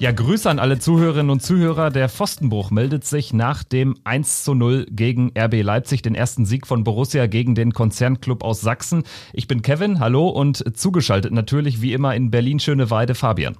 Ja, 0.00 0.12
Grüße 0.12 0.48
an 0.48 0.60
alle 0.60 0.78
Zuhörerinnen 0.78 1.28
und 1.28 1.42
Zuhörer. 1.42 1.90
Der 1.90 2.08
Pfostenbruch 2.08 2.70
meldet 2.70 3.04
sich 3.04 3.32
nach 3.32 3.64
dem 3.64 3.96
1 4.04 4.44
zu 4.44 4.54
0 4.54 4.86
gegen 4.92 5.32
RB 5.36 5.60
Leipzig, 5.62 6.02
den 6.02 6.14
ersten 6.14 6.46
Sieg 6.46 6.68
von 6.68 6.84
Borussia 6.84 7.26
gegen 7.26 7.56
den 7.56 7.72
Konzernclub 7.72 8.44
aus 8.44 8.60
Sachsen. 8.60 9.02
Ich 9.32 9.48
bin 9.48 9.60
Kevin, 9.60 9.98
hallo 9.98 10.28
und 10.28 10.78
zugeschaltet 10.78 11.32
natürlich 11.32 11.82
wie 11.82 11.94
immer 11.94 12.14
in 12.14 12.30
Berlin 12.30 12.60
Schöneweide 12.60 13.16
Fabian. 13.16 13.58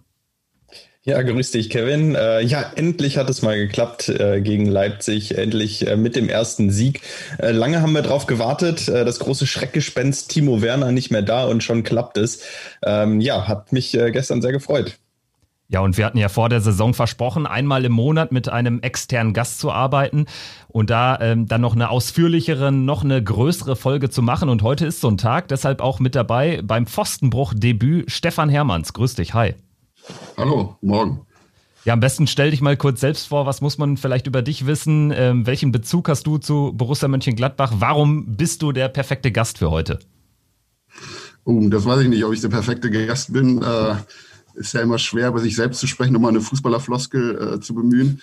Ja, 1.02 1.20
grüß 1.23 1.51
dich, 1.51 1.70
Kevin. 1.70 2.15
Äh, 2.15 2.43
ja, 2.43 2.70
endlich 2.77 3.16
hat 3.16 3.29
es 3.30 3.43
mal 3.43 3.57
geklappt 3.57 4.09
äh, 4.09 4.41
gegen 4.41 4.66
Leipzig, 4.66 5.37
endlich 5.37 5.88
äh, 5.88 5.96
mit 5.96 6.15
dem 6.15 6.29
ersten 6.29 6.70
Sieg. 6.70 7.01
Lange 7.38 7.82
haben 7.82 7.95
wir 7.95 8.02
drauf 8.02 8.27
gewartet, 8.27 8.87
das 8.87 9.18
große 9.18 9.46
Schreckgespenst 9.46 10.30
Timo 10.30 10.62
Werner 10.62 10.93
nicht 10.93 11.10
mehr 11.10 11.23
da 11.23 11.46
und 11.46 11.65
schon 11.65 11.82
klappt 11.82 12.16
es. 12.16 12.43
Ähm, 12.84 13.20
ja, 13.20 13.48
hat 13.48 13.73
mich 13.73 13.91
gestern 13.91 14.41
sehr 14.41 14.52
gefreut. 14.52 14.98
Ja, 15.71 15.81
und 15.81 15.99
wir 15.99 16.07
hatten 16.07 16.17
ja 16.17 16.31
vor 16.31 16.49
der 16.49 16.63
Saison 16.63 16.95
versprochen, 16.95 17.47
einmal 17.47 17.85
im 17.85 17.93
Monat 17.93 18.33
mit 18.33 18.49
einem 18.49 18.81
externen 18.81 19.35
Gast 19.35 19.61
zu 19.61 19.71
arbeiten 19.71 20.25
und 20.69 20.89
da 20.89 21.21
ähm, 21.21 21.47
dann 21.47 21.61
noch 21.61 21.75
eine 21.75 21.91
ausführlichere, 21.91 22.73
noch 22.73 23.05
eine 23.05 23.23
größere 23.23 23.77
Folge 23.77 24.09
zu 24.09 24.23
machen. 24.23 24.49
Und 24.49 24.63
heute 24.63 24.87
ist 24.87 25.03
so 25.03 25.09
ein 25.09 25.19
Tag, 25.19 25.49
deshalb 25.49 25.83
auch 25.83 26.01
mit 26.01 26.15
dabei 26.15 26.63
beim 26.65 26.87
Pfostenbruch-Debüt 26.87 28.10
Stefan 28.10 28.49
Hermanns. 28.49 28.95
Grüß 28.95 29.16
dich, 29.16 29.35
hi. 29.35 29.57
Hallo, 30.38 30.77
morgen. 30.80 31.21
Ja, 31.85 31.93
am 31.93 32.01
besten 32.01 32.27
stell 32.27 32.51
dich 32.51 32.63
mal 32.63 32.79
kurz 32.79 33.01
selbst 33.01 33.29
vor. 33.29 33.45
Was 33.45 33.60
muss 33.60 33.77
man 33.77 33.99
vielleicht 33.99 34.27
über 34.27 34.41
dich 34.41 34.65
wissen? 34.65 35.13
Ähm, 35.15 35.47
welchen 35.47 35.71
Bezug 35.71 36.09
hast 36.09 36.27
du 36.27 36.38
zu 36.38 36.73
Borussia 36.75 37.09
Mönchengladbach? 37.09 37.75
Warum 37.79 38.37
bist 38.37 38.63
du 38.63 38.73
der 38.73 38.88
perfekte 38.88 39.32
Gast 39.32 39.59
für 39.59 39.71
heute? 39.71 39.99
Uh, 41.45 41.69
das 41.69 41.85
weiß 41.85 42.01
ich 42.01 42.09
nicht, 42.09 42.25
ob 42.25 42.32
ich 42.32 42.41
der 42.41 42.49
perfekte 42.49 42.91
Gast 42.91 43.35
bin. 43.35 43.63
Äh, 43.63 43.97
ist 44.59 44.74
ja 44.74 44.80
immer 44.80 44.98
schwer, 44.98 45.28
über 45.28 45.40
sich 45.40 45.56
selbst 45.56 45.80
zu 45.80 45.87
sprechen, 45.87 46.16
um 46.16 46.23
mal 46.23 46.28
eine 46.28 46.40
Fußballerfloskel 46.40 47.54
äh, 47.54 47.60
zu 47.60 47.74
bemühen. 47.74 48.20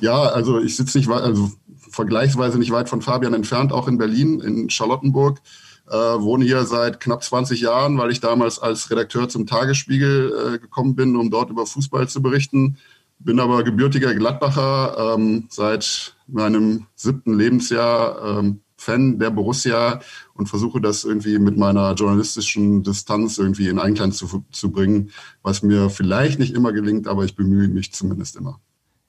Ja, 0.00 0.22
also 0.22 0.60
ich 0.60 0.76
sitze 0.76 0.98
nicht 0.98 1.08
weit, 1.08 1.22
also 1.22 1.50
vergleichsweise 1.90 2.58
nicht 2.58 2.70
weit 2.70 2.88
von 2.88 3.02
Fabian 3.02 3.34
entfernt, 3.34 3.72
auch 3.72 3.88
in 3.88 3.98
Berlin, 3.98 4.40
in 4.40 4.70
Charlottenburg. 4.70 5.40
Äh, 5.88 5.94
wohne 5.94 6.44
hier 6.44 6.64
seit 6.64 7.00
knapp 7.00 7.22
20 7.22 7.62
Jahren, 7.62 7.96
weil 7.96 8.10
ich 8.10 8.20
damals 8.20 8.58
als 8.58 8.90
Redakteur 8.90 9.28
zum 9.28 9.46
Tagesspiegel 9.46 10.54
äh, 10.54 10.58
gekommen 10.58 10.94
bin, 10.94 11.16
um 11.16 11.30
dort 11.30 11.48
über 11.48 11.64
Fußball 11.64 12.08
zu 12.08 12.20
berichten. 12.20 12.76
Bin 13.20 13.40
aber 13.40 13.64
gebürtiger 13.64 14.14
Gladbacher, 14.14 15.14
ähm, 15.16 15.46
seit 15.48 16.14
meinem 16.26 16.86
siebten 16.94 17.38
Lebensjahr 17.38 18.38
ähm, 18.38 18.60
Fan 18.76 19.18
der 19.18 19.30
Borussia 19.30 20.00
und 20.38 20.48
versuche 20.48 20.80
das 20.80 21.04
irgendwie 21.04 21.38
mit 21.38 21.58
meiner 21.58 21.92
journalistischen 21.94 22.84
Distanz 22.84 23.38
irgendwie 23.38 23.68
in 23.68 23.78
Einklang 23.78 24.12
zu, 24.12 24.44
zu 24.52 24.70
bringen, 24.70 25.10
was 25.42 25.62
mir 25.62 25.90
vielleicht 25.90 26.38
nicht 26.38 26.54
immer 26.54 26.72
gelingt, 26.72 27.08
aber 27.08 27.24
ich 27.24 27.34
bemühe 27.34 27.68
mich 27.68 27.92
zumindest 27.92 28.36
immer. 28.36 28.60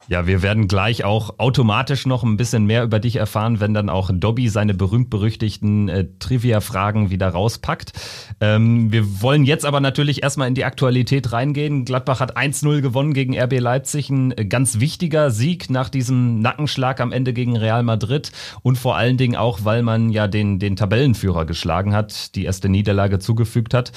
Ja, 0.10 0.26
wir 0.26 0.42
werden 0.42 0.68
gleich 0.68 1.04
auch 1.04 1.38
automatisch 1.38 2.08
noch 2.08 2.24
ein 2.24 2.36
bisschen 2.36 2.66
mehr 2.66 2.84
über 2.84 3.00
dich 3.00 3.18
erfahren, 3.18 3.60
wenn 3.60 3.76
dann 3.76 3.90
auch 3.90 4.10
Dobby 4.12 4.50
seine 4.50 4.74
berühmt-berüchtigten 4.74 5.88
äh, 5.88 6.08
Trivia-Fragen 6.18 7.12
wieder 7.12 7.30
rauspackt. 7.30 7.94
Ähm, 8.42 8.92
wir 8.92 9.22
wollen 9.22 9.44
jetzt 9.44 9.68
aber 9.68 9.80
natürlich 9.82 10.24
erstmal 10.24 10.48
in 10.48 10.56
die 10.56 10.66
Aktualität 10.66 11.32
reingehen. 11.32 11.86
Gladbach 11.86 12.22
hat 12.22 12.36
1-0 12.36 12.82
gewonnen 12.82 13.14
gegen 13.14 13.40
RB 13.40 13.60
Leipzig. 13.60 14.10
Ein 14.10 14.32
äh, 14.32 14.46
ganz 14.46 14.80
wichtiger 14.80 15.30
Sieg 15.30 15.70
nach 15.70 15.90
diesem 15.90 16.40
Nackenschlag 16.40 17.02
am 17.02 17.12
Ende 17.12 17.32
gegen 17.32 17.56
Real 17.56 17.84
Madrid 17.84 18.32
und 18.64 18.80
vor 18.80 18.98
allen 18.98 19.18
Dingen 19.18 19.36
auch, 19.36 19.60
weil 19.64 19.84
man 19.84 20.10
ja 20.10 20.28
den, 20.28 20.58
den 20.58 20.76
Tabellenführer 20.76 21.46
geschlagen 21.46 21.94
hat, 21.94 22.34
die 22.34 22.46
erste 22.46 22.68
Niederlage 22.68 23.20
zugefügt 23.20 23.76
hat. 23.76 23.92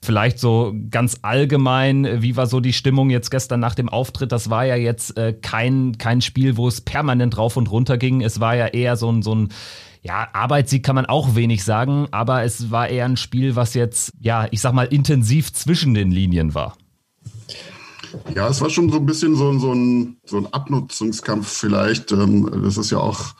Vielleicht 0.00 0.38
so 0.38 0.74
ganz 0.90 1.18
allgemein, 1.22 2.22
wie 2.22 2.36
war 2.36 2.46
so 2.46 2.60
die 2.60 2.72
Stimmung 2.72 3.10
jetzt 3.10 3.30
gestern 3.30 3.60
nach 3.60 3.74
dem 3.74 3.88
Auftritt? 3.88 4.32
Das 4.32 4.48
war 4.48 4.64
ja 4.64 4.76
jetzt 4.76 5.16
äh, 5.16 5.32
kein, 5.32 5.98
kein 5.98 6.20
Spiel, 6.20 6.56
wo 6.56 6.68
es 6.68 6.80
permanent 6.80 7.36
rauf 7.36 7.56
und 7.56 7.70
runter 7.70 7.98
ging. 7.98 8.20
Es 8.20 8.40
war 8.40 8.54
ja 8.54 8.66
eher 8.66 8.96
so 8.96 9.10
ein, 9.10 9.22
so 9.22 9.34
ein 9.34 9.48
ja, 10.02 10.28
Arbeitssieg 10.32 10.84
kann 10.84 10.94
man 10.94 11.06
auch 11.06 11.34
wenig 11.34 11.64
sagen, 11.64 12.06
aber 12.12 12.44
es 12.44 12.70
war 12.70 12.88
eher 12.88 13.04
ein 13.04 13.16
Spiel, 13.16 13.56
was 13.56 13.74
jetzt, 13.74 14.12
ja, 14.20 14.46
ich 14.50 14.60
sag 14.60 14.72
mal, 14.72 14.86
intensiv 14.86 15.52
zwischen 15.52 15.94
den 15.94 16.10
Linien 16.10 16.54
war. 16.54 16.76
Ja, 18.34 18.48
es 18.48 18.60
war 18.60 18.70
schon 18.70 18.90
so 18.90 18.98
ein 18.98 19.06
bisschen 19.06 19.36
so, 19.36 19.58
so, 19.58 19.72
ein, 19.72 20.16
so 20.24 20.38
ein 20.38 20.52
Abnutzungskampf 20.52 21.48
vielleicht. 21.48 22.12
Ähm, 22.12 22.50
das 22.64 22.76
ist 22.76 22.90
ja 22.90 22.98
auch 22.98 23.34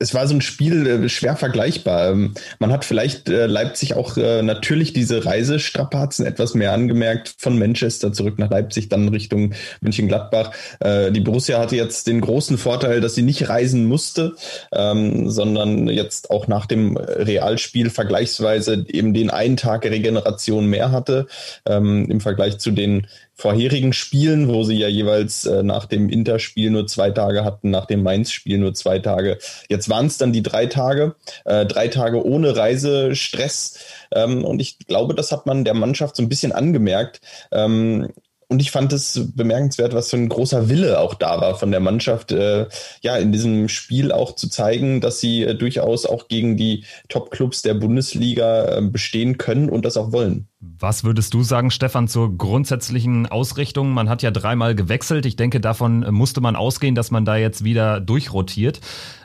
es 0.00 0.14
war 0.14 0.26
so 0.26 0.34
ein 0.34 0.40
Spiel 0.40 0.86
äh, 0.86 1.08
schwer 1.08 1.36
vergleichbar. 1.36 2.10
Ähm, 2.10 2.34
man 2.58 2.72
hat 2.72 2.84
vielleicht 2.84 3.28
äh, 3.28 3.46
Leipzig 3.46 3.94
auch 3.94 4.16
äh, 4.16 4.42
natürlich 4.42 4.92
diese 4.92 5.24
Reisestrapazen 5.24 6.26
etwas 6.26 6.54
mehr 6.54 6.72
angemerkt, 6.72 7.34
von 7.38 7.58
Manchester 7.58 8.12
zurück 8.12 8.38
nach 8.38 8.50
Leipzig, 8.50 8.88
dann 8.88 9.08
Richtung 9.08 9.54
München-Gladbach. 9.80 10.52
Die 10.82 11.20
Borussia 11.20 11.58
hatte 11.58 11.76
jetzt 11.76 12.06
den 12.06 12.20
großen 12.20 12.58
Vorteil, 12.58 13.00
dass 13.00 13.14
sie 13.14 13.22
nicht 13.22 13.48
reisen 13.48 13.84
musste, 13.84 14.34
ähm, 14.72 15.30
sondern 15.30 15.88
jetzt 15.88 16.30
auch 16.30 16.48
nach 16.48 16.66
dem 16.66 16.96
Realspiel 16.96 17.90
vergleichsweise 17.90 18.84
eben 18.88 19.14
den 19.14 19.30
einen 19.30 19.56
Tag 19.56 19.84
Regeneration 19.84 20.66
mehr 20.66 20.90
hatte 20.90 21.26
ähm, 21.66 22.10
im 22.10 22.20
Vergleich 22.20 22.58
zu 22.58 22.70
den 22.70 23.06
vorherigen 23.34 23.92
Spielen, 23.92 24.48
wo 24.48 24.62
sie 24.62 24.76
ja 24.78 24.88
jeweils 24.88 25.44
äh, 25.44 25.62
nach 25.62 25.86
dem 25.86 26.08
Interspiel 26.08 26.70
nur 26.70 26.86
zwei 26.86 27.10
Tage 27.10 27.44
hatten, 27.44 27.70
nach 27.70 27.86
dem 27.86 28.02
Mainz-Spiel 28.02 28.58
nur 28.58 28.74
zwei 28.74 29.00
Tage. 29.00 29.38
Jetzt 29.68 29.88
waren 29.88 30.06
es 30.06 30.18
dann 30.18 30.32
die 30.32 30.42
drei 30.42 30.66
Tage, 30.66 31.16
äh, 31.44 31.66
drei 31.66 31.88
Tage 31.88 32.24
ohne 32.24 32.56
Reisestress. 32.56 33.78
Ähm, 34.12 34.44
und 34.44 34.60
ich 34.60 34.78
glaube, 34.78 35.14
das 35.14 35.32
hat 35.32 35.46
man 35.46 35.64
der 35.64 35.74
Mannschaft 35.74 36.16
so 36.16 36.22
ein 36.22 36.28
bisschen 36.28 36.52
angemerkt. 36.52 37.20
Ähm, 37.50 38.10
und 38.54 38.60
ich 38.60 38.70
fand 38.70 38.92
es 38.92 39.32
bemerkenswert, 39.34 39.94
was 39.94 40.10
für 40.10 40.16
ein 40.16 40.28
großer 40.28 40.68
Wille 40.68 41.00
auch 41.00 41.14
da 41.14 41.40
war 41.40 41.56
von 41.56 41.72
der 41.72 41.80
Mannschaft, 41.80 42.30
äh, 42.30 42.66
ja, 43.02 43.16
in 43.16 43.32
diesem 43.32 43.68
Spiel 43.68 44.12
auch 44.12 44.36
zu 44.36 44.48
zeigen, 44.48 45.00
dass 45.00 45.18
sie 45.18 45.42
äh, 45.42 45.56
durchaus 45.56 46.06
auch 46.06 46.28
gegen 46.28 46.56
die 46.56 46.84
Top-Clubs 47.08 47.62
der 47.62 47.74
Bundesliga 47.74 48.76
äh, 48.76 48.80
bestehen 48.80 49.38
können 49.38 49.68
und 49.68 49.84
das 49.84 49.96
auch 49.96 50.12
wollen. 50.12 50.46
Was 50.60 51.02
würdest 51.02 51.34
du 51.34 51.42
sagen, 51.42 51.72
Stefan, 51.72 52.06
zur 52.06 52.38
grundsätzlichen 52.38 53.26
Ausrichtung? 53.26 53.90
Man 53.90 54.08
hat 54.08 54.22
ja 54.22 54.30
dreimal 54.30 54.76
gewechselt. 54.76 55.26
Ich 55.26 55.34
denke, 55.34 55.60
davon 55.60 56.06
musste 56.10 56.40
man 56.40 56.54
ausgehen, 56.54 56.94
dass 56.94 57.10
man 57.10 57.24
da 57.24 57.36
jetzt 57.36 57.64
wieder 57.64 57.98
durchrotiert. 57.98 58.80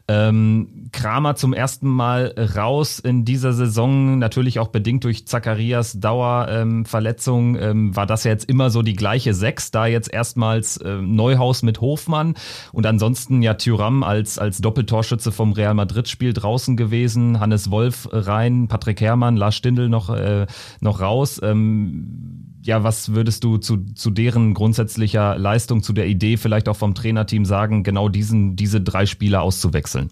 Ähm, 0.09 0.89
Kramer 0.91 1.35
zum 1.35 1.53
ersten 1.53 1.87
Mal 1.87 2.33
raus 2.55 2.97
in 2.97 3.25
dieser 3.25 3.53
Saison, 3.53 4.17
natürlich 4.17 4.57
auch 4.57 4.69
bedingt 4.69 5.03
durch 5.03 5.27
Zacharias 5.27 5.99
Dauerverletzung, 5.99 7.55
ähm, 7.55 7.61
ähm, 7.61 7.95
war 7.95 8.07
das 8.07 8.23
ja 8.23 8.31
jetzt 8.31 8.49
immer 8.49 8.71
so 8.71 8.81
die 8.81 8.95
gleiche 8.95 9.35
Sechs, 9.35 9.69
da 9.69 9.85
jetzt 9.85 10.11
erstmals 10.11 10.77
äh, 10.77 10.95
Neuhaus 10.95 11.61
mit 11.61 11.79
Hofmann. 11.79 12.33
Und 12.71 12.87
ansonsten 12.87 13.43
ja 13.43 13.53
Thuram 13.53 14.01
als, 14.01 14.39
als 14.39 14.57
Doppeltorschütze 14.57 15.31
vom 15.31 15.51
Real 15.51 15.75
Madrid-Spiel 15.75 16.33
draußen 16.33 16.75
gewesen, 16.75 17.39
Hannes 17.39 17.69
Wolf 17.69 18.09
rein, 18.11 18.67
Patrick 18.67 19.01
Herrmann, 19.01 19.37
Lars 19.37 19.57
Stindl 19.57 19.89
noch, 19.89 20.09
äh, 20.09 20.47
noch 20.81 21.01
raus. 21.01 21.39
Ähm, 21.43 22.38
ja, 22.69 22.83
was 22.83 23.13
würdest 23.13 23.43
du 23.43 23.57
zu, 23.57 23.77
zu 23.95 24.11
deren 24.11 24.53
grundsätzlicher 24.53 25.37
Leistung, 25.37 25.81
zu 25.81 25.91
der 25.91 26.07
Idee 26.07 26.37
vielleicht 26.37 26.69
auch 26.69 26.77
vom 26.77 26.93
Trainerteam 26.93 27.43
sagen, 27.43 27.83
genau 27.83 28.09
diesen, 28.09 28.55
diese 28.55 28.79
drei 28.79 29.07
Spieler 29.07 29.41
auszuwechseln? 29.41 30.09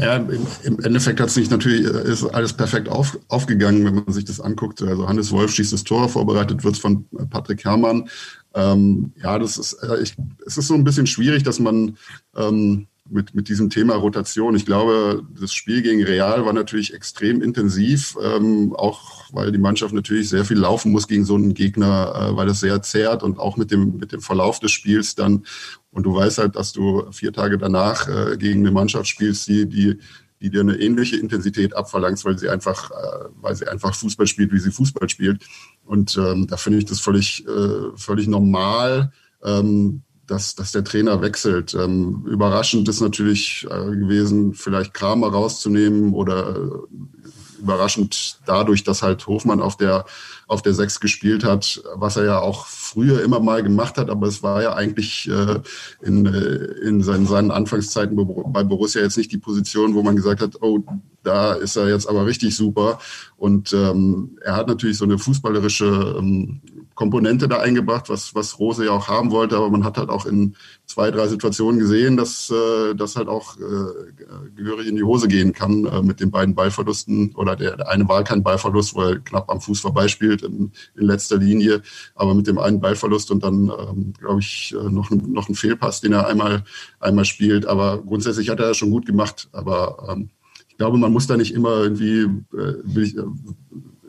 Ja, 0.00 0.16
im, 0.16 0.80
Endeffekt 0.80 1.20
hat 1.20 1.28
es 1.28 1.34
sich 1.34 1.50
natürlich 1.50 1.84
äh, 1.86 2.10
ist 2.10 2.24
alles 2.24 2.54
perfekt 2.54 2.88
auf, 2.88 3.18
aufgegangen, 3.28 3.84
wenn 3.84 3.94
man 3.96 4.12
sich 4.12 4.24
das 4.24 4.40
anguckt. 4.40 4.80
Also 4.82 5.06
Hannes 5.06 5.30
Wolf 5.30 5.54
schießt 5.54 5.72
das 5.72 5.84
Tor, 5.84 6.08
vorbereitet 6.08 6.64
wird 6.64 6.78
von 6.78 7.04
Patrick 7.30 7.64
Herrmann. 7.64 8.08
Ähm, 8.54 9.12
ja, 9.22 9.38
das 9.38 9.58
ist, 9.58 9.74
äh, 9.74 10.00
ich, 10.00 10.16
es 10.46 10.56
ist 10.56 10.68
so 10.68 10.74
ein 10.74 10.84
bisschen 10.84 11.06
schwierig, 11.06 11.42
dass 11.42 11.60
man 11.60 11.96
ähm, 12.34 12.86
mit, 13.10 13.34
mit 13.34 13.48
diesem 13.48 13.68
Thema 13.68 13.94
Rotation. 13.94 14.56
Ich 14.56 14.64
glaube, 14.64 15.22
das 15.38 15.52
Spiel 15.52 15.82
gegen 15.82 16.02
Real 16.02 16.44
war 16.46 16.54
natürlich 16.54 16.94
extrem 16.94 17.42
intensiv, 17.42 18.16
ähm, 18.22 18.74
auch 18.74 19.17
weil 19.32 19.52
die 19.52 19.58
Mannschaft 19.58 19.94
natürlich 19.94 20.28
sehr 20.28 20.44
viel 20.44 20.58
laufen 20.58 20.92
muss 20.92 21.08
gegen 21.08 21.24
so 21.24 21.34
einen 21.34 21.54
Gegner, 21.54 22.14
äh, 22.14 22.36
weil 22.36 22.46
das 22.46 22.60
sehr 22.60 22.82
zerrt 22.82 23.22
und 23.22 23.38
auch 23.38 23.56
mit 23.56 23.70
dem, 23.70 23.96
mit 23.96 24.12
dem 24.12 24.20
Verlauf 24.20 24.60
des 24.60 24.72
Spiels 24.72 25.14
dann. 25.14 25.44
Und 25.90 26.04
du 26.04 26.14
weißt 26.14 26.38
halt, 26.38 26.56
dass 26.56 26.72
du 26.72 27.10
vier 27.12 27.32
Tage 27.32 27.58
danach 27.58 28.08
äh, 28.08 28.36
gegen 28.36 28.60
eine 28.60 28.70
Mannschaft 28.70 29.08
spielst, 29.08 29.48
die, 29.48 29.66
die, 29.66 29.98
die 30.40 30.50
dir 30.50 30.60
eine 30.60 30.76
ähnliche 30.76 31.16
Intensität 31.16 31.74
abverlangt, 31.74 32.24
weil 32.24 32.38
sie 32.38 32.48
einfach, 32.48 32.90
äh, 32.90 33.28
weil 33.40 33.54
sie 33.54 33.68
einfach 33.68 33.94
Fußball 33.94 34.26
spielt, 34.26 34.52
wie 34.52 34.60
sie 34.60 34.70
Fußball 34.70 35.08
spielt. 35.08 35.44
Und 35.84 36.16
ähm, 36.16 36.46
da 36.46 36.56
finde 36.56 36.78
ich 36.78 36.84
das 36.84 37.00
völlig, 37.00 37.46
äh, 37.46 37.96
völlig 37.96 38.28
normal. 38.28 39.12
Ähm, 39.42 40.02
dass, 40.28 40.54
dass 40.54 40.72
der 40.72 40.84
Trainer 40.84 41.20
wechselt. 41.22 41.74
Ähm, 41.74 42.24
überraschend 42.26 42.88
ist 42.88 43.00
natürlich 43.00 43.66
äh, 43.68 43.96
gewesen, 43.96 44.52
vielleicht 44.52 44.94
Kramer 44.94 45.28
rauszunehmen 45.28 46.12
oder 46.12 46.54
äh, 46.54 47.17
überraschend 47.58 48.38
dadurch, 48.46 48.84
dass 48.84 49.02
halt 49.02 49.26
Hofmann 49.26 49.60
auf 49.60 49.76
der, 49.76 50.04
auf 50.46 50.62
der 50.62 50.74
Sechs 50.74 51.00
gespielt 51.00 51.44
hat, 51.44 51.82
was 51.94 52.16
er 52.16 52.24
ja 52.24 52.38
auch 52.40 52.66
früher 52.66 53.22
immer 53.22 53.40
mal 53.40 53.62
gemacht 53.62 53.98
hat, 53.98 54.10
aber 54.10 54.26
es 54.26 54.42
war 54.42 54.62
ja 54.62 54.74
eigentlich 54.74 55.28
äh, 55.28 55.60
in, 56.02 56.26
äh, 56.26 56.86
in 56.86 57.02
seinen, 57.02 57.26
seinen 57.26 57.50
Anfangszeiten 57.50 58.16
bei 58.52 58.64
Borussia 58.64 59.02
jetzt 59.02 59.18
nicht 59.18 59.32
die 59.32 59.38
Position, 59.38 59.94
wo 59.94 60.02
man 60.02 60.16
gesagt 60.16 60.40
hat, 60.40 60.62
oh, 60.62 60.80
da 61.22 61.52
ist 61.52 61.76
er 61.76 61.88
jetzt 61.88 62.08
aber 62.08 62.26
richtig 62.26 62.56
super. 62.56 62.98
Und 63.36 63.72
ähm, 63.72 64.38
er 64.42 64.56
hat 64.56 64.68
natürlich 64.68 64.96
so 64.96 65.04
eine 65.04 65.18
fußballerische 65.18 66.16
ähm, 66.18 66.60
Komponente 66.98 67.46
da 67.46 67.60
eingebracht, 67.60 68.08
was, 68.08 68.34
was 68.34 68.58
Rose 68.58 68.84
ja 68.84 68.90
auch 68.90 69.06
haben 69.06 69.30
wollte, 69.30 69.56
aber 69.56 69.70
man 69.70 69.84
hat 69.84 69.98
halt 69.98 70.08
auch 70.08 70.26
in 70.26 70.56
zwei, 70.84 71.12
drei 71.12 71.28
Situationen 71.28 71.78
gesehen, 71.78 72.16
dass 72.16 72.50
äh, 72.50 72.92
das 72.96 73.14
halt 73.14 73.28
auch 73.28 73.56
äh, 73.56 74.50
gehörig 74.56 74.88
in 74.88 74.96
die 74.96 75.04
Hose 75.04 75.28
gehen 75.28 75.52
kann 75.52 75.84
äh, 75.84 76.02
mit 76.02 76.18
den 76.18 76.32
beiden 76.32 76.56
Ballverlusten. 76.56 77.36
Oder 77.36 77.54
der, 77.54 77.76
der 77.76 77.88
eine 77.88 78.08
war 78.08 78.24
kein 78.24 78.42
Ballverlust, 78.42 78.96
er 78.96 79.20
knapp 79.20 79.48
am 79.48 79.60
Fuß 79.60 79.78
vorbeispielt 79.78 80.42
in, 80.42 80.72
in 80.96 81.06
letzter 81.06 81.36
Linie, 81.36 81.82
aber 82.16 82.34
mit 82.34 82.48
dem 82.48 82.58
einen 82.58 82.80
Ballverlust 82.80 83.30
und 83.30 83.44
dann, 83.44 83.70
ähm, 83.78 84.12
glaube 84.18 84.40
ich, 84.40 84.74
äh, 84.74 84.90
noch, 84.90 85.08
noch 85.10 85.48
ein 85.48 85.54
Fehlpass, 85.54 86.00
den 86.00 86.14
er 86.14 86.26
einmal, 86.26 86.64
einmal 86.98 87.26
spielt, 87.26 87.64
aber 87.64 88.02
grundsätzlich 88.02 88.48
hat 88.48 88.58
er 88.58 88.66
das 88.66 88.76
schon 88.76 88.90
gut 88.90 89.06
gemacht, 89.06 89.48
aber 89.52 90.04
ähm, 90.10 90.30
ich 90.68 90.76
glaube, 90.76 90.98
man 90.98 91.12
muss 91.12 91.28
da 91.28 91.36
nicht 91.36 91.54
immer 91.54 91.76
irgendwie, 91.76 92.22
äh, 92.22 92.74
will 92.82 93.04
ich, 93.04 93.16
äh, 93.16 93.22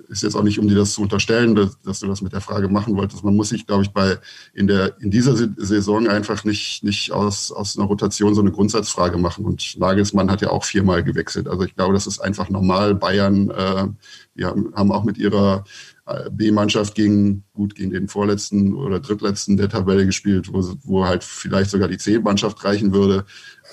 ist 0.09 0.23
jetzt 0.23 0.35
auch 0.35 0.43
nicht, 0.43 0.59
um 0.59 0.67
dir 0.67 0.75
das 0.75 0.93
zu 0.93 1.01
unterstellen, 1.01 1.55
dass, 1.55 1.79
dass, 1.81 1.99
du 1.99 2.07
das 2.07 2.21
mit 2.21 2.33
der 2.33 2.41
Frage 2.41 2.67
machen 2.67 2.95
wolltest. 2.95 3.23
Man 3.23 3.35
muss 3.35 3.49
sich, 3.49 3.67
glaube 3.67 3.83
ich, 3.83 3.91
bei 3.91 4.17
in 4.53 4.67
der 4.67 4.99
in 4.99 5.11
dieser 5.11 5.35
Saison 5.35 6.07
einfach 6.07 6.43
nicht 6.43 6.83
nicht 6.83 7.11
aus 7.11 7.51
aus 7.51 7.77
einer 7.77 7.87
Rotation 7.87 8.33
so 8.33 8.41
eine 8.41 8.51
Grundsatzfrage 8.51 9.17
machen. 9.17 9.45
Und 9.45 9.77
Nagelsmann 9.77 10.31
hat 10.31 10.41
ja 10.41 10.49
auch 10.49 10.63
viermal 10.63 11.03
gewechselt. 11.03 11.47
Also 11.47 11.63
ich 11.63 11.75
glaube, 11.75 11.93
das 11.93 12.07
ist 12.07 12.19
einfach 12.19 12.49
normal. 12.49 12.95
Bayern, 12.95 13.51
äh, 13.51 13.87
wir 14.33 14.47
haben 14.47 14.91
auch 14.91 15.03
mit 15.03 15.17
ihrer 15.17 15.63
äh, 16.07 16.29
B-Mannschaft 16.31 16.95
gegen 16.95 17.43
gut 17.53 17.75
gegen 17.75 17.91
den 17.91 18.07
vorletzten 18.07 18.73
oder 18.73 18.99
drittletzten 18.99 19.57
der 19.57 19.69
Tabelle 19.69 20.07
gespielt, 20.07 20.51
wo, 20.51 20.63
wo 20.83 21.05
halt 21.05 21.23
vielleicht 21.23 21.69
sogar 21.69 21.87
die 21.87 21.99
C-Mannschaft 21.99 22.63
reichen 22.63 22.93
würde. 22.93 23.25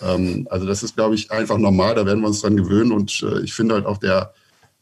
Ähm, 0.02 0.46
also 0.50 0.66
das 0.66 0.82
ist, 0.82 0.96
glaube 0.96 1.14
ich, 1.14 1.30
einfach 1.30 1.56
normal. 1.56 1.94
Da 1.94 2.04
werden 2.04 2.20
wir 2.20 2.28
uns 2.28 2.42
dran 2.42 2.56
gewöhnen. 2.56 2.92
Und 2.92 3.22
äh, 3.22 3.40
ich 3.40 3.54
finde 3.54 3.74
halt 3.74 3.86
auch 3.86 3.96
der 3.96 4.34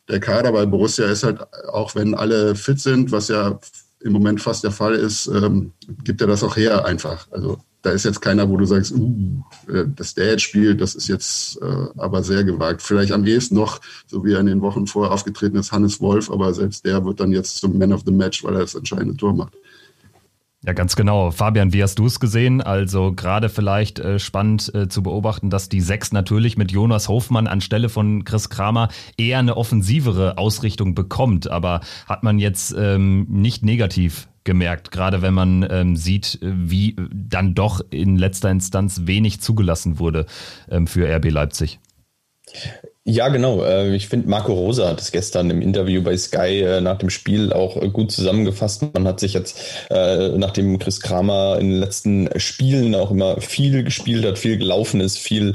der 0.08 0.20
Kader 0.20 0.52
bei 0.52 0.66
Borussia 0.66 1.06
ist 1.06 1.24
halt, 1.24 1.40
auch 1.68 1.94
wenn 1.94 2.14
alle 2.14 2.54
fit 2.54 2.80
sind, 2.80 3.12
was 3.12 3.28
ja 3.28 3.58
im 4.00 4.12
Moment 4.12 4.40
fast 4.40 4.64
der 4.64 4.70
Fall 4.70 4.94
ist, 4.94 5.26
ähm, 5.28 5.72
gibt 6.04 6.20
er 6.20 6.26
das 6.26 6.42
auch 6.42 6.56
her 6.56 6.84
einfach. 6.84 7.26
Also 7.30 7.58
da 7.80 7.90
ist 7.90 8.04
jetzt 8.04 8.20
keiner, 8.20 8.48
wo 8.48 8.56
du 8.56 8.64
sagst, 8.64 8.92
uh, 8.92 9.42
äh, 9.68 9.84
dass 9.86 10.14
der 10.14 10.32
jetzt 10.32 10.42
spielt, 10.42 10.80
das 10.80 10.94
ist 10.94 11.08
jetzt 11.08 11.60
äh, 11.60 11.86
aber 11.96 12.22
sehr 12.22 12.44
gewagt. 12.44 12.82
Vielleicht 12.82 13.12
am 13.12 13.26
ehesten 13.26 13.54
noch, 13.54 13.80
so 14.06 14.24
wie 14.24 14.32
er 14.32 14.40
in 14.40 14.46
den 14.46 14.62
Wochen 14.62 14.86
vorher 14.86 15.12
aufgetreten 15.12 15.56
ist, 15.56 15.72
Hannes 15.72 16.00
Wolf, 16.00 16.30
aber 16.30 16.52
selbst 16.54 16.84
der 16.84 17.04
wird 17.04 17.20
dann 17.20 17.32
jetzt 17.32 17.58
zum 17.58 17.78
Man 17.78 17.92
of 17.92 18.02
the 18.04 18.12
Match, 18.12 18.42
weil 18.44 18.54
er 18.54 18.60
das 18.60 18.74
entscheidende 18.74 19.16
Tor 19.16 19.34
macht. 19.34 19.54
Ja, 20.66 20.72
ganz 20.72 20.96
genau. 20.96 21.30
Fabian, 21.30 21.74
wie 21.74 21.82
hast 21.82 21.98
du 21.98 22.06
es 22.06 22.20
gesehen? 22.20 22.62
Also 22.62 23.12
gerade 23.12 23.50
vielleicht 23.50 23.98
äh, 23.98 24.18
spannend 24.18 24.74
äh, 24.74 24.88
zu 24.88 25.02
beobachten, 25.02 25.50
dass 25.50 25.68
die 25.68 25.82
Sechs 25.82 26.10
natürlich 26.10 26.56
mit 26.56 26.72
Jonas 26.72 27.08
Hofmann 27.08 27.46
anstelle 27.46 27.90
von 27.90 28.24
Chris 28.24 28.48
Kramer 28.48 28.88
eher 29.18 29.40
eine 29.40 29.58
offensivere 29.58 30.38
Ausrichtung 30.38 30.94
bekommt. 30.94 31.50
Aber 31.50 31.80
hat 32.06 32.22
man 32.22 32.38
jetzt 32.38 32.74
ähm, 32.78 33.26
nicht 33.28 33.62
negativ 33.62 34.28
gemerkt, 34.44 34.90
gerade 34.90 35.20
wenn 35.20 35.34
man 35.34 35.66
ähm, 35.68 35.96
sieht, 35.96 36.38
äh, 36.40 36.52
wie 36.54 36.96
dann 37.12 37.54
doch 37.54 37.82
in 37.90 38.16
letzter 38.16 38.50
Instanz 38.50 39.02
wenig 39.04 39.42
zugelassen 39.42 39.98
wurde 39.98 40.24
ähm, 40.70 40.86
für 40.86 41.06
RB 41.06 41.30
Leipzig. 41.30 41.78
Ja, 43.06 43.28
genau. 43.28 43.62
Äh, 43.62 43.94
ich 43.94 44.08
finde, 44.08 44.30
Marco 44.30 44.54
Rosa 44.54 44.88
hat 44.88 44.98
es 44.98 45.12
gestern 45.12 45.50
im 45.50 45.60
Interview 45.60 46.02
bei 46.02 46.16
Sky 46.16 46.60
äh, 46.62 46.80
nach 46.80 46.96
dem 46.96 47.10
Spiel 47.10 47.52
auch 47.52 47.76
äh, 47.76 47.90
gut 47.90 48.10
zusammengefasst. 48.10 48.82
Man 48.94 49.06
hat 49.06 49.20
sich 49.20 49.34
jetzt, 49.34 49.58
nachdem 49.90 50.78
Chris 50.78 51.00
Kramer 51.00 51.58
in 51.60 51.68
den 51.68 51.80
letzten 51.80 52.30
Spielen 52.40 52.94
auch 52.94 53.10
immer 53.10 53.40
viel 53.42 53.84
gespielt 53.84 54.24
hat, 54.24 54.38
viel 54.38 54.56
gelaufen 54.56 55.00
ist, 55.00 55.18
viel, 55.18 55.52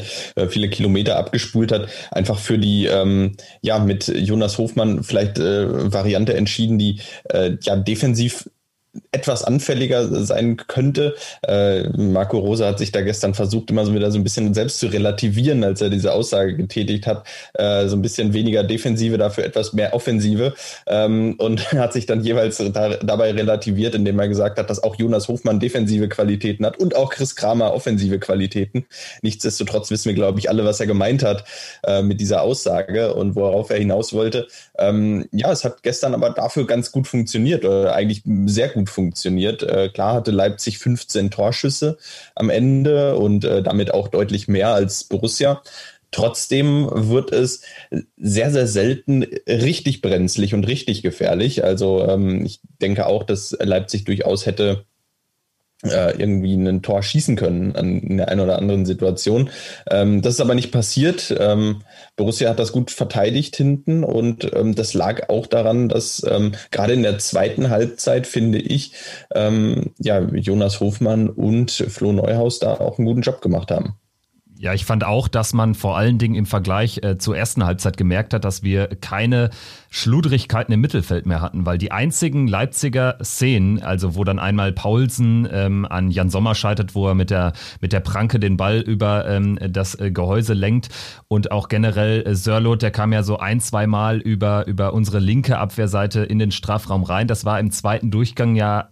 viele 0.49 0.69
Kilometer 0.69 1.17
abgespult 1.17 1.71
hat, 1.71 1.87
einfach 2.11 2.37
für 2.37 2.59
die, 2.59 2.85
ähm, 2.85 3.35
ja, 3.61 3.79
mit 3.79 4.07
Jonas 4.07 4.57
Hofmann 4.57 5.03
vielleicht 5.03 5.39
Variante 5.39 6.35
entschieden, 6.35 6.77
die 6.77 7.01
ja 7.61 7.75
defensiv 7.75 8.49
etwas 9.11 9.43
anfälliger 9.43 10.07
sein 10.23 10.57
könnte. 10.57 11.15
Äh, 11.43 11.89
Marco 11.89 12.39
Rosa 12.39 12.67
hat 12.67 12.79
sich 12.79 12.91
da 12.91 13.01
gestern 13.01 13.33
versucht, 13.33 13.69
immer 13.69 13.85
so 13.85 13.93
wieder 13.93 14.11
so 14.11 14.17
ein 14.17 14.23
bisschen 14.23 14.53
selbst 14.53 14.79
zu 14.79 14.87
relativieren, 14.87 15.63
als 15.63 15.81
er 15.81 15.89
diese 15.89 16.13
Aussage 16.13 16.55
getätigt 16.55 17.05
hat. 17.05 17.25
Äh, 17.53 17.87
so 17.87 17.95
ein 17.95 18.01
bisschen 18.01 18.33
weniger 18.33 18.63
Defensive, 18.63 19.17
dafür 19.17 19.45
etwas 19.45 19.73
mehr 19.73 19.93
Offensive. 19.93 20.53
Ähm, 20.87 21.35
und 21.37 21.71
hat 21.73 21.93
sich 21.93 22.07
dann 22.07 22.23
jeweils 22.23 22.57
da, 22.57 22.89
dabei 22.95 23.31
relativiert, 23.31 23.95
indem 23.95 24.19
er 24.19 24.27
gesagt 24.27 24.57
hat, 24.57 24.69
dass 24.69 24.81
auch 24.81 24.95
Jonas 24.95 25.27
Hofmann 25.27 25.59
defensive 25.59 26.09
Qualitäten 26.09 26.65
hat 26.65 26.77
und 26.77 26.95
auch 26.95 27.11
Chris 27.11 27.35
Kramer 27.35 27.73
offensive 27.73 28.19
Qualitäten. 28.19 28.85
Nichtsdestotrotz 29.21 29.91
wissen 29.91 30.09
wir, 30.09 30.15
glaube 30.15 30.39
ich, 30.39 30.49
alle, 30.49 30.65
was 30.65 30.79
er 30.79 30.87
gemeint 30.87 31.23
hat 31.23 31.43
äh, 31.83 32.01
mit 32.01 32.19
dieser 32.21 32.41
Aussage 32.41 33.13
und 33.13 33.35
worauf 33.35 33.69
er 33.69 33.77
hinaus 33.77 34.13
wollte. 34.13 34.47
Ähm, 34.77 35.27
ja, 35.31 35.51
es 35.51 35.63
hat 35.63 35.83
gestern 35.83 36.13
aber 36.13 36.31
dafür 36.31 36.65
ganz 36.65 36.91
gut 36.91 37.07
funktioniert, 37.07 37.65
oder 37.65 37.93
eigentlich 37.93 38.23
sehr 38.45 38.69
gut 38.69 38.78
funktioniert. 38.87 39.63
Äh, 39.63 39.89
klar 39.89 40.13
hatte 40.15 40.31
Leipzig 40.31 40.77
15 40.79 41.31
Torschüsse 41.31 41.97
am 42.35 42.49
Ende 42.49 43.15
und 43.15 43.43
äh, 43.45 43.63
damit 43.63 43.93
auch 43.93 44.07
deutlich 44.07 44.47
mehr 44.47 44.69
als 44.69 45.03
Borussia. 45.03 45.61
Trotzdem 46.11 46.89
wird 46.91 47.31
es 47.31 47.61
sehr, 48.17 48.51
sehr 48.51 48.65
selten 48.65 49.23
richtig 49.47 50.01
brenzlig 50.01 50.55
und 50.55 50.65
richtig 50.65 51.03
gefährlich. 51.03 51.63
Also 51.63 52.03
ähm, 52.07 52.45
ich 52.45 52.61
denke 52.81 53.05
auch, 53.05 53.23
dass 53.23 53.55
Leipzig 53.59 54.05
durchaus 54.05 54.45
hätte 54.47 54.85
irgendwie 55.81 56.55
ein 56.55 56.81
Tor 56.81 57.01
schießen 57.01 57.37
können 57.37 57.73
in 57.73 58.17
der 58.17 58.27
einen 58.27 58.41
oder 58.41 58.57
anderen 58.57 58.85
Situation. 58.85 59.49
Ähm, 59.89 60.21
das 60.21 60.33
ist 60.33 60.41
aber 60.41 60.55
nicht 60.55 60.71
passiert. 60.71 61.33
Ähm, 61.39 61.83
Borussia 62.17 62.49
hat 62.49 62.59
das 62.59 62.73
gut 62.73 62.91
verteidigt 62.91 63.55
hinten 63.55 64.03
und 64.03 64.51
ähm, 64.53 64.75
das 64.75 64.93
lag 64.93 65.29
auch 65.29 65.47
daran, 65.47 65.87
dass 65.87 66.21
gerade 66.71 66.93
in 66.93 67.03
der 67.03 67.17
zweiten 67.19 67.69
Halbzeit, 67.69 68.27
finde 68.27 68.59
ich, 68.59 68.93
ja, 69.33 70.19
Jonas 70.19 70.79
Hofmann 70.79 71.29
und 71.29 71.71
Flo 71.71 72.11
Neuhaus 72.11 72.59
da 72.59 72.73
auch 72.73 72.97
einen 72.97 73.07
guten 73.07 73.21
Job 73.21 73.41
gemacht 73.41 73.71
haben. 73.71 73.95
Ja, 74.61 74.73
ich 74.73 74.83
fand 74.83 75.05
auch, 75.05 75.29
dass 75.29 75.53
man 75.53 75.73
vor 75.73 75.97
allen 75.97 76.17
Dingen 76.17 76.35
im 76.35 76.45
Vergleich 76.45 77.01
äh, 77.01 77.17
zur 77.17 77.37
ersten 77.37 77.63
Halbzeit 77.63 77.95
gemerkt 77.95 78.33
hat, 78.33 78.43
dass 78.43 78.61
wir 78.61 78.87
keine 78.87 79.51
Schludrigkeiten 79.89 80.73
im 80.73 80.81
Mittelfeld 80.81 81.25
mehr 81.25 81.39
hatten, 81.39 81.65
weil 81.65 81.77
die 81.77 81.93
einzigen 81.93 82.45
Leipziger 82.45 83.19
Szenen, 83.23 83.81
also 83.81 84.15
wo 84.15 84.25
dann 84.25 84.37
einmal 84.37 84.73
Paulsen 84.73 85.47
ähm, 85.49 85.85
an 85.85 86.11
Jan 86.11 86.29
Sommer 86.29 86.55
scheitert, 86.55 86.93
wo 86.93 87.07
er 87.07 87.15
mit 87.15 87.29
der, 87.29 87.53
mit 87.79 87.93
der 87.93 88.01
Pranke 88.01 88.37
den 88.37 88.57
Ball 88.57 88.79
über 88.81 89.25
ähm, 89.29 89.57
das 89.69 89.97
äh, 89.97 90.11
Gehäuse 90.11 90.55
lenkt 90.55 90.89
und 91.29 91.53
auch 91.53 91.69
generell 91.69 92.27
äh, 92.27 92.35
Sörlot, 92.35 92.81
der 92.81 92.91
kam 92.91 93.13
ja 93.13 93.23
so 93.23 93.39
ein, 93.39 93.61
zwei 93.61 93.87
Mal 93.87 94.17
über, 94.17 94.67
über 94.67 94.91
unsere 94.93 95.19
linke 95.19 95.57
Abwehrseite 95.57 96.25
in 96.25 96.37
den 96.37 96.51
Strafraum 96.51 97.03
rein. 97.03 97.29
Das 97.29 97.45
war 97.45 97.61
im 97.61 97.71
zweiten 97.71 98.11
Durchgang 98.11 98.57
ja 98.57 98.89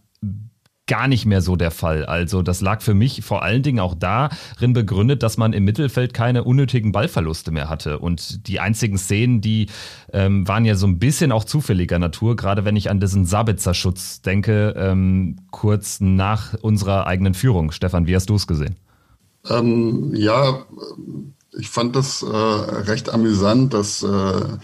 gar 0.88 1.08
nicht 1.08 1.26
mehr 1.26 1.42
so 1.42 1.56
der 1.56 1.72
Fall. 1.72 2.06
Also 2.06 2.42
das 2.42 2.62
lag 2.62 2.82
für 2.82 2.94
mich 2.94 3.24
vor 3.24 3.44
allen 3.44 3.62
Dingen 3.62 3.80
auch 3.80 3.94
darin 3.94 4.74
begründet, 4.74 5.22
dass 5.22 5.38
man 5.38 5.54
im 5.54 5.66
Mittelfeld 5.66 6.14
keine 6.14 6.44
unnötigen 6.44 6.92
Ballverluste 6.92 7.52
mehr 7.52 7.70
hatte. 7.70 8.00
Und 8.00 8.48
die 8.48 8.60
einzigen 8.60 8.98
Szenen, 8.98 9.42
die 9.42 9.68
ähm, 10.14 10.48
waren 10.48 10.66
ja 10.66 10.76
so 10.76 10.88
ein 10.88 10.98
bisschen 10.98 11.32
auch 11.32 11.44
zufälliger 11.44 12.00
Natur, 12.00 12.36
gerade 12.36 12.66
wenn 12.66 12.76
ich 12.76 12.90
an 12.90 13.00
diesen 13.00 13.26
Sabitzer-Schutz 13.26 14.22
denke, 14.22 14.74
ähm, 14.78 15.38
kurz 15.52 16.00
nach 16.00 16.54
unserer 16.62 17.06
eigenen 17.06 17.34
Führung. 17.34 17.72
Stefan, 17.72 18.08
wie 18.08 18.16
hast 18.16 18.30
du 18.30 18.36
es 18.36 18.48
gesehen? 18.48 18.78
Ähm, 19.50 20.14
ja, 20.16 20.66
ich 21.58 21.70
fand 21.70 21.96
das 21.96 22.24
äh, 22.24 22.28
recht 22.28 23.10
amüsant, 23.10 23.74
dass 23.74 24.04
äh, 24.04 24.58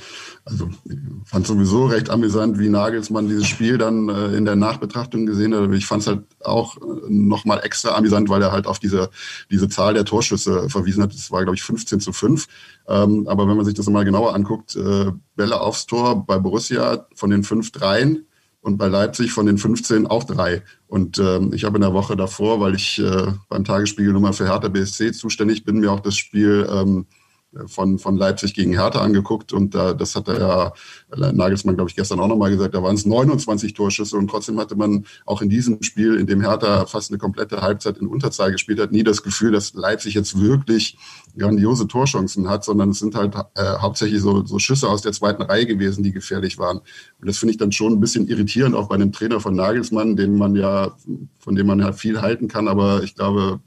also 0.46 0.70
ich 0.86 0.98
fand 1.26 1.48
sowieso 1.48 1.86
recht 1.86 2.10
amüsant, 2.10 2.60
wie 2.60 2.68
Nagelsmann 2.68 3.30
dieses 3.30 3.48
Spiel 3.48 3.78
dann 3.78 4.10
äh, 4.10 4.36
in 4.36 4.44
der 4.44 4.58
Nachbetrachtung 4.58 5.26
gesehen 5.26 5.56
hat. 5.56 5.72
Ich 5.72 5.86
fand 5.86 6.02
es 6.02 6.08
halt 6.08 6.24
auch 6.44 6.78
äh, 6.78 6.82
nochmal 7.08 7.62
extra 7.64 7.96
amüsant, 7.96 8.28
weil 8.28 8.42
er 8.42 8.52
halt 8.52 8.68
auf 8.68 8.80
diese, 8.80 9.10
diese 9.50 9.70
Zahl 9.70 9.94
der 9.94 10.04
Torschüsse 10.04 10.70
verwiesen 10.70 11.02
hat. 11.02 11.14
Das 11.14 11.32
war, 11.32 11.44
glaube 11.44 11.56
ich, 11.56 11.64
15 11.64 12.02
zu 12.02 12.12
5. 12.12 12.48
Ähm, 12.90 13.28
aber 13.28 13.48
wenn 13.48 13.56
man 13.56 13.66
sich 13.66 13.76
das 13.76 13.88
mal 13.88 14.04
genauer 14.04 14.36
anguckt, 14.36 14.76
äh, 14.76 15.12
Bälle 15.36 15.62
aufs 15.62 15.86
Tor 15.86 16.26
bei 16.26 16.38
Borussia 16.40 17.08
von 17.16 17.30
den 17.30 17.44
fünf 17.44 17.72
Dreien 17.72 18.26
und 18.60 18.78
bei 18.78 18.88
Leipzig 18.88 19.32
von 19.32 19.46
den 19.46 19.58
15 19.58 20.08
auch 20.08 20.26
drei. 20.26 20.62
Und 20.88 21.20
ähm, 21.20 21.54
ich 21.54 21.64
habe 21.64 21.78
in 21.78 21.82
der 21.82 21.94
Woche 21.94 22.18
davor, 22.18 22.60
weil 22.60 22.76
ich 22.76 23.00
äh, 23.00 23.28
beim 23.48 23.64
Tagesspiegel 23.64 24.12
Nummer 24.12 24.34
für 24.34 24.48
Hertha 24.48 24.68
BSC 24.68 25.14
zuständig 25.14 25.64
bin, 25.64 25.80
mir 25.80 25.92
auch 25.92 26.02
das 26.02 26.16
Spiel 26.18 26.68
ähm, 26.70 27.06
von, 27.68 28.00
von 28.00 28.18
Leipzig 28.18 28.54
gegen 28.54 28.74
Hertha 28.74 29.02
angeguckt 29.02 29.54
und 29.54 29.76
da, 29.76 29.94
das 29.94 30.16
hat 30.16 30.28
er 30.28 30.40
ja 30.40 30.74
Nagelsmann, 31.32 31.76
glaube 31.76 31.90
ich, 31.90 31.96
gestern 31.96 32.20
auch 32.20 32.28
nochmal 32.28 32.52
gesagt, 32.52 32.74
da 32.74 32.82
waren 32.82 32.96
es 32.96 33.06
29 33.06 33.74
Torschüsse 33.74 34.18
und 34.18 34.28
trotzdem 34.28 34.60
hatte 34.60 34.76
man 34.76 35.06
auch 35.26 35.42
in 35.42 35.50
diesem 35.50 35.82
Spiel, 35.84 36.16
in 36.16 36.28
dem 36.28 36.42
Hertha 36.42 36.86
fast 36.86 37.12
eine 37.12 37.18
komplette 37.18 37.62
Halbzeit 37.62 37.98
in 37.98 38.08
Unterzahl 38.08 38.52
gespielt 38.52 38.80
hat, 38.80 38.92
nie 38.92 39.04
das 39.04 39.24
Gefühl, 39.24 39.52
dass 39.52 39.74
Leipzig 39.74 40.14
jetzt 40.16 40.40
wirklich 40.40 40.98
grandiose 41.38 41.88
Torchancen 41.88 42.50
hat, 42.50 42.64
sondern 42.64 42.90
es 42.90 43.00
sind 43.00 43.16
halt 43.16 43.36
äh, 43.56 43.64
hauptsächlich 43.80 44.22
so, 44.22 44.46
so 44.46 44.60
Schüsse 44.60 44.90
aus 44.90 45.02
der 45.02 45.12
zweiten 45.12 45.42
Reihe 45.42 45.66
gewesen, 45.66 46.04
die 46.04 46.12
gefährlich 46.12 46.58
waren. 46.58 46.78
Und 46.78 47.28
das 47.28 47.38
finde 47.38 47.52
ich 47.52 47.58
dann 47.58 47.72
schon 47.72 47.94
ein 47.94 48.00
bisschen 48.00 48.28
irritierend, 48.28 48.76
auch 48.76 48.88
bei 48.88 48.96
einem 48.96 49.12
Trainer 49.12 49.40
von 49.40 49.56
Nagelsmann, 49.56 50.16
den 50.16 50.38
man 50.38 50.56
ja, 50.56 50.96
von 51.40 51.56
dem 51.56 51.68
man 51.68 51.80
ja 51.80 51.92
viel 51.92 52.22
halten 52.22 52.48
kann, 52.48 52.68
aber 52.68 53.04
ich 53.04 53.16
glaube, 53.16 53.60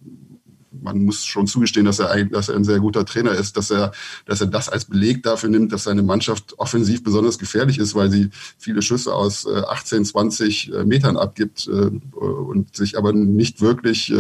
man 0.87 1.05
muss 1.05 1.25
schon 1.25 1.49
zugestehen, 1.49 1.85
dass 1.85 1.99
er, 1.99 2.25
dass 2.27 2.49
er 2.49 2.55
ein 2.55 2.65
sehr 2.65 2.79
guter 2.79 3.05
Trainer 3.05 3.33
ist, 3.33 3.57
dass 3.57 3.71
er, 3.71 3.91
dass 4.25 4.41
er 4.41 4.47
das 4.47 4.69
als 4.69 4.85
Beleg 4.85 5.23
dafür 5.25 5.51
nimmt, 5.51 5.73
dass 5.73 5.83
seine 5.83 6.05
Mannschaft 6.05 6.59
offensiv 6.59 7.03
besonders 7.03 7.39
gefährlich 7.39 7.79
ist, 7.79 7.97
weil 7.97 8.09
sie 8.09 8.31
viele 8.57 8.83
Schüsse 8.83 9.13
aus 9.13 9.47
18, 9.47 10.03
äh, 10.03 10.05
20 10.05 10.73
äh, 10.73 10.85
Metern 10.85 11.17
abgibt 11.17 11.67
äh, 11.67 11.91
und 12.17 12.77
sich 12.77 12.97
aber 12.97 13.13
nicht 13.13 13.61
wirklich 13.61 14.13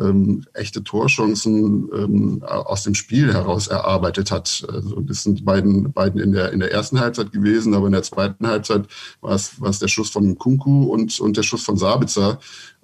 ähm, 0.00 0.44
echte 0.52 0.82
Torchancen 0.82 1.88
ähm, 1.94 2.42
aus 2.42 2.82
dem 2.82 2.94
Spiel 2.94 3.32
heraus 3.32 3.68
erarbeitet 3.68 4.32
hat. 4.32 4.66
Also 4.68 5.00
das 5.00 5.22
sind 5.22 5.44
beiden, 5.44 5.92
beiden 5.92 6.20
in 6.20 6.32
der, 6.32 6.52
in 6.52 6.58
der 6.58 6.72
ersten 6.72 6.98
Halbzeit 6.98 7.30
gewesen, 7.30 7.74
aber 7.74 7.86
in 7.86 7.92
der 7.92 8.02
zweiten 8.02 8.46
Halbzeit 8.46 8.86
war 9.20 9.34
es, 9.34 9.60
war 9.60 9.70
es 9.70 9.78
der 9.78 9.88
Schuss 9.88 10.10
von 10.10 10.36
Kunku 10.38 10.84
und, 10.92 11.20
und 11.20 11.36
der 11.36 11.44
Schuss 11.44 11.62
von 11.62 11.76
Sabitzer, 11.76 12.40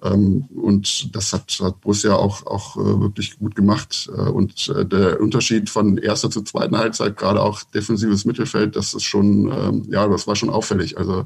und 0.09 1.15
das 1.15 1.31
hat, 1.31 1.59
hat 1.61 1.81
Borussia 1.81 2.15
auch, 2.15 2.47
auch 2.47 2.75
äh, 2.75 3.01
wirklich 3.01 3.37
gut 3.37 3.55
gemacht. 3.55 4.09
Äh, 4.15 4.29
und 4.29 4.69
äh, 4.69 4.83
der 4.83 5.21
Unterschied 5.21 5.69
von 5.69 5.97
erster 5.97 6.31
zu 6.31 6.41
zweiten 6.41 6.77
Halbzeit, 6.77 7.17
gerade 7.17 7.41
auch 7.41 7.61
defensives 7.63 8.25
Mittelfeld, 8.25 8.75
das 8.75 8.95
ist 8.95 9.03
schon, 9.03 9.51
ähm, 9.51 9.85
ja, 9.89 10.07
das 10.07 10.25
war 10.25 10.35
schon 10.35 10.49
auffällig. 10.49 10.97
Also 10.97 11.25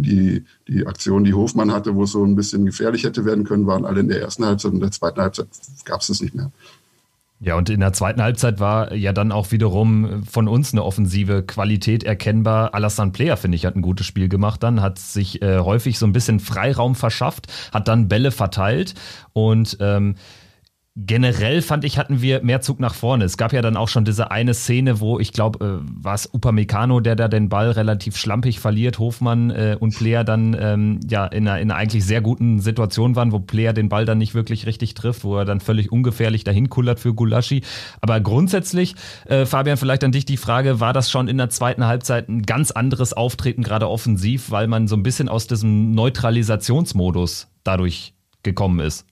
die, 0.00 0.44
die 0.66 0.84
Aktion, 0.86 1.22
die 1.22 1.34
Hofmann 1.34 1.72
hatte, 1.72 1.94
wo 1.94 2.02
es 2.02 2.12
so 2.12 2.24
ein 2.24 2.34
bisschen 2.34 2.66
gefährlich 2.66 3.04
hätte 3.04 3.24
werden 3.24 3.44
können, 3.44 3.66
waren 3.66 3.84
alle 3.84 4.00
in 4.00 4.08
der 4.08 4.20
ersten 4.20 4.44
Halbzeit 4.44 4.72
und 4.72 4.78
in 4.78 4.82
der 4.82 4.90
zweiten 4.90 5.20
Halbzeit 5.20 5.46
gab 5.84 6.00
es 6.00 6.08
es 6.08 6.20
nicht 6.20 6.34
mehr. 6.34 6.50
Ja, 7.40 7.54
und 7.54 7.70
in 7.70 7.78
der 7.78 7.92
zweiten 7.92 8.20
Halbzeit 8.20 8.58
war 8.58 8.92
ja 8.92 9.12
dann 9.12 9.30
auch 9.30 9.52
wiederum 9.52 10.24
von 10.24 10.48
uns 10.48 10.72
eine 10.72 10.82
offensive 10.82 11.44
Qualität 11.44 12.02
erkennbar. 12.02 12.74
Alassane 12.74 13.12
Player, 13.12 13.36
finde 13.36 13.54
ich, 13.54 13.64
hat 13.64 13.76
ein 13.76 13.82
gutes 13.82 14.06
Spiel 14.06 14.28
gemacht 14.28 14.60
dann, 14.64 14.80
hat 14.80 14.98
sich 14.98 15.40
äh, 15.40 15.58
häufig 15.60 16.00
so 16.00 16.06
ein 16.06 16.12
bisschen 16.12 16.40
Freiraum 16.40 16.96
verschafft, 16.96 17.46
hat 17.72 17.86
dann 17.86 18.08
Bälle 18.08 18.32
verteilt 18.32 18.94
und 19.34 19.76
ähm, 19.80 20.16
Generell 21.00 21.62
fand 21.62 21.84
ich, 21.84 21.96
hatten 21.96 22.22
wir 22.22 22.42
mehr 22.42 22.60
Zug 22.60 22.80
nach 22.80 22.94
vorne. 22.94 23.24
Es 23.24 23.36
gab 23.36 23.52
ja 23.52 23.62
dann 23.62 23.76
auch 23.76 23.86
schon 23.86 24.04
diese 24.04 24.32
eine 24.32 24.52
Szene, 24.52 24.98
wo 24.98 25.20
ich 25.20 25.32
glaube, 25.32 25.64
äh, 25.64 26.04
war 26.04 26.14
es 26.14 26.26
Upamecano, 26.34 26.98
der 26.98 27.14
da 27.14 27.28
den 27.28 27.48
Ball 27.48 27.70
relativ 27.70 28.16
schlampig 28.16 28.58
verliert, 28.58 28.98
Hofmann 28.98 29.50
äh, 29.50 29.76
und 29.78 29.94
Player 29.94 30.24
dann 30.24 30.56
ähm, 30.58 30.98
ja 31.08 31.24
in 31.26 31.46
einer, 31.46 31.60
in 31.60 31.70
einer 31.70 31.78
eigentlich 31.78 32.04
sehr 32.04 32.20
guten 32.20 32.58
Situation 32.58 33.14
waren, 33.14 33.30
wo 33.30 33.38
Player 33.38 33.72
den 33.72 33.88
Ball 33.88 34.06
dann 34.06 34.18
nicht 34.18 34.34
wirklich 34.34 34.66
richtig 34.66 34.94
trifft, 34.94 35.22
wo 35.22 35.36
er 35.36 35.44
dann 35.44 35.60
völlig 35.60 35.92
ungefährlich 35.92 36.42
dahin 36.42 36.68
kullert 36.68 36.98
für 36.98 37.14
Gulaschi. 37.14 37.62
Aber 38.00 38.20
grundsätzlich, 38.20 38.96
äh, 39.26 39.46
Fabian, 39.46 39.76
vielleicht 39.76 40.02
an 40.02 40.10
dich 40.10 40.24
die 40.24 40.36
Frage, 40.36 40.80
war 40.80 40.92
das 40.92 41.12
schon 41.12 41.28
in 41.28 41.38
der 41.38 41.48
zweiten 41.48 41.86
Halbzeit 41.86 42.28
ein 42.28 42.42
ganz 42.42 42.72
anderes 42.72 43.12
Auftreten, 43.12 43.62
gerade 43.62 43.88
offensiv, 43.88 44.50
weil 44.50 44.66
man 44.66 44.88
so 44.88 44.96
ein 44.96 45.04
bisschen 45.04 45.28
aus 45.28 45.46
diesem 45.46 45.92
Neutralisationsmodus 45.92 47.46
dadurch 47.62 48.14
gekommen 48.42 48.80
ist? 48.80 49.04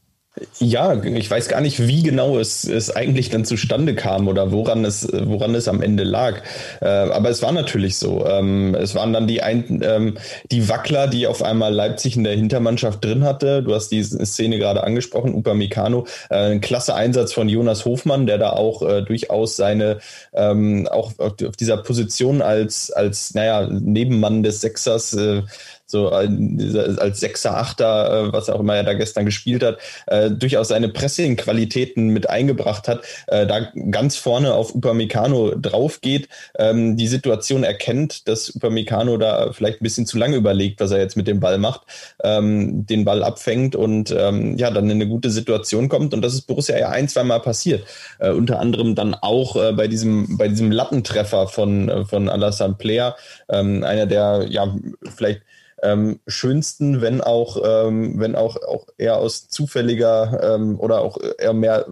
Ja, 0.58 1.02
ich 1.02 1.30
weiß 1.30 1.48
gar 1.48 1.62
nicht, 1.62 1.86
wie 1.86 2.02
genau 2.02 2.38
es, 2.38 2.64
es 2.64 2.94
eigentlich 2.94 3.30
dann 3.30 3.46
zustande 3.46 3.94
kam 3.94 4.28
oder 4.28 4.52
woran 4.52 4.84
es, 4.84 5.08
woran 5.10 5.54
es 5.54 5.66
am 5.66 5.80
Ende 5.80 6.04
lag. 6.04 6.42
Äh, 6.82 6.86
aber 6.86 7.30
es 7.30 7.42
war 7.42 7.52
natürlich 7.52 7.96
so. 7.96 8.26
Ähm, 8.26 8.74
es 8.74 8.94
waren 8.94 9.14
dann 9.14 9.26
die, 9.26 9.42
ein, 9.42 9.80
ähm, 9.82 10.18
die 10.50 10.68
Wackler, 10.68 11.06
die 11.06 11.26
auf 11.26 11.42
einmal 11.42 11.72
Leipzig 11.72 12.16
in 12.16 12.24
der 12.24 12.34
Hintermannschaft 12.34 13.02
drin 13.02 13.24
hatte. 13.24 13.62
Du 13.62 13.74
hast 13.74 13.88
die 13.88 14.02
Szene 14.02 14.58
gerade 14.58 14.84
angesprochen, 14.84 15.34
Upamecano. 15.34 16.06
Äh, 16.28 16.52
ein 16.52 16.60
klasse 16.60 16.94
Einsatz 16.94 17.32
von 17.32 17.48
Jonas 17.48 17.86
Hofmann, 17.86 18.26
der 18.26 18.36
da 18.36 18.50
auch 18.50 18.82
äh, 18.82 19.02
durchaus 19.02 19.56
seine, 19.56 20.00
ähm, 20.34 20.86
auch 20.90 21.12
auf 21.18 21.56
dieser 21.56 21.78
Position 21.78 22.42
als, 22.42 22.90
als, 22.90 23.32
naja, 23.32 23.68
Nebenmann 23.70 24.42
des 24.42 24.60
Sechsers, 24.60 25.14
äh, 25.14 25.42
so 25.86 26.08
als 26.08 27.20
Sechser, 27.20 27.56
Achter, 27.56 28.28
äh, 28.28 28.32
was 28.32 28.50
auch 28.50 28.60
immer 28.60 28.76
er 28.76 28.82
da 28.82 28.94
gestern 28.94 29.24
gespielt 29.24 29.62
hat, 29.62 29.78
äh, 30.06 30.30
durchaus 30.30 30.68
seine 30.68 30.88
Pressing-Qualitäten 30.88 32.08
mit 32.08 32.28
eingebracht 32.28 32.88
hat, 32.88 33.02
äh, 33.28 33.46
da 33.46 33.70
ganz 33.90 34.16
vorne 34.16 34.54
auf 34.54 34.74
Upamecano 34.74 35.54
drauf 35.54 36.00
geht, 36.00 36.28
ähm, 36.58 36.96
die 36.96 37.06
Situation 37.06 37.62
erkennt, 37.62 38.26
dass 38.26 38.50
Upamecano 38.54 39.16
da 39.16 39.52
vielleicht 39.52 39.80
ein 39.80 39.84
bisschen 39.84 40.06
zu 40.06 40.18
lange 40.18 40.36
überlegt, 40.36 40.80
was 40.80 40.90
er 40.90 40.98
jetzt 40.98 41.16
mit 41.16 41.28
dem 41.28 41.38
Ball 41.38 41.58
macht, 41.58 41.82
ähm, 42.24 42.84
den 42.84 43.04
Ball 43.04 43.22
abfängt 43.22 43.76
und 43.76 44.10
ähm, 44.10 44.58
ja, 44.58 44.70
dann 44.72 44.86
in 44.86 45.00
eine 45.00 45.06
gute 45.06 45.30
Situation 45.30 45.88
kommt. 45.88 46.14
Und 46.14 46.22
das 46.22 46.34
ist 46.34 46.42
Borussia 46.42 46.76
ja 46.76 46.88
ein, 46.90 47.08
zwei 47.08 47.22
Mal 47.22 47.40
passiert. 47.40 47.86
Unter 48.18 48.60
anderem 48.60 48.94
dann 48.94 49.14
auch 49.14 49.54
bei 49.74 49.88
diesem, 49.88 50.36
bei 50.36 50.48
diesem 50.48 50.72
Lattentreffer 50.72 51.48
von, 51.48 52.06
von 52.06 52.28
Alassane 52.28 52.74
Player, 52.74 53.16
einer 53.48 54.06
der 54.06 54.46
ja 54.48 54.74
vielleicht 55.14 55.42
ähm, 55.82 56.20
schönsten, 56.26 57.00
wenn 57.00 57.20
auch, 57.20 57.58
ähm, 57.64 58.18
wenn 58.18 58.34
auch, 58.34 58.56
auch 58.56 58.86
eher 58.98 59.18
aus 59.18 59.48
zufälliger 59.48 60.54
ähm, 60.54 60.80
oder 60.80 61.00
auch 61.00 61.18
eher 61.38 61.52
mehr 61.52 61.86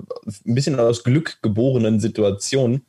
ein 0.47 0.55
bisschen 0.55 0.79
aus 0.79 1.05
Glück 1.05 1.38
geborenen 1.43 2.00
Situationen. 2.00 2.87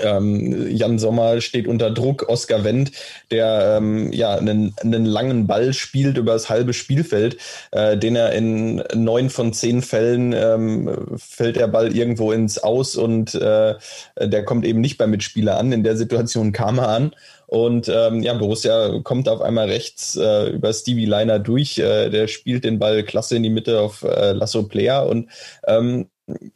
Ähm, 0.00 0.70
Jan 0.70 0.98
Sommer 0.98 1.40
steht 1.40 1.66
unter 1.66 1.90
Druck, 1.90 2.28
Oskar 2.28 2.64
Wendt, 2.64 2.92
der 3.30 3.76
ähm, 3.76 4.10
ja 4.12 4.34
einen, 4.34 4.74
einen 4.80 5.04
langen 5.04 5.46
Ball 5.46 5.74
spielt 5.74 6.16
über 6.16 6.32
das 6.32 6.48
halbe 6.48 6.72
Spielfeld, 6.72 7.36
äh, 7.72 7.96
den 7.98 8.16
er 8.16 8.32
in 8.32 8.82
neun 8.94 9.28
von 9.28 9.52
zehn 9.52 9.82
Fällen 9.82 10.32
ähm, 10.32 11.18
fällt 11.18 11.56
der 11.56 11.66
Ball 11.66 11.94
irgendwo 11.94 12.32
ins 12.32 12.58
Aus 12.58 12.96
und 12.96 13.34
äh, 13.34 13.74
der 14.18 14.44
kommt 14.44 14.64
eben 14.64 14.80
nicht 14.80 14.98
beim 14.98 15.10
Mitspieler 15.10 15.58
an. 15.58 15.72
In 15.72 15.84
der 15.84 15.96
Situation 15.96 16.52
kam 16.52 16.78
er 16.78 16.88
an 16.88 17.14
und 17.52 17.86
ähm, 17.86 18.22
ja, 18.22 18.32
Borussia 18.32 19.00
kommt 19.02 19.28
auf 19.28 19.42
einmal 19.42 19.68
rechts 19.68 20.16
äh, 20.16 20.48
über 20.48 20.72
Stevie 20.72 21.04
Liner 21.04 21.38
durch. 21.38 21.78
Äh, 21.78 22.08
der 22.08 22.26
spielt 22.26 22.64
den 22.64 22.78
Ball 22.78 23.02
klasse 23.02 23.36
in 23.36 23.42
die 23.42 23.50
Mitte 23.50 23.78
auf 23.82 24.02
äh, 24.04 24.32
Lasso 24.32 24.62
Player 24.62 25.06
und 25.06 25.28
ähm, 25.66 26.06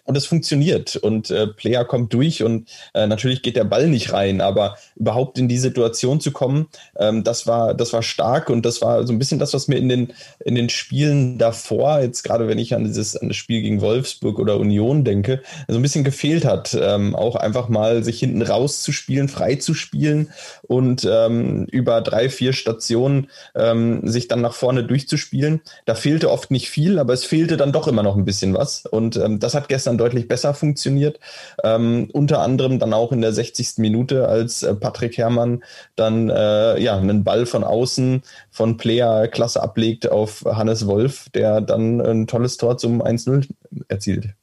und 0.04 0.16
es 0.16 0.26
funktioniert 0.26 0.96
und 0.96 1.30
äh, 1.30 1.46
Player 1.46 1.84
kommt 1.84 2.12
durch 2.12 2.42
und 2.42 2.68
äh, 2.94 3.06
natürlich 3.06 3.42
geht 3.42 3.56
der 3.56 3.64
Ball 3.64 3.88
nicht 3.88 4.12
rein, 4.12 4.40
aber 4.40 4.76
überhaupt 4.94 5.38
in 5.38 5.48
die 5.48 5.58
Situation 5.58 6.20
zu 6.20 6.30
kommen, 6.30 6.68
ähm, 6.98 7.24
das 7.24 7.46
war 7.46 7.74
das 7.74 7.92
war 7.92 8.02
stark 8.02 8.50
und 8.50 8.64
das 8.64 8.82
war 8.82 9.06
so 9.06 9.12
ein 9.12 9.18
bisschen 9.18 9.38
das, 9.38 9.54
was 9.54 9.68
mir 9.68 9.76
in 9.76 9.88
den 9.88 10.12
in 10.44 10.54
den 10.54 10.68
Spielen 10.68 11.38
davor 11.38 12.00
jetzt 12.00 12.22
gerade 12.22 12.48
wenn 12.48 12.58
ich 12.58 12.74
an 12.74 12.84
dieses 12.84 13.16
an 13.16 13.28
das 13.28 13.36
Spiel 13.36 13.62
gegen 13.62 13.80
Wolfsburg 13.80 14.38
oder 14.38 14.58
Union 14.58 15.04
denke, 15.04 15.42
so 15.68 15.76
ein 15.76 15.82
bisschen 15.82 16.04
gefehlt 16.04 16.44
hat, 16.44 16.76
ähm, 16.78 17.14
auch 17.14 17.36
einfach 17.36 17.68
mal 17.68 18.04
sich 18.04 18.18
hinten 18.20 18.42
rauszuspielen, 18.42 19.28
frei 19.28 19.56
zu 19.56 19.74
spielen 19.74 20.30
und 20.62 21.06
ähm, 21.10 21.66
über 21.70 22.00
drei 22.00 22.28
vier 22.28 22.52
Stationen 22.52 23.28
ähm, 23.54 24.06
sich 24.06 24.28
dann 24.28 24.40
nach 24.40 24.54
vorne 24.54 24.84
durchzuspielen. 24.84 25.60
Da 25.84 25.94
fehlte 25.94 26.30
oft 26.30 26.50
nicht 26.50 26.70
viel, 26.70 26.98
aber 26.98 27.12
es 27.12 27.24
fehlte 27.24 27.56
dann 27.56 27.72
doch 27.72 27.88
immer 27.88 28.02
noch 28.02 28.16
ein 28.16 28.24
bisschen 28.24 28.54
was 28.54 28.86
und 28.86 29.16
ähm, 29.16 29.38
das 29.40 29.54
hat 29.54 29.65
gestern 29.68 29.98
deutlich 29.98 30.28
besser 30.28 30.54
funktioniert. 30.54 31.20
Ähm, 31.62 32.08
unter 32.12 32.40
anderem 32.40 32.78
dann 32.78 32.92
auch 32.92 33.12
in 33.12 33.20
der 33.20 33.32
60. 33.32 33.78
Minute, 33.78 34.28
als 34.28 34.62
äh, 34.62 34.74
Patrick 34.74 35.16
Herrmann 35.18 35.62
dann 35.96 36.30
äh, 36.30 36.80
ja 36.80 36.96
einen 36.96 37.24
Ball 37.24 37.46
von 37.46 37.64
außen 37.64 38.22
von 38.50 38.76
Player 38.76 39.28
Klasse 39.28 39.62
ablegt 39.62 40.10
auf 40.10 40.44
Hannes 40.44 40.86
Wolf, 40.86 41.28
der 41.34 41.60
dann 41.60 42.00
ein 42.00 42.26
tolles 42.26 42.56
Tor 42.56 42.78
zum 42.78 43.02
1-0 43.02 43.48
erzielt 43.88 44.34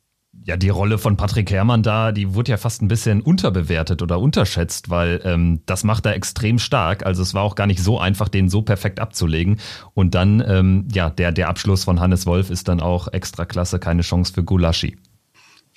ja, 0.45 0.57
die 0.57 0.69
Rolle 0.69 0.97
von 0.97 1.15
Patrick 1.15 1.51
Herrmann 1.51 1.83
da, 1.83 2.11
die 2.11 2.33
wurde 2.35 2.51
ja 2.51 2.57
fast 2.57 2.81
ein 2.81 2.87
bisschen 2.87 3.21
unterbewertet 3.21 4.01
oder 4.01 4.19
unterschätzt, 4.19 4.89
weil 4.89 5.21
ähm, 5.23 5.61
das 5.65 5.83
macht 5.83 6.05
er 6.05 6.15
extrem 6.15 6.59
stark. 6.59 7.05
Also 7.05 7.21
es 7.21 7.33
war 7.33 7.43
auch 7.43 7.55
gar 7.55 7.67
nicht 7.67 7.81
so 7.81 7.99
einfach, 7.99 8.29
den 8.29 8.49
so 8.49 8.61
perfekt 8.61 8.99
abzulegen. 8.99 9.59
Und 9.93 10.15
dann, 10.15 10.43
ähm, 10.45 10.87
ja, 10.91 11.09
der, 11.09 11.31
der 11.31 11.47
Abschluss 11.47 11.85
von 11.85 11.99
Hannes 11.99 12.25
Wolf 12.25 12.49
ist 12.49 12.67
dann 12.67 12.81
auch 12.81 13.07
extra 13.13 13.45
klasse, 13.45 13.79
keine 13.79 14.01
Chance 14.01 14.33
für 14.33 14.43
Gulaschi. 14.43 14.97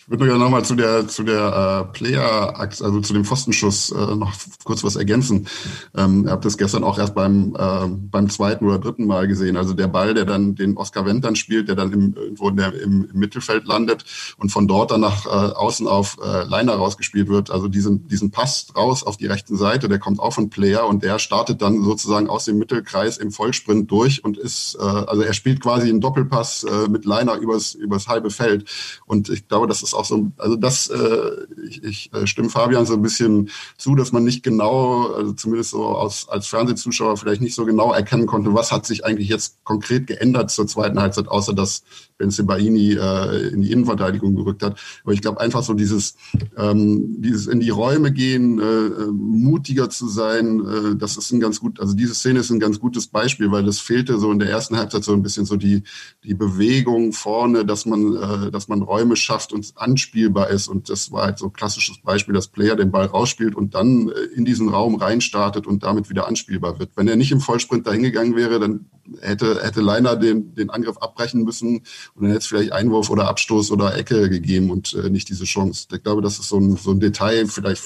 Ich 0.09 0.21
würde 0.21 0.29
ja 0.29 0.39
nochmal 0.39 0.65
zu 0.65 0.77
der, 0.77 1.09
zu 1.09 1.25
der 1.25 1.89
äh, 1.89 1.93
Player, 1.93 2.57
also 2.61 3.01
zu 3.01 3.13
dem 3.13 3.25
Pfostenschuss 3.25 3.91
äh, 3.91 4.15
noch 4.15 4.33
kurz 4.63 4.85
was 4.85 4.95
ergänzen. 4.95 5.49
Ähm, 5.97 6.27
ihr 6.27 6.31
habt 6.31 6.45
das 6.45 6.57
gestern 6.57 6.85
auch 6.85 6.97
erst 6.97 7.17
beim, 7.17 7.57
äh, 7.59 7.89
beim 7.89 8.31
zweiten 8.31 8.65
oder 8.67 8.79
dritten 8.79 9.07
Mal 9.07 9.27
gesehen. 9.27 9.57
Also 9.57 9.75
der 9.75 9.89
Ball, 9.89 10.15
der 10.15 10.25
dann 10.25 10.55
den 10.55 10.77
Oscar 10.77 11.07
Wendt 11.07 11.25
dann 11.25 11.35
spielt, 11.35 11.67
der 11.67 11.75
dann 11.75 11.93
im, 11.93 12.15
irgendwo 12.15 12.49
in 12.51 12.57
der, 12.57 12.73
im, 12.81 13.09
im 13.13 13.19
Mittelfeld 13.19 13.67
landet 13.67 14.05
und 14.39 14.51
von 14.51 14.69
dort 14.69 14.93
dann 14.93 15.01
nach 15.01 15.27
äh, 15.27 15.29
außen 15.29 15.89
auf 15.89 16.19
äh, 16.25 16.45
Leiner 16.45 16.75
rausgespielt 16.75 17.27
wird. 17.29 17.51
Also 17.51 17.67
diesen, 17.67 18.07
diesen 18.07 18.31
Pass 18.31 18.69
raus 18.77 19.03
auf 19.03 19.17
die 19.17 19.27
rechte 19.27 19.57
Seite, 19.57 19.89
der 19.89 19.99
kommt 19.99 20.21
auch 20.21 20.35
von 20.35 20.51
Player 20.51 20.87
und 20.87 21.03
der 21.03 21.19
startet 21.19 21.63
dann 21.63 21.83
sozusagen 21.83 22.29
aus 22.31 22.45
dem 22.45 22.59
Mittelkreis 22.59 23.19
im 23.19 23.33
Vollsprint 23.33 23.91
durch 23.91 24.23
und 24.23 24.39
ist, 24.39 24.77
äh, 24.79 24.85
also 24.85 25.23
er 25.23 25.33
spielt 25.33 25.61
quasi 25.61 25.89
einen 25.89 26.01
Doppelpass 26.01 26.63
äh, 26.63 26.89
mit 26.89 27.05
Leiner 27.07 27.35
übers, 27.39 27.75
übers 27.75 28.07
halbe 28.07 28.31
Feld. 28.31 28.71
Und 29.05 29.31
ich 29.31 29.49
glaube, 29.49 29.67
das 29.67 29.83
ist 29.83 29.96
auch 29.97 30.05
so, 30.05 30.31
also 30.39 30.57
das, 30.57 30.89
äh, 30.89 31.31
ich, 31.69 31.83
ich 31.83 32.13
äh, 32.13 32.27
stimme 32.27 32.51
Fabian 32.51 32.87
so 32.87 32.95
ein 32.95 33.03
bisschen 33.03 33.51
zu, 33.77 33.95
dass 33.95 34.13
man 34.13 34.25
nicht 34.25 34.43
genau, 34.43 35.09
also 35.13 35.33
zumindest 35.33 35.71
so 35.71 35.85
aus, 35.85 36.29
als 36.29 36.47
Fernsehzuschauer 36.47 37.17
vielleicht 37.17 37.41
nicht 37.41 37.55
so 37.55 37.65
genau 37.65 37.93
erkennen 37.93 38.27
konnte, 38.27 38.55
was 38.55 38.73
hat 38.73 38.87
sich 38.87 39.05
eigentlich 39.05 39.29
jetzt 39.29 39.65
konkret 39.65 40.07
geändert 40.07 40.51
zur 40.51 40.67
zweiten 40.67 41.01
Halbzeit, 41.01 41.29
außer 41.29 41.53
dass 41.55 41.83
Ben 42.19 42.31
Sebaini 42.31 42.95
äh, 42.95 43.49
in 43.49 43.63
die 43.63 43.73
Innenverteidigung 43.73 44.35
gerückt 44.35 44.63
hat. 44.63 44.79
Aber 45.05 45.13
ich 45.13 45.21
glaube 45.21 45.41
einfach 45.41 45.63
so 45.63 45.75
dieses, 45.75 46.17
ähm, 46.57 47.21
dieses 47.21 47.47
in 47.47 47.61
die 47.61 47.71
Räume 47.71 48.13
gehen, 48.13 48.59
äh, 48.59 49.07
mutiger 49.13 49.91
zu 49.91 50.09
sein, 50.09 50.61
äh, 50.61 50.97
das 50.97 51.17
ist 51.17 51.31
ein 51.33 51.41
ganz 51.41 51.61
gut, 51.61 51.81
also 51.81 51.95
diese 51.95 52.15
Szene 52.15 52.41
ist 52.41 52.51
ein 52.51 52.61
ganz 52.61 52.81
gutes 52.81 53.07
Beispiel, 53.07 53.51
weil 53.51 53.65
das 53.65 53.79
fehlte 53.79 54.19
so 54.19 54.33
in 54.33 54.39
der 54.39 54.49
ersten 54.49 54.77
Halbzeit 54.77 55.05
so 55.05 55.13
ein 55.13 55.23
bisschen 55.23 55.45
so 55.45 55.57
die, 55.57 55.83
die 56.25 56.35
Bewegung 56.35 57.13
vorne, 57.13 57.65
dass 57.65 57.87
man, 57.87 58.17
äh, 58.17 58.51
dass 58.51 58.69
man 58.69 58.83
Räume 58.83 59.17
schafft 59.17 59.53
und 59.53 59.73
anspielbar 59.77 60.49
ist. 60.51 60.69
Und 60.69 60.89
das 60.89 61.13
war 61.13 61.27
halt 61.27 61.39
so 61.39 61.47
ein 61.47 61.53
klassisches 61.53 61.99
Beispiel, 62.03 62.35
dass 62.35 62.49
Player 62.49 62.77
den 62.77 62.91
Ball 62.91 63.07
rausspielt 63.07 63.55
und 63.55 63.75
dann 63.75 64.09
äh, 64.09 64.13
in 64.35 64.45
diesen 64.45 64.69
Raum 64.69 64.95
reinstartet 64.95 65.67
und 65.67 65.83
damit 65.83 66.09
wieder 66.09 66.27
anspielbar 66.27 66.79
wird. 66.79 66.91
Wenn 66.97 67.09
er 67.09 67.17
nicht 67.17 67.33
im 67.33 67.41
Vollsprint 67.41 67.87
dahingegangen 67.87 68.37
wäre, 68.37 68.59
dann 68.59 68.87
hätte, 69.21 69.63
hätte 69.63 69.81
Leiner 69.81 70.17
den, 70.17 70.55
den 70.55 70.71
Angriff 70.71 70.97
abbrechen 70.99 71.43
müssen 71.43 71.83
und 72.15 72.23
dann 72.23 72.31
hätte 72.31 72.39
es 72.39 72.47
vielleicht 72.47 72.73
Einwurf 72.73 73.11
oder 73.11 73.29
Abstoß 73.29 73.71
oder 73.71 73.97
Ecke 73.97 74.29
gegeben 74.29 74.71
und 74.71 74.95
äh, 74.95 75.11
nicht 75.11 75.29
diese 75.29 75.45
Chance. 75.45 75.89
Ich 75.93 76.03
glaube, 76.03 76.23
das 76.23 76.39
ist 76.39 76.49
so 76.49 76.59
ein, 76.59 76.77
so 76.77 76.91
ein 76.93 77.01
Detail, 77.01 77.47
vielleicht, 77.47 77.83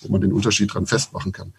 wo 0.00 0.12
man 0.12 0.20
den 0.20 0.32
Unterschied 0.32 0.72
dran 0.72 0.86
festmachen 0.86 1.32
kann. 1.32 1.52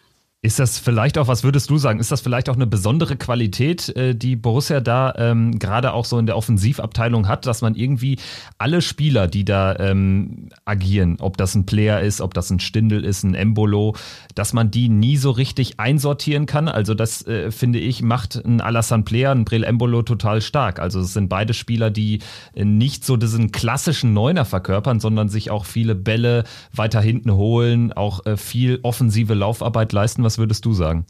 Ist 0.45 0.59
das 0.59 0.77
vielleicht 0.77 1.17
auch, 1.17 1.29
was 1.29 1.45
würdest 1.45 1.69
du 1.69 1.77
sagen, 1.77 2.01
ist 2.01 2.11
das 2.11 2.19
vielleicht 2.19 2.49
auch 2.49 2.55
eine 2.55 2.67
besondere 2.67 3.15
Qualität, 3.15 3.87
äh, 3.95 4.13
die 4.13 4.35
Borussia 4.35 4.81
da 4.81 5.13
ähm, 5.17 5.57
gerade 5.57 5.93
auch 5.93 6.03
so 6.03 6.19
in 6.19 6.25
der 6.25 6.35
Offensivabteilung 6.35 7.29
hat, 7.29 7.45
dass 7.45 7.61
man 7.61 7.75
irgendwie 7.75 8.17
alle 8.57 8.81
Spieler, 8.81 9.29
die 9.29 9.45
da 9.45 9.73
ähm, 9.77 10.49
agieren, 10.65 11.15
ob 11.21 11.37
das 11.37 11.55
ein 11.55 11.65
Player 11.65 12.01
ist, 12.01 12.19
ob 12.19 12.33
das 12.33 12.49
ein 12.49 12.59
Stindel 12.59 13.05
ist, 13.05 13.23
ein 13.23 13.35
Embolo, 13.35 13.95
dass 14.35 14.51
man 14.51 14.69
die 14.69 14.89
nie 14.89 15.15
so 15.15 15.31
richtig 15.31 15.79
einsortieren 15.79 16.45
kann? 16.45 16.67
Also 16.67 16.93
das, 16.93 17.25
äh, 17.25 17.49
finde 17.49 17.79
ich, 17.79 18.01
macht 18.01 18.35
ein 18.35 18.59
Alassane 18.59 19.03
Player, 19.03 19.31
ein 19.31 19.45
Brill 19.45 19.63
Embolo 19.63 20.01
total 20.01 20.41
stark. 20.41 20.79
Also 20.79 20.99
es 20.99 21.13
sind 21.13 21.29
beide 21.29 21.53
Spieler, 21.53 21.89
die 21.89 22.19
äh, 22.53 22.65
nicht 22.65 23.05
so 23.05 23.15
diesen 23.15 23.53
klassischen 23.53 24.11
Neuner 24.11 24.43
verkörpern, 24.43 24.99
sondern 24.99 25.29
sich 25.29 25.51
auch 25.51 25.63
viele 25.63 25.95
Bälle 25.95 26.43
weiter 26.75 26.99
hinten 26.99 27.31
holen, 27.31 27.93
auch 27.93 28.25
äh, 28.25 28.35
viel 28.35 28.79
offensive 28.83 29.35
Laufarbeit 29.35 29.93
leisten. 29.93 30.21
Was 30.25 30.32
was 30.33 30.39
würdest 30.39 30.65
du 30.65 30.73
sagen? 30.73 31.05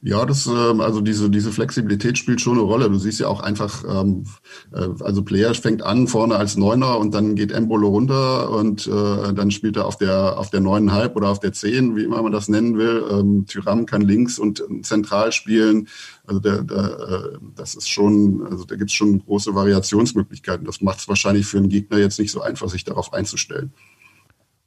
Ja, 0.00 0.24
das, 0.24 0.46
ähm, 0.46 0.80
also 0.80 1.00
diese, 1.00 1.28
diese 1.28 1.50
Flexibilität 1.50 2.16
spielt 2.16 2.40
schon 2.40 2.56
eine 2.56 2.62
Rolle. 2.62 2.88
Du 2.88 2.98
siehst 2.98 3.18
ja 3.18 3.26
auch 3.26 3.40
einfach, 3.40 3.84
ähm, 3.84 4.24
äh, 4.72 4.88
also 5.00 5.22
Player 5.22 5.52
fängt 5.54 5.82
an 5.82 6.06
vorne 6.06 6.36
als 6.36 6.56
Neuner 6.56 6.98
und 6.98 7.12
dann 7.12 7.34
geht 7.34 7.50
Embolo 7.50 7.88
runter 7.88 8.48
und 8.50 8.86
äh, 8.86 9.34
dann 9.34 9.50
spielt 9.50 9.76
er 9.76 9.86
auf 9.86 9.98
der, 9.98 10.38
auf 10.38 10.50
der 10.50 10.60
neuneinhalb 10.60 11.16
oder 11.16 11.28
auf 11.28 11.40
der 11.40 11.52
zehn, 11.52 11.96
wie 11.96 12.04
immer 12.04 12.22
man 12.22 12.30
das 12.30 12.48
nennen 12.48 12.78
will. 12.78 13.04
Ähm, 13.10 13.44
Tyram 13.46 13.86
kann 13.86 14.02
links 14.02 14.38
und 14.38 14.62
zentral 14.82 15.32
spielen. 15.32 15.88
Also 16.26 16.40
der, 16.40 16.62
der, 16.62 16.78
äh, 16.78 17.38
das 17.56 17.74
ist 17.74 17.88
schon, 17.88 18.46
also 18.48 18.64
da 18.64 18.76
gibt 18.76 18.90
es 18.90 18.96
schon 18.96 19.18
große 19.18 19.54
Variationsmöglichkeiten. 19.54 20.64
Das 20.64 20.80
macht 20.80 21.00
es 21.00 21.08
wahrscheinlich 21.08 21.46
für 21.46 21.58
einen 21.58 21.68
Gegner 21.68 21.98
jetzt 21.98 22.20
nicht 22.20 22.30
so 22.30 22.40
einfach, 22.40 22.70
sich 22.70 22.84
darauf 22.84 23.12
einzustellen. 23.12 23.72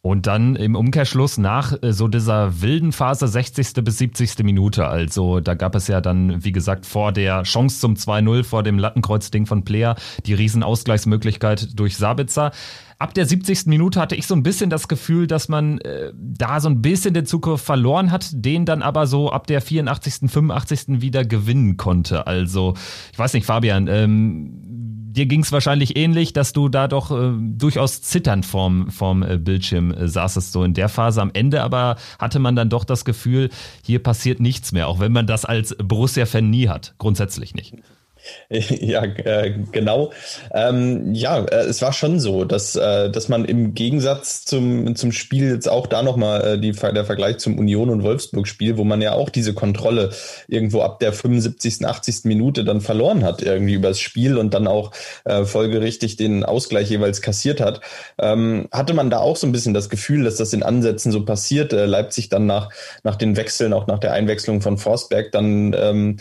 Und 0.03 0.25
dann 0.25 0.55
im 0.55 0.75
Umkehrschluss 0.75 1.37
nach 1.37 1.73
äh, 1.83 1.93
so 1.93 2.07
dieser 2.07 2.61
wilden 2.61 2.91
Phase 2.91 3.27
60. 3.27 3.83
bis 3.83 3.99
70. 3.99 4.39
Minute, 4.43 4.87
also 4.87 5.41
da 5.41 5.53
gab 5.53 5.75
es 5.75 5.87
ja 5.87 6.01
dann, 6.01 6.43
wie 6.43 6.51
gesagt, 6.51 6.87
vor 6.87 7.11
der 7.11 7.43
Chance 7.43 7.79
zum 7.79 7.93
2-0, 7.93 8.43
vor 8.43 8.63
dem 8.63 8.79
Lattenkreuzding 8.79 9.45
von 9.45 9.63
Player, 9.63 9.95
die 10.25 10.33
Riesenausgleichsmöglichkeit 10.33 11.79
durch 11.79 11.97
Sabitzer. 11.97 12.51
Ab 12.97 13.13
der 13.13 13.27
70. 13.27 13.67
Minute 13.67 13.99
hatte 13.99 14.15
ich 14.15 14.25
so 14.25 14.33
ein 14.33 14.41
bisschen 14.41 14.71
das 14.71 14.87
Gefühl, 14.87 15.27
dass 15.27 15.49
man 15.49 15.79
äh, 15.81 16.11
da 16.15 16.59
so 16.59 16.69
ein 16.69 16.81
bisschen 16.81 17.13
den 17.13 17.27
Zugriff 17.27 17.61
verloren 17.61 18.11
hat, 18.11 18.29
den 18.31 18.65
dann 18.65 18.81
aber 18.81 19.05
so 19.05 19.31
ab 19.31 19.45
der 19.45 19.61
84., 19.61 20.31
85. 20.31 21.01
wieder 21.01 21.25
gewinnen 21.25 21.77
konnte. 21.77 22.25
Also, 22.25 22.73
ich 23.11 23.19
weiß 23.19 23.33
nicht, 23.33 23.45
Fabian, 23.45 23.87
ähm, 23.87 24.70
dir 25.11 25.25
ging 25.25 25.41
es 25.41 25.51
wahrscheinlich 25.51 25.97
ähnlich, 25.97 26.33
dass 26.33 26.53
du 26.53 26.69
da 26.69 26.87
doch 26.87 27.11
äh, 27.11 27.33
durchaus 27.37 28.01
zitternd 28.01 28.45
vorm, 28.45 28.89
vorm 28.89 29.23
äh, 29.23 29.37
Bildschirm 29.37 29.91
äh, 29.91 30.07
saßest, 30.07 30.51
so 30.51 30.63
in 30.63 30.73
der 30.73 30.89
Phase. 30.89 31.21
Am 31.21 31.31
Ende 31.33 31.61
aber 31.61 31.97
hatte 32.19 32.39
man 32.39 32.55
dann 32.55 32.69
doch 32.69 32.83
das 32.83 33.05
Gefühl, 33.05 33.49
hier 33.85 34.01
passiert 34.01 34.39
nichts 34.39 34.71
mehr, 34.71 34.87
auch 34.87 34.99
wenn 34.99 35.11
man 35.11 35.27
das 35.27 35.45
als 35.45 35.75
Borussia-Fan 35.77 36.49
nie 36.49 36.67
hat. 36.67 36.95
Grundsätzlich 36.97 37.53
nicht. 37.53 37.75
Ja, 38.81 39.03
äh, 39.03 39.53
genau. 39.71 40.11
Ähm, 40.53 41.13
ja, 41.13 41.39
äh, 41.39 41.65
es 41.65 41.81
war 41.81 41.93
schon 41.93 42.19
so, 42.19 42.45
dass, 42.45 42.75
äh, 42.75 43.09
dass 43.09 43.29
man 43.29 43.45
im 43.45 43.73
Gegensatz 43.73 44.45
zum, 44.45 44.95
zum 44.95 45.11
Spiel 45.11 45.51
jetzt 45.51 45.69
auch 45.69 45.87
da 45.87 46.03
nochmal 46.03 46.59
äh, 46.63 46.91
der 46.93 47.05
Vergleich 47.05 47.37
zum 47.37 47.57
Union- 47.57 47.89
und 47.89 48.03
Wolfsburg-Spiel, 48.03 48.77
wo 48.77 48.83
man 48.83 49.01
ja 49.01 49.13
auch 49.13 49.29
diese 49.29 49.53
Kontrolle 49.53 50.11
irgendwo 50.47 50.81
ab 50.81 50.99
der 50.99 51.13
75., 51.13 51.85
80. 51.85 52.25
Minute 52.25 52.63
dann 52.63 52.81
verloren 52.81 53.23
hat, 53.23 53.41
irgendwie 53.41 53.73
übers 53.75 53.99
Spiel 53.99 54.37
und 54.37 54.53
dann 54.53 54.67
auch 54.67 54.91
äh, 55.25 55.45
folgerichtig 55.45 56.15
den 56.15 56.43
Ausgleich 56.43 56.89
jeweils 56.89 57.21
kassiert 57.21 57.61
hat, 57.61 57.81
ähm, 58.19 58.67
hatte 58.71 58.93
man 58.93 59.09
da 59.09 59.19
auch 59.19 59.37
so 59.37 59.47
ein 59.47 59.51
bisschen 59.51 59.73
das 59.73 59.89
Gefühl, 59.89 60.23
dass 60.23 60.35
das 60.35 60.53
in 60.53 60.63
Ansätzen 60.63 61.11
so 61.11 61.25
passiert. 61.25 61.73
Äh, 61.73 61.85
Leipzig 61.85 62.29
dann 62.29 62.45
nach, 62.45 62.69
nach 63.03 63.15
den 63.15 63.37
Wechseln, 63.37 63.73
auch 63.73 63.87
nach 63.87 63.99
der 63.99 64.13
Einwechslung 64.13 64.61
von 64.61 64.77
Forsberg, 64.77 65.31
dann 65.31 65.75
ähm, 65.77 66.17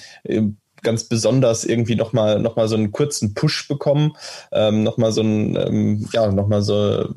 ganz 0.83 1.05
besonders 1.05 1.65
irgendwie 1.65 1.97
nochmal 1.97 2.41
noch 2.41 2.57
mal 2.57 2.69
so 2.69 2.77
einen 2.77 2.93
kurzen 2.93 3.35
Push 3.35 3.69
bekommen, 3.69 4.13
ähm, 4.53 4.83
nochmal 4.83 5.13
so 5.13 5.23
ein, 5.23 5.57
ähm, 5.57 6.09
ja, 6.13 6.31
nochmal 6.31 6.63
so, 6.63 7.09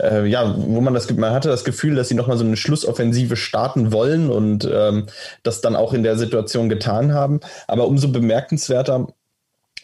äh, 0.00 0.26
ja, 0.26 0.54
wo 0.56 0.80
man 0.80 0.94
das, 0.94 1.10
man 1.10 1.32
hatte 1.32 1.48
das 1.48 1.64
Gefühl, 1.64 1.94
dass 1.94 2.08
sie 2.08 2.14
nochmal 2.14 2.38
so 2.38 2.44
eine 2.44 2.56
Schlussoffensive 2.56 3.36
starten 3.36 3.92
wollen 3.92 4.30
und 4.30 4.68
ähm, 4.70 5.06
das 5.42 5.60
dann 5.60 5.76
auch 5.76 5.92
in 5.92 6.02
der 6.02 6.16
Situation 6.16 6.68
getan 6.68 7.12
haben. 7.12 7.40
Aber 7.66 7.86
umso 7.86 8.08
bemerkenswerter 8.08 9.08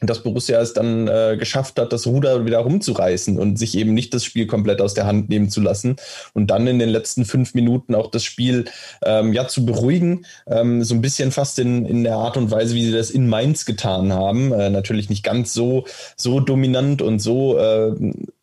dass 0.07 0.23
Borussia 0.23 0.61
es 0.61 0.73
dann 0.73 1.09
äh, 1.09 1.37
geschafft 1.38 1.79
hat, 1.79 1.93
das 1.93 2.07
Ruder 2.07 2.45
wieder 2.45 2.59
rumzureißen 2.59 3.38
und 3.38 3.59
sich 3.59 3.77
eben 3.77 3.95
nicht 3.95 4.12
das 4.15 4.25
Spiel 4.25 4.47
komplett 4.47 4.81
aus 4.81 4.95
der 4.95 5.07
Hand 5.07 5.29
nehmen 5.29 5.49
zu 5.49 5.61
lassen 5.61 5.97
und 6.35 6.49
dann 6.49 6.67
in 6.67 6.79
den 6.79 6.88
letzten 6.88 7.25
fünf 7.25 7.55
Minuten 7.55 7.95
auch 7.95 8.11
das 8.11 8.25
Spiel 8.25 8.67
ähm, 9.05 9.33
ja 9.33 9.49
zu 9.49 9.65
beruhigen, 9.65 10.27
ähm, 10.47 10.83
so 10.83 10.95
ein 10.95 11.01
bisschen 11.01 11.33
fast 11.33 11.59
in, 11.59 11.87
in 11.87 12.05
der 12.05 12.17
Art 12.17 12.37
und 12.37 12.51
Weise, 12.51 12.75
wie 12.75 12.85
sie 12.85 12.93
das 12.93 13.11
in 13.11 13.29
Mainz 13.29 13.65
getan 13.65 14.12
haben. 14.12 14.53
Äh, 14.53 14.71
natürlich 14.71 15.09
nicht 15.09 15.23
ganz 15.23 15.53
so 15.53 15.85
so 16.17 16.41
dominant 16.41 17.03
und 17.03 17.21
so 17.21 17.59
äh, 17.59 17.93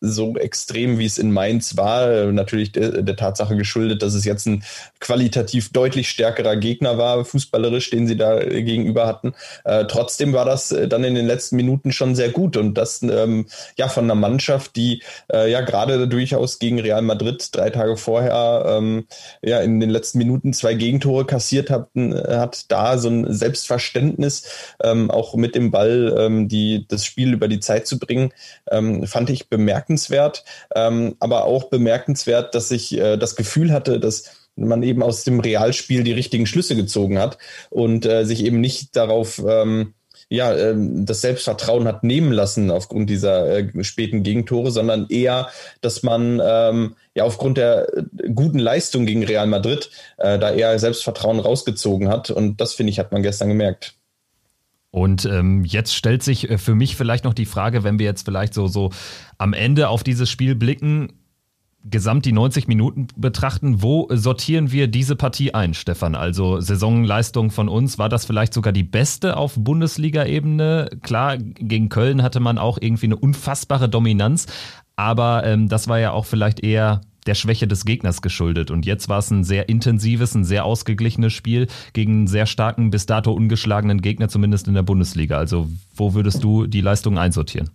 so 0.01 0.35
extrem, 0.37 0.97
wie 0.97 1.05
es 1.05 1.17
in 1.17 1.31
Mainz 1.31 1.77
war. 1.77 2.11
Äh, 2.11 2.31
natürlich 2.31 2.71
der, 2.71 3.01
der 3.01 3.15
Tatsache 3.15 3.55
geschuldet, 3.55 4.01
dass 4.01 4.13
es 4.13 4.25
jetzt 4.25 4.45
ein 4.47 4.63
qualitativ 4.99 5.71
deutlich 5.71 6.09
stärkerer 6.09 6.55
Gegner 6.55 6.97
war, 6.97 7.25
fußballerisch, 7.25 7.89
den 7.89 8.07
sie 8.07 8.17
da 8.17 8.39
gegenüber 8.39 9.07
hatten. 9.07 9.33
Äh, 9.65 9.85
trotzdem 9.85 10.33
war 10.33 10.45
das 10.45 10.71
äh, 10.71 10.87
dann 10.87 11.03
in 11.03 11.15
den 11.15 11.25
letzten 11.25 11.55
Minuten 11.55 11.91
schon 11.91 12.15
sehr 12.15 12.29
gut 12.29 12.57
und 12.57 12.75
das 12.75 13.01
ähm, 13.01 13.47
ja 13.77 13.87
von 13.87 14.05
einer 14.05 14.15
Mannschaft, 14.15 14.75
die 14.75 15.03
äh, 15.31 15.51
ja 15.51 15.61
gerade 15.61 16.07
durchaus 16.07 16.59
gegen 16.59 16.79
Real 16.79 17.01
Madrid 17.01 17.49
drei 17.51 17.69
Tage 17.69 17.97
vorher 17.97 18.65
ähm, 18.67 19.05
ja 19.41 19.59
in 19.59 19.79
den 19.79 19.89
letzten 19.89 20.17
Minuten 20.17 20.53
zwei 20.53 20.73
Gegentore 20.73 21.25
kassiert 21.25 21.69
hat, 21.69 21.89
hat 21.95 22.71
da 22.71 22.97
so 22.97 23.09
ein 23.09 23.33
Selbstverständnis 23.33 24.43
ähm, 24.83 25.11
auch 25.11 25.35
mit 25.35 25.55
dem 25.55 25.71
Ball 25.71 26.15
ähm, 26.17 26.47
die 26.47 26.85
das 26.87 27.05
Spiel 27.05 27.33
über 27.33 27.47
die 27.47 27.59
Zeit 27.59 27.87
zu 27.87 27.99
bringen, 27.99 28.31
ähm, 28.71 29.05
fand 29.07 29.29
ich 29.29 29.49
bemerkenswert, 29.49 29.88
ähm, 30.75 31.15
aber 31.19 31.45
auch 31.45 31.65
bemerkenswert, 31.65 32.53
dass 32.55 32.71
ich 32.71 32.97
äh, 32.97 33.17
das 33.17 33.35
Gefühl 33.35 33.71
hatte, 33.71 33.99
dass 33.99 34.49
man 34.55 34.83
eben 34.83 35.01
aus 35.03 35.23
dem 35.23 35.39
Realspiel 35.39 36.03
die 36.03 36.11
richtigen 36.11 36.45
Schlüsse 36.45 36.75
gezogen 36.75 37.17
hat 37.17 37.37
und 37.69 38.05
äh, 38.05 38.25
sich 38.25 38.43
eben 38.43 38.59
nicht 38.59 38.95
darauf 38.95 39.41
ähm, 39.47 39.93
ja, 40.29 40.55
ähm, 40.55 41.05
das 41.05 41.21
Selbstvertrauen 41.21 41.87
hat 41.87 42.03
nehmen 42.03 42.31
lassen 42.31 42.69
aufgrund 42.69 43.09
dieser 43.09 43.49
äh, 43.49 43.83
späten 43.83 44.21
Gegentore, 44.21 44.69
sondern 44.71 45.07
eher, 45.09 45.49
dass 45.81 46.03
man 46.03 46.39
ähm, 46.43 46.95
ja 47.15 47.23
aufgrund 47.23 47.57
der 47.57 47.87
äh, 47.97 48.03
guten 48.33 48.59
Leistung 48.59 49.07
gegen 49.07 49.23
Real 49.23 49.47
Madrid 49.47 49.89
äh, 50.17 50.37
da 50.37 50.51
eher 50.51 50.77
Selbstvertrauen 50.77 51.39
rausgezogen 51.39 52.09
hat. 52.09 52.29
Und 52.29 52.61
das, 52.61 52.73
finde 52.73 52.91
ich, 52.91 52.99
hat 52.99 53.11
man 53.11 53.23
gestern 53.23 53.49
gemerkt. 53.49 53.95
Und 54.91 55.25
ähm, 55.25 55.63
jetzt 55.65 55.95
stellt 55.95 56.23
sich 56.23 56.49
äh, 56.49 56.57
für 56.57 56.75
mich 56.75 56.95
vielleicht 56.95 57.23
noch 57.23 57.33
die 57.33 57.45
Frage, 57.45 57.83
wenn 57.83 57.99
wir 57.99 58.05
jetzt 58.05 58.25
vielleicht 58.25 58.53
so, 58.53 58.67
so 58.67 58.91
am 59.37 59.53
Ende 59.53 59.89
auf 59.89 60.03
dieses 60.03 60.29
Spiel 60.29 60.55
blicken, 60.55 61.13
gesamt 61.83 62.25
die 62.25 62.33
90 62.33 62.67
Minuten 62.67 63.07
betrachten, 63.15 63.81
wo 63.81 64.07
sortieren 64.11 64.71
wir 64.71 64.87
diese 64.87 65.15
Partie 65.15 65.53
ein, 65.53 65.73
Stefan? 65.73 66.15
Also 66.15 66.59
Saisonleistung 66.59 67.51
von 67.51 67.69
uns, 67.69 67.97
war 67.97 68.09
das 68.09 68.25
vielleicht 68.25 68.53
sogar 68.53 68.73
die 68.73 68.83
beste 68.83 69.37
auf 69.37 69.53
Bundesliga-Ebene? 69.55 70.89
Klar, 71.03 71.37
gegen 71.37 71.89
Köln 71.89 72.21
hatte 72.21 72.39
man 72.39 72.57
auch 72.57 72.77
irgendwie 72.81 73.05
eine 73.05 73.15
unfassbare 73.15 73.87
Dominanz, 73.87 74.47
aber 74.95 75.45
ähm, 75.45 75.69
das 75.69 75.87
war 75.87 75.99
ja 75.99 76.11
auch 76.11 76.25
vielleicht 76.25 76.59
eher 76.61 77.01
der 77.29 77.35
Schwäche 77.35 77.67
des 77.67 77.85
Gegners 77.85 78.23
geschuldet. 78.23 78.71
Und 78.71 78.87
jetzt 78.87 79.07
war 79.07 79.19
es 79.19 79.29
ein 79.29 79.43
sehr 79.43 79.69
intensives, 79.69 80.33
ein 80.33 80.43
sehr 80.43 80.65
ausgeglichenes 80.65 81.31
Spiel 81.31 81.67
gegen 81.93 82.11
einen 82.13 82.27
sehr 82.27 82.47
starken, 82.47 82.89
bis 82.89 83.05
dato 83.05 83.31
ungeschlagenen 83.31 84.01
Gegner, 84.01 84.29
zumindest 84.29 84.67
in 84.67 84.73
der 84.73 84.81
Bundesliga. 84.81 85.37
Also 85.37 85.69
wo 85.95 86.15
würdest 86.15 86.43
du 86.43 86.65
die 86.65 86.81
Leistungen 86.81 87.19
einsortieren? 87.19 87.69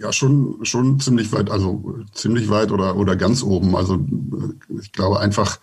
Ja, 0.00 0.12
schon, 0.12 0.64
schon 0.64 1.00
ziemlich 1.00 1.32
weit, 1.32 1.50
also 1.50 2.04
ziemlich 2.12 2.48
weit 2.48 2.70
oder, 2.70 2.94
oder 2.96 3.16
ganz 3.16 3.42
oben. 3.42 3.74
Also 3.74 3.94
äh, 3.96 4.78
ich 4.80 4.92
glaube 4.92 5.18
einfach, 5.18 5.58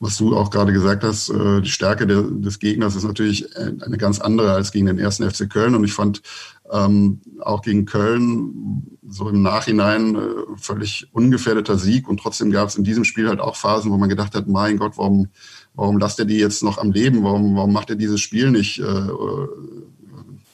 was 0.00 0.16
du 0.16 0.36
auch 0.36 0.50
gerade 0.50 0.72
gesagt 0.72 1.04
hast, 1.04 1.28
äh, 1.30 1.60
die 1.60 1.70
Stärke 1.70 2.06
der, 2.08 2.22
des 2.22 2.58
Gegners 2.58 2.96
ist 2.96 3.04
natürlich 3.04 3.56
eine 3.56 3.96
ganz 3.96 4.18
andere 4.18 4.52
als 4.52 4.72
gegen 4.72 4.86
den 4.86 4.98
ersten 4.98 5.30
FC 5.30 5.48
Köln. 5.48 5.76
Und 5.76 5.84
ich 5.84 5.92
fand 5.92 6.22
ähm, 6.72 7.20
auch 7.40 7.62
gegen 7.62 7.84
Köln 7.84 8.98
so 9.08 9.28
im 9.28 9.42
Nachhinein 9.42 10.16
äh, 10.16 10.20
völlig 10.56 11.06
ungefährdeter 11.12 11.78
Sieg. 11.78 12.08
Und 12.08 12.18
trotzdem 12.18 12.50
gab 12.50 12.68
es 12.68 12.76
in 12.76 12.84
diesem 12.84 13.04
Spiel 13.04 13.28
halt 13.28 13.38
auch 13.38 13.54
Phasen, 13.54 13.92
wo 13.92 13.96
man 13.96 14.08
gedacht 14.08 14.34
hat, 14.34 14.48
mein 14.48 14.78
Gott, 14.78 14.94
warum, 14.96 15.28
warum 15.74 15.98
lasst 15.98 16.18
er 16.18 16.24
die 16.24 16.38
jetzt 16.38 16.64
noch 16.64 16.78
am 16.78 16.90
Leben? 16.90 17.22
Warum, 17.22 17.54
warum 17.54 17.72
macht 17.72 17.90
er 17.90 17.96
dieses 17.96 18.20
Spiel 18.20 18.50
nicht 18.50 18.80
äh, 18.80 19.06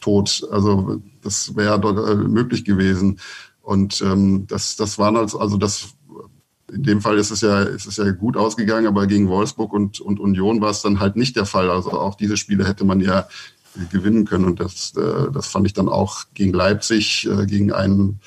tot? 0.03 0.47
Also 0.51 1.01
das 1.25 1.57
wäre 1.57 1.81
dort 1.81 2.09
äh, 2.09 2.15
möglich 2.15 2.65
gewesen. 2.65 3.19
Und 3.63 4.01
ähm, 4.03 4.47
das, 4.47 4.77
das 4.77 4.99
waren 4.99 5.17
also, 5.17 5.39
also 5.39 5.57
das 5.57 5.95
in 6.73 6.83
dem 6.83 7.01
Fall 7.01 7.19
ist 7.19 7.31
es 7.31 7.41
ja, 7.41 7.63
ist 7.63 7.87
es 7.87 7.97
ja 7.99 8.11
gut 8.11 8.37
ausgegangen, 8.37 8.87
aber 8.87 9.07
gegen 9.07 9.29
Wolfsburg 9.29 9.73
und, 9.73 10.01
und 10.01 10.19
Union 10.19 10.61
war 10.61 10.71
es 10.71 10.83
dann 10.83 10.99
halt 10.99 11.17
nicht 11.17 11.37
der 11.37 11.47
Fall. 11.47 11.71
Also 11.71 11.93
auch 11.93 12.17
diese 12.17 12.37
Spiele 12.37 12.67
hätte 12.67 12.85
man 12.85 13.01
ja 13.01 13.29
gewinnen 13.91 14.25
können. 14.25 14.45
Und 14.45 14.61
das, 14.61 14.95
äh, 14.97 15.31
das 15.33 15.49
fand 15.49 15.67
ich 15.67 15.73
dann 15.73 15.89
auch 15.89 16.25
gegen 16.35 16.53
Leipzig, 16.53 17.27
äh, 17.27 17.47
gegen 17.47 17.73
einen, 17.73 18.21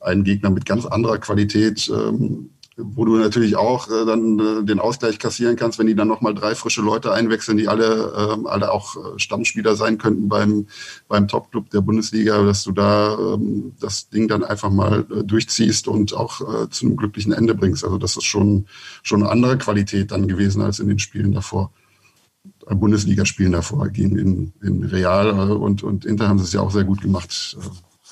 einen 0.00 0.24
Gegner 0.24 0.50
mit 0.50 0.66
ganz 0.66 0.86
anderer 0.86 1.18
Qualität, 1.18 1.88
ähm, 1.88 2.50
wo 2.76 3.04
du 3.04 3.16
natürlich 3.16 3.56
auch 3.56 3.88
äh, 3.88 4.04
dann 4.04 4.38
äh, 4.38 4.64
den 4.64 4.80
Ausgleich 4.80 5.18
kassieren 5.18 5.56
kannst, 5.56 5.78
wenn 5.78 5.86
die 5.86 5.94
dann 5.94 6.08
nochmal 6.08 6.34
drei 6.34 6.54
frische 6.54 6.82
Leute 6.82 7.12
einwechseln, 7.12 7.56
die 7.56 7.68
alle, 7.68 8.12
äh, 8.44 8.48
alle 8.48 8.72
auch 8.72 8.96
äh, 8.96 9.18
Stammspieler 9.18 9.76
sein 9.76 9.98
könnten 9.98 10.28
beim, 10.28 10.66
beim 11.06 11.28
Topclub 11.28 11.70
der 11.70 11.82
Bundesliga, 11.82 12.42
dass 12.42 12.64
du 12.64 12.72
da 12.72 13.16
ähm, 13.16 13.72
das 13.78 14.08
Ding 14.08 14.26
dann 14.26 14.42
einfach 14.42 14.70
mal 14.70 15.06
äh, 15.10 15.22
durchziehst 15.22 15.86
und 15.86 16.14
auch 16.14 16.40
äh, 16.40 16.68
zu 16.68 16.86
einem 16.86 16.96
glücklichen 16.96 17.32
Ende 17.32 17.54
bringst. 17.54 17.84
Also 17.84 17.98
das 17.98 18.16
ist 18.16 18.24
schon, 18.24 18.66
schon 19.02 19.22
eine 19.22 19.30
andere 19.30 19.56
Qualität 19.56 20.10
dann 20.10 20.26
gewesen 20.26 20.60
als 20.60 20.80
in 20.80 20.88
den 20.88 20.98
Spielen 20.98 21.32
davor. 21.32 21.70
Äh, 22.66 22.74
Bundesligaspielen 22.74 23.52
davor 23.52 23.88
gegen 23.88 24.18
in, 24.18 24.52
in 24.62 24.82
Real 24.82 25.52
und, 25.52 25.84
und 25.84 26.04
Inter 26.04 26.28
haben 26.28 26.38
sie 26.38 26.44
es 26.44 26.52
ja 26.52 26.60
auch 26.60 26.72
sehr 26.72 26.84
gut 26.84 27.02
gemacht 27.02 27.56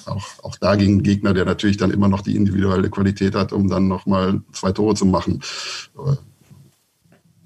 auch, 0.08 0.26
auch 0.42 0.56
da 0.56 0.76
gegen 0.76 0.92
einen 0.92 1.02
Gegner, 1.02 1.34
der 1.34 1.44
natürlich 1.44 1.76
dann 1.76 1.90
immer 1.90 2.08
noch 2.08 2.20
die 2.20 2.36
individuelle 2.36 2.90
Qualität 2.90 3.34
hat, 3.34 3.52
um 3.52 3.68
dann 3.68 3.88
nochmal 3.88 4.40
zwei 4.52 4.72
Tore 4.72 4.94
zu 4.94 5.06
machen. 5.06 5.40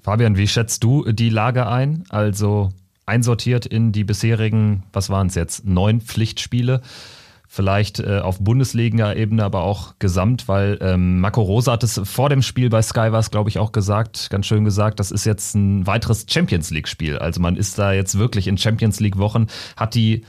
Fabian, 0.01 0.37
wie 0.37 0.47
schätzt 0.47 0.83
du 0.83 1.11
die 1.11 1.29
Lage 1.29 1.67
ein? 1.67 2.05
Also 2.09 2.69
einsortiert 3.05 3.65
in 3.65 3.91
die 3.91 4.03
bisherigen, 4.03 4.83
was 4.93 5.09
waren 5.09 5.27
es 5.27 5.35
jetzt, 5.35 5.65
neun 5.65 6.01
Pflichtspiele? 6.01 6.81
Vielleicht 7.49 7.99
äh, 7.99 8.19
auf 8.19 8.39
Bundesliga-Ebene, 8.39 9.43
aber 9.43 9.63
auch 9.63 9.95
gesamt, 9.99 10.49
weil 10.49 10.77
ähm, 10.81 11.21
Marco 11.21 11.41
Rosa 11.41 11.71
hat 11.71 11.83
es 11.83 11.99
vor 12.03 12.27
dem 12.27 12.41
Spiel 12.41 12.69
bei 12.69 12.81
Sky 12.81 13.13
war 13.13 13.21
glaube 13.23 13.49
ich, 13.49 13.57
auch 13.57 13.71
gesagt, 13.71 14.29
ganz 14.29 14.45
schön 14.45 14.65
gesagt, 14.65 14.99
das 14.99 15.11
ist 15.11 15.25
jetzt 15.25 15.55
ein 15.55 15.87
weiteres 15.87 16.25
Champions 16.29 16.71
League-Spiel. 16.71 17.17
Also 17.17 17.39
man 17.39 17.55
ist 17.55 17.79
da 17.79 17.93
jetzt 17.93 18.19
wirklich 18.19 18.47
in 18.47 18.57
Champions 18.57 18.99
League-Wochen, 18.99 19.47
hat 19.77 19.95
die 19.95 20.25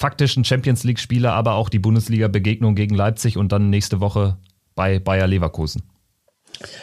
faktischen 0.00 0.44
Champions 0.44 0.82
League-Spieler, 0.82 1.34
aber 1.34 1.54
auch 1.54 1.68
die 1.68 1.78
Bundesliga-Begegnung 1.78 2.74
gegen 2.74 2.94
Leipzig 2.94 3.36
und 3.36 3.52
dann 3.52 3.68
nächste 3.68 4.00
Woche 4.00 4.38
bei 4.74 4.98
Bayer 4.98 5.26
Leverkusen. 5.26 5.82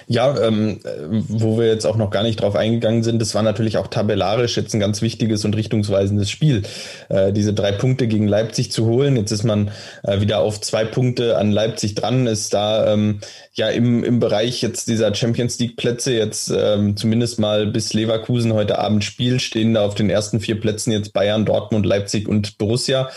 Ja, 0.07 0.39
ähm, 0.39 0.79
wo 1.09 1.57
wir 1.59 1.67
jetzt 1.67 1.85
auch 1.85 1.97
noch 1.97 2.09
gar 2.09 2.23
nicht 2.23 2.41
drauf 2.41 2.55
eingegangen 2.55 3.03
sind, 3.03 3.19
das 3.19 3.35
war 3.35 3.43
natürlich 3.43 3.77
auch 3.77 3.87
tabellarisch 3.87 4.55
jetzt 4.57 4.73
ein 4.73 4.79
ganz 4.79 5.01
wichtiges 5.01 5.45
und 5.45 5.55
richtungsweisendes 5.55 6.29
Spiel, 6.29 6.63
äh, 7.09 7.31
diese 7.33 7.53
drei 7.53 7.71
Punkte 7.71 8.07
gegen 8.07 8.27
Leipzig 8.27 8.71
zu 8.71 8.85
holen. 8.85 9.15
Jetzt 9.17 9.31
ist 9.31 9.43
man 9.43 9.71
äh, 10.03 10.21
wieder 10.21 10.39
auf 10.39 10.61
zwei 10.61 10.85
Punkte 10.85 11.37
an 11.37 11.51
Leipzig 11.51 11.95
dran, 11.95 12.27
ist 12.27 12.53
da 12.53 12.93
ähm, 12.93 13.19
ja 13.57 13.69
im, 13.69 14.03
im 14.03 14.19
Bereich 14.19 14.61
jetzt 14.61 14.87
dieser 14.87 15.13
Champions 15.13 15.57
League 15.59 15.77
Plätze 15.77 16.13
jetzt 16.13 16.53
ähm, 16.55 16.95
zumindest 16.95 17.39
mal 17.39 17.65
bis 17.65 17.93
Leverkusen 17.93 18.53
heute 18.53 18.77
Abend 18.77 19.03
spielt, 19.03 19.41
stehen 19.41 19.73
da 19.73 19.85
auf 19.85 19.95
den 19.95 20.09
ersten 20.09 20.39
vier 20.39 20.59
Plätzen 20.59 20.91
jetzt 20.91 21.11
Bayern, 21.11 21.45
Dortmund, 21.45 21.85
Leipzig 21.85 22.27
und 22.27 22.57
Borussia. 22.59 23.09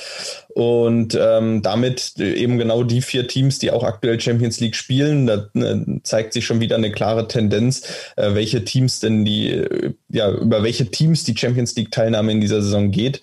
Und 0.55 1.17
ähm, 1.21 1.63
damit 1.63 2.19
eben 2.19 2.59
genau 2.59 2.83
die 2.83 3.03
vier 3.03 3.29
Teams, 3.29 3.59
die 3.59 3.71
auch 3.71 3.85
aktuell 3.85 4.19
Champions 4.19 4.59
League 4.61 4.75
spielen, 4.75 5.27
da 5.27 5.49
äh, 5.55 6.01
zeigt 6.03 6.33
sich 6.33 6.45
schon 6.45 6.61
wieder 6.61 6.77
eine 6.77 6.91
klare 6.91 7.29
Tendenz, 7.29 7.83
äh, 8.17 8.35
welche 8.35 8.65
Teams 8.65 8.99
denn 9.01 9.25
die, 9.25 9.51
äh, 9.51 9.93
ja, 10.09 10.31
über 10.31 10.63
welche 10.63 10.87
Teams 10.87 11.23
die 11.25 11.37
Champions 11.37 11.77
League 11.77 11.93
Teilnahme 11.93 12.33
in 12.33 12.41
dieser 12.41 12.63
Saison 12.63 12.91
geht. 12.91 13.21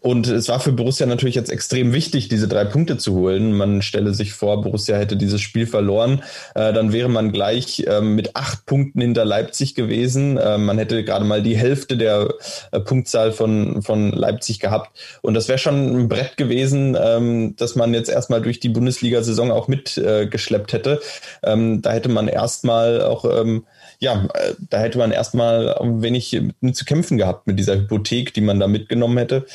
Und 0.00 0.28
es 0.28 0.48
war 0.48 0.60
für 0.60 0.70
Borussia 0.70 1.06
natürlich 1.06 1.34
jetzt 1.34 1.50
extrem 1.50 1.92
wichtig, 1.92 2.28
diese 2.28 2.46
drei 2.46 2.64
Punkte 2.64 2.98
zu 2.98 3.14
holen. 3.14 3.52
Man 3.52 3.82
stelle 3.82 4.14
sich 4.14 4.32
vor, 4.32 4.62
Borussia 4.62 4.96
hätte 4.96 5.16
dieses 5.16 5.40
Spiel 5.40 5.66
verloren, 5.66 6.22
äh, 6.54 6.72
dann 6.72 6.92
wäre 6.92 7.08
man 7.08 7.32
gleich 7.32 7.80
äh, 7.80 8.00
mit 8.00 8.36
acht 8.36 8.64
Punkten 8.64 9.00
hinter 9.00 9.24
Leipzig 9.24 9.74
gewesen. 9.74 10.36
Äh, 10.36 10.56
man 10.56 10.78
hätte 10.78 11.02
gerade 11.02 11.24
mal 11.24 11.42
die 11.42 11.56
Hälfte 11.56 11.96
der 11.96 12.28
äh, 12.70 12.78
Punktzahl 12.78 13.32
von, 13.32 13.82
von 13.82 14.12
Leipzig 14.12 14.60
gehabt. 14.60 14.96
Und 15.22 15.34
das 15.34 15.48
wäre 15.48 15.58
schon 15.58 16.02
ein 16.02 16.08
Brett 16.08 16.36
gewesen, 16.36 16.96
ähm, 17.00 17.56
dass 17.56 17.74
man 17.74 17.92
jetzt 17.92 18.08
erstmal 18.08 18.40
durch 18.40 18.60
die 18.60 18.68
Bundesliga-Saison 18.68 19.50
auch 19.50 19.66
mitgeschleppt 19.66 20.74
hätte. 20.74 21.00
Ähm, 21.42 21.82
da 21.82 21.90
hätte 21.90 22.08
man 22.08 22.28
erstmal 22.28 23.02
auch 23.02 23.24
ähm, 23.24 23.64
ja, 24.00 24.28
äh, 24.34 24.54
da 24.70 24.78
hätte 24.78 24.98
man 24.98 25.10
erstmal 25.10 25.74
ein 25.74 26.02
wenig 26.02 26.40
mit 26.60 26.76
zu 26.76 26.84
kämpfen 26.84 27.18
gehabt 27.18 27.46
mit 27.46 27.58
dieser 27.58 27.74
Hypothek, 27.74 28.32
die 28.32 28.40
man 28.40 28.60
da 28.60 28.68
mitgenommen 28.68 29.18
hätte. 29.18 29.46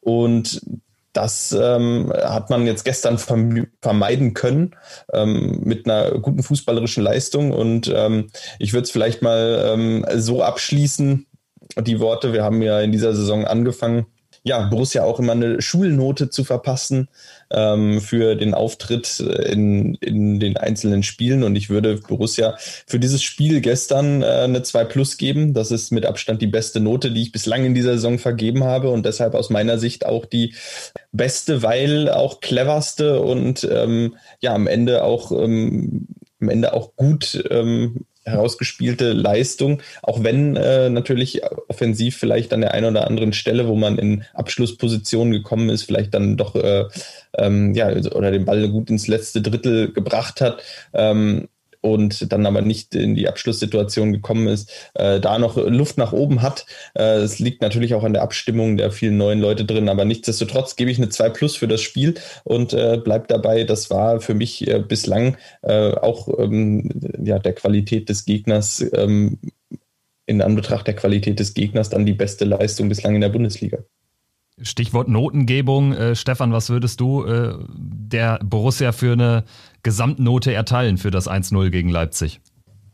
Und 0.00 0.60
das 1.12 1.52
ähm, 1.52 2.12
hat 2.12 2.50
man 2.50 2.66
jetzt 2.66 2.84
gestern 2.84 3.18
vermeiden 3.18 4.34
können 4.34 4.76
ähm, 5.12 5.60
mit 5.64 5.86
einer 5.86 6.12
guten 6.18 6.42
fußballerischen 6.42 7.02
Leistung. 7.02 7.52
Und 7.52 7.92
ähm, 7.94 8.30
ich 8.58 8.72
würde 8.72 8.84
es 8.84 8.90
vielleicht 8.90 9.20
mal 9.22 9.72
ähm, 9.72 10.06
so 10.16 10.42
abschließen, 10.42 11.26
die 11.82 12.00
Worte, 12.00 12.32
wir 12.32 12.44
haben 12.44 12.62
ja 12.62 12.80
in 12.80 12.92
dieser 12.92 13.14
Saison 13.14 13.44
angefangen, 13.44 14.06
ja, 14.42 14.68
Borussia 14.68 15.04
auch 15.04 15.18
immer 15.18 15.32
eine 15.32 15.60
Schulnote 15.60 16.30
zu 16.30 16.44
verpassen 16.44 17.08
ähm, 17.50 18.00
für 18.00 18.36
den 18.36 18.54
Auftritt 18.54 19.20
in, 19.20 19.94
in 19.96 20.40
den 20.40 20.56
einzelnen 20.56 21.02
Spielen. 21.02 21.42
Und 21.42 21.56
ich 21.56 21.68
würde 21.68 21.96
Borussia 21.96 22.56
für 22.86 22.98
dieses 22.98 23.22
Spiel 23.22 23.60
gestern 23.60 24.22
äh, 24.22 24.26
eine 24.26 24.62
2 24.62 24.84
Plus 24.84 25.18
geben. 25.18 25.52
Das 25.52 25.70
ist 25.70 25.90
mit 25.90 26.06
Abstand 26.06 26.40
die 26.40 26.46
beste 26.46 26.80
Note, 26.80 27.10
die 27.10 27.22
ich 27.22 27.32
bislang 27.32 27.64
in 27.64 27.74
dieser 27.74 27.92
Saison 27.92 28.18
vergeben 28.18 28.64
habe 28.64 28.90
und 28.90 29.04
deshalb 29.04 29.34
aus 29.34 29.50
meiner 29.50 29.78
Sicht 29.78 30.06
auch 30.06 30.24
die 30.24 30.54
beste, 31.12 31.62
weil 31.62 32.08
auch 32.08 32.40
cleverste 32.40 33.20
und 33.20 33.68
ähm, 33.70 34.16
ja 34.40 34.54
am 34.54 34.66
Ende 34.66 35.04
auch 35.04 35.32
ähm, 35.32 36.06
am 36.40 36.48
Ende 36.48 36.72
auch 36.72 36.96
gut 36.96 37.44
ähm, 37.50 38.06
herausgespielte 38.30 39.12
Leistung, 39.12 39.80
auch 40.02 40.22
wenn 40.22 40.56
äh, 40.56 40.88
natürlich 40.90 41.42
offensiv 41.68 42.16
vielleicht 42.16 42.52
an 42.52 42.60
der 42.60 42.74
einen 42.74 42.96
oder 42.96 43.06
anderen 43.06 43.32
Stelle, 43.32 43.68
wo 43.68 43.74
man 43.74 43.98
in 43.98 44.24
Abschlusspositionen 44.34 45.32
gekommen 45.32 45.68
ist, 45.70 45.82
vielleicht 45.82 46.14
dann 46.14 46.36
doch 46.36 46.54
äh, 46.54 46.84
ähm, 47.36 47.74
ja 47.74 47.88
oder 47.90 48.30
den 48.30 48.44
Ball 48.44 48.68
gut 48.68 48.90
ins 48.90 49.06
letzte 49.06 49.42
Drittel 49.42 49.92
gebracht 49.92 50.40
hat. 50.40 50.62
Ähm, 50.92 51.48
und 51.80 52.32
dann 52.32 52.46
aber 52.46 52.62
nicht 52.62 52.94
in 52.94 53.14
die 53.14 53.28
Abschlusssituation 53.28 54.12
gekommen 54.12 54.48
ist, 54.48 54.70
äh, 54.94 55.20
da 55.20 55.38
noch 55.38 55.56
Luft 55.56 55.98
nach 55.98 56.12
oben 56.12 56.42
hat. 56.42 56.66
Äh, 56.94 57.18
es 57.18 57.38
liegt 57.38 57.62
natürlich 57.62 57.94
auch 57.94 58.04
an 58.04 58.12
der 58.12 58.22
Abstimmung 58.22 58.76
der 58.76 58.90
vielen 58.90 59.16
neuen 59.16 59.40
Leute 59.40 59.64
drin, 59.64 59.88
aber 59.88 60.04
nichtsdestotrotz 60.04 60.76
gebe 60.76 60.90
ich 60.90 60.98
eine 60.98 61.08
2 61.08 61.30
Plus 61.30 61.56
für 61.56 61.68
das 61.68 61.80
Spiel 61.80 62.14
und 62.44 62.72
äh, 62.72 63.00
bleib 63.02 63.28
dabei, 63.28 63.64
das 63.64 63.90
war 63.90 64.20
für 64.20 64.34
mich 64.34 64.66
äh, 64.68 64.80
bislang 64.80 65.36
äh, 65.62 65.92
auch 65.92 66.28
ähm, 66.38 66.90
ja, 67.22 67.38
der 67.38 67.54
Qualität 67.54 68.08
des 68.08 68.24
Gegners 68.24 68.84
ähm, 68.94 69.38
in 70.26 70.42
Anbetracht 70.42 70.86
der 70.86 70.94
Qualität 70.94 71.40
des 71.40 71.54
Gegners 71.54 71.88
dann 71.88 72.06
die 72.06 72.12
beste 72.12 72.44
Leistung 72.44 72.88
bislang 72.88 73.16
in 73.16 73.20
der 73.20 73.30
Bundesliga. 73.30 73.78
Stichwort 74.62 75.08
Notengebung. 75.08 75.92
Äh, 75.92 76.14
Stefan, 76.14 76.52
was 76.52 76.70
würdest 76.70 77.00
du 77.00 77.24
äh, 77.24 77.54
der 77.76 78.38
Borussia 78.44 78.92
für 78.92 79.12
eine 79.12 79.44
Gesamtnote 79.82 80.52
erteilen 80.52 80.98
für 80.98 81.10
das 81.10 81.28
1-0 81.28 81.70
gegen 81.70 81.88
Leipzig? 81.88 82.40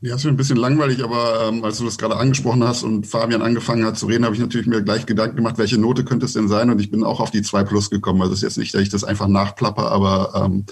Ja, 0.03 0.15
ist 0.15 0.23
schon 0.23 0.33
ein 0.33 0.37
bisschen 0.37 0.59
langweilig, 0.59 1.03
aber 1.03 1.49
ähm, 1.49 1.65
als 1.65 1.79
du 1.79 1.85
das 1.85 1.97
gerade 1.97 2.17
angesprochen 2.17 2.63
hast 2.63 2.83
und 2.83 3.07
Fabian 3.07 3.41
angefangen 3.41 3.85
hat 3.85 3.97
zu 3.97 4.07
reden, 4.07 4.25
habe 4.25 4.35
ich 4.35 4.41
natürlich 4.41 4.67
mir 4.67 4.83
gleich 4.83 5.07
Gedanken 5.07 5.37
gemacht, 5.37 5.57
welche 5.57 5.79
Note 5.79 6.05
könnte 6.05 6.27
es 6.27 6.35
denn 6.35 6.49
sein? 6.49 6.69
Und 6.71 6.81
ich 6.81 6.91
bin 6.91 7.03
auch 7.03 7.19
auf 7.19 7.31
die 7.31 7.41
2 7.41 7.65
Plus 7.65 7.89
gekommen. 7.89 8.21
Also 8.21 8.35
es 8.35 8.39
ist 8.39 8.43
jetzt 8.43 8.59
nicht, 8.59 8.75
dass 8.75 8.83
ich 8.83 8.91
das 8.91 9.05
einfach 9.05 9.27
nachplappe, 9.27 9.83
aber 9.83 10.45
ähm, 10.45 10.67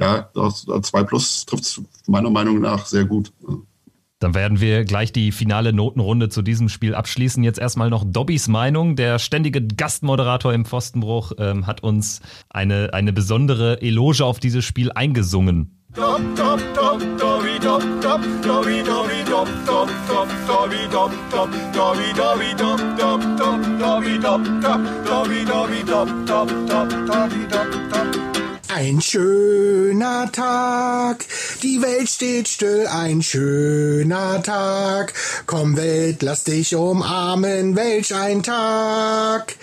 ja, 0.00 0.30
2 0.32 1.02
Plus 1.02 1.44
trifft 1.44 1.64
es 1.64 1.82
meiner 2.06 2.30
Meinung 2.30 2.60
nach 2.60 2.86
sehr 2.86 3.04
gut. 3.04 3.32
Dann 4.20 4.34
werden 4.34 4.60
wir 4.60 4.84
gleich 4.84 5.12
die 5.12 5.30
finale 5.30 5.72
Notenrunde 5.72 6.28
zu 6.28 6.42
diesem 6.42 6.68
Spiel 6.68 6.94
abschließen. 6.94 7.44
Jetzt 7.44 7.60
erstmal 7.60 7.88
noch 7.88 8.04
Dobbys 8.04 8.48
Meinung. 8.48 8.96
Der 8.96 9.20
ständige 9.20 9.64
Gastmoderator 9.64 10.52
im 10.52 10.64
Pfostenbruch 10.64 11.32
ähm, 11.38 11.68
hat 11.68 11.84
uns 11.84 12.20
eine, 12.50 12.92
eine 12.94 13.12
besondere 13.12 13.80
Eloge 13.80 14.24
auf 14.24 14.40
dieses 14.40 14.64
Spiel 14.64 14.90
eingesungen. 14.92 15.78
Ein 28.70 29.00
schöner 29.00 30.30
Tag, 30.30 31.24
die 31.62 31.80
Welt 31.80 32.08
steht 32.10 32.48
still, 32.48 32.86
ein 32.86 33.22
schöner 33.22 34.42
Tag. 34.42 35.14
Komm 35.46 35.76
Welt, 35.78 36.22
lass 36.22 36.44
dich 36.44 36.76
umarmen, 36.76 37.76
welch 37.76 38.14
ein 38.14 38.42
Tag. 38.42 39.56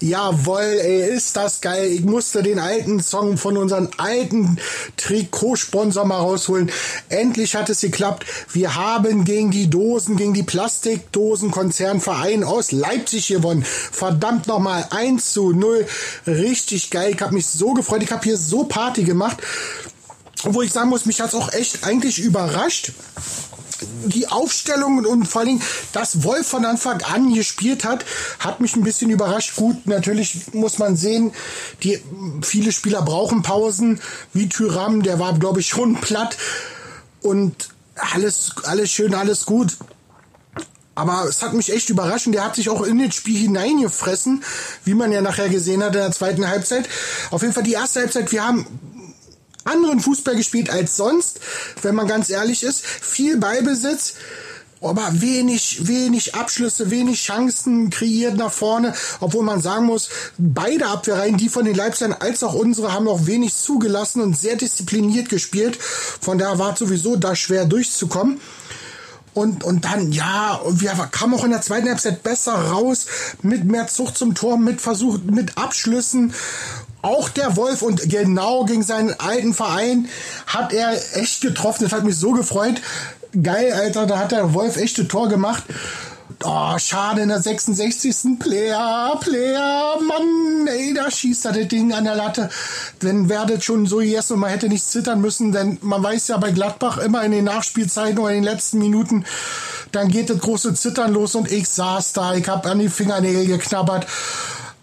Jawoll, 0.00 0.78
ey, 0.80 1.16
ist 1.16 1.36
das 1.36 1.60
geil. 1.60 1.90
Ich 1.90 2.02
musste 2.02 2.42
den 2.42 2.58
alten 2.58 3.00
Song 3.00 3.36
von 3.36 3.56
unserem 3.56 3.88
alten 3.96 4.58
Trikotsponsor 4.96 6.04
mal 6.04 6.18
rausholen. 6.18 6.70
Endlich 7.08 7.54
hat 7.54 7.70
es 7.70 7.80
geklappt. 7.80 8.26
Wir 8.52 8.74
haben 8.74 9.24
gegen 9.24 9.50
die 9.50 9.70
Dosen, 9.70 10.16
gegen 10.16 10.34
die 10.34 10.42
Plastikdosenkonzernverein 10.42 12.44
aus 12.44 12.72
Leipzig 12.72 13.28
gewonnen. 13.28 13.64
Verdammt 13.64 14.46
nochmal, 14.46 14.86
1 14.90 15.32
zu 15.32 15.52
0. 15.52 15.86
Richtig 16.26 16.90
geil. 16.90 17.12
Ich 17.14 17.22
habe 17.22 17.34
mich 17.34 17.46
so 17.46 17.74
gefreut. 17.74 18.02
Ich 18.02 18.12
habe 18.12 18.24
hier 18.24 18.36
so 18.36 18.64
Party 18.64 19.04
gemacht. 19.04 19.38
Wo 20.42 20.62
ich 20.62 20.72
sagen 20.72 20.90
muss, 20.90 21.06
mich 21.06 21.20
hat's 21.20 21.34
auch 21.34 21.52
echt 21.52 21.84
eigentlich 21.84 22.18
überrascht 22.18 22.92
die 24.06 24.28
Aufstellung 24.28 25.04
und 25.04 25.26
vor 25.26 25.42
allem, 25.42 25.60
dass 25.92 26.22
Wolf 26.22 26.46
von 26.46 26.64
Anfang 26.64 27.02
an 27.02 27.34
gespielt 27.34 27.84
hat, 27.84 28.04
hat 28.38 28.60
mich 28.60 28.76
ein 28.76 28.82
bisschen 28.82 29.10
überrascht. 29.10 29.56
Gut, 29.56 29.86
natürlich 29.86 30.52
muss 30.52 30.78
man 30.78 30.96
sehen, 30.96 31.32
die 31.82 32.02
viele 32.42 32.72
Spieler 32.72 33.02
brauchen 33.02 33.42
Pausen, 33.42 34.00
wie 34.32 34.48
Tyram, 34.48 35.02
der 35.02 35.18
war, 35.18 35.38
glaube 35.38 35.60
ich, 35.60 35.68
schon 35.68 35.96
platt 35.96 36.36
und 37.22 37.68
alles, 37.96 38.52
alles 38.64 38.90
schön, 38.90 39.14
alles 39.14 39.46
gut. 39.46 39.76
Aber 40.94 41.26
es 41.28 41.42
hat 41.42 41.52
mich 41.52 41.72
echt 41.72 41.90
überrascht 41.90 42.26
und 42.26 42.32
der 42.32 42.44
hat 42.44 42.56
sich 42.56 42.70
auch 42.70 42.82
in 42.82 42.98
das 42.98 43.14
Spiel 43.14 43.38
hineingefressen, 43.38 44.42
wie 44.84 44.94
man 44.94 45.12
ja 45.12 45.20
nachher 45.20 45.50
gesehen 45.50 45.82
hat 45.82 45.94
in 45.94 46.00
der 46.00 46.12
zweiten 46.12 46.48
Halbzeit. 46.48 46.88
Auf 47.30 47.42
jeden 47.42 47.52
Fall 47.52 47.64
die 47.64 47.74
erste 47.74 48.00
Halbzeit, 48.00 48.32
wir 48.32 48.46
haben 48.46 48.66
anderen 49.66 50.00
Fußball 50.00 50.36
gespielt 50.36 50.70
als 50.70 50.96
sonst, 50.96 51.40
wenn 51.82 51.94
man 51.94 52.06
ganz 52.06 52.30
ehrlich 52.30 52.62
ist. 52.62 52.84
Viel 52.84 53.36
Ballbesitz, 53.38 54.14
aber 54.80 55.08
wenig, 55.20 55.86
wenig 55.88 56.34
Abschlüsse, 56.34 56.90
wenig 56.90 57.22
Chancen 57.22 57.90
kreiert 57.90 58.36
nach 58.36 58.52
vorne, 58.52 58.94
obwohl 59.20 59.44
man 59.44 59.60
sagen 59.62 59.86
muss, 59.86 60.08
beide 60.38 60.86
Abwehrreihen, 60.86 61.36
die 61.36 61.48
von 61.48 61.64
den 61.64 61.74
Leipzigern 61.74 62.14
als 62.18 62.42
auch 62.42 62.54
unsere, 62.54 62.92
haben 62.92 63.08
auch 63.08 63.26
wenig 63.26 63.56
zugelassen 63.56 64.20
und 64.20 64.36
sehr 64.36 64.56
diszipliniert 64.56 65.28
gespielt. 65.28 65.78
Von 65.80 66.38
daher 66.38 66.58
war 66.58 66.76
sowieso 66.76 67.16
da 67.16 67.34
schwer 67.34 67.64
durchzukommen. 67.64 68.40
Und, 69.36 69.64
und 69.64 69.84
dann, 69.84 70.12
ja, 70.12 70.62
wir 70.66 70.92
kamen 71.10 71.34
auch 71.34 71.44
in 71.44 71.50
der 71.50 71.60
zweiten 71.60 71.88
Halbzeit 71.88 72.22
besser 72.22 72.54
raus, 72.54 73.04
mit 73.42 73.64
mehr 73.64 73.86
Zucht 73.86 74.16
zum 74.16 74.34
Tor, 74.34 74.56
mit 74.56 74.80
Versuch, 74.80 75.18
mit 75.24 75.58
Abschlüssen. 75.58 76.32
Auch 77.02 77.28
der 77.28 77.56
Wolf 77.56 77.82
und 77.82 78.08
genau 78.08 78.64
gegen 78.64 78.82
seinen 78.82 79.14
alten 79.20 79.54
Verein 79.54 80.08
hat 80.46 80.72
er 80.72 80.92
echt 81.16 81.40
getroffen. 81.40 81.84
Das 81.84 81.92
hat 81.92 82.04
mich 82.04 82.16
so 82.16 82.32
gefreut. 82.32 82.80
Geil, 83.42 83.72
Alter, 83.72 84.06
da 84.06 84.18
hat 84.18 84.32
der 84.32 84.54
Wolf 84.54 84.76
echte 84.76 85.06
Tor 85.06 85.28
gemacht. 85.28 85.64
Oh, 86.44 86.78
schade, 86.78 87.22
in 87.22 87.28
der 87.28 87.40
66. 87.40 88.38
Player, 88.38 89.18
Player, 89.20 89.96
Mann, 90.00 90.66
ey, 90.66 90.92
da 90.92 91.10
schießt 91.10 91.46
er 91.46 91.52
das 91.52 91.68
Ding 91.68 91.92
an 91.94 92.04
der 92.04 92.14
Latte. 92.14 92.50
Wenn 93.00 93.28
werdet 93.28 93.64
schon 93.64 93.86
so 93.86 94.00
jetzt 94.00 94.30
und 94.30 94.40
man 94.40 94.50
hätte 94.50 94.68
nicht 94.68 94.84
zittern 94.84 95.20
müssen, 95.20 95.52
denn 95.52 95.78
man 95.80 96.02
weiß 96.02 96.28
ja 96.28 96.36
bei 96.36 96.50
Gladbach 96.50 96.98
immer 96.98 97.24
in 97.24 97.32
den 97.32 97.44
Nachspielzeiten 97.44 98.18
oder 98.18 98.30
in 98.30 98.42
den 98.42 98.52
letzten 98.52 98.78
Minuten, 98.78 99.24
dann 99.92 100.08
geht 100.08 100.28
das 100.28 100.38
große 100.38 100.74
Zittern 100.74 101.14
los 101.14 101.34
und 101.34 101.50
ich 101.50 101.68
saß 101.68 102.12
da, 102.12 102.34
ich 102.34 102.48
hab 102.48 102.66
an 102.66 102.80
die 102.80 102.90
Fingernägel 102.90 103.46
geknabbert. 103.46 104.06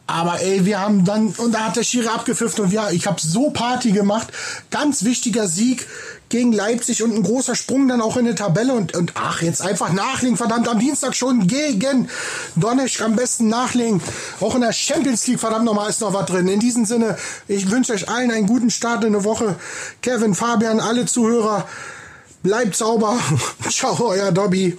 Aber 0.06 0.42
ey, 0.42 0.66
wir 0.66 0.82
haben 0.82 1.06
dann, 1.06 1.28
und 1.38 1.54
da 1.54 1.68
hat 1.68 1.78
der 1.78 1.84
Schiri 1.84 2.08
abgepfiffen 2.08 2.66
und 2.66 2.74
ja, 2.74 2.92
ich 2.92 3.08
habe 3.08 3.22
so 3.22 3.52
Party 3.52 3.92
gemacht. 3.92 4.28
Ganz 4.70 5.06
wichtiger 5.06 5.48
Sieg 5.48 5.88
gegen 6.28 6.52
Leipzig 6.52 7.04
und 7.04 7.16
ein 7.16 7.24
großer 7.24 7.56
Sprung 7.56 7.88
dann 7.88 8.02
auch 8.02 8.18
in 8.18 8.26
der 8.26 8.36
Tabelle 8.36 8.74
und, 8.74 8.96
und 8.96 9.14
ach, 9.16 9.42
jetzt 9.42 9.62
einfach 9.62 9.94
nachlegen, 9.94 10.36
verdammt, 10.36 10.68
am 10.68 10.80
Dienstag 10.80 11.16
schon 11.16 11.48
gegen 11.48 12.10
Donetsk 12.58 13.02
am 13.02 13.16
besten 13.16 13.48
nachlegen. 13.48 14.02
Auch 14.42 14.56
in 14.56 14.62
der 14.62 14.74
Champions 14.74 15.26
League, 15.28 15.40
verdammt 15.40 15.66
nochmal, 15.66 15.90
ist 15.90 16.02
noch 16.02 16.14
was 16.14 16.26
drin. 16.26 16.50
In 16.50 16.60
diesem 16.60 16.86
Sinne, 16.86 17.18
ich 17.48 17.72
wünsche 17.72 17.94
euch 17.94 18.10
allen 18.10 18.32
einen 18.32 18.48
guten 18.48 18.72
Start 18.72 19.06
in 19.06 19.14
der 19.14 19.24
Woche. 19.24 19.56
Kevin, 20.02 20.36
Fabian, 20.36 20.82
alle 20.82 21.06
Zuhörer, 21.06 21.68
bleibt 22.42 22.76
sauber. 22.76 23.18
Ciao, 23.70 23.98
euer 24.02 24.32
Dobby. 24.34 24.78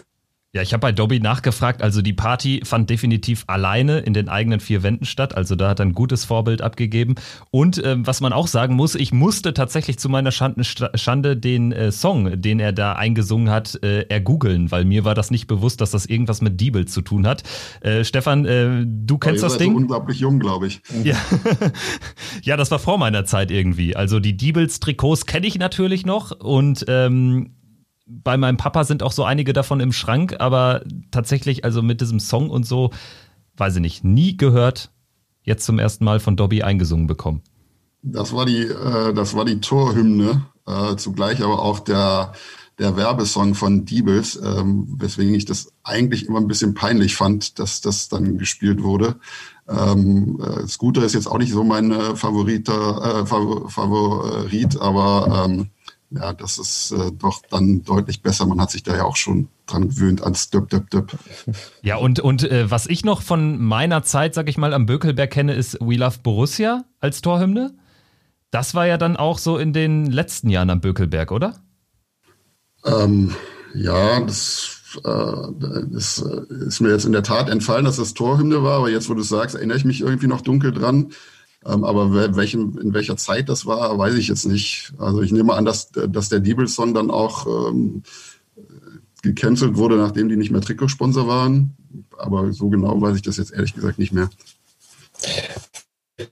Ja, 0.54 0.62
ich 0.62 0.72
habe 0.72 0.82
bei 0.82 0.92
Dobby 0.92 1.18
nachgefragt. 1.18 1.82
Also 1.82 2.00
die 2.00 2.12
Party 2.12 2.60
fand 2.64 2.88
definitiv 2.88 3.42
alleine 3.48 3.98
in 3.98 4.14
den 4.14 4.28
eigenen 4.28 4.60
vier 4.60 4.84
Wänden 4.84 5.04
statt. 5.04 5.36
Also 5.36 5.56
da 5.56 5.68
hat 5.68 5.80
er 5.80 5.86
ein 5.86 5.94
gutes 5.94 6.24
Vorbild 6.24 6.62
abgegeben. 6.62 7.16
Und 7.50 7.84
ähm, 7.84 8.06
was 8.06 8.20
man 8.20 8.32
auch 8.32 8.46
sagen 8.46 8.76
muss, 8.76 8.94
ich 8.94 9.12
musste 9.12 9.52
tatsächlich 9.52 9.98
zu 9.98 10.08
meiner 10.08 10.30
Schande, 10.30 10.62
Schande 10.94 11.36
den 11.36 11.72
äh, 11.72 11.90
Song, 11.90 12.40
den 12.40 12.60
er 12.60 12.72
da 12.72 12.92
eingesungen 12.92 13.50
hat, 13.50 13.82
äh, 13.82 14.02
ergoogeln, 14.02 14.70
weil 14.70 14.84
mir 14.84 15.04
war 15.04 15.16
das 15.16 15.32
nicht 15.32 15.48
bewusst, 15.48 15.80
dass 15.80 15.90
das 15.90 16.06
irgendwas 16.06 16.40
mit 16.40 16.60
Diebel 16.60 16.86
zu 16.86 17.02
tun 17.02 17.26
hat. 17.26 17.42
Äh, 17.80 18.04
Stefan, 18.04 18.44
äh, 18.44 18.86
du 18.86 19.18
kennst 19.18 19.42
das 19.42 19.58
Ding? 19.58 19.72
So 19.72 19.78
unglaublich 19.78 20.20
jung, 20.20 20.38
glaube 20.38 20.68
ich. 20.68 20.82
Ja. 21.02 21.16
ja, 22.42 22.56
das 22.56 22.70
war 22.70 22.78
vor 22.78 22.98
meiner 22.98 23.24
Zeit 23.24 23.50
irgendwie. 23.50 23.96
Also 23.96 24.20
die 24.20 24.36
Diebels-Trikots 24.36 25.26
kenne 25.26 25.48
ich 25.48 25.58
natürlich 25.58 26.06
noch 26.06 26.30
und 26.30 26.84
ähm, 26.86 27.50
bei 28.06 28.36
meinem 28.36 28.56
Papa 28.56 28.84
sind 28.84 29.02
auch 29.02 29.12
so 29.12 29.24
einige 29.24 29.52
davon 29.52 29.80
im 29.80 29.92
Schrank, 29.92 30.36
aber 30.38 30.82
tatsächlich, 31.10 31.64
also 31.64 31.82
mit 31.82 32.00
diesem 32.00 32.20
Song 32.20 32.50
und 32.50 32.66
so, 32.66 32.90
weiß 33.56 33.76
ich 33.76 33.80
nicht, 33.80 34.04
nie 34.04 34.36
gehört, 34.36 34.90
jetzt 35.42 35.64
zum 35.64 35.78
ersten 35.78 36.04
Mal 36.04 36.20
von 36.20 36.36
Dobby 36.36 36.62
eingesungen 36.62 37.06
bekommen. 37.06 37.42
Das 38.02 38.34
war 38.34 38.44
die, 38.44 38.62
äh, 38.62 39.14
das 39.14 39.34
war 39.34 39.44
die 39.44 39.60
Torhymne, 39.60 40.46
äh, 40.66 40.96
zugleich 40.96 41.42
aber 41.42 41.62
auch 41.62 41.80
der, 41.80 42.32
der 42.78 42.96
Werbesong 42.96 43.54
von 43.54 43.86
Diebels, 43.86 44.36
ähm, 44.36 44.96
weswegen 44.98 45.34
ich 45.34 45.46
das 45.46 45.72
eigentlich 45.82 46.26
immer 46.26 46.40
ein 46.40 46.48
bisschen 46.48 46.74
peinlich 46.74 47.16
fand, 47.16 47.58
dass 47.58 47.80
das 47.80 48.08
dann 48.08 48.36
gespielt 48.36 48.82
wurde. 48.82 49.16
Ähm, 49.68 50.40
äh, 50.42 50.66
Scooter 50.66 51.04
ist 51.04 51.14
jetzt 51.14 51.28
auch 51.28 51.38
nicht 51.38 51.52
so 51.52 51.64
mein 51.64 51.92
äh, 51.92 52.16
Favoriter, 52.16 53.22
äh, 53.22 53.26
Favorit, 53.26 54.78
aber 54.78 55.46
ähm, 55.46 55.70
ja, 56.14 56.32
das 56.32 56.58
ist 56.58 56.92
äh, 56.92 57.10
doch 57.12 57.42
dann 57.50 57.82
deutlich 57.82 58.22
besser. 58.22 58.46
Man 58.46 58.60
hat 58.60 58.70
sich 58.70 58.82
da 58.82 58.96
ja 58.96 59.04
auch 59.04 59.16
schon 59.16 59.48
dran 59.66 59.88
gewöhnt 59.88 60.22
ans 60.22 60.50
Döp, 60.50 60.70
Döp, 60.70 60.90
Döp. 60.90 61.12
Ja, 61.82 61.96
und, 61.96 62.20
und 62.20 62.42
äh, 62.44 62.70
was 62.70 62.86
ich 62.86 63.04
noch 63.04 63.22
von 63.22 63.62
meiner 63.62 64.02
Zeit, 64.02 64.34
sag 64.34 64.48
ich 64.48 64.58
mal, 64.58 64.74
am 64.74 64.86
Bökelberg 64.86 65.30
kenne, 65.30 65.54
ist 65.54 65.78
We 65.80 65.96
Love 65.96 66.18
Borussia 66.22 66.84
als 67.00 67.20
Torhymne. 67.22 67.74
Das 68.50 68.74
war 68.74 68.86
ja 68.86 68.98
dann 68.98 69.16
auch 69.16 69.38
so 69.38 69.58
in 69.58 69.72
den 69.72 70.06
letzten 70.06 70.48
Jahren 70.48 70.70
am 70.70 70.80
Bökelberg, 70.80 71.32
oder? 71.32 71.56
Ähm, 72.84 73.34
ja, 73.74 74.20
das, 74.20 75.00
äh, 75.04 75.88
das 75.90 76.22
äh, 76.22 76.66
ist 76.66 76.80
mir 76.80 76.90
jetzt 76.90 77.04
in 77.04 77.12
der 77.12 77.24
Tat 77.24 77.48
entfallen, 77.48 77.84
dass 77.84 77.96
das 77.96 78.14
Torhymne 78.14 78.62
war, 78.62 78.78
aber 78.78 78.90
jetzt, 78.90 79.08
wo 79.08 79.14
du 79.14 79.22
sagst, 79.22 79.56
erinnere 79.56 79.78
ich 79.78 79.84
mich 79.84 80.02
irgendwie 80.02 80.28
noch 80.28 80.42
dunkel 80.42 80.72
dran. 80.72 81.12
Ähm, 81.66 81.84
aber 81.84 82.36
welchem, 82.36 82.78
in 82.78 82.94
welcher 82.94 83.16
Zeit 83.16 83.48
das 83.48 83.66
war, 83.66 83.98
weiß 83.98 84.14
ich 84.14 84.28
jetzt 84.28 84.46
nicht. 84.46 84.92
Also 84.98 85.22
ich 85.22 85.32
nehme 85.32 85.54
an, 85.54 85.64
dass, 85.64 85.90
dass 85.90 86.28
der 86.28 86.40
Diebel-Song 86.40 86.94
dann 86.94 87.10
auch 87.10 87.46
ähm, 87.46 88.02
gecancelt 89.22 89.76
wurde, 89.76 89.96
nachdem 89.96 90.28
die 90.28 90.36
nicht 90.36 90.50
mehr 90.50 90.60
Trikotsponsor 90.60 91.26
waren. 91.26 91.76
Aber 92.18 92.52
so 92.52 92.68
genau 92.68 93.00
weiß 93.00 93.16
ich 93.16 93.22
das 93.22 93.36
jetzt 93.36 93.52
ehrlich 93.52 93.74
gesagt 93.74 93.98
nicht 93.98 94.12
mehr 94.12 94.28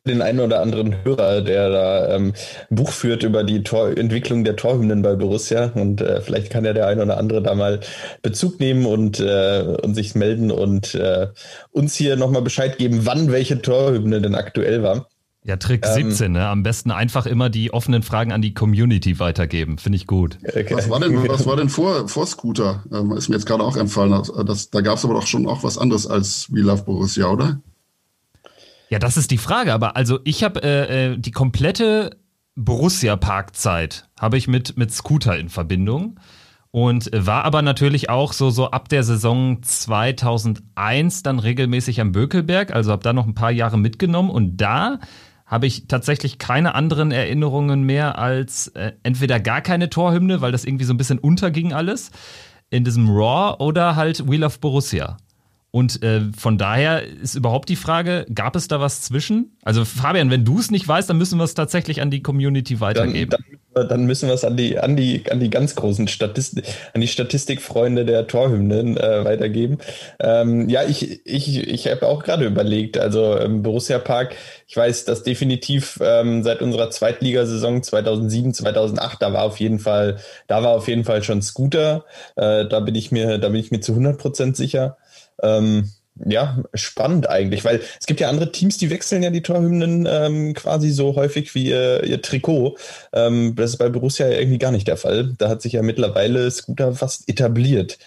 den 0.06 0.22
einen 0.22 0.40
oder 0.40 0.60
anderen 0.60 1.04
Hörer, 1.04 1.40
der 1.40 1.70
da 1.70 2.14
ähm, 2.14 2.34
Buch 2.70 2.90
führt 2.90 3.24
über 3.24 3.42
die 3.42 3.62
Tor 3.62 3.96
Entwicklung 3.96 4.44
der 4.44 4.56
Torhymnen 4.56 5.02
bei 5.02 5.16
Borussia. 5.16 5.72
Und 5.74 6.00
äh, 6.00 6.20
vielleicht 6.20 6.50
kann 6.50 6.64
ja 6.64 6.72
der 6.72 6.86
eine 6.86 7.02
oder 7.02 7.18
andere 7.18 7.42
da 7.42 7.54
mal 7.54 7.80
Bezug 8.22 8.60
nehmen 8.60 8.86
und, 8.86 9.18
äh, 9.18 9.76
und 9.82 9.94
sich 9.94 10.14
melden 10.14 10.50
und 10.50 10.94
äh, 10.94 11.28
uns 11.70 11.94
hier 11.94 12.16
nochmal 12.16 12.42
Bescheid 12.42 12.78
geben, 12.78 13.06
wann 13.06 13.32
welche 13.32 13.60
Torhymne 13.60 14.20
denn 14.20 14.34
aktuell 14.34 14.82
war. 14.82 15.08
Ja, 15.44 15.56
Trick 15.56 15.84
ähm, 15.84 16.10
17, 16.10 16.32
ne? 16.32 16.46
Am 16.46 16.62
besten 16.62 16.92
einfach 16.92 17.26
immer 17.26 17.50
die 17.50 17.72
offenen 17.72 18.04
Fragen 18.04 18.30
an 18.30 18.42
die 18.42 18.54
Community 18.54 19.18
weitergeben. 19.18 19.78
Finde 19.78 19.96
ich 19.96 20.06
gut. 20.06 20.38
Okay. 20.44 20.68
Was 20.70 20.88
war 20.88 21.00
denn, 21.00 21.28
was 21.28 21.46
war 21.46 21.56
denn 21.56 21.68
vor, 21.68 22.08
vor 22.08 22.26
Scooter? 22.26 22.84
Ähm, 22.92 23.12
ist 23.12 23.28
mir 23.28 23.34
jetzt 23.34 23.46
gerade 23.46 23.64
auch 23.64 23.76
entfallen. 23.76 24.22
Das, 24.46 24.70
da 24.70 24.80
gab 24.80 24.98
es 24.98 25.04
aber 25.04 25.14
doch 25.14 25.26
schon 25.26 25.48
auch 25.48 25.64
was 25.64 25.78
anderes 25.78 26.06
als 26.06 26.52
We 26.52 26.60
Love 26.60 26.84
Borussia, 26.84 27.26
oder? 27.26 27.60
Ja, 28.88 29.00
das 29.00 29.16
ist 29.16 29.32
die 29.32 29.38
Frage. 29.38 29.72
Aber 29.72 29.96
also 29.96 30.20
ich 30.22 30.44
habe 30.44 30.62
äh, 30.62 31.12
äh, 31.12 31.18
die 31.18 31.32
komplette 31.32 32.18
Borussia-Parkzeit 32.54 34.08
habe 34.20 34.36
ich 34.36 34.46
mit, 34.46 34.76
mit 34.76 34.92
Scooter 34.92 35.36
in 35.36 35.48
Verbindung 35.48 36.20
und 36.70 37.10
war 37.12 37.44
aber 37.44 37.62
natürlich 37.62 38.10
auch 38.10 38.32
so, 38.32 38.50
so 38.50 38.70
ab 38.70 38.88
der 38.88 39.02
Saison 39.02 39.62
2001 39.62 41.22
dann 41.22 41.38
regelmäßig 41.38 42.00
am 42.00 42.12
Bökelberg, 42.12 42.72
also 42.72 42.92
habe 42.92 43.02
da 43.02 43.12
noch 43.12 43.26
ein 43.26 43.34
paar 43.34 43.50
Jahre 43.50 43.78
mitgenommen 43.78 44.30
und 44.30 44.58
da 44.58 44.98
habe 45.52 45.66
ich 45.66 45.86
tatsächlich 45.86 46.38
keine 46.38 46.74
anderen 46.74 47.10
Erinnerungen 47.10 47.82
mehr 47.82 48.18
als 48.18 48.68
äh, 48.68 48.92
entweder 49.02 49.38
gar 49.38 49.60
keine 49.60 49.90
Torhymne, 49.90 50.40
weil 50.40 50.50
das 50.50 50.64
irgendwie 50.64 50.86
so 50.86 50.94
ein 50.94 50.96
bisschen 50.96 51.18
unterging 51.18 51.74
alles 51.74 52.10
in 52.70 52.84
diesem 52.84 53.10
Raw 53.10 53.62
oder 53.62 53.94
halt 53.94 54.26
Wheel 54.30 54.44
of 54.44 54.60
Borussia. 54.60 55.18
Und 55.70 56.02
äh, 56.02 56.22
von 56.34 56.56
daher 56.56 57.06
ist 57.06 57.34
überhaupt 57.34 57.68
die 57.68 57.76
Frage, 57.76 58.24
gab 58.34 58.56
es 58.56 58.66
da 58.66 58.80
was 58.80 59.02
zwischen? 59.02 59.54
Also 59.62 59.84
Fabian, 59.84 60.30
wenn 60.30 60.46
du 60.46 60.58
es 60.58 60.70
nicht 60.70 60.88
weißt, 60.88 61.10
dann 61.10 61.18
müssen 61.18 61.36
wir 61.36 61.44
es 61.44 61.52
tatsächlich 61.52 62.00
an 62.00 62.10
die 62.10 62.22
Community 62.22 62.80
weitergeben. 62.80 63.30
Dann, 63.30 63.44
dann, 63.46 63.58
dann 63.74 64.04
müssen 64.04 64.28
wir 64.28 64.34
es 64.34 64.44
an 64.44 64.56
die, 64.56 64.78
an 64.78 64.96
die, 64.96 65.24
an 65.30 65.40
die 65.40 65.50
ganz 65.50 65.74
großen 65.74 66.08
Statistik, 66.08 66.64
an 66.94 67.00
die 67.00 67.08
Statistikfreunde 67.08 68.04
der 68.04 68.26
Torhymnen 68.26 68.96
äh, 68.96 69.24
weitergeben. 69.24 69.78
Ähm, 70.20 70.68
ja, 70.68 70.82
ich, 70.84 71.26
ich, 71.26 71.68
ich 71.68 71.88
habe 71.88 72.06
auch 72.06 72.22
gerade 72.22 72.44
überlegt, 72.44 72.98
also 72.98 73.36
im 73.36 73.62
Borussia 73.62 73.98
Park, 73.98 74.34
ich 74.66 74.76
weiß, 74.76 75.04
dass 75.04 75.22
definitiv 75.22 75.98
ähm, 76.02 76.42
seit 76.42 76.62
unserer 76.62 76.90
Zweitligasaison 76.90 77.82
2007, 77.82 78.54
2008, 78.54 79.22
da 79.22 79.32
war 79.32 79.44
auf 79.44 79.58
jeden 79.60 79.78
Fall, 79.78 80.18
da 80.46 80.62
war 80.62 80.70
auf 80.70 80.88
jeden 80.88 81.04
Fall 81.04 81.22
schon 81.22 81.42
Scooter. 81.42 82.04
Äh, 82.36 82.66
da 82.66 82.80
bin 82.80 82.94
ich 82.94 83.10
mir, 83.10 83.38
da 83.38 83.48
bin 83.48 83.60
ich 83.60 83.70
mir 83.70 83.80
zu 83.80 83.92
100 83.92 84.18
Prozent 84.18 84.56
sicher. 84.56 84.96
Ähm, 85.42 85.90
ja, 86.24 86.62
spannend 86.74 87.28
eigentlich, 87.28 87.64
weil 87.64 87.80
es 87.98 88.06
gibt 88.06 88.20
ja 88.20 88.28
andere 88.28 88.52
Teams, 88.52 88.76
die 88.76 88.90
wechseln 88.90 89.22
ja 89.22 89.30
die 89.30 89.42
Torhymnen 89.42 90.06
ähm, 90.08 90.54
quasi 90.54 90.90
so 90.90 91.16
häufig 91.16 91.54
wie 91.54 91.66
ihr, 91.66 92.04
ihr 92.04 92.20
Trikot. 92.20 92.76
Ähm, 93.12 93.54
das 93.56 93.70
ist 93.70 93.78
bei 93.78 93.88
Borussia 93.88 94.28
irgendwie 94.28 94.58
gar 94.58 94.72
nicht 94.72 94.86
der 94.88 94.96
Fall. 94.98 95.34
Da 95.38 95.48
hat 95.48 95.62
sich 95.62 95.72
ja 95.72 95.82
mittlerweile 95.82 96.50
Scooter 96.50 96.94
fast 96.94 97.28
etabliert. 97.28 97.98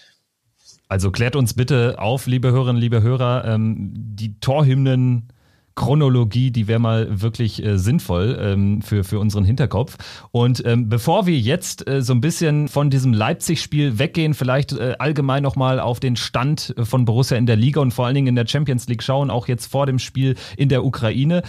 Also 0.87 1.11
klärt 1.11 1.35
uns 1.35 1.55
bitte 1.55 1.95
auf, 1.97 2.27
liebe 2.27 2.51
Hörerinnen, 2.51 2.79
liebe 2.79 3.01
Hörer, 3.01 3.43
ähm, 3.45 3.91
die 3.95 4.39
Torhymnen 4.39 5.29
Chronologie, 5.75 6.51
die 6.51 6.67
wäre 6.67 6.79
mal 6.79 7.21
wirklich 7.21 7.63
äh, 7.63 7.77
sinnvoll 7.77 8.37
ähm, 8.41 8.81
für, 8.81 9.03
für 9.03 9.19
unseren 9.19 9.43
Hinterkopf. 9.43 9.97
Und 10.31 10.65
ähm, 10.65 10.87
bevor 10.87 11.25
wir 11.25 11.37
jetzt 11.37 11.87
äh, 11.89 12.01
so 12.01 12.13
ein 12.13 12.21
bisschen 12.21 12.69
von 12.69 12.89
diesem 12.89 13.11
Leipzig-Spiel 13.11 13.99
weggehen, 13.99 14.33
vielleicht 14.33 14.71
äh, 14.71 14.95
allgemein 14.99 15.43
nochmal 15.43 15.81
auf 15.81 15.99
den 15.99 16.15
Stand 16.15 16.73
von 16.81 17.03
Borussia 17.03 17.37
in 17.37 17.45
der 17.45 17.57
Liga 17.57 17.81
und 17.81 17.91
vor 17.91 18.05
allen 18.05 18.15
Dingen 18.15 18.27
in 18.27 18.35
der 18.35 18.47
Champions 18.47 18.87
League 18.87 19.03
schauen, 19.03 19.29
auch 19.29 19.49
jetzt 19.49 19.65
vor 19.65 19.85
dem 19.85 19.99
Spiel 19.99 20.35
in 20.55 20.69
der 20.69 20.85
Ukraine, 20.85 21.43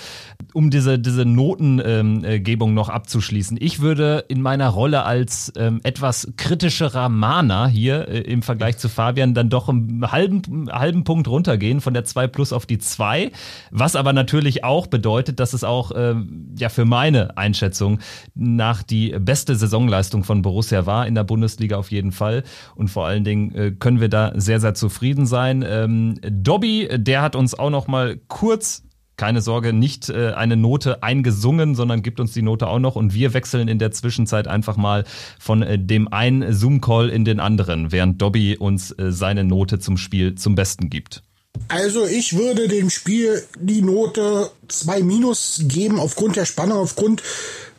um 0.52 0.70
diese, 0.70 0.98
diese 0.98 1.24
Notengebung 1.24 2.70
ähm, 2.70 2.74
noch 2.74 2.88
abzuschließen. 2.88 3.56
Ich 3.60 3.80
würde 3.80 4.24
in 4.26 4.42
meiner 4.42 4.70
Rolle 4.70 5.04
als 5.04 5.52
ähm, 5.56 5.80
etwas 5.84 6.32
kritischerer 6.36 7.08
Mahner 7.08 7.68
hier 7.68 8.08
äh, 8.08 8.22
im 8.22 8.42
Vergleich 8.42 8.76
zu 8.78 8.88
Fabian 8.88 9.34
dann 9.34 9.50
doch 9.50 9.68
einen 9.68 10.10
halben, 10.10 10.68
halben 10.72 11.04
Punkt 11.04 11.28
runtergehen 11.28 11.80
von 11.80 11.94
der 11.94 12.04
2 12.04 12.26
plus 12.26 12.52
auf 12.52 12.66
die 12.66 12.78
2, 12.78 13.30
was 13.70 13.94
aber 13.94 14.15
natürlich 14.16 14.64
auch 14.64 14.88
bedeutet, 14.88 15.38
dass 15.38 15.52
es 15.52 15.62
auch 15.62 15.92
äh, 15.92 16.16
ja 16.58 16.68
für 16.68 16.84
meine 16.84 17.36
Einschätzung 17.38 18.00
nach 18.34 18.82
die 18.82 19.16
beste 19.18 19.54
Saisonleistung 19.54 20.24
von 20.24 20.42
Borussia 20.42 20.86
war 20.86 21.06
in 21.06 21.14
der 21.14 21.22
Bundesliga 21.22 21.76
auf 21.76 21.92
jeden 21.92 22.10
Fall. 22.10 22.42
Und 22.74 22.88
vor 22.88 23.06
allen 23.06 23.22
Dingen 23.22 23.54
äh, 23.54 23.70
können 23.70 24.00
wir 24.00 24.08
da 24.08 24.32
sehr, 24.34 24.58
sehr 24.58 24.74
zufrieden 24.74 25.26
sein. 25.26 25.64
Ähm, 25.66 26.18
Dobby, 26.22 26.88
der 26.92 27.22
hat 27.22 27.36
uns 27.36 27.56
auch 27.56 27.70
noch 27.70 27.86
mal 27.86 28.18
kurz 28.26 28.82
keine 29.16 29.40
Sorge, 29.40 29.72
nicht 29.72 30.08
äh, 30.08 30.32
eine 30.32 30.56
Note 30.56 31.02
eingesungen, 31.02 31.74
sondern 31.74 32.02
gibt 32.02 32.20
uns 32.20 32.32
die 32.32 32.42
Note 32.42 32.66
auch 32.66 32.78
noch 32.78 32.96
und 32.96 33.14
wir 33.14 33.34
wechseln 33.34 33.68
in 33.68 33.78
der 33.78 33.90
Zwischenzeit 33.90 34.46
einfach 34.46 34.76
mal 34.76 35.04
von 35.38 35.62
äh, 35.62 35.78
dem 35.78 36.12
einen 36.12 36.52
Zoom-Call 36.52 37.08
in 37.08 37.24
den 37.24 37.40
anderen, 37.40 37.92
während 37.92 38.20
Dobby 38.20 38.56
uns 38.56 38.90
äh, 38.92 39.12
seine 39.12 39.44
Note 39.44 39.78
zum 39.78 39.96
Spiel 39.96 40.34
zum 40.34 40.54
Besten 40.54 40.90
gibt. 40.90 41.22
Also 41.68 42.06
ich 42.06 42.36
würde 42.36 42.68
dem 42.68 42.90
Spiel 42.90 43.44
die 43.58 43.82
Note 43.82 44.50
2 44.68 45.02
minus 45.02 45.62
geben 45.64 45.98
aufgrund 45.98 46.36
der 46.36 46.46
Spannung, 46.46 46.78
aufgrund 46.78 47.22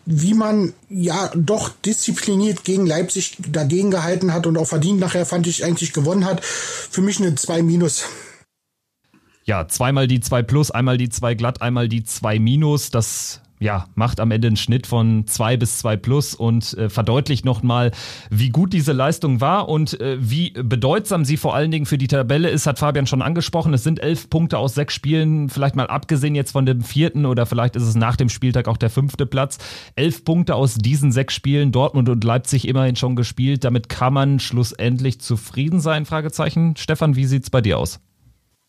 wie 0.06 0.34
man 0.34 0.74
ja 0.90 1.32
doch 1.36 1.70
diszipliniert 1.86 2.64
gegen 2.64 2.86
Leipzig 2.86 3.38
dagegen 3.50 3.92
gehalten 3.92 4.34
hat 4.34 4.48
und 4.48 4.58
auch 4.58 4.68
verdient 4.68 5.00
nachher 5.00 5.26
fand 5.26 5.48
ich 5.48 5.66
eigentlich 5.66 5.92
gewonnen 5.92 6.26
hat. 6.26 6.44
Für 6.44 7.02
mich 7.02 7.20
eine 7.20 7.36
2 7.36 7.62
minus. 7.62 8.06
Ja, 9.44 9.68
zweimal 9.68 10.08
die 10.08 10.20
2 10.20 10.44
plus, 10.44 10.72
einmal 10.72 10.98
die 10.98 11.10
2 11.10 11.36
glatt, 11.36 11.62
einmal 11.62 11.88
die 11.90 12.04
2 12.04 12.40
minus. 12.40 12.90
Das 12.92 13.42
ja, 13.60 13.86
macht 13.96 14.20
am 14.20 14.32
Ende 14.32 14.48
einen 14.48 14.58
Schnitt 14.58 14.86
von 14.86 15.26
2 15.26 15.58
bis 15.58 15.80
2 15.80 15.98
plus 15.98 16.36
und 16.36 16.78
äh, 16.78 16.90
verdeutlicht 16.90 17.44
nochmal, 17.44 17.92
wie 18.30 18.50
gut 18.50 18.72
diese 18.72 18.94
Leistung 18.94 19.42
war 19.42 19.68
und 19.68 20.00
äh, 20.00 20.18
wie 20.20 20.52
bedeutsam 20.52 21.26
sie 21.26 21.38
vor 21.38 21.56
allen 21.56 21.72
Dingen 21.72 21.88
für 21.88 21.98
die 21.98 22.08
Tabelle 22.08 22.50
ist, 22.50 22.68
hat 22.68 22.80
Fabian 22.80 23.08
schon 23.08 23.24
angesprochen. 23.24 23.74
Es 23.74 23.84
sind 23.84 24.00
elf 24.00 24.30
Punkte 24.30 24.60
aus 24.60 24.76
sechs 24.76 24.94
Spielen, 24.94 25.50
vielleicht 25.50 25.76
mal 25.76 25.88
abgesehen 25.88 26.36
jetzt 26.36 26.52
von 26.52 26.66
dem 26.66 26.82
vierten 26.82 27.26
oder 27.26 27.46
vielleicht 27.46 27.76
ist 27.76 27.84
es 27.84 27.96
nach 27.96 28.16
dem 28.16 28.30
Spieltag 28.30 28.68
auch 28.68 28.78
der 28.78 28.92
fünfte 28.92 29.26
Platz. 29.26 29.58
Elf 29.96 30.24
Punkte 30.24 30.54
aus 30.54 30.76
diesen 30.76 31.12
sechs 31.12 31.34
Spielen, 31.34 31.72
Dortmund 31.72 32.10
und 32.10 32.24
Leipzig 32.24 32.68
immerhin 32.68 32.96
schon 32.96 33.16
gespielt. 33.16 33.64
Damit 33.64 33.90
kann 33.90 34.14
man 34.14 34.40
schlussendlich 34.40 35.20
zufrieden 35.20 35.80
sein, 35.80 36.06
Fragezeichen. 36.06 36.76
Stefan, 36.78 37.16
wie 37.16 37.26
sieht's 37.26 37.50
bei 37.50 37.62
dir 37.62 37.80
aus? 37.80 38.00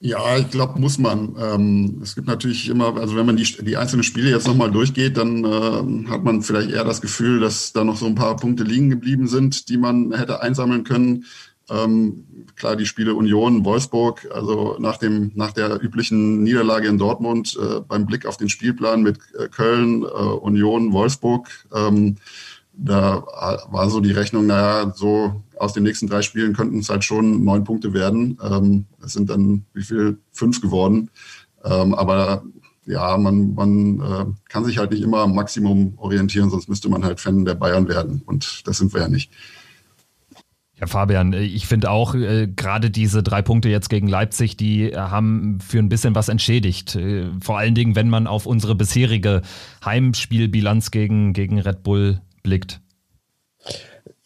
Ja, 0.01 0.39
ich 0.39 0.51
glaube, 0.51 0.79
muss 0.81 0.97
man. 0.99 1.35
Ähm, 1.41 2.01
es 2.03 2.15
gibt 2.15 2.29
natürlich 2.29 2.69
immer, 2.69 2.97
also 2.97 3.17
wenn 3.17 3.27
man 3.27 3.37
die, 3.37 3.43
die 3.43 3.77
einzelnen 3.77 4.05
Spiele 4.05 4.31
jetzt 4.31 4.47
nochmal 4.47 4.71
durchgeht, 4.71 5.17
dann 5.17 5.45
äh, 5.45 6.09
hat 6.09 6.23
man 6.23 6.43
vielleicht 6.43 6.71
eher 6.71 6.85
das 6.85 7.01
Gefühl, 7.01 7.41
dass 7.41 7.73
da 7.73 7.83
noch 7.83 7.97
so 7.97 8.07
ein 8.07 8.15
paar 8.15 8.37
Punkte 8.37 8.63
liegen 8.63 8.91
geblieben 8.91 9.27
sind, 9.27 9.69
die 9.69 9.77
man 9.77 10.13
hätte 10.13 10.41
einsammeln 10.41 10.85
können. 10.85 11.25
Ähm, 11.69 12.25
klar, 12.55 12.77
die 12.77 12.87
Spiele 12.87 13.15
Union, 13.15 13.65
Wolfsburg, 13.65 14.29
also 14.33 14.77
nach 14.79 14.99
dem, 14.99 15.33
nach 15.35 15.51
der 15.51 15.83
üblichen 15.83 16.45
Niederlage 16.45 16.87
in 16.87 16.99
Dortmund, 16.99 17.59
äh, 17.61 17.81
beim 17.81 18.07
Blick 18.07 18.25
auf 18.25 18.37
den 18.37 18.49
Spielplan 18.49 19.03
mit 19.03 19.19
äh, 19.37 19.49
Köln, 19.49 20.03
äh, 20.03 20.07
Union, 20.07 20.93
Wolfsburg, 20.93 21.49
ähm, 21.75 22.17
da 22.79 23.25
war 23.71 23.91
so 23.91 24.01
die 24.01 24.13
Rechnung, 24.13 24.47
naja, 24.47 24.93
so 24.95 25.43
aus 25.59 25.73
den 25.73 25.83
nächsten 25.83 26.07
drei 26.07 26.23
Spielen 26.23 26.55
könnten 26.55 26.79
es 26.79 26.89
halt 26.89 27.05
schon 27.05 27.45
neun 27.45 27.65
Punkte 27.65 27.93
werden. 27.93 28.39
Ähm, 28.43 28.87
es 29.05 29.13
sind 29.13 29.29
dann 29.31 29.65
wie 29.75 29.83
viel? 29.83 30.19
Fünf 30.33 30.61
geworden. 30.61 31.11
Ähm, 31.65 31.95
aber 31.95 32.45
ja, 32.87 33.19
man, 33.19 33.55
man 33.55 34.01
äh, 34.01 34.25
kann 34.49 34.65
sich 34.65 34.79
halt 34.79 34.93
nicht 34.93 35.03
immer 35.03 35.19
am 35.19 35.35
Maximum 35.35 35.95
orientieren, 35.99 36.51
sonst 36.51 36.69
müsste 36.69 36.89
man 36.89 37.05
halt 37.05 37.21
Fan 37.21 37.45
der 37.45 37.55
Bayern 37.55 37.89
werden. 37.89 38.23
Und 38.25 38.67
das 38.67 38.79
sind 38.79 38.95
wir 38.95 39.03
ja 39.03 39.09
nicht. 39.09 39.33
Ja, 40.81 40.87
Fabian, 40.87 41.33
ich 41.33 41.67
finde 41.67 41.91
auch 41.91 42.15
äh, 42.15 42.47
gerade 42.47 42.91
diese 42.91 43.25
drei 43.25 43.43
Punkte 43.43 43.69
jetzt 43.69 43.91
gegen 43.91 44.07
Leipzig, 44.07 44.57
die 44.57 44.95
haben 44.95 45.59
für 45.61 45.81
ein 45.81 45.89
bisschen 45.89 46.15
was 46.15 46.29
entschädigt. 46.29 46.95
Äh, 46.95 47.27
vor 47.41 47.59
allen 47.59 47.75
Dingen, 47.75 47.97
wenn 47.97 48.09
man 48.09 48.29
auf 48.29 48.47
unsere 48.47 48.77
bisherige 48.77 49.43
Heimspielbilanz 49.85 50.93
gegen, 50.93 51.33
gegen 51.33 51.59
Red 51.59 51.83
Bull 51.83 52.21
blickt. 52.49 52.81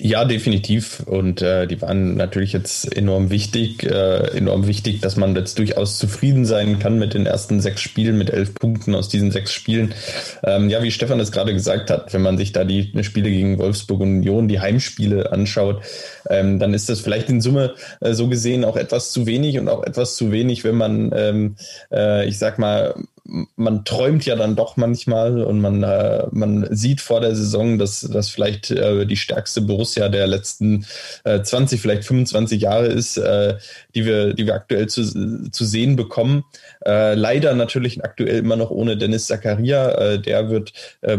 Ja, 0.05 0.25
definitiv. 0.25 1.01
Und 1.07 1.43
äh, 1.43 1.69
die 1.69 1.81
waren 1.81 2.17
natürlich 2.17 2.53
jetzt 2.53 2.97
enorm 2.97 3.31
wichtig. 3.31 3.85
Äh, 3.85 4.37
enorm 4.37 4.67
wichtig, 4.67 5.01
dass 5.01 5.17
man 5.17 5.37
jetzt 5.37 5.61
durchaus 5.61 5.97
zufrieden 5.97 6.45
sein 6.45 6.81
kann 6.81 6.99
mit 6.99 7.15
den 7.15 7.25
ersten 7.25 7.61
sechs 7.61 7.83
Spielen, 7.83 8.19
mit 8.19 8.29
elf 8.29 8.53
Punkten 8.55 8.97
aus 8.97 9.09
diesen 9.09 9.31
sechs 9.31 9.53
Spielen. 9.53 9.95
Ähm, 10.43 10.69
ja, 10.71 10.83
wie 10.83 10.91
Stefan 10.91 11.21
es 11.21 11.31
gerade 11.31 11.55
gesagt 11.55 11.89
hat, 11.89 12.12
wenn 12.12 12.23
man 12.23 12.37
sich 12.37 12.51
da 12.51 12.64
die 12.64 12.93
Spiele 13.05 13.31
gegen 13.31 13.59
Wolfsburg 13.59 14.01
und 14.01 14.16
Union, 14.16 14.49
die 14.49 14.59
Heimspiele 14.59 15.31
anschaut, 15.31 15.83
ähm, 16.29 16.59
dann 16.59 16.75
ist 16.75 16.89
das 16.89 16.99
vielleicht 16.99 17.29
in 17.29 17.41
Summe 17.41 17.75
äh, 18.01 18.12
so 18.12 18.27
gesehen 18.27 18.64
auch 18.64 18.77
etwas 18.77 19.12
zu 19.12 19.27
wenig 19.27 19.57
und 19.61 19.68
auch 19.68 19.85
etwas 19.85 20.16
zu 20.16 20.33
wenig, 20.33 20.64
wenn 20.64 20.77
man, 20.77 21.12
ähm, 21.14 21.57
äh, 21.93 22.27
ich 22.27 22.39
sag 22.39 22.59
mal, 22.59 22.95
man 23.25 23.85
träumt 23.85 24.27
ja 24.27 24.35
dann 24.35 24.57
doch 24.57 24.77
manchmal 24.77 25.43
und 25.43 25.61
man, 25.61 25.83
äh, 25.85 26.27
man 26.33 26.66
sieht 26.75 27.01
vor 27.01 27.20
der 27.20 27.37
Saison, 27.37 27.79
dass 27.79 28.01
das 28.01 28.31
vielleicht 28.31 28.70
äh, 28.73 29.07
die 29.07 29.16
stärkste 29.16 29.61
Borussia 29.61 30.09
der 30.09 30.27
letzten 30.27 30.87
äh, 31.25 31.41
20, 31.41 31.81
vielleicht 31.81 32.05
25 32.05 32.62
Jahre 32.62 32.87
ist, 32.87 33.16
äh, 33.18 33.59
die, 33.95 34.05
wir, 34.05 34.35
die 34.35 34.47
wir 34.47 34.55
aktuell 34.55 34.89
zu, 34.89 35.51
zu 35.51 35.64
sehen 35.64 35.95
bekommen. 35.95 36.45
Äh, 36.85 37.14
leider 37.14 37.55
natürlich 37.55 38.05
aktuell 38.05 38.39
immer 38.39 38.57
noch 38.57 38.70
ohne 38.70 38.97
Dennis 38.97 39.27
Zakaria. 39.27 39.93
Äh, 39.93 40.18
der 40.20 40.51
wird 40.51 40.73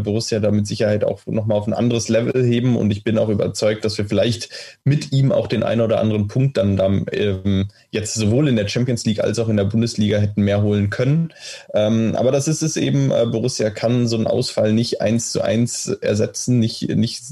Borussia 0.03 0.39
da 0.39 0.51
mit 0.51 0.67
Sicherheit 0.67 1.03
auch 1.03 1.25
nochmal 1.25 1.57
auf 1.57 1.67
ein 1.67 1.73
anderes 1.73 2.09
Level 2.09 2.43
heben 2.43 2.75
und 2.75 2.91
ich 2.91 3.03
bin 3.03 3.17
auch 3.17 3.29
überzeugt, 3.29 3.85
dass 3.85 3.97
wir 3.97 4.05
vielleicht 4.05 4.49
mit 4.83 5.11
ihm 5.11 5.31
auch 5.31 5.47
den 5.47 5.63
einen 5.63 5.81
oder 5.81 5.99
anderen 5.99 6.27
Punkt 6.27 6.57
dann, 6.57 6.77
dann 6.77 7.05
ähm, 7.11 7.69
jetzt 7.91 8.13
sowohl 8.13 8.47
in 8.47 8.55
der 8.55 8.67
Champions 8.67 9.05
League 9.05 9.19
als 9.19 9.39
auch 9.39 9.49
in 9.49 9.57
der 9.57 9.65
Bundesliga 9.65 10.17
hätten 10.17 10.43
mehr 10.43 10.61
holen 10.61 10.89
können. 10.89 11.33
Ähm, 11.73 11.92
aber 12.15 12.31
das 12.31 12.47
ist 12.47 12.61
es 12.61 12.77
eben, 12.77 13.11
äh, 13.11 13.25
Borussia 13.25 13.69
kann 13.69 14.07
so 14.07 14.15
einen 14.15 14.27
Ausfall 14.27 14.73
nicht 14.73 15.01
eins 15.01 15.31
zu 15.31 15.41
eins 15.41 15.87
ersetzen, 15.87 16.59
nicht, 16.59 16.89
nicht, 16.89 17.23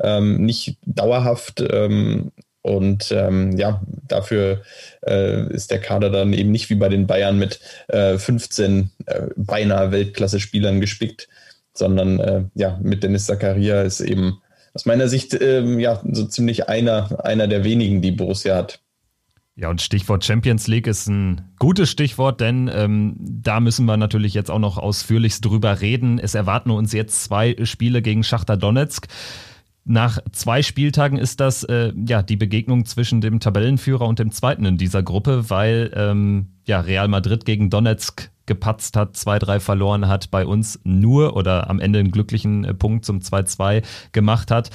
ähm, 0.00 0.44
nicht 0.44 0.76
dauerhaft. 0.84 1.62
Ähm, 1.70 2.32
und 2.62 3.12
ähm, 3.12 3.56
ja, 3.56 3.80
dafür 4.06 4.62
äh, 5.06 5.50
ist 5.52 5.70
der 5.70 5.80
Kader 5.80 6.10
dann 6.10 6.32
eben 6.32 6.50
nicht 6.50 6.70
wie 6.70 6.74
bei 6.74 6.88
den 6.88 7.06
Bayern 7.06 7.38
mit 7.38 7.60
äh, 7.88 8.18
15 8.18 8.90
äh, 9.06 9.22
beinahe 9.36 9.92
Weltklasse-Spielern 9.92 10.80
gespickt, 10.80 11.28
sondern 11.72 12.20
äh, 12.20 12.44
ja, 12.54 12.78
mit 12.82 13.02
Dennis 13.02 13.26
Zakaria 13.26 13.82
ist 13.82 14.00
eben 14.00 14.42
aus 14.74 14.86
meiner 14.86 15.08
Sicht 15.08 15.34
ähm, 15.40 15.80
ja 15.80 16.02
so 16.10 16.24
ziemlich 16.26 16.68
einer, 16.68 17.24
einer 17.24 17.48
der 17.48 17.64
wenigen, 17.64 18.02
die 18.02 18.12
Borussia 18.12 18.56
hat. 18.56 18.80
Ja, 19.60 19.70
und 19.70 19.82
Stichwort 19.82 20.24
Champions 20.24 20.68
League 20.68 20.86
ist 20.86 21.08
ein 21.08 21.40
gutes 21.58 21.90
Stichwort, 21.90 22.40
denn 22.40 22.70
ähm, 22.72 23.16
da 23.18 23.58
müssen 23.58 23.86
wir 23.86 23.96
natürlich 23.96 24.32
jetzt 24.32 24.52
auch 24.52 24.60
noch 24.60 24.78
ausführlichst 24.78 25.44
drüber 25.44 25.80
reden. 25.80 26.20
Es 26.20 26.36
erwarten 26.36 26.70
uns 26.70 26.92
jetzt 26.92 27.24
zwei 27.24 27.56
Spiele 27.64 28.00
gegen 28.00 28.22
Schachter 28.22 28.56
Donetsk. 28.56 29.08
Nach 29.84 30.20
zwei 30.30 30.62
Spieltagen 30.62 31.18
ist 31.18 31.40
das 31.40 31.64
äh, 31.64 31.92
ja 32.06 32.22
die 32.22 32.36
Begegnung 32.36 32.86
zwischen 32.86 33.20
dem 33.20 33.40
Tabellenführer 33.40 34.06
und 34.06 34.20
dem 34.20 34.30
Zweiten 34.30 34.64
in 34.64 34.78
dieser 34.78 35.02
Gruppe, 35.02 35.50
weil 35.50 35.90
ähm, 35.92 36.50
ja 36.64 36.78
Real 36.78 37.08
Madrid 37.08 37.44
gegen 37.44 37.68
Donetsk 37.68 38.30
gepatzt 38.46 38.96
hat, 38.96 39.16
2-3 39.16 39.58
verloren 39.58 40.06
hat, 40.06 40.30
bei 40.30 40.46
uns 40.46 40.78
nur 40.84 41.36
oder 41.36 41.68
am 41.68 41.80
Ende 41.80 41.98
einen 41.98 42.12
glücklichen 42.12 42.64
äh, 42.64 42.74
Punkt 42.74 43.04
zum 43.04 43.18
2-2 43.18 43.82
gemacht 44.12 44.52
hat. 44.52 44.70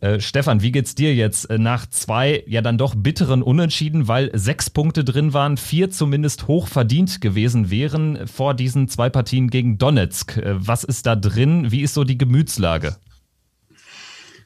Äh, 0.00 0.20
Stefan, 0.20 0.62
wie 0.62 0.70
geht's 0.70 0.94
dir 0.94 1.12
jetzt 1.14 1.50
äh, 1.50 1.58
nach 1.58 1.86
zwei 1.86 2.44
ja 2.46 2.62
dann 2.62 2.78
doch 2.78 2.94
bitteren 2.94 3.42
Unentschieden, 3.42 4.06
weil 4.06 4.30
sechs 4.32 4.70
Punkte 4.70 5.02
drin 5.02 5.32
waren, 5.32 5.56
vier 5.56 5.90
zumindest 5.90 6.46
hoch 6.46 6.68
verdient 6.68 7.20
gewesen 7.20 7.68
wären 7.70 8.28
vor 8.28 8.54
diesen 8.54 8.86
zwei 8.88 9.10
Partien 9.10 9.50
gegen 9.50 9.76
Donetsk. 9.76 10.36
Äh, 10.36 10.54
was 10.56 10.84
ist 10.84 11.06
da 11.06 11.16
drin? 11.16 11.72
Wie 11.72 11.82
ist 11.82 11.94
so 11.94 12.04
die 12.04 12.16
Gemütslage? 12.16 12.96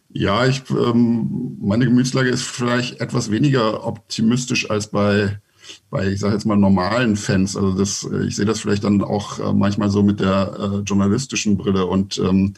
Ja, 0.09 0.47
ich, 0.47 0.63
ähm, 0.71 1.59
meine 1.61 1.85
Gemütslage 1.85 2.31
ist 2.31 2.45
vielleicht 2.45 3.01
etwas 3.01 3.31
weniger 3.31 3.87
optimistisch 3.87 4.71
als 4.71 4.87
bei, 4.87 5.39
bei 5.91 6.13
ich 6.13 6.21
sage 6.21 6.35
jetzt 6.35 6.47
mal, 6.47 6.57
normalen 6.57 7.17
Fans. 7.17 7.57
Also 7.59 7.73
das, 7.73 8.09
ich 8.27 8.37
sehe 8.37 8.47
das 8.47 8.61
vielleicht 8.61 8.85
dann 8.85 9.03
auch 9.03 9.55
manchmal 9.55 9.91
so 9.91 10.03
mit 10.03 10.21
der 10.21 10.55
äh, 10.59 10.77
journalistischen 10.81 11.57
Brille 11.59 11.87
und 11.87 12.19
ähm, 12.19 12.55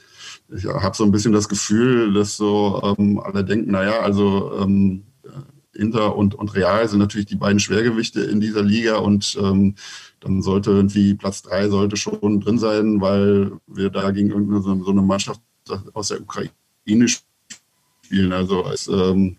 ich 0.55 0.67
habe 0.67 0.97
so 0.97 1.05
ein 1.05 1.11
bisschen 1.11 1.33
das 1.33 1.49
Gefühl, 1.49 2.13
dass 2.15 2.37
so 2.37 2.97
ähm, 2.99 3.19
alle 3.19 3.45
denken, 3.45 3.73
naja, 3.73 4.01
also 4.01 4.53
ähm, 4.61 5.05
Inter 5.73 6.17
und, 6.17 6.35
und 6.35 6.55
Real 6.55 6.89
sind 6.89 7.01
natürlich 7.01 7.27
die 7.27 7.37
beiden 7.37 7.59
Schwergewichte 7.59 8.21
in 8.21 8.41
dieser 8.41 8.63
Liga 8.63 8.97
und 8.97 9.37
ähm, 9.41 9.75
dann 10.21 10.43
sollte 10.43 10.71
irgendwie 10.71 11.15
Platz 11.15 11.43
drei 11.43 11.69
sollte 11.69 11.97
schon 11.97 12.41
drin 12.41 12.59
sein, 12.59 13.01
weil 13.01 13.53
wir 13.67 13.91
da 13.91 14.11
gegen 14.11 14.31
irgendeine 14.31 14.63
so 14.63 14.91
eine 14.91 15.03
Mannschaft 15.03 15.41
aus 15.93 16.09
der 16.09 16.21
Ukraine 16.21 17.09
spielen. 17.09 18.33
Also 18.33 18.65
als 18.65 18.89
ähm, 18.89 19.37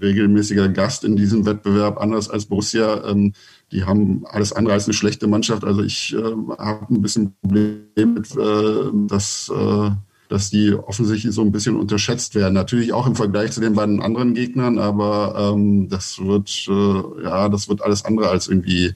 regelmäßiger 0.00 0.68
Gast 0.68 1.04
in 1.04 1.16
diesem 1.16 1.44
Wettbewerb, 1.46 2.00
anders 2.00 2.30
als 2.30 2.46
Borussia. 2.46 3.04
Ähm, 3.08 3.32
die 3.72 3.84
haben 3.84 4.24
alles 4.26 4.52
andere 4.52 4.74
als 4.74 4.86
eine 4.86 4.94
schlechte 4.94 5.26
Mannschaft. 5.26 5.64
Also 5.64 5.82
ich 5.82 6.14
äh, 6.14 6.22
habe 6.58 6.94
ein 6.94 7.02
bisschen 7.02 7.34
Problem 7.40 8.14
mit, 8.14 8.36
äh, 8.36 9.08
dass 9.08 9.50
äh, 9.54 9.90
dass 10.34 10.50
die 10.50 10.74
offensichtlich 10.74 11.32
so 11.32 11.42
ein 11.42 11.52
bisschen 11.52 11.76
unterschätzt 11.76 12.34
werden. 12.34 12.54
Natürlich 12.54 12.92
auch 12.92 13.06
im 13.06 13.14
Vergleich 13.14 13.52
zu 13.52 13.60
den 13.60 13.74
beiden 13.74 14.02
anderen 14.02 14.34
Gegnern, 14.34 14.80
aber 14.80 15.52
ähm, 15.54 15.88
das 15.88 16.18
wird 16.18 16.66
äh, 16.68 17.24
ja, 17.24 17.48
das 17.48 17.68
wird 17.68 17.82
alles 17.82 18.04
andere 18.04 18.30
als 18.30 18.48
irgendwie 18.48 18.94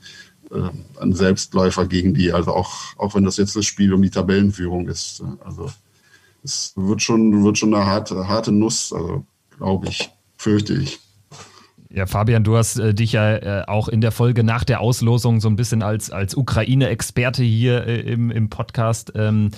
äh, 0.50 1.00
ein 1.00 1.12
Selbstläufer 1.12 1.86
gegen 1.86 2.12
die. 2.12 2.32
Also 2.32 2.52
auch 2.52 2.96
auch 2.96 3.14
wenn 3.14 3.22
das 3.22 3.36
jetzt 3.36 3.54
das 3.54 3.66
Spiel 3.66 3.94
um 3.94 4.02
die 4.02 4.10
Tabellenführung 4.10 4.88
ist. 4.88 5.22
Also 5.44 5.70
es 6.42 6.72
wird 6.74 7.02
schon 7.02 7.44
wird 7.44 7.56
schon 7.56 7.72
eine 7.72 7.86
harte 7.86 8.26
harte 8.26 8.50
Nuss. 8.50 8.92
Also 8.92 9.24
glaube 9.58 9.86
ich, 9.86 10.10
fürchte 10.36 10.74
ich. 10.74 10.98
Ja, 11.88 12.06
Fabian, 12.06 12.42
du 12.42 12.56
hast 12.56 12.80
äh, 12.80 12.94
dich 12.94 13.12
ja 13.12 13.36
äh, 13.36 13.64
auch 13.68 13.86
in 13.86 14.00
der 14.00 14.10
Folge 14.10 14.42
nach 14.42 14.64
der 14.64 14.80
Auslosung 14.80 15.40
so 15.40 15.48
ein 15.48 15.54
bisschen 15.54 15.82
als, 15.82 16.10
als 16.10 16.34
Ukraine-Experte 16.34 17.44
hier 17.44 17.86
äh, 17.86 18.00
im, 18.00 18.32
im 18.32 18.50
Podcast 18.50 19.12
ähm, 19.14 19.52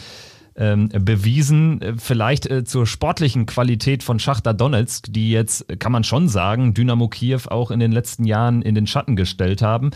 ähm, 0.61 0.91
bewiesen. 0.91 1.81
Vielleicht 1.97 2.47
äh, 2.47 2.65
zur 2.65 2.87
sportlichen 2.87 3.47
Qualität 3.47 4.03
von 4.03 4.21
Schachter 4.21 4.55
Donetsk, 4.55 5.07
die 5.09 5.33
jetzt, 5.33 5.67
kann 5.81 5.91
man 5.91 6.05
schon 6.05 6.29
sagen, 6.29 6.75
Dynamo 6.75 7.09
Kiew 7.09 7.41
auch 7.49 7.71
in 7.71 7.81
den 7.81 7.91
letzten 7.91 8.25
Jahren 8.25 8.63
in 8.63 8.75
den 8.75 8.87
Schatten 8.87 9.17
gestellt 9.17 9.63
haben. 9.63 9.91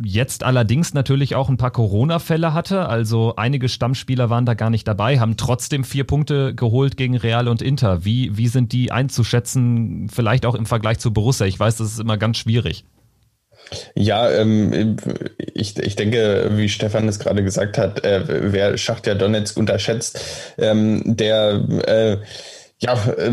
Jetzt 0.00 0.44
allerdings 0.44 0.94
natürlich 0.94 1.34
auch 1.34 1.48
ein 1.48 1.56
paar 1.56 1.72
Corona-Fälle 1.72 2.52
hatte. 2.52 2.88
Also 2.88 3.34
einige 3.34 3.68
Stammspieler 3.68 4.30
waren 4.30 4.46
da 4.46 4.54
gar 4.54 4.70
nicht 4.70 4.86
dabei, 4.86 5.18
haben 5.18 5.36
trotzdem 5.36 5.82
vier 5.82 6.04
Punkte 6.04 6.54
geholt 6.54 6.96
gegen 6.96 7.16
Real 7.16 7.48
und 7.48 7.62
Inter. 7.62 8.04
Wie, 8.04 8.36
wie 8.36 8.46
sind 8.46 8.72
die 8.72 8.92
einzuschätzen, 8.92 10.08
vielleicht 10.08 10.46
auch 10.46 10.54
im 10.54 10.66
Vergleich 10.66 11.00
zu 11.00 11.12
Borussia? 11.12 11.46
Ich 11.46 11.58
weiß, 11.58 11.78
das 11.78 11.92
ist 11.92 11.98
immer 11.98 12.16
ganz 12.16 12.36
schwierig. 12.36 12.84
Ja, 13.94 14.30
ähm, 14.30 14.96
ich, 15.36 15.78
ich 15.78 15.96
denke, 15.96 16.50
wie 16.52 16.68
Stefan 16.68 17.08
es 17.08 17.18
gerade 17.18 17.42
gesagt 17.44 17.78
hat, 17.78 18.04
äh, 18.04 18.52
wer 18.52 18.76
Schachtja 18.78 19.14
Donetsk 19.14 19.56
unterschätzt, 19.56 20.20
ähm, 20.58 21.02
der 21.04 21.62
äh, 21.86 22.16
ja, 22.80 22.94
äh, 23.16 23.32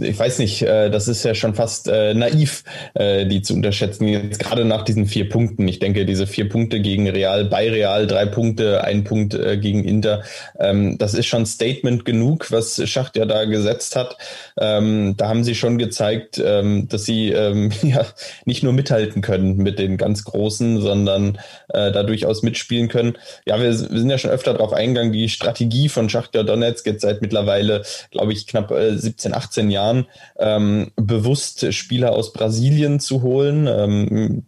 ich 0.00 0.18
weiß 0.18 0.38
nicht, 0.38 0.62
äh, 0.62 0.90
das 0.90 1.08
ist 1.08 1.24
ja 1.24 1.34
schon 1.34 1.54
fast 1.54 1.88
äh, 1.88 2.14
naiv, 2.14 2.64
äh, 2.94 3.26
die 3.26 3.42
zu 3.42 3.54
unterschätzen, 3.54 4.08
jetzt 4.08 4.38
gerade 4.38 4.64
nach 4.64 4.82
diesen 4.82 5.06
vier 5.06 5.28
Punkten. 5.28 5.66
Ich 5.68 5.78
denke, 5.78 6.06
diese 6.06 6.26
vier 6.26 6.48
Punkte 6.48 6.80
gegen 6.80 7.08
Real, 7.08 7.44
bei 7.44 7.70
Real, 7.70 8.06
drei 8.06 8.26
Punkte, 8.26 8.84
ein 8.84 9.04
Punkt 9.04 9.36
gegen 9.60 9.84
Inter, 9.84 10.22
ähm, 10.58 10.98
das 10.98 11.14
ist 11.14 11.26
schon 11.26 11.46
Statement 11.46 12.04
genug, 12.04 12.50
was 12.50 12.80
Schacht 12.88 13.16
ja 13.16 13.24
da 13.24 13.44
gesetzt 13.44 13.96
hat. 13.96 14.16
Ähm, 14.58 15.14
da 15.16 15.28
haben 15.28 15.44
sie 15.44 15.54
schon 15.54 15.78
gezeigt, 15.78 16.40
ähm, 16.44 16.88
dass 16.88 17.04
sie 17.04 17.26
ja 17.82 18.06
nicht 18.44 18.62
nur 18.62 18.72
mithalten 18.72 19.22
können 19.22 19.56
mit 19.56 19.78
den 19.78 19.96
ganz 19.96 20.24
Großen, 20.24 20.80
sondern 20.80 21.38
da 21.68 22.02
durchaus 22.02 22.42
mitspielen 22.42 22.88
können. 22.88 23.16
Ja, 23.44 23.60
wir, 23.60 23.74
sind 23.74 24.08
ja 24.08 24.18
schon 24.18 24.30
öfter 24.30 24.52
darauf 24.52 24.72
eingegangen, 24.72 25.12
die 25.12 25.28
Strategie 25.28 25.88
von 25.88 26.08
Schachtja 26.08 26.42
Donetsk 26.42 26.86
jetzt 26.86 27.02
seit 27.02 27.22
mittlerweile, 27.22 27.82
glaube 28.10 28.32
ich, 28.32 28.46
knapp 28.46 28.70
äh, 28.70 28.96
17, 28.96 29.34
18 29.34 29.65
15 29.66 29.70
Jahren 29.70 30.06
ähm, 30.38 30.92
bewusst 30.96 31.72
Spieler 31.74 32.12
aus 32.12 32.32
Brasilien 32.32 33.00
zu 33.00 33.22
holen, 33.22 33.66
ähm, 33.66 34.44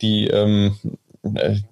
die 0.00 0.28
ähm, 0.28 0.76
äh, 0.84 1.07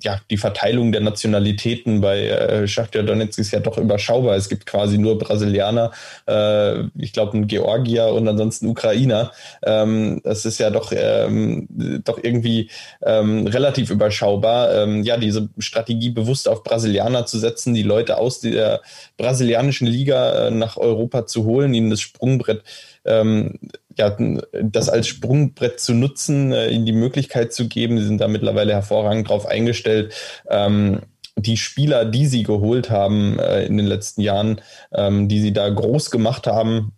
ja, 0.03 0.21
die 0.31 0.37
Verteilung 0.37 0.93
der 0.93 1.01
Nationalitäten 1.01 2.01
bei 2.01 2.29
äh, 2.29 2.69
Schachtja 2.69 3.03
Donetsk 3.03 3.39
ist 3.39 3.53
ja 3.53 3.61
doch 3.61 3.79
überschaubar. 3.79 4.37
Es 4.37 4.49
gibt 4.49 4.67
quasi 4.67 4.99
nur 4.99 5.19
Brasilianer, 5.19 5.93
äh, 6.27 6.83
ich 6.99 7.13
glaube 7.13 7.37
ein 7.37 7.47
Georgier 7.47 8.09
und 8.09 8.29
ansonsten 8.29 8.67
Ukrainer. 8.67 9.33
Ähm, 9.65 10.21
das 10.25 10.45
ist 10.45 10.59
ja 10.59 10.71
doch, 10.71 10.93
ähm, 10.97 11.67
doch 12.05 12.19
irgendwie 12.23 12.71
ähm, 13.05 13.47
relativ 13.47 13.91
überschaubar. 13.91 14.75
Ähm, 14.75 15.03
ja, 15.03 15.17
diese 15.17 15.49
Strategie 15.59 16.11
bewusst 16.11 16.49
auf 16.49 16.63
Brasilianer 16.63 17.27
zu 17.27 17.39
setzen, 17.39 17.75
die 17.75 17.83
Leute 17.83 18.19
aus 18.19 18.41
der 18.41 18.81
brasilianischen 19.17 19.87
Liga 19.87 20.47
äh, 20.47 20.51
nach 20.51 20.77
Europa 20.77 21.27
zu 21.27 21.45
holen, 21.45 21.75
ihnen 21.75 21.91
das 21.91 22.01
Sprungbrett 22.01 22.63
ähm, 23.05 23.59
ja, 23.99 24.17
das 24.63 24.89
als 24.89 25.09
Sprungbrett 25.09 25.81
zu 25.81 25.95
nutzen, 25.95 26.53
äh, 26.53 26.69
ihnen 26.69 26.87
die 26.87 26.93
Möglichkeit 26.93 27.53
zu 27.53 27.69
geben. 27.69 27.99
Sie 27.99 28.07
sind 28.07 28.21
da 28.21 28.29
mittlerweile 28.29 28.73
hervorragend 28.73 29.29
drauf 29.29 29.47
eingestellt. 29.47 30.15
Ähm, 30.49 31.01
die 31.39 31.57
Spieler, 31.57 32.05
die 32.05 32.27
sie 32.27 32.43
geholt 32.43 32.91
haben 32.91 33.39
äh, 33.39 33.65
in 33.67 33.77
den 33.77 33.87
letzten 33.87 34.23
Jahren, 34.23 34.61
ähm, 34.93 35.29
die 35.29 35.41
sie 35.41 35.53
da 35.53 35.69
groß 35.69 36.11
gemacht 36.11 36.47
haben, 36.47 36.93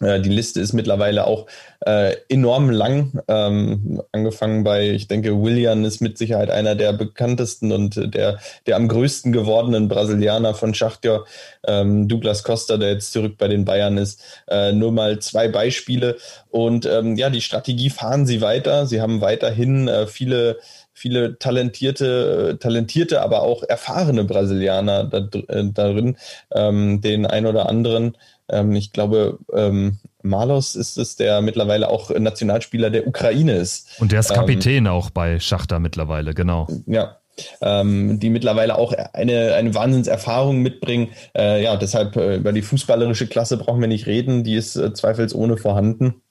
die 0.00 0.30
Liste 0.30 0.60
ist 0.60 0.72
mittlerweile 0.72 1.26
auch 1.26 1.46
äh, 1.80 2.16
enorm 2.28 2.70
lang. 2.70 3.22
Ähm, 3.28 4.02
angefangen 4.12 4.64
bei, 4.64 4.90
ich 4.90 5.08
denke, 5.08 5.42
William 5.42 5.84
ist 5.84 6.00
mit 6.00 6.16
Sicherheit 6.16 6.50
einer 6.50 6.74
der 6.74 6.92
bekanntesten 6.92 7.70
und 7.70 8.14
der, 8.14 8.38
der 8.66 8.76
am 8.76 8.88
größten 8.88 9.32
gewordenen 9.32 9.88
Brasilianer 9.88 10.54
von 10.54 10.74
Schachtja. 10.74 11.24
Ähm, 11.66 12.08
Douglas 12.08 12.44
Costa, 12.44 12.78
der 12.78 12.92
jetzt 12.92 13.12
zurück 13.12 13.34
bei 13.36 13.48
den 13.48 13.64
Bayern 13.64 13.98
ist. 13.98 14.22
Äh, 14.48 14.72
nur 14.72 14.92
mal 14.92 15.18
zwei 15.18 15.48
Beispiele. 15.48 16.16
Und 16.48 16.86
ähm, 16.86 17.16
ja, 17.16 17.28
die 17.28 17.42
Strategie 17.42 17.90
fahren 17.90 18.26
sie 18.26 18.40
weiter. 18.40 18.86
Sie 18.86 19.00
haben 19.00 19.20
weiterhin 19.20 19.88
äh, 19.88 20.06
viele 20.06 20.58
viele 20.92 21.38
talentierte, 21.38 22.58
talentierte, 22.60 23.22
aber 23.22 23.42
auch 23.42 23.62
erfahrene 23.62 24.24
Brasilianer 24.24 25.04
da, 25.04 25.28
äh, 25.48 25.64
darin, 25.72 26.18
ähm, 26.52 27.00
den 27.00 27.24
ein 27.24 27.46
oder 27.46 27.70
anderen 27.70 28.18
ähm, 28.50 28.72
ich 28.74 28.92
glaube, 28.92 29.38
ähm, 29.52 29.98
Malos 30.22 30.76
ist 30.76 30.98
es, 30.98 31.16
der 31.16 31.40
mittlerweile 31.40 31.88
auch 31.88 32.10
Nationalspieler 32.10 32.90
der 32.90 33.06
Ukraine 33.06 33.56
ist. 33.56 34.00
Und 34.00 34.12
der 34.12 34.20
ist 34.20 34.32
Kapitän 34.32 34.86
ähm, 34.86 34.92
auch 34.92 35.10
bei 35.10 35.40
Schachter 35.40 35.78
mittlerweile, 35.78 36.34
genau. 36.34 36.68
Ja, 36.86 37.16
ähm, 37.60 38.20
die 38.20 38.30
mittlerweile 38.30 38.76
auch 38.76 38.92
eine, 39.12 39.54
eine 39.54 39.74
Wahnsinnserfahrung 39.74 40.60
mitbringen. 40.60 41.08
Äh, 41.36 41.62
ja, 41.62 41.76
deshalb 41.76 42.16
äh, 42.16 42.36
über 42.36 42.52
die 42.52 42.62
fußballerische 42.62 43.26
Klasse 43.26 43.56
brauchen 43.56 43.80
wir 43.80 43.88
nicht 43.88 44.06
reden, 44.06 44.44
die 44.44 44.54
ist 44.54 44.76
äh, 44.76 44.92
zweifelsohne 44.92 45.56
vorhanden. 45.56 46.22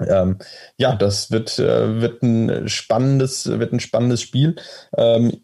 Ähm, 0.00 0.38
ja, 0.76 0.96
das 0.96 1.30
wird, 1.30 1.58
äh, 1.58 2.00
wird 2.00 2.22
ein 2.22 2.68
spannendes, 2.68 3.46
wird 3.46 3.72
ein 3.72 3.80
spannendes 3.80 4.22
Spiel. 4.22 4.56
Ähm, 4.96 5.40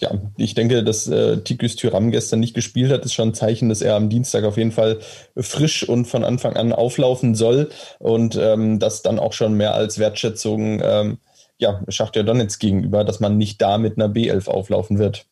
ja, 0.00 0.10
ich 0.36 0.54
denke, 0.54 0.82
dass 0.82 1.06
äh, 1.06 1.38
Tikus 1.38 1.76
Tyram 1.76 2.10
gestern 2.10 2.40
nicht 2.40 2.54
gespielt 2.54 2.90
hat, 2.90 3.04
ist 3.04 3.14
schon 3.14 3.28
ein 3.28 3.34
Zeichen, 3.34 3.68
dass 3.68 3.82
er 3.82 3.94
am 3.94 4.10
Dienstag 4.10 4.44
auf 4.44 4.56
jeden 4.56 4.72
Fall 4.72 4.98
frisch 5.36 5.88
und 5.88 6.06
von 6.06 6.24
Anfang 6.24 6.56
an 6.56 6.72
auflaufen 6.72 7.34
soll 7.34 7.70
und 7.98 8.36
ähm, 8.36 8.78
das 8.78 9.02
dann 9.02 9.18
auch 9.18 9.32
schon 9.32 9.54
mehr 9.54 9.74
als 9.74 9.98
Wertschätzung 9.98 10.80
ähm, 10.82 11.18
ja, 11.58 11.80
Schachtja 11.88 12.22
Donetsk 12.22 12.60
gegenüber, 12.60 13.04
dass 13.04 13.20
man 13.20 13.38
nicht 13.38 13.62
da 13.62 13.78
mit 13.78 13.98
einer 13.98 14.12
B11 14.12 14.48
auflaufen 14.48 14.98
wird. 14.98 15.26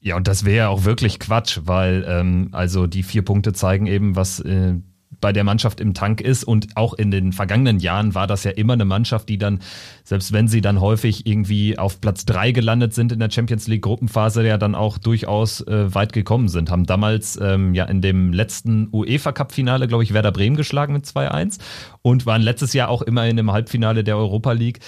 Ja, 0.00 0.16
und 0.16 0.28
das 0.28 0.44
wäre 0.44 0.56
ja 0.56 0.68
auch 0.68 0.84
wirklich 0.84 1.18
Quatsch, 1.18 1.60
weil 1.64 2.04
ähm, 2.06 2.50
also 2.52 2.86
die 2.86 3.02
vier 3.02 3.24
Punkte 3.24 3.52
zeigen 3.52 3.86
eben, 3.86 4.16
was 4.16 4.40
äh, 4.40 4.74
bei 5.20 5.32
der 5.32 5.44
Mannschaft 5.44 5.80
im 5.80 5.94
Tank 5.94 6.20
ist. 6.20 6.44
Und 6.44 6.76
auch 6.76 6.94
in 6.94 7.10
den 7.10 7.32
vergangenen 7.32 7.78
Jahren 7.78 8.14
war 8.14 8.26
das 8.26 8.44
ja 8.44 8.50
immer 8.50 8.74
eine 8.74 8.84
Mannschaft, 8.84 9.28
die 9.28 9.38
dann, 9.38 9.60
selbst 10.04 10.32
wenn 10.32 10.48
sie 10.48 10.60
dann 10.60 10.80
häufig 10.80 11.26
irgendwie 11.26 11.78
auf 11.78 12.00
Platz 12.00 12.24
drei 12.24 12.52
gelandet 12.52 12.94
sind 12.94 13.12
in 13.12 13.18
der 13.18 13.30
Champions 13.30 13.66
League 13.66 13.82
Gruppenphase, 13.82 14.46
ja 14.46 14.58
dann 14.58 14.74
auch 14.74 14.98
durchaus 14.98 15.60
äh, 15.62 15.94
weit 15.94 16.12
gekommen 16.12 16.48
sind. 16.48 16.70
Haben 16.70 16.86
damals 16.86 17.38
ähm, 17.40 17.74
ja 17.74 17.84
in 17.84 18.00
dem 18.00 18.32
letzten 18.32 18.88
UEFA 18.92 19.32
Cup 19.32 19.52
Finale, 19.52 19.88
glaube 19.88 20.04
ich, 20.04 20.12
Werder 20.12 20.32
Bremen 20.32 20.56
geschlagen 20.56 20.92
mit 20.92 21.04
2-1 21.04 21.58
und 22.02 22.26
waren 22.26 22.42
letztes 22.42 22.72
Jahr 22.72 22.88
auch 22.88 23.02
immerhin 23.02 23.38
im 23.38 23.52
Halbfinale 23.52 24.04
der 24.04 24.16
Europa 24.16 24.52
League. 24.52 24.80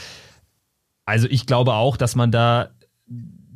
Also 1.05 1.27
ich 1.31 1.47
glaube 1.47 1.75
auch, 1.75 1.97
dass 1.97 2.17
man 2.17 2.31
da 2.31 2.69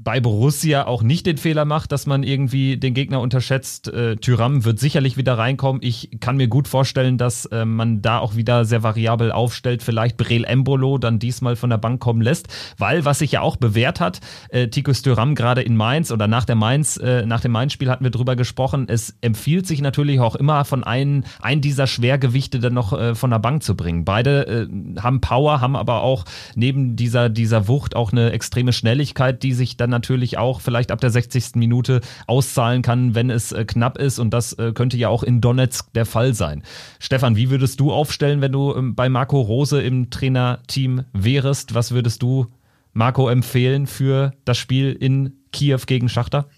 bei 0.05 0.21
Borussia 0.21 0.87
auch 0.87 1.03
nicht 1.03 1.27
den 1.27 1.37
Fehler 1.37 1.65
macht, 1.65 1.93
dass 1.93 2.07
man 2.07 2.23
irgendwie 2.23 2.77
den 2.77 2.95
Gegner 2.95 3.21
unterschätzt. 3.21 3.89
Äh, 3.89 4.17
Tyram 4.17 4.65
wird 4.65 4.79
sicherlich 4.79 5.17
wieder 5.17 5.39
reinkommen. 5.39 5.81
Ich 5.83 6.11
kann 6.21 6.37
mir 6.37 6.49
gut 6.49 6.67
vorstellen, 6.67 7.19
dass 7.19 7.47
äh, 7.47 7.65
man 7.65 8.03
da 8.03 8.19
auch 8.19 8.35
wieder 8.35 8.65
sehr 8.65 8.83
variabel 8.83 9.31
aufstellt. 9.31 9.83
Vielleicht 9.83 10.17
Brel 10.17 10.45
Embolo 10.45 10.99
dann 10.99 11.19
diesmal 11.19 11.57
von 11.57 11.71
der 11.71 11.79
Bank 11.79 12.01
kommen 12.01 12.21
lässt, 12.21 12.49
weil 12.79 13.05
was 13.05 13.21
sich 13.21 13.33
ja 13.33 13.43
auch 13.43 13.57
bewährt 13.57 14.01
hat, 14.01 14.21
äh, 14.49 14.69
Tikus 14.69 15.03
Tyram 15.03 15.35
gerade 15.35 15.63
in 15.63 15.77
Mainz 15.77 16.11
oder 16.11 16.27
nach 16.27 16.45
der 16.45 16.57
Mainz, 16.57 16.97
äh, 16.97 17.25
nach 17.25 17.41
dem 17.41 17.53
Mainz-Spiel 17.53 17.91
hatten 17.91 18.05
wir 18.05 18.11
drüber 18.11 18.35
gesprochen. 18.35 18.87
Es 18.89 19.17
empfiehlt 19.21 19.67
sich 19.67 19.81
natürlich 19.81 20.19
auch 20.21 20.35
immer 20.35 20.65
von 20.65 20.83
einem, 20.83 21.25
einen 21.41 21.61
dieser 21.61 21.87
Schwergewichte 21.87 22.59
dann 22.59 22.75
noch 22.75 22.93
äh, 22.93 23.15
von 23.15 23.31
der 23.31 23.39
Bank 23.39 23.63
zu 23.63 23.77
bringen. 23.77 24.05
Beide 24.05 24.69
äh, 24.69 25.01
haben 25.01 25.21
Power, 25.21 25.61
haben 25.61 25.77
aber 25.77 26.03
auch 26.03 26.25
neben 26.57 26.97
dieser, 26.97 27.29
dieser 27.29 27.69
Wucht 27.69 27.95
auch 27.95 28.11
eine 28.11 28.33
extreme 28.33 28.73
Schnelligkeit, 28.73 29.43
die 29.43 29.53
sich 29.53 29.77
dann 29.77 29.92
natürlich 29.93 30.39
auch 30.39 30.61
vielleicht 30.61 30.91
ab 30.91 31.01
der 31.01 31.11
60. 31.11 31.55
Minute 31.55 32.01
auszahlen 32.27 32.83
kann, 32.83 33.15
wenn 33.15 33.31
es 33.31 33.53
äh, 33.53 33.65
knapp 33.65 33.99
ist. 33.99 34.19
Und 34.19 34.31
das 34.31 34.55
äh, 34.55 34.73
könnte 34.73 34.97
ja 34.97 35.09
auch 35.09 35.23
in 35.23 35.41
Donetsk 35.41 35.93
der 35.93 36.07
Fall 36.07 36.35
sein. 36.35 36.65
Stefan, 36.99 37.37
wie 37.37 37.51
würdest 37.51 37.79
du 37.79 37.93
aufstellen, 37.93 38.41
wenn 38.41 38.53
du 38.53 38.75
ähm, 38.75 38.97
bei 38.97 39.09
Marco 39.09 39.41
Rose 39.41 39.81
im 39.81 40.11
Trainerteam 40.11 41.05
wärst? 41.13 41.75
Was 41.75 41.93
würdest 41.93 42.23
du 42.23 42.49
Marco 42.93 43.29
empfehlen 43.29 43.87
für 43.87 44.33
das 44.45 44.59
Spiel 44.59 44.93
in 44.93 45.35
Kiew 45.53 45.81
gegen 45.87 46.09
Schachter? 46.09 46.49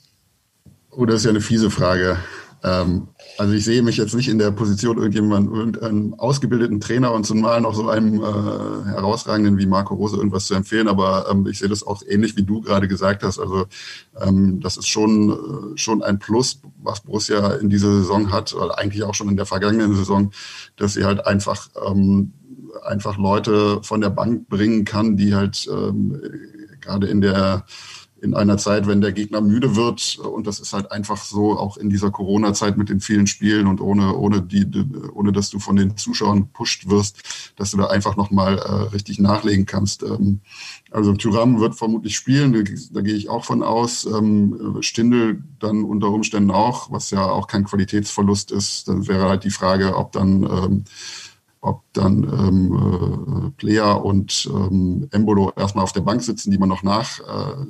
Oh, 0.90 1.04
das 1.04 1.16
ist 1.16 1.24
ja 1.24 1.30
eine 1.30 1.40
fiese 1.40 1.70
Frage. 1.70 2.18
Ähm, 2.64 3.08
also 3.36 3.52
ich 3.52 3.64
sehe 3.64 3.82
mich 3.82 3.98
jetzt 3.98 4.14
nicht 4.14 4.28
in 4.28 4.38
der 4.38 4.50
Position, 4.50 4.96
irgendjemand, 4.96 5.52
irgendeinem 5.52 6.14
ausgebildeten 6.14 6.80
Trainer 6.80 7.12
und 7.12 7.26
zumal 7.26 7.60
noch 7.60 7.74
so 7.74 7.90
einem 7.90 8.14
äh, 8.14 8.88
herausragenden 8.90 9.58
wie 9.58 9.66
Marco 9.66 9.94
Rose 9.94 10.16
irgendwas 10.16 10.46
zu 10.46 10.54
empfehlen, 10.54 10.88
aber 10.88 11.26
ähm, 11.30 11.46
ich 11.46 11.58
sehe 11.58 11.68
das 11.68 11.86
auch 11.86 12.02
ähnlich, 12.08 12.36
wie 12.38 12.42
du 12.42 12.62
gerade 12.62 12.88
gesagt 12.88 13.22
hast. 13.22 13.38
Also 13.38 13.66
ähm, 14.18 14.60
das 14.60 14.78
ist 14.78 14.88
schon, 14.88 15.30
äh, 15.30 15.76
schon 15.76 16.02
ein 16.02 16.18
Plus, 16.18 16.62
was 16.82 17.00
Borussia 17.00 17.52
in 17.54 17.68
dieser 17.68 17.92
Saison 17.92 18.32
hat, 18.32 18.54
oder 18.54 18.78
eigentlich 18.78 19.04
auch 19.04 19.14
schon 19.14 19.28
in 19.28 19.36
der 19.36 19.46
vergangenen 19.46 19.94
Saison, 19.94 20.30
dass 20.76 20.94
sie 20.94 21.04
halt 21.04 21.26
einfach, 21.26 21.68
ähm, 21.86 22.32
einfach 22.82 23.18
Leute 23.18 23.80
von 23.82 24.00
der 24.00 24.10
Bank 24.10 24.48
bringen 24.48 24.86
kann, 24.86 25.18
die 25.18 25.34
halt 25.34 25.68
ähm, 25.70 26.18
gerade 26.80 27.08
in 27.08 27.20
der 27.20 27.66
in 28.24 28.34
einer 28.34 28.56
Zeit, 28.56 28.86
wenn 28.86 29.02
der 29.02 29.12
Gegner 29.12 29.42
müde 29.42 29.76
wird. 29.76 30.18
Und 30.18 30.46
das 30.46 30.58
ist 30.58 30.72
halt 30.72 30.90
einfach 30.90 31.18
so, 31.18 31.58
auch 31.58 31.76
in 31.76 31.90
dieser 31.90 32.10
Corona-Zeit 32.10 32.78
mit 32.78 32.88
den 32.88 33.00
vielen 33.00 33.26
Spielen 33.26 33.66
und 33.66 33.80
ohne, 33.80 34.16
ohne, 34.16 34.40
die, 34.40 34.66
ohne 35.12 35.30
dass 35.30 35.50
du 35.50 35.58
von 35.58 35.76
den 35.76 35.96
Zuschauern 35.96 36.48
pusht 36.48 36.88
wirst, 36.88 37.22
dass 37.56 37.70
du 37.70 37.76
da 37.76 37.86
einfach 37.86 38.16
nochmal 38.16 38.58
äh, 38.58 38.94
richtig 38.94 39.20
nachlegen 39.20 39.66
kannst. 39.66 40.02
Ähm, 40.02 40.40
also 40.90 41.12
Tyram 41.12 41.60
wird 41.60 41.74
vermutlich 41.74 42.16
spielen, 42.16 42.52
da, 42.92 43.00
gehe 43.02 43.14
ich 43.14 43.28
auch 43.28 43.44
von 43.44 43.62
aus. 43.62 44.06
Ähm, 44.06 44.78
Stindel 44.80 45.42
dann 45.60 45.84
unter 45.84 46.08
Umständen 46.08 46.50
auch, 46.50 46.90
was 46.90 47.10
ja 47.10 47.24
auch 47.24 47.46
kein 47.46 47.64
Qualitätsverlust 47.64 48.52
ist. 48.52 48.88
Dann 48.88 49.06
wäre 49.06 49.28
halt 49.28 49.44
die 49.44 49.50
Frage, 49.50 49.96
ob 49.96 50.12
dann 50.12 50.42
ähm, 50.44 50.84
ob 51.64 51.82
dann 51.94 52.24
ähm, 52.24 53.46
äh, 53.46 53.50
Player 53.56 54.04
und 54.04 54.48
ähm, 54.52 55.08
Embolo 55.12 55.50
erstmal 55.56 55.82
auf 55.82 55.94
der 55.94 56.02
Bank 56.02 56.22
sitzen, 56.22 56.50
die 56.50 56.58
man 56.58 56.68
noch 56.68 56.82
nach, 56.82 57.20
äh, 57.20 57.66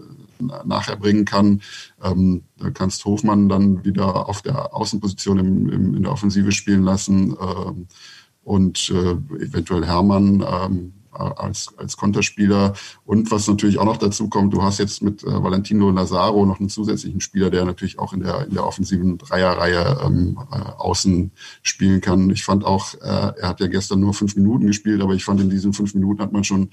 nachher 0.65 0.97
bringen 0.97 1.25
kann. 1.25 1.63
Ähm, 2.03 2.43
kannst 2.75 3.05
Hofmann 3.05 3.49
dann 3.49 3.85
wieder 3.85 4.29
auf 4.29 4.43
der 4.43 4.75
Außenposition 4.75 5.39
im, 5.39 5.69
im, 5.69 5.95
in 5.95 6.03
der 6.03 6.13
Offensive 6.13 6.53
spielen 6.53 6.83
lassen 6.83 7.37
ähm, 7.41 7.87
und 8.43 8.91
äh, 8.91 9.13
eventuell 9.43 9.85
Hermann 9.85 10.45
ähm, 10.47 10.93
als, 11.15 11.73
als 11.77 11.97
Konterspieler. 11.97 12.75
Und 13.05 13.31
was 13.31 13.47
natürlich 13.47 13.79
auch 13.79 13.85
noch 13.85 13.97
dazu 13.97 14.29
kommt, 14.29 14.53
du 14.53 14.63
hast 14.63 14.79
jetzt 14.79 15.03
mit 15.03 15.23
äh, 15.23 15.43
Valentino 15.43 15.91
Lazaro 15.91 16.45
noch 16.47 16.61
einen 16.61 16.69
zusätzlichen 16.69 17.21
Spieler, 17.21 17.51
der 17.51 17.65
natürlich 17.65 17.99
auch 17.99 18.13
in 18.13 18.21
der, 18.21 18.47
in 18.47 18.55
der 18.55 18.67
offensiven 18.67 19.19
Dreierreihe 19.19 20.01
ähm, 20.05 20.39
äh, 20.51 20.57
außen 20.57 21.31
spielen 21.63 22.01
kann. 22.01 22.31
Ich 22.31 22.45
fand 22.45 22.65
auch, 22.65 22.95
äh, 22.95 23.33
er 23.39 23.49
hat 23.49 23.61
ja 23.61 23.67
gestern 23.67 24.01
nur 24.01 24.15
fünf 24.15 24.37
Minuten 24.37 24.67
gespielt, 24.67 25.03
aber 25.03 25.15
ich 25.15 25.25
fand 25.25 25.41
in 25.41 25.51
diesen 25.51 25.73
fünf 25.73 25.95
Minuten 25.95 26.21
hat 26.21 26.33
man 26.33 26.45
schon 26.45 26.71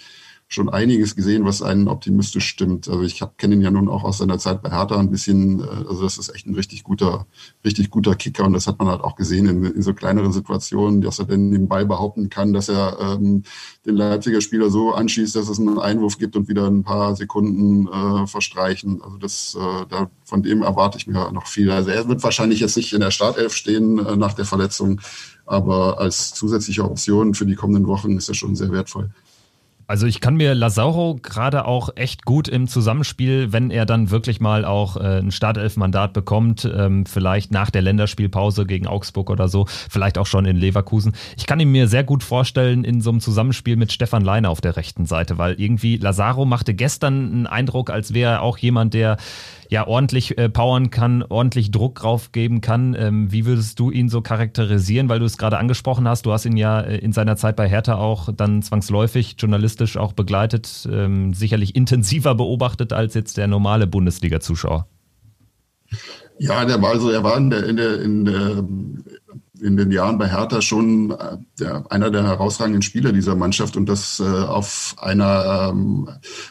schon 0.53 0.67
einiges 0.67 1.15
gesehen, 1.15 1.45
was 1.45 1.61
einen 1.61 1.87
optimistisch 1.87 2.45
stimmt. 2.45 2.89
Also 2.89 3.03
ich 3.03 3.23
kenne 3.37 3.55
ihn 3.55 3.61
ja 3.61 3.71
nun 3.71 3.87
auch 3.87 4.03
aus 4.03 4.17
seiner 4.17 4.37
Zeit 4.37 4.61
bei 4.61 4.69
Hertha 4.69 4.99
ein 4.99 5.09
bisschen, 5.09 5.61
äh, 5.61 5.87
also 5.87 6.03
das 6.03 6.17
ist 6.17 6.29
echt 6.35 6.45
ein 6.45 6.55
richtig 6.55 6.83
guter, 6.83 7.25
richtig 7.63 7.89
guter 7.89 8.15
Kicker 8.15 8.43
und 8.43 8.53
das 8.53 8.67
hat 8.67 8.77
man 8.77 8.89
halt 8.89 9.01
auch 9.01 9.15
gesehen 9.15 9.47
in, 9.47 9.63
in 9.63 9.81
so 9.81 9.93
kleineren 9.93 10.33
Situationen, 10.33 11.01
dass 11.01 11.19
er 11.19 11.25
dann 11.25 11.67
Ball 11.69 11.85
behaupten 11.85 12.29
kann, 12.29 12.51
dass 12.51 12.67
er 12.67 12.97
ähm, 12.99 13.43
den 13.85 13.95
Leipziger 13.95 14.41
Spieler 14.41 14.69
so 14.69 14.91
anschießt, 14.91 15.37
dass 15.37 15.47
es 15.47 15.57
einen 15.57 15.79
Einwurf 15.79 16.17
gibt 16.17 16.35
und 16.35 16.49
wieder 16.49 16.67
ein 16.67 16.83
paar 16.83 17.15
Sekunden 17.15 17.87
äh, 17.87 18.27
verstreichen. 18.27 19.01
Also 19.01 19.17
das, 19.17 19.57
äh, 19.57 19.85
da, 19.87 20.09
von 20.25 20.43
dem 20.43 20.63
erwarte 20.63 20.97
ich 20.97 21.07
mir 21.07 21.31
noch 21.31 21.47
viel. 21.47 21.71
Also 21.71 21.91
er 21.91 22.09
wird 22.09 22.23
wahrscheinlich 22.23 22.59
jetzt 22.59 22.75
nicht 22.75 22.91
in 22.91 22.99
der 22.99 23.11
Startelf 23.11 23.53
stehen 23.53 24.05
äh, 24.05 24.17
nach 24.17 24.33
der 24.33 24.45
Verletzung, 24.45 24.99
aber 25.45 25.99
als 25.99 26.33
zusätzliche 26.33 26.83
Option 26.83 27.35
für 27.35 27.45
die 27.45 27.55
kommenden 27.55 27.87
Wochen 27.87 28.17
ist 28.17 28.27
er 28.27 28.35
schon 28.35 28.57
sehr 28.57 28.73
wertvoll. 28.73 29.11
Also 29.91 30.07
ich 30.07 30.21
kann 30.21 30.37
mir 30.37 30.55
Lazaro 30.55 31.19
gerade 31.21 31.65
auch 31.65 31.89
echt 31.97 32.23
gut 32.23 32.47
im 32.47 32.69
Zusammenspiel, 32.69 33.51
wenn 33.51 33.71
er 33.71 33.85
dann 33.85 34.09
wirklich 34.09 34.39
mal 34.39 34.63
auch 34.63 34.95
äh, 34.95 35.19
ein 35.19 35.31
Startelf-Mandat 35.31 36.13
bekommt, 36.13 36.63
ähm, 36.63 37.05
vielleicht 37.05 37.51
nach 37.51 37.69
der 37.69 37.81
Länderspielpause 37.81 38.65
gegen 38.65 38.87
Augsburg 38.87 39.29
oder 39.29 39.49
so, 39.49 39.65
vielleicht 39.67 40.17
auch 40.17 40.27
schon 40.27 40.45
in 40.45 40.55
Leverkusen. 40.55 41.11
Ich 41.35 41.45
kann 41.45 41.59
ihn 41.59 41.73
mir 41.73 41.89
sehr 41.89 42.05
gut 42.05 42.23
vorstellen 42.23 42.85
in 42.85 43.01
so 43.01 43.09
einem 43.09 43.19
Zusammenspiel 43.19 43.75
mit 43.75 43.91
Stefan 43.91 44.23
Leiner 44.23 44.49
auf 44.49 44.61
der 44.61 44.77
rechten 44.77 45.05
Seite, 45.05 45.37
weil 45.37 45.59
irgendwie 45.59 45.97
Lazaro 45.97 46.45
machte 46.45 46.73
gestern 46.73 47.29
einen 47.29 47.47
Eindruck, 47.47 47.89
als 47.89 48.13
wäre 48.13 48.35
er 48.35 48.41
auch 48.43 48.57
jemand, 48.59 48.93
der 48.93 49.17
ja 49.71 49.87
ordentlich 49.87 50.37
äh, 50.37 50.49
powern 50.49 50.89
kann, 50.89 51.23
ordentlich 51.23 51.71
Druck 51.71 51.95
drauf 51.95 52.33
geben 52.33 52.59
kann. 52.59 52.93
Ähm, 52.93 53.31
wie 53.31 53.45
würdest 53.45 53.79
du 53.79 53.89
ihn 53.89 54.09
so 54.09 54.21
charakterisieren, 54.21 55.07
weil 55.07 55.19
du 55.19 55.25
es 55.25 55.37
gerade 55.37 55.57
angesprochen 55.57 56.07
hast? 56.07 56.25
Du 56.25 56.33
hast 56.33 56.45
ihn 56.45 56.57
ja 56.57 56.81
äh, 56.81 56.97
in 56.97 57.13
seiner 57.13 57.37
Zeit 57.37 57.55
bei 57.55 57.69
Hertha 57.69 57.95
auch 57.95 58.29
dann 58.35 58.61
zwangsläufig 58.61 59.37
journalistisch 59.39 59.95
auch 59.95 60.11
begleitet, 60.11 60.87
ähm, 60.91 61.33
sicherlich 61.33 61.73
intensiver 61.75 62.35
beobachtet 62.35 62.91
als 62.91 63.13
jetzt 63.13 63.37
der 63.37 63.47
normale 63.47 63.87
Bundesliga-Zuschauer. 63.87 64.87
Ja, 66.37 66.65
der 66.65 66.81
war 66.81 66.89
also, 66.91 67.09
er 67.09 67.23
war 67.23 67.37
in 67.37 67.49
der, 67.49 67.65
in 67.65 67.77
der, 67.77 68.01
in 68.01 68.25
der 68.25 68.63
in 69.61 69.77
den 69.77 69.91
Jahren 69.91 70.17
bei 70.17 70.27
Hertha 70.27 70.61
schon 70.61 71.11
äh, 71.11 71.37
der, 71.59 71.85
einer 71.91 72.09
der 72.09 72.23
herausragenden 72.23 72.81
Spieler 72.81 73.11
dieser 73.11 73.35
Mannschaft 73.35 73.77
und 73.77 73.87
das 73.87 74.19
äh, 74.19 74.23
auf 74.23 74.95
einer, 74.97 75.69
ähm, 75.71 76.09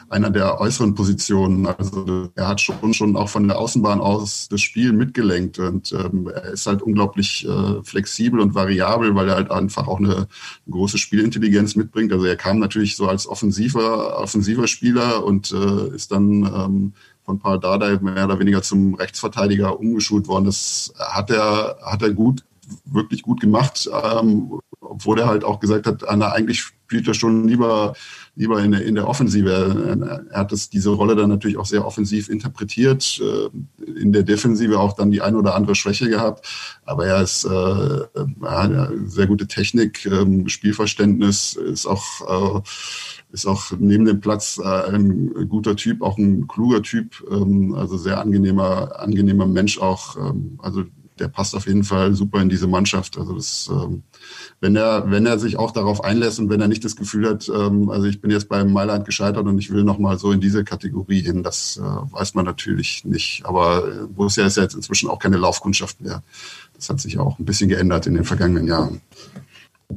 einer 0.09 0.31
der 0.31 0.61
äußeren 0.61 0.95
Positionen. 0.95 1.67
Also 1.67 2.31
er 2.37 2.49
hat 2.49 2.61
schon, 2.61 2.95
schon 2.95 3.17
auch 3.17 3.29
von 3.29 3.49
der 3.49 3.59
Außenbahn 3.59 4.01
aus 4.01 4.49
das 4.49 4.61
Spiel 4.61 4.93
mitgelenkt 4.93 5.59
und 5.59 5.93
ähm, 5.93 6.31
er 6.33 6.53
ist 6.53 6.67
halt 6.67 6.83
unglaublich 6.83 7.47
äh, 7.47 7.83
flexibel 7.83 8.41
und 8.41 8.55
variabel, 8.55 9.15
weil 9.15 9.29
er 9.29 9.35
halt 9.35 9.51
einfach 9.51 9.89
auch 9.89 9.99
eine 9.99 10.29
große 10.71 10.99
Spielintelligenz 10.99 11.75
mitbringt. 11.75 12.13
Also 12.13 12.25
er 12.25 12.37
kam 12.37 12.61
natürlich 12.61 12.97
so 12.97 13.09
als 13.09 13.27
offensiver, 13.27 14.19
offensiver 14.21 14.69
Spieler 14.69 15.25
und 15.25 15.53
äh, 15.53 15.95
ist 15.95 16.13
dann 16.13 16.45
ähm, 16.45 16.93
von 17.25 17.39
Paul 17.41 17.61
Dardai 17.61 17.99
mehr 18.01 18.25
oder 18.25 18.39
weniger 18.39 18.63
zum 18.63 18.95
Rechtsverteidiger 18.95 19.79
umgeschult 19.79 20.29
worden. 20.29 20.45
Das 20.45 20.93
hat 20.99 21.31
er, 21.31 21.79
hat 21.83 22.03
er 22.03 22.11
gut 22.11 22.45
wirklich 22.85 23.23
gut 23.23 23.41
gemacht, 23.41 23.89
ähm, 23.93 24.61
obwohl 24.81 25.21
er 25.21 25.27
halt 25.27 25.45
auch 25.45 25.61
gesagt 25.61 25.87
hat, 25.87 26.09
Anna, 26.09 26.33
eigentlich 26.33 26.61
spielt 26.61 27.07
er 27.07 27.15
schon 27.15 27.47
lieber, 27.47 27.95
lieber 28.35 28.63
in 28.63 28.73
der, 28.73 28.85
in 28.85 28.97
der 28.97 29.07
Offensive. 29.07 30.27
Er 30.31 30.39
hat 30.39 30.51
das, 30.51 30.71
diese 30.71 30.91
Rolle 30.91 31.15
dann 31.15 31.31
natürlich 31.31 31.57
auch 31.57 31.67
sehr 31.67 31.87
offensiv 31.87 32.29
interpretiert, 32.29 33.21
äh, 33.21 33.91
in 34.01 34.13
der 34.13 34.25
Defensive 34.25 34.79
auch 34.79 34.95
dann 34.95 35.11
die 35.11 35.23
eine 35.23 35.39
oder 35.39 35.55
andere 35.55 35.75
Schwäche 35.75 36.09
gehabt, 36.09 36.47
aber 36.85 37.07
er 37.07 37.23
ist 37.23 37.45
äh, 37.45 38.01
hat 38.43 38.91
sehr 39.07 39.27
gute 39.27 39.47
Technik, 39.47 40.05
äh, 40.07 40.49
Spielverständnis, 40.49 41.55
ist 41.55 41.87
auch 41.87 42.59
äh, 42.59 42.61
ist 43.33 43.47
auch 43.47 43.71
neben 43.79 44.05
dem 44.05 44.21
Platz 44.21 44.59
äh, 44.59 44.93
ein 44.93 45.49
guter 45.49 45.77
Typ, 45.77 46.03
auch 46.03 46.19
ein 46.19 46.49
kluger 46.49 46.83
Typ, 46.83 47.25
ähm, 47.31 47.75
also 47.75 47.97
sehr 47.97 48.21
angenehmer, 48.21 48.99
angenehmer 48.99 49.47
Mensch 49.47 49.79
auch. 49.79 50.17
Ähm, 50.17 50.59
also 50.59 50.85
der 51.21 51.29
passt 51.29 51.55
auf 51.55 51.67
jeden 51.67 51.85
Fall 51.85 52.15
super 52.15 52.41
in 52.41 52.49
diese 52.49 52.67
Mannschaft. 52.67 53.19
Also 53.19 53.35
das, 53.35 53.71
ähm, 53.71 54.03
wenn 54.61 54.75
er, 54.75 55.11
wenn 55.11 55.27
er 55.27 55.39
sich 55.39 55.59
auch 55.59 55.71
darauf 55.71 56.03
einlässt 56.03 56.39
und 56.41 56.49
wenn 56.49 56.61
er 56.61 56.69
nicht 56.69 56.85
das 56.85 56.97
Gefühl 56.97 57.29
hat, 57.29 57.49
ähm, 57.49 57.91
also 57.91 58.07
ich 58.07 58.21
bin 58.21 58.31
jetzt 58.31 58.49
beim 58.49 58.73
Mailand 58.73 59.05
gescheitert 59.05 59.47
und 59.47 59.59
ich 59.59 59.71
will 59.71 59.85
nochmal 59.85 60.19
so 60.19 60.33
in 60.33 60.41
diese 60.41 60.65
Kategorie 60.65 61.21
hin, 61.21 61.43
das 61.43 61.77
äh, 61.77 61.83
weiß 61.83 62.35
man 62.35 62.45
natürlich 62.45 63.05
nicht. 63.05 63.43
Aber 63.45 63.87
äh, 63.87 64.07
Borussia 64.07 64.47
ist 64.47 64.57
ja 64.57 64.63
jetzt 64.63 64.75
inzwischen 64.75 65.09
auch 65.09 65.19
keine 65.19 65.37
Laufkundschaft 65.37 66.01
mehr. 66.01 66.23
Das 66.75 66.89
hat 66.89 67.01
sich 67.01 67.19
auch 67.19 67.39
ein 67.39 67.45
bisschen 67.45 67.69
geändert 67.69 68.07
in 68.07 68.15
den 68.15 68.25
vergangenen 68.25 68.67
Jahren. 68.67 69.01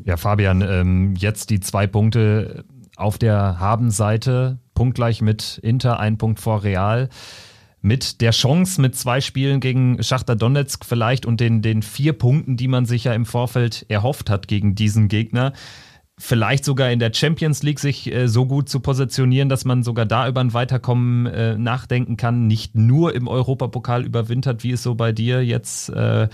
Ja, 0.06 0.18
Fabian, 0.18 0.62
ähm, 0.62 1.16
jetzt 1.16 1.50
die 1.50 1.60
zwei 1.60 1.88
Punkte 1.88 2.66
auf 2.96 3.18
der 3.18 3.60
Habenseite, 3.60 4.60
punktgleich 4.74 5.22
mit 5.22 5.60
Inter, 5.64 6.00
ein 6.00 6.18
Punkt 6.18 6.40
vor 6.40 6.64
Real 6.64 7.10
mit 7.84 8.22
der 8.22 8.32
Chance 8.32 8.82
mit 8.82 8.96
zwei 8.96 9.22
Spielen 9.22 9.60
gegen 9.60 10.02
Schachter 10.02 10.36
Donetsk 10.36 10.86
vielleicht 10.86 11.26
und 11.26 11.40
den, 11.40 11.62
den 11.62 11.84
vier 11.84 12.14
Punkten, 12.14 12.58
die 12.58 12.70
man 12.70 12.86
sich 12.86 13.04
ja 13.04 13.14
im 13.14 13.26
Vorfeld 13.26 13.86
erhofft 13.90 14.30
hat 14.30 14.48
gegen 14.48 14.74
diesen 14.74 15.10
Gegner, 15.10 15.52
vielleicht 16.18 16.64
sogar 16.64 16.92
in 16.92 17.00
der 17.00 17.14
Champions 17.14 17.62
League 17.62 17.80
sich 17.80 18.12
äh, 18.12 18.28
so 18.28 18.46
gut 18.46 18.70
zu 18.70 18.80
positionieren, 18.80 19.50
dass 19.50 19.66
man 19.66 19.84
sogar 19.84 20.06
da 20.06 20.30
über 20.30 20.40
ein 20.40 20.54
Weiterkommen 20.54 21.26
äh, 21.26 21.58
nachdenken 21.58 22.16
kann, 22.16 22.48
nicht 22.48 22.76
nur 22.76 23.14
im 23.16 23.28
Europapokal 23.28 24.06
überwintert, 24.06 24.64
wie 24.64 24.72
es 24.72 24.82
so 24.82 24.96
bei 24.96 25.12
dir 25.12 25.44
jetzt 25.44 25.90
äh, 25.90 26.30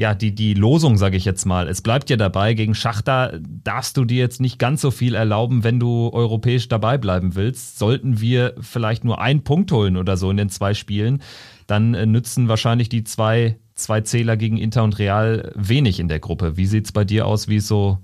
ja, 0.00 0.14
die, 0.14 0.34
die 0.34 0.54
Losung, 0.54 0.96
sage 0.96 1.18
ich 1.18 1.26
jetzt 1.26 1.44
mal. 1.44 1.68
Es 1.68 1.82
bleibt 1.82 2.08
ja 2.08 2.16
dabei, 2.16 2.54
gegen 2.54 2.74
Schachter 2.74 3.38
darfst 3.38 3.98
du 3.98 4.06
dir 4.06 4.16
jetzt 4.16 4.40
nicht 4.40 4.58
ganz 4.58 4.80
so 4.80 4.90
viel 4.90 5.14
erlauben, 5.14 5.62
wenn 5.62 5.78
du 5.78 6.08
europäisch 6.14 6.68
dabei 6.68 6.96
bleiben 6.96 7.34
willst. 7.34 7.78
Sollten 7.78 8.18
wir 8.18 8.54
vielleicht 8.62 9.04
nur 9.04 9.20
einen 9.20 9.44
Punkt 9.44 9.70
holen 9.72 9.98
oder 9.98 10.16
so 10.16 10.30
in 10.30 10.38
den 10.38 10.48
zwei 10.48 10.72
Spielen, 10.72 11.20
dann 11.66 11.92
äh, 11.92 12.06
nützen 12.06 12.48
wahrscheinlich 12.48 12.88
die 12.88 13.04
zwei, 13.04 13.58
zwei 13.74 14.00
Zähler 14.00 14.38
gegen 14.38 14.56
Inter 14.56 14.84
und 14.84 14.98
Real 14.98 15.52
wenig 15.54 16.00
in 16.00 16.08
der 16.08 16.18
Gruppe. 16.18 16.56
Wie 16.56 16.64
sieht 16.64 16.86
es 16.86 16.92
bei 16.92 17.04
dir 17.04 17.26
aus? 17.26 17.48
Wie 17.48 17.56
ist 17.56 17.68
so 17.68 17.98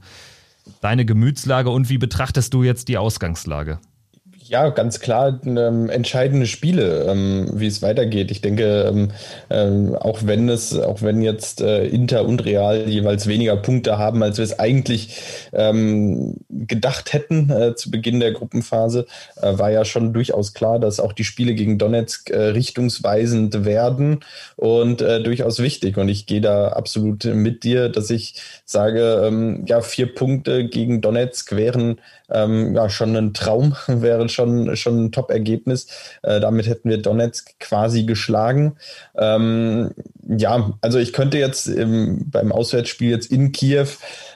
deine 0.82 1.06
Gemütslage 1.06 1.70
und 1.70 1.88
wie 1.88 1.96
betrachtest 1.96 2.52
du 2.52 2.62
jetzt 2.62 2.88
die 2.88 2.98
Ausgangslage? 2.98 3.78
Ja, 4.48 4.70
ganz 4.70 5.00
klar 5.00 5.40
ähm, 5.44 5.90
entscheidende 5.90 6.46
Spiele, 6.46 7.06
ähm, 7.08 7.50
wie 7.52 7.66
es 7.66 7.82
weitergeht. 7.82 8.30
Ich 8.30 8.40
denke, 8.40 8.84
ähm, 8.88 9.10
ähm, 9.50 9.94
auch 9.94 10.20
wenn 10.24 10.48
es, 10.48 10.78
auch 10.78 11.02
wenn 11.02 11.22
jetzt 11.22 11.60
äh, 11.60 11.86
Inter 11.86 12.24
und 12.24 12.44
Real 12.44 12.88
jeweils 12.88 13.26
weniger 13.26 13.56
Punkte 13.56 13.98
haben, 13.98 14.22
als 14.22 14.38
wir 14.38 14.44
es 14.44 14.58
eigentlich 14.58 15.20
ähm, 15.52 16.36
gedacht 16.50 17.12
hätten 17.12 17.50
äh, 17.50 17.74
zu 17.74 17.90
Beginn 17.90 18.20
der 18.20 18.32
Gruppenphase, 18.32 19.06
äh, 19.40 19.58
war 19.58 19.70
ja 19.70 19.84
schon 19.84 20.12
durchaus 20.12 20.54
klar, 20.54 20.78
dass 20.78 21.00
auch 21.00 21.12
die 21.12 21.24
Spiele 21.24 21.54
gegen 21.54 21.78
Donetsk 21.78 22.30
äh, 22.30 22.36
richtungsweisend 22.36 23.64
werden 23.64 24.20
und 24.56 25.02
äh, 25.02 25.22
durchaus 25.22 25.58
wichtig. 25.58 25.96
Und 25.96 26.08
ich 26.08 26.26
gehe 26.26 26.40
da 26.40 26.68
absolut 26.68 27.24
mit 27.24 27.64
dir, 27.64 27.88
dass 27.88 28.10
ich 28.10 28.42
sage, 28.64 29.22
ähm, 29.26 29.64
ja, 29.66 29.80
vier 29.80 30.14
Punkte 30.14 30.66
gegen 30.66 31.00
Donetsk 31.00 31.56
wären 31.56 31.98
ähm, 32.30 32.74
ja 32.74 32.88
schon 32.88 33.16
ein 33.16 33.34
Traum, 33.34 33.76
wäre 33.86 34.28
schon, 34.28 34.76
schon 34.76 35.06
ein 35.06 35.12
Top-Ergebnis. 35.12 35.86
Äh, 36.22 36.40
damit 36.40 36.66
hätten 36.66 36.88
wir 36.88 36.98
Donetsk 36.98 37.58
quasi 37.60 38.04
geschlagen. 38.04 38.76
Ähm, 39.16 39.92
ja, 40.26 40.72
also 40.80 40.98
ich 40.98 41.12
könnte 41.12 41.38
jetzt 41.38 41.66
im, 41.66 42.30
beim 42.30 42.52
Auswärtsspiel 42.52 43.10
jetzt 43.10 43.30
in 43.30 43.52
Kiew 43.52 43.88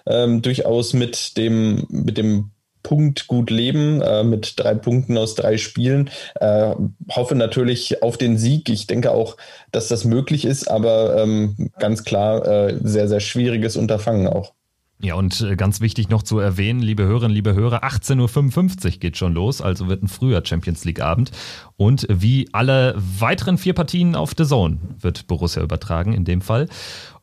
ähm, 0.06 0.42
durchaus 0.42 0.92
mit 0.92 1.36
dem, 1.36 1.86
mit 1.88 2.18
dem 2.18 2.50
Punkt 2.82 3.26
gut 3.26 3.50
leben, 3.50 4.00
äh, 4.00 4.24
mit 4.24 4.54
drei 4.58 4.74
Punkten 4.74 5.18
aus 5.18 5.34
drei 5.34 5.58
Spielen. 5.58 6.10
Äh, 6.36 6.74
hoffe 7.10 7.34
natürlich 7.34 8.02
auf 8.02 8.16
den 8.16 8.38
Sieg. 8.38 8.68
Ich 8.68 8.86
denke 8.86 9.12
auch, 9.12 9.36
dass 9.70 9.88
das 9.88 10.04
möglich 10.04 10.44
ist, 10.44 10.70
aber 10.70 11.16
ähm, 11.18 11.70
ganz 11.78 12.04
klar 12.04 12.46
äh, 12.46 12.78
sehr, 12.82 13.08
sehr 13.08 13.20
schwieriges 13.20 13.76
Unterfangen 13.76 14.26
auch. 14.26 14.54
Ja, 15.02 15.14
und 15.14 15.40
äh, 15.40 15.56
ganz 15.56 15.80
wichtig 15.80 16.10
noch 16.10 16.22
zu 16.22 16.38
erwähnen, 16.38 16.80
liebe 16.80 17.04
Hörerinnen, 17.04 17.34
liebe 17.34 17.54
Hörer, 17.54 17.84
18.55 17.84 18.84
Uhr 18.84 18.90
geht 18.98 19.16
schon 19.16 19.32
los, 19.32 19.62
also 19.62 19.88
wird 19.88 20.02
ein 20.02 20.08
früher 20.08 20.44
Champions 20.44 20.84
League 20.84 21.00
Abend. 21.00 21.30
Und 21.78 22.06
wie 22.10 22.48
alle 22.52 22.94
weiteren 22.96 23.56
vier 23.56 23.72
Partien 23.72 24.14
auf 24.14 24.34
The 24.36 24.44
Zone 24.44 24.76
wird 24.98 25.26
Borussia 25.26 25.62
übertragen 25.62 26.12
in 26.12 26.26
dem 26.26 26.42
Fall. 26.42 26.68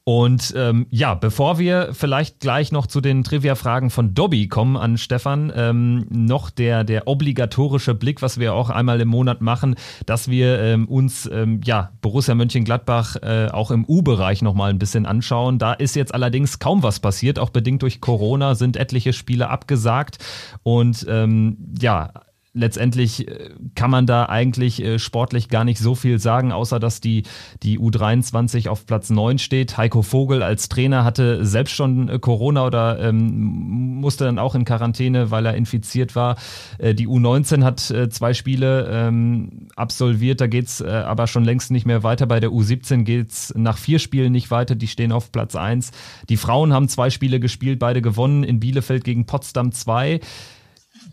Und 0.08 0.54
ähm, 0.56 0.88
ja, 0.90 1.16
bevor 1.16 1.60
wir 1.60 1.90
vielleicht 1.92 2.40
gleich 2.40 2.72
noch 2.72 2.88
zu 2.88 3.02
den 3.02 3.26
Trivia-Fragen 3.26 3.90
von 3.90 4.14
Dobby 4.14 4.48
kommen 4.48 4.78
an 4.78 4.98
Stefan, 4.98 5.52
ähm, 5.54 6.06
noch 6.10 6.50
der, 6.50 6.86
der 6.86 7.10
obligatorische 7.10 7.94
Blick, 7.94 8.22
was 8.22 8.40
wir 8.40 8.54
auch 8.54 8.70
einmal 8.70 9.02
im 9.02 9.10
Monat 9.10 9.42
machen, 9.42 9.76
dass 10.06 10.30
wir 10.30 10.62
ähm, 10.62 10.88
uns 10.88 11.30
ähm, 11.30 11.60
ja 11.66 11.92
Borussia 12.00 12.36
Mönchengladbach 12.36 13.18
äh, 13.18 13.50
auch 13.52 13.70
im 13.70 13.84
U-Bereich 13.84 14.42
nochmal 14.42 14.70
ein 14.70 14.80
bisschen 14.80 15.06
anschauen. 15.06 15.60
Da 15.60 15.74
ist 15.74 15.98
jetzt 15.98 16.14
allerdings 16.14 16.60
kaum 16.60 16.84
was 16.84 17.02
passiert, 17.02 17.38
auch 17.38 17.50
bedingt 17.50 17.82
durch 17.82 18.00
Corona 18.00 18.56
sind 18.56 18.78
etliche 18.78 19.12
Spiele 19.12 19.50
abgesagt. 19.50 20.24
Und 20.64 21.06
ähm, 21.10 21.58
ja, 21.82 22.14
letztendlich 22.58 23.28
äh, 23.28 23.52
kann 23.76 23.92
man 23.92 24.06
da 24.06 24.26
eigentlich 24.26 24.84
äh, 24.84 25.00
sportlich 25.00 25.50
gar 25.50 25.64
nicht 25.64 25.80
so 25.80 25.96
viel 25.96 26.20
sagen, 26.20 26.52
außer 26.52 26.80
dass 26.80 27.00
die, 27.00 27.24
die 27.64 27.80
U23 27.80 28.68
auf 28.68 28.86
Platz 28.86 29.10
9 29.10 29.38
steht. 29.38 29.78
Heiko 29.78 30.02
Vogel 30.02 30.44
als 30.44 30.70
Trainer 30.70 31.04
hatte 31.04 31.46
selbst 31.46 31.74
schon 31.74 32.10
äh, 32.10 32.20
Corona 32.20 32.66
oder 32.66 33.00
ähm, 33.00 34.00
musste 34.00 34.26
dann 34.26 34.40
auch 34.40 34.56
in 34.56 34.66
Quarantäne, 34.66 35.32
weil 35.32 35.46
er 35.46 35.56
infiziert 35.56 36.16
war. 36.16 36.36
Die 36.80 37.08
U19 37.08 37.64
hat 37.64 37.80
zwei 37.80 38.34
Spiele 38.34 38.90
ähm, 38.92 39.68
absolviert, 39.76 40.42
da 40.42 40.48
geht's 40.48 40.82
äh, 40.82 40.88
aber 40.88 41.28
schon 41.28 41.44
längst 41.44 41.72
nicht 41.72 41.86
mehr 41.86 42.04
weiter. 42.04 42.26
Bei 42.26 42.40
der 42.40 42.50
U17 42.50 43.04
geht's 43.04 43.54
nach 43.56 43.78
vier 43.78 44.00
Spielen 44.00 44.32
nicht 44.32 44.52
weiter, 44.52 44.76
die 44.76 44.88
stehen 44.88 45.12
auf 45.12 45.32
Platz 45.32 45.56
1. 45.56 45.92
Die 46.30 46.38
Frauen 46.38 46.74
haben 46.74 46.88
zwei 46.90 47.10
Spiele 47.10 47.40
gespielt, 47.40 47.80
beide 47.80 48.02
gewonnen, 48.02 48.44
in 48.44 48.60
Bielefeld 48.60 49.04
gegen 49.04 49.26
Potsdam 49.26 49.72
2. 49.72 50.20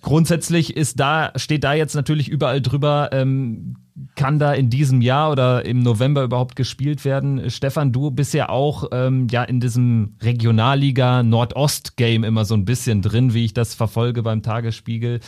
Grundsätzlich 0.05 0.77
ist 0.77 1.01
da, 1.01 1.33
steht 1.35 1.65
da 1.65 1.73
jetzt 1.73 1.95
natürlich 1.95 2.29
überall 2.29 2.61
drüber, 2.61 3.09
ähm, 3.13 3.77
kann 4.17 4.39
da 4.39 4.53
in 4.53 4.69
diesem 4.69 5.01
Jahr 5.01 5.33
oder 5.33 5.65
im 5.65 5.83
November 5.83 6.25
überhaupt 6.25 6.57
gespielt 6.57 7.07
werden? 7.07 7.49
Stefan, 7.49 7.91
du 7.91 8.11
bist 8.11 8.35
ja 8.35 8.51
auch 8.51 8.89
ähm, 8.93 9.29
ja 9.31 9.43
in 9.45 9.61
diesem 9.61 10.17
Regionalliga 10.23 11.23
Nordost-Game 11.23 12.23
immer 12.23 12.45
so 12.45 12.55
ein 12.55 12.67
bisschen 12.67 13.01
drin, 13.01 13.33
wie 13.33 13.47
ich 13.47 13.55
das 13.55 13.75
verfolge 13.75 14.23
beim 14.23 14.43
Tagesspiegel. 14.43 15.21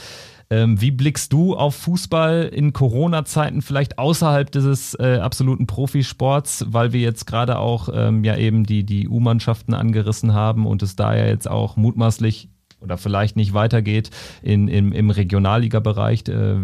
Ähm, 0.50 0.78
wie 0.78 0.90
blickst 0.90 1.32
du 1.32 1.56
auf 1.56 1.74
Fußball 1.76 2.42
in 2.52 2.74
Corona-Zeiten 2.74 3.62
vielleicht 3.62 3.98
außerhalb 3.98 4.52
dieses 4.52 4.92
äh, 5.00 5.20
absoluten 5.22 5.66
Profisports, 5.66 6.66
weil 6.68 6.92
wir 6.92 7.00
jetzt 7.00 7.26
gerade 7.26 7.58
auch 7.58 7.88
ähm, 7.94 8.24
ja 8.24 8.36
eben 8.36 8.64
die, 8.64 8.84
die 8.84 9.08
U-Mannschaften 9.08 9.72
angerissen 9.72 10.34
haben 10.34 10.66
und 10.66 10.82
es 10.82 10.96
da 10.96 11.16
ja 11.16 11.24
jetzt 11.24 11.48
auch 11.48 11.76
mutmaßlich 11.76 12.50
oder 12.80 12.98
vielleicht 12.98 13.36
nicht 13.36 13.54
weitergeht 13.54 14.10
in, 14.42 14.68
in, 14.68 14.92
im 14.92 15.10
Regionalliga-Bereich. 15.10 16.28
Äh, 16.28 16.56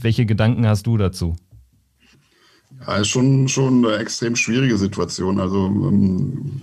welche 0.00 0.26
Gedanken 0.26 0.66
hast 0.66 0.86
du 0.86 0.96
dazu? 0.96 1.36
Ja, 2.86 2.96
ist 2.96 3.08
schon, 3.08 3.48
schon 3.48 3.84
eine 3.84 3.96
extrem 3.96 4.36
schwierige 4.36 4.78
Situation. 4.78 5.38
Also 5.40 5.66
ähm, 5.66 6.62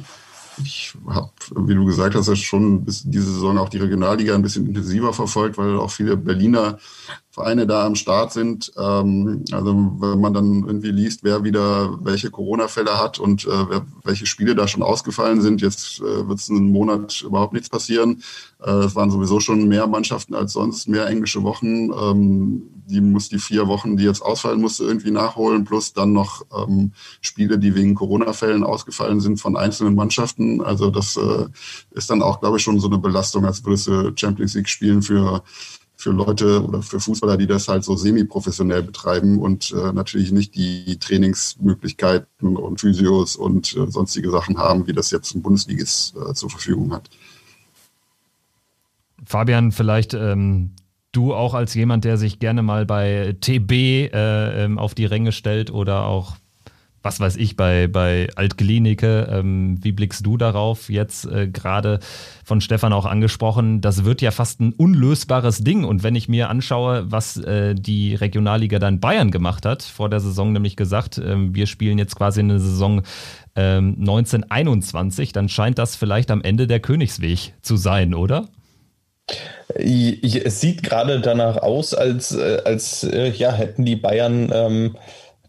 ich 0.63 0.93
habe, 1.07 1.31
wie 1.55 1.75
du 1.75 1.85
gesagt 1.85 2.15
hast, 2.15 2.35
schon 2.37 2.85
diese 2.85 3.31
Saison 3.31 3.57
auch 3.57 3.69
die 3.69 3.77
Regionalliga 3.77 4.33
ein 4.33 4.41
bisschen 4.41 4.67
intensiver 4.67 5.13
verfolgt, 5.13 5.57
weil 5.57 5.77
auch 5.77 5.91
viele 5.91 6.17
Berliner 6.17 6.79
Vereine 7.37 7.67
da 7.67 7.85
am 7.85 7.93
Start 7.93 8.33
sind. 8.33 8.71
Ähm, 8.77 9.45
also 9.51 9.95
wenn 9.99 10.19
man 10.19 10.33
dann 10.33 10.63
irgendwie 10.65 10.89
liest, 10.89 11.23
wer 11.23 11.43
wieder 11.43 12.03
welche 12.03 12.31
Corona-Fälle 12.31 12.99
hat 12.99 13.19
und 13.19 13.45
äh, 13.45 13.69
wer, 13.69 13.85
welche 14.03 14.25
Spiele 14.25 14.55
da 14.55 14.67
schon 14.67 14.81
ausgefallen 14.81 15.41
sind, 15.41 15.61
jetzt 15.61 15.99
äh, 15.99 16.27
wird 16.27 16.39
es 16.39 16.49
einen 16.49 16.71
Monat 16.71 17.21
überhaupt 17.21 17.53
nichts 17.53 17.69
passieren. 17.69 18.23
Äh, 18.59 18.71
es 18.85 18.95
waren 18.95 19.11
sowieso 19.11 19.39
schon 19.39 19.67
mehr 19.67 19.85
Mannschaften 19.85 20.33
als 20.33 20.53
sonst, 20.53 20.89
mehr 20.89 21.07
englische 21.07 21.43
Wochen. 21.43 21.91
Ähm, 21.91 22.63
die 22.87 23.01
muss 23.01 23.29
die 23.29 23.37
vier 23.37 23.67
Wochen, 23.67 23.97
die 23.97 24.05
jetzt 24.05 24.23
ausfallen 24.23 24.59
musste, 24.61 24.85
irgendwie 24.85 25.11
nachholen, 25.11 25.63
plus 25.63 25.93
dann 25.93 26.13
noch 26.13 26.43
ähm, 26.57 26.93
Spiele, 27.21 27.59
die 27.59 27.75
wegen 27.75 27.93
Corona-Fällen 27.93 28.63
ausgefallen 28.63 29.19
sind 29.19 29.39
von 29.39 29.57
einzelnen 29.57 29.93
Mannschaften. 29.93 30.61
Also 30.61 30.89
das 30.89 31.17
äh, 31.17 31.45
ist 31.91 32.09
dann 32.09 32.23
auch, 32.23 32.39
glaube 32.39 32.57
ich, 32.57 32.63
schon 32.63 32.79
so 32.79 32.87
eine 32.87 32.97
Belastung, 32.97 33.45
als 33.45 33.63
würdest 33.63 33.87
du 33.87 34.11
Champions 34.15 34.55
League 34.55 34.69
spielen 34.69 35.03
für 35.03 35.43
für 35.97 36.11
Leute 36.11 36.63
oder 36.63 36.83
für 36.83 36.99
Fußballer, 36.99 37.37
die 37.37 37.47
das 37.47 37.67
halt 37.67 37.83
so 37.83 37.95
semi-professionell 37.95 38.83
betreiben 38.83 39.39
und 39.39 39.71
äh, 39.71 39.91
natürlich 39.91 40.31
nicht 40.31 40.55
die 40.55 40.99
Trainingsmöglichkeiten 40.99 42.55
und 42.55 42.79
Physios 42.79 43.35
und 43.35 43.75
äh, 43.75 43.89
sonstige 43.89 44.29
Sachen 44.29 44.59
haben, 44.59 44.85
wie 44.85 44.93
das 44.93 45.09
jetzt 45.09 45.33
ein 45.33 45.41
Bundesligist 45.41 46.15
äh, 46.15 46.33
zur 46.35 46.51
Verfügung 46.51 46.93
hat. 46.93 47.09
Fabian, 49.25 49.71
vielleicht 49.71 50.13
ähm, 50.13 50.73
du 51.11 51.33
auch 51.33 51.55
als 51.55 51.73
jemand, 51.73 52.05
der 52.05 52.17
sich 52.17 52.37
gerne 52.37 52.61
mal 52.61 52.85
bei 52.85 53.35
TB 53.41 53.71
äh, 53.71 54.65
ähm, 54.65 54.77
auf 54.77 54.93
die 54.93 55.05
Ränge 55.05 55.31
stellt 55.31 55.71
oder 55.71 56.05
auch 56.05 56.35
was 57.07 57.21
weiß 57.21 57.37
ich, 57.37 57.55
bei, 57.55 57.87
bei 57.87 58.27
Altgelinike. 58.35 59.29
Ähm, 59.31 59.79
wie 59.81 59.93
blickst 59.93 60.25
du 60.25 60.35
darauf? 60.35 60.89
Jetzt 60.89 61.25
äh, 61.25 61.47
gerade 61.47 62.01
von 62.43 62.59
Stefan 62.59 62.91
auch 62.91 63.05
angesprochen, 63.05 63.79
das 63.79 64.03
wird 64.03 64.21
ja 64.21 64.31
fast 64.31 64.59
ein 64.59 64.73
unlösbares 64.73 65.59
Ding. 65.59 65.85
Und 65.85 66.03
wenn 66.03 66.15
ich 66.15 66.27
mir 66.27 66.49
anschaue, 66.49 67.09
was 67.09 67.37
äh, 67.37 67.75
die 67.75 68.13
Regionalliga 68.13 68.77
dann 68.77 68.99
Bayern 68.99 69.31
gemacht 69.31 69.65
hat, 69.65 69.83
vor 69.83 70.09
der 70.09 70.19
Saison 70.19 70.51
nämlich 70.51 70.75
gesagt, 70.75 71.17
äh, 71.17 71.35
wir 71.37 71.65
spielen 71.65 71.97
jetzt 71.97 72.17
quasi 72.17 72.41
eine 72.41 72.59
Saison 72.59 73.03
1921, 73.55 75.29
ähm, 75.29 75.33
dann 75.33 75.49
scheint 75.49 75.79
das 75.79 75.95
vielleicht 75.95 76.29
am 76.29 76.41
Ende 76.41 76.67
der 76.67 76.81
Königsweg 76.81 77.53
zu 77.61 77.77
sein, 77.77 78.13
oder? 78.13 78.49
Es 79.73 80.61
sieht 80.61 80.83
gerade 80.83 81.21
danach 81.21 81.57
aus, 81.57 81.93
als, 81.93 82.35
äh, 82.35 82.61
als 82.65 83.03
äh, 83.03 83.29
ja, 83.31 83.51
hätten 83.51 83.85
die 83.85 83.95
Bayern 83.95 84.51
ähm, 84.53 84.95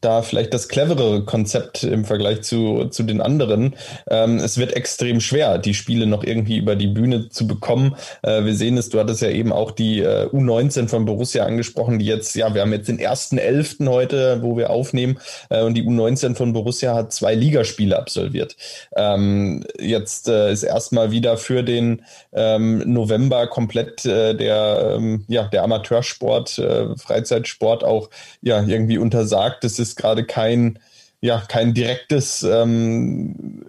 da 0.00 0.22
vielleicht 0.22 0.54
das 0.54 0.68
cleverere 0.68 1.24
Konzept 1.24 1.82
im 1.82 2.04
Vergleich 2.04 2.42
zu, 2.42 2.86
zu 2.86 3.02
den 3.02 3.20
anderen. 3.20 3.74
Ähm, 4.10 4.38
es 4.38 4.58
wird 4.58 4.74
extrem 4.74 5.20
schwer, 5.20 5.58
die 5.58 5.74
Spiele 5.74 6.06
noch 6.06 6.24
irgendwie 6.24 6.58
über 6.58 6.76
die 6.76 6.86
Bühne 6.86 7.28
zu 7.28 7.46
bekommen. 7.46 7.96
Äh, 8.22 8.44
wir 8.44 8.54
sehen 8.54 8.76
es, 8.76 8.88
du 8.88 8.98
hattest 8.98 9.22
ja 9.22 9.30
eben 9.30 9.52
auch 9.52 9.70
die 9.70 10.00
äh, 10.00 10.26
U19 10.26 10.88
von 10.88 11.04
Borussia 11.04 11.44
angesprochen, 11.44 11.98
die 11.98 12.06
jetzt, 12.06 12.34
ja, 12.36 12.54
wir 12.54 12.62
haben 12.62 12.72
jetzt 12.72 12.88
den 12.88 12.98
ersten 12.98 13.38
Elften 13.38 13.88
heute, 13.88 14.42
wo 14.42 14.56
wir 14.56 14.70
aufnehmen, 14.70 15.18
äh, 15.50 15.62
und 15.62 15.74
die 15.74 15.82
U19 15.82 16.34
von 16.34 16.52
Borussia 16.52 16.94
hat 16.94 17.12
zwei 17.12 17.34
Ligaspiele 17.34 17.98
absolviert. 17.98 18.56
Ähm, 18.96 19.64
jetzt 19.78 20.28
äh, 20.28 20.52
ist 20.52 20.62
erstmal 20.62 21.10
wieder 21.10 21.36
für 21.36 21.62
den 21.62 22.02
ähm, 22.32 22.82
November 22.86 23.46
komplett 23.46 24.04
äh, 24.04 24.34
der, 24.34 24.94
ähm, 24.96 25.24
ja, 25.28 25.44
der 25.44 25.62
Amateursport, 25.64 26.58
äh, 26.58 26.96
Freizeitsport 26.96 27.84
auch 27.84 28.10
ja, 28.42 28.62
irgendwie 28.62 28.98
untersagt. 28.98 29.64
Das 29.64 29.78
ist 29.78 29.87
ist 29.88 29.96
gerade 29.96 30.24
kein, 30.24 30.78
ja, 31.20 31.42
kein 31.48 31.74
direktes, 31.74 32.42
ähm, 32.42 33.68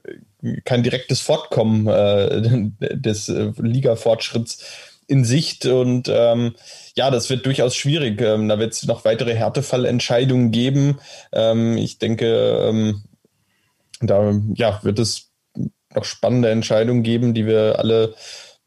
kein 0.65 0.83
direktes 0.83 1.21
Fortkommen 1.21 1.87
äh, 1.87 2.69
des 2.95 3.29
äh, 3.29 3.51
Liga-Fortschritts 3.57 4.63
in 5.07 5.25
Sicht 5.25 5.65
und 5.65 6.07
ähm, 6.07 6.55
ja, 6.95 7.09
das 7.09 7.29
wird 7.31 7.45
durchaus 7.45 7.75
schwierig. 7.75 8.21
Ähm, 8.21 8.47
da 8.47 8.59
wird 8.59 8.73
es 8.73 8.85
noch 8.85 9.05
weitere 9.05 9.33
Härtefallentscheidungen 9.33 10.51
geben. 10.51 10.99
Ähm, 11.33 11.77
ich 11.77 11.97
denke, 11.97 12.27
ähm, 12.27 13.03
da 14.01 14.39
ja, 14.53 14.79
wird 14.83 14.99
es 14.99 15.31
noch 15.95 16.05
spannende 16.05 16.51
Entscheidungen 16.51 17.01
geben, 17.01 17.33
die 17.33 17.47
wir 17.47 17.79
alle 17.79 18.13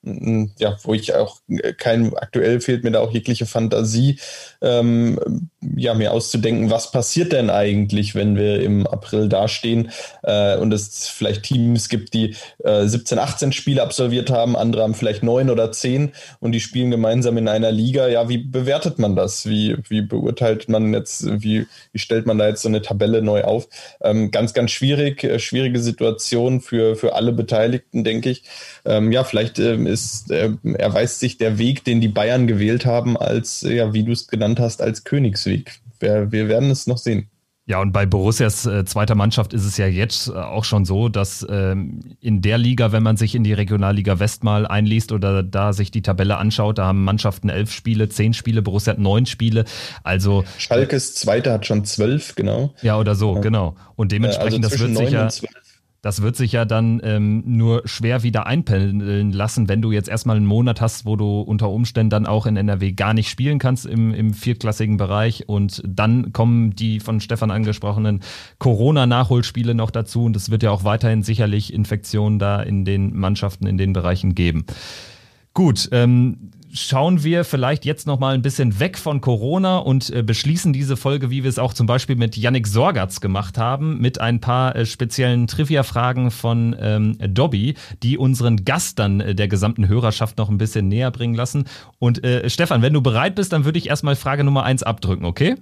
ja, 0.04 0.76
wo 0.82 0.94
ich 0.94 1.14
auch 1.14 1.40
äh, 1.48 1.72
kein, 1.74 2.12
aktuell 2.16 2.60
fehlt 2.60 2.82
mir 2.82 2.90
da 2.90 3.00
auch 3.00 3.12
jegliche 3.12 3.46
Fantasie, 3.46 4.18
ähm, 4.60 5.48
ja, 5.76 5.94
mir 5.94 6.12
auszudenken, 6.12 6.70
was 6.70 6.90
passiert 6.90 7.32
denn 7.32 7.50
eigentlich, 7.50 8.16
wenn 8.16 8.36
wir 8.36 8.62
im 8.62 8.84
April 8.86 9.28
dastehen 9.28 9.92
äh, 10.24 10.56
und 10.56 10.72
es 10.72 11.06
vielleicht 11.06 11.44
Teams 11.44 11.88
gibt, 11.88 12.14
die 12.14 12.34
äh, 12.64 12.86
17, 12.86 13.18
18 13.20 13.52
Spiele 13.52 13.82
absolviert 13.82 14.30
haben, 14.30 14.56
andere 14.56 14.82
haben 14.82 14.94
vielleicht 14.94 15.22
neun 15.22 15.50
oder 15.50 15.70
zehn 15.70 16.12
und 16.40 16.50
die 16.50 16.60
spielen 16.60 16.90
gemeinsam 16.90 17.36
in 17.38 17.46
einer 17.46 17.70
Liga. 17.70 18.08
Ja, 18.08 18.28
wie 18.28 18.38
bewertet 18.38 18.98
man 18.98 19.14
das? 19.14 19.46
Wie, 19.46 19.76
wie 19.88 20.02
beurteilt 20.02 20.68
man 20.68 20.92
jetzt, 20.92 21.24
wie, 21.42 21.66
wie 21.92 21.98
stellt 22.00 22.26
man 22.26 22.38
da 22.38 22.48
jetzt 22.48 22.62
so 22.62 22.68
eine 22.68 22.82
Tabelle 22.82 23.22
neu 23.22 23.44
auf? 23.44 23.68
Ähm, 24.00 24.32
ganz, 24.32 24.52
ganz 24.52 24.72
schwierig, 24.72 25.22
äh, 25.22 25.38
schwierige 25.38 25.78
Situation 25.78 26.60
für, 26.60 26.96
für 26.96 27.14
alle 27.14 27.32
Beteiligten, 27.32 28.02
denke 28.02 28.30
ich. 28.30 28.42
Ähm, 28.84 29.12
ja, 29.12 29.22
vielleicht 29.22 29.60
ähm, 29.60 29.91
ist, 29.92 30.30
äh, 30.30 30.50
erweist 30.64 31.20
sich 31.20 31.38
der 31.38 31.58
Weg, 31.58 31.84
den 31.84 32.00
die 32.00 32.08
Bayern 32.08 32.46
gewählt 32.46 32.86
haben, 32.86 33.16
als, 33.16 33.60
ja, 33.62 33.92
wie 33.92 34.04
du 34.04 34.12
es 34.12 34.26
genannt 34.26 34.58
hast, 34.58 34.82
als 34.82 35.04
Königsweg. 35.04 35.80
Wir, 36.00 36.32
wir 36.32 36.48
werden 36.48 36.70
es 36.70 36.86
noch 36.86 36.98
sehen. 36.98 37.28
Ja, 37.64 37.80
und 37.80 37.92
bei 37.92 38.06
Borussias 38.06 38.66
äh, 38.66 38.84
zweiter 38.84 39.14
Mannschaft 39.14 39.52
ist 39.52 39.64
es 39.64 39.76
ja 39.76 39.86
jetzt 39.86 40.26
äh, 40.26 40.32
auch 40.32 40.64
schon 40.64 40.84
so, 40.84 41.08
dass 41.08 41.46
ähm, 41.48 42.00
in 42.20 42.42
der 42.42 42.58
Liga, 42.58 42.90
wenn 42.90 43.04
man 43.04 43.16
sich 43.16 43.36
in 43.36 43.44
die 43.44 43.52
Regionalliga 43.52 44.18
West 44.18 44.42
mal 44.42 44.66
einliest 44.66 45.12
oder 45.12 45.44
da 45.44 45.72
sich 45.72 45.92
die 45.92 46.02
Tabelle 46.02 46.38
anschaut, 46.38 46.78
da 46.78 46.86
haben 46.86 47.04
Mannschaften 47.04 47.48
elf 47.50 47.70
Spiele, 47.72 48.08
zehn 48.08 48.34
Spiele, 48.34 48.62
Borussia 48.62 48.94
hat 48.94 48.98
neun 48.98 49.26
Spiele. 49.26 49.64
Also 50.02 50.42
Schalkes 50.58 51.14
zweiter 51.14 51.52
hat 51.52 51.64
schon 51.64 51.84
zwölf, 51.84 52.34
genau. 52.34 52.74
Ja, 52.82 52.98
oder 52.98 53.14
so, 53.14 53.36
ja. 53.36 53.40
genau. 53.40 53.76
Und 53.94 54.10
dementsprechend, 54.10 54.64
also 54.64 54.76
das 54.76 54.80
wird 54.80 54.96
sich 54.96 55.10
ja. 55.10 55.28
Das 56.02 56.20
wird 56.20 56.34
sich 56.34 56.50
ja 56.50 56.64
dann 56.64 57.00
ähm, 57.04 57.44
nur 57.46 57.82
schwer 57.84 58.24
wieder 58.24 58.44
einpendeln 58.44 59.30
lassen, 59.30 59.68
wenn 59.68 59.80
du 59.80 59.92
jetzt 59.92 60.08
erstmal 60.08 60.36
einen 60.36 60.46
Monat 60.46 60.80
hast, 60.80 61.06
wo 61.06 61.14
du 61.14 61.40
unter 61.40 61.70
Umständen 61.70 62.10
dann 62.10 62.26
auch 62.26 62.44
in 62.44 62.56
NRW 62.56 62.90
gar 62.90 63.14
nicht 63.14 63.30
spielen 63.30 63.60
kannst 63.60 63.86
im, 63.86 64.12
im 64.12 64.34
viertklassigen 64.34 64.96
Bereich. 64.96 65.48
Und 65.48 65.80
dann 65.86 66.32
kommen 66.32 66.74
die 66.74 66.98
von 66.98 67.20
Stefan 67.20 67.52
angesprochenen 67.52 68.20
Corona-Nachholspiele 68.58 69.76
noch 69.76 69.92
dazu. 69.92 70.24
Und 70.24 70.34
es 70.34 70.50
wird 70.50 70.64
ja 70.64 70.72
auch 70.72 70.82
weiterhin 70.82 71.22
sicherlich 71.22 71.72
Infektionen 71.72 72.40
da 72.40 72.60
in 72.60 72.84
den 72.84 73.16
Mannschaften 73.16 73.66
in 73.66 73.78
den 73.78 73.92
Bereichen 73.92 74.34
geben. 74.34 74.66
Gut, 75.54 75.88
ähm, 75.92 76.50
schauen 76.72 77.22
wir 77.22 77.44
vielleicht 77.44 77.84
jetzt 77.84 78.06
noch 78.06 78.18
mal 78.18 78.34
ein 78.34 78.42
bisschen 78.42 78.80
weg 78.80 78.96
von 78.96 79.20
Corona 79.20 79.78
und 79.78 80.10
äh, 80.10 80.22
beschließen 80.22 80.72
diese 80.72 80.96
Folge, 80.96 81.30
wie 81.30 81.42
wir 81.42 81.50
es 81.50 81.58
auch 81.58 81.74
zum 81.74 81.86
Beispiel 81.86 82.16
mit 82.16 82.36
Yannick 82.36 82.66
Sorgatz 82.66 83.20
gemacht 83.20 83.58
haben, 83.58 83.98
mit 84.00 84.20
ein 84.20 84.40
paar 84.40 84.74
äh, 84.74 84.86
speziellen 84.86 85.46
Trivia-Fragen 85.46 86.30
von 86.30 86.74
ähm, 86.78 87.18
Dobby, 87.18 87.74
die 88.02 88.16
unseren 88.16 88.64
Gast 88.64 88.98
dann 88.98 89.20
äh, 89.20 89.34
der 89.34 89.48
gesamten 89.48 89.86
Hörerschaft 89.86 90.38
noch 90.38 90.48
ein 90.48 90.58
bisschen 90.58 90.88
näher 90.88 91.10
bringen 91.10 91.34
lassen. 91.34 91.64
Und 91.98 92.24
äh, 92.24 92.48
Stefan, 92.48 92.80
wenn 92.80 92.94
du 92.94 93.02
bereit 93.02 93.34
bist, 93.34 93.52
dann 93.52 93.64
würde 93.64 93.78
ich 93.78 93.88
erstmal 93.88 94.16
Frage 94.16 94.42
Nummer 94.42 94.64
eins 94.64 94.82
abdrücken, 94.82 95.26
okay? 95.26 95.56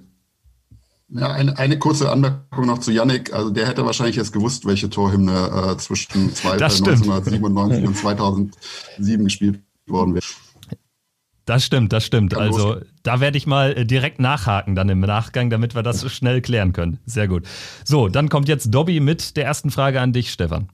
Ja, 1.09 1.29
eine, 1.29 1.57
eine 1.57 1.77
kurze 1.77 2.09
Anmerkung 2.09 2.67
noch 2.67 2.79
zu 2.79 2.91
Yannick. 2.91 3.33
Also 3.33 3.49
der 3.49 3.67
hätte 3.67 3.85
wahrscheinlich 3.85 4.15
jetzt 4.15 4.31
gewusst, 4.31 4.65
welche 4.65 4.89
Torhymne 4.89 5.73
äh, 5.73 5.77
zwischen 5.77 6.33
zwei, 6.33 6.53
1997 6.53 7.85
und 7.85 7.97
2007 7.97 9.23
gespielt 9.25 9.59
worden 9.87 10.15
wäre. 10.15 10.23
Das 11.51 11.65
stimmt, 11.65 11.91
das 11.91 12.05
stimmt. 12.05 12.31
Kann 12.31 12.43
also 12.43 12.75
losgehen. 12.75 12.87
da 13.03 13.19
werde 13.19 13.37
ich 13.37 13.45
mal 13.45 13.73
äh, 13.73 13.85
direkt 13.85 14.21
nachhaken 14.21 14.73
dann 14.73 14.87
im 14.87 15.01
Nachgang, 15.01 15.49
damit 15.49 15.75
wir 15.75 15.83
das 15.83 16.09
schnell 16.09 16.41
klären 16.41 16.71
können. 16.71 16.97
Sehr 17.05 17.27
gut. 17.27 17.45
So, 17.83 18.07
dann 18.07 18.29
kommt 18.29 18.47
jetzt 18.47 18.73
Dobby 18.73 19.01
mit 19.01 19.35
der 19.35 19.43
ersten 19.43 19.69
Frage 19.69 19.99
an 19.99 20.13
dich, 20.13 20.31
Stefan. 20.31 20.69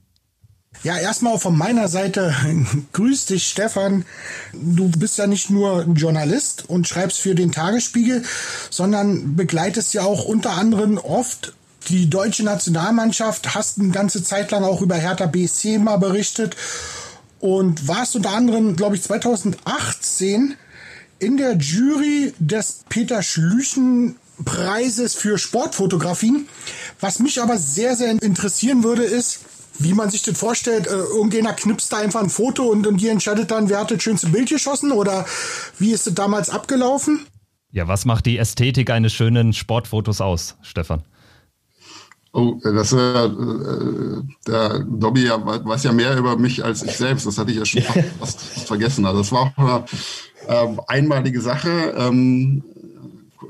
Ja, 0.84 0.96
erstmal 0.96 1.40
von 1.40 1.58
meiner 1.58 1.88
Seite, 1.88 2.32
grüß 2.92 3.26
dich 3.26 3.48
Stefan. 3.48 4.04
Du 4.52 4.88
bist 4.88 5.18
ja 5.18 5.26
nicht 5.26 5.50
nur 5.50 5.80
ein 5.80 5.96
Journalist 5.96 6.68
und 6.68 6.86
schreibst 6.86 7.18
für 7.18 7.34
den 7.34 7.50
Tagesspiegel, 7.50 8.22
sondern 8.70 9.34
begleitest 9.34 9.94
ja 9.94 10.02
auch 10.02 10.26
unter 10.26 10.52
anderem 10.52 10.96
oft 10.96 11.54
die 11.88 12.08
deutsche 12.08 12.44
Nationalmannschaft, 12.44 13.56
hast 13.56 13.80
eine 13.80 13.90
ganze 13.90 14.22
Zeit 14.22 14.52
lang 14.52 14.62
auch 14.62 14.80
über 14.80 14.94
Hertha 14.94 15.26
BSC 15.26 15.78
mal 15.78 15.96
berichtet 15.96 16.54
und 17.40 17.88
warst 17.88 18.14
unter 18.14 18.30
anderem, 18.30 18.76
glaube 18.76 18.94
ich, 18.94 19.02
2018 19.02 20.54
in 21.18 21.36
der 21.36 21.56
Jury 21.56 22.32
des 22.38 22.84
Peter 22.88 23.22
Schlüchen 23.22 24.16
Preises 24.44 25.14
für 25.14 25.38
Sportfotografien. 25.38 26.48
Was 27.00 27.18
mich 27.18 27.42
aber 27.42 27.58
sehr, 27.58 27.96
sehr 27.96 28.22
interessieren 28.22 28.84
würde, 28.84 29.02
ist, 29.02 29.40
wie 29.78 29.94
man 29.94 30.10
sich 30.10 30.22
das 30.22 30.38
vorstellt, 30.38 30.86
äh, 30.86 30.90
irgendjemand 30.90 31.58
knipst 31.58 31.92
da 31.92 31.98
einfach 31.98 32.22
ein 32.22 32.30
Foto 32.30 32.64
und, 32.64 32.86
und 32.86 33.00
ihr 33.00 33.12
entscheidet 33.12 33.50
dann, 33.50 33.68
wer 33.68 33.80
hat 33.80 33.90
das 33.90 34.02
schönste 34.02 34.28
Bild 34.28 34.48
geschossen 34.48 34.92
oder 34.92 35.26
wie 35.78 35.92
ist 35.92 36.06
es 36.06 36.14
damals 36.14 36.50
abgelaufen? 36.50 37.26
Ja, 37.70 37.86
was 37.86 38.04
macht 38.04 38.26
die 38.26 38.38
Ästhetik 38.38 38.90
eines 38.90 39.12
schönen 39.12 39.52
Sportfotos 39.52 40.20
aus, 40.20 40.56
Stefan? 40.62 41.02
Oh, 42.32 42.60
das 42.62 42.92
äh, 42.92 42.96
äh 42.96 44.22
der 44.46 44.80
Dobby 44.80 45.26
ja, 45.26 45.44
weiß 45.44 45.84
ja 45.84 45.92
mehr 45.92 46.16
über 46.16 46.36
mich 46.36 46.64
als 46.64 46.82
ich 46.82 46.96
selbst. 46.96 47.26
Das 47.26 47.38
hatte 47.38 47.50
ich 47.50 47.56
ja 47.56 47.64
schon 47.64 47.82
fast 48.18 48.40
vergessen. 48.40 49.06
Also 49.06 49.20
das 49.20 49.32
war 49.32 49.52
auch 49.56 49.84
eine 50.48 50.76
äh, 50.76 50.82
einmalige 50.88 51.40
Sache. 51.40 51.94
Ähm, 51.96 52.62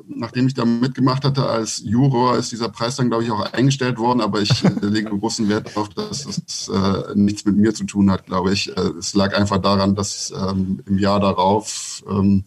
nachdem 0.09 0.49
ich 0.49 0.55
da 0.55 0.65
mitgemacht 0.65 1.25
hatte 1.25 1.47
als 1.47 1.83
Juror, 1.85 2.37
ist 2.37 2.51
dieser 2.51 2.69
Preis 2.69 2.97
dann, 2.97 3.09
glaube 3.09 3.25
ich, 3.25 3.31
auch 3.31 3.53
eingestellt 3.53 3.99
worden. 3.99 4.21
Aber 4.21 4.41
ich 4.41 4.65
äh, 4.65 4.71
lege 4.83 5.11
großen 5.11 5.49
Wert 5.49 5.69
darauf, 5.69 5.89
dass 5.91 6.27
es 6.27 6.69
äh, 6.69 7.15
nichts 7.15 7.45
mit 7.45 7.57
mir 7.57 7.73
zu 7.75 7.85
tun 7.85 8.11
hat, 8.11 8.27
glaube 8.27 8.53
ich. 8.53 8.77
Äh, 8.77 8.81
es 8.99 9.15
lag 9.15 9.35
einfach 9.37 9.59
daran, 9.59 9.95
dass 9.95 10.33
ähm, 10.33 10.81
im 10.87 10.99
Jahr 10.99 11.21
darauf 11.21 12.03
ähm, 12.11 12.45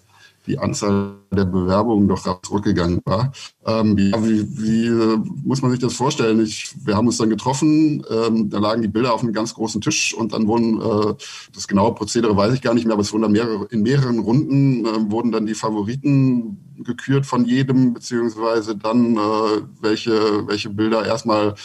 die 0.48 0.60
Anzahl 0.60 1.14
der 1.34 1.46
Bewerbungen 1.46 2.08
doch 2.10 2.42
zurückgegangen 2.42 3.00
war. 3.06 3.32
Ähm, 3.66 3.98
ja, 3.98 4.24
wie, 4.24 4.46
wie 4.58 4.88
äh, 4.88 5.18
muss 5.44 5.62
man 5.62 5.72
sich 5.72 5.80
das 5.80 5.94
vorstellen? 5.94 6.42
Ich, 6.42 6.76
wir 6.84 6.96
haben 6.96 7.08
uns 7.08 7.18
dann 7.18 7.30
getroffen, 7.30 8.04
ähm, 8.10 8.50
da 8.50 8.60
lagen 8.60 8.82
die 8.82 8.90
Bilder 8.90 9.14
auf 9.14 9.24
einem 9.24 9.32
ganz 9.32 9.54
großen 9.54 9.80
Tisch 9.80 10.14
und 10.14 10.34
dann 10.34 10.48
wurden, 10.48 10.82
äh, 10.82 11.14
das 11.54 11.68
genaue 11.68 11.96
Prozedere 11.96 12.36
weiß 12.36 12.54
ich 12.54 12.62
gar 12.62 12.74
nicht 12.74 12.86
mehr, 12.86 12.94
aber 12.94 13.04
es 13.04 13.14
wurden 13.14 13.24
dann 13.24 13.32
mehrere, 13.32 13.66
in 13.72 13.82
mehreren 13.82 14.20
Runden 14.20 14.86
äh, 14.86 15.12
wurden 15.12 15.32
dann 15.32 15.46
die 15.46 15.54
Favoriten 15.54 16.58
gekürt 16.84 17.26
von 17.26 17.46
jedem, 17.46 17.94
beziehungsweise 17.94 18.76
dann, 18.76 19.16
äh, 19.16 19.62
welche, 19.80 20.48
welche 20.48 20.70
Bilder 20.70 21.06
erstmal 21.06 21.56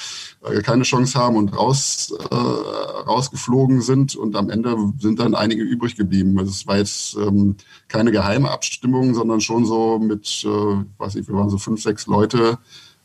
äh, 0.44 0.60
keine 0.62 0.82
Chance 0.82 1.18
haben 1.18 1.36
und 1.36 1.56
raus, 1.56 2.14
äh, 2.30 2.34
rausgeflogen 2.34 3.80
sind 3.80 4.16
und 4.16 4.36
am 4.36 4.50
Ende 4.50 4.76
sind 4.98 5.18
dann 5.18 5.34
einige 5.34 5.62
übrig 5.62 5.96
geblieben. 5.96 6.38
Also 6.38 6.50
es 6.50 6.66
war 6.66 6.78
jetzt 6.78 7.16
ähm, 7.16 7.56
keine 7.88 8.12
geheime 8.12 8.50
Abstimmung, 8.50 9.14
sondern 9.14 9.40
schon 9.40 9.55
so 9.64 9.98
mit, 9.98 10.44
äh, 10.44 10.84
weiß 10.98 11.16
ich, 11.16 11.28
wir 11.28 11.34
waren 11.34 11.50
so 11.50 11.58
fünf, 11.58 11.82
sechs 11.82 12.06
Leute, 12.06 12.58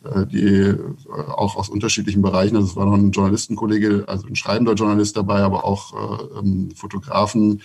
äh, 0.04 0.26
die 0.26 0.46
äh, 0.46 0.78
auch 1.08 1.56
aus 1.56 1.70
unterschiedlichen 1.70 2.22
Bereichen, 2.22 2.56
also 2.56 2.68
es 2.68 2.76
war 2.76 2.86
noch 2.86 2.94
ein 2.94 3.12
Journalistenkollege, 3.12 4.06
also 4.08 4.28
ein 4.28 4.36
schreibender 4.36 4.74
Journalist 4.74 5.16
dabei, 5.18 5.42
aber 5.42 5.64
auch 5.64 5.94
äh, 5.94 6.40
ähm, 6.40 6.72
Fotografen. 6.76 7.62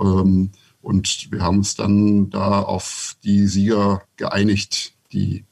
Ähm, 0.00 0.50
und 0.82 1.30
wir 1.30 1.42
haben 1.42 1.58
uns 1.58 1.74
dann 1.74 2.30
da 2.30 2.62
auf 2.62 3.16
die 3.22 3.46
Sieger 3.46 4.02
geeinigt, 4.16 4.94
die 5.12 5.44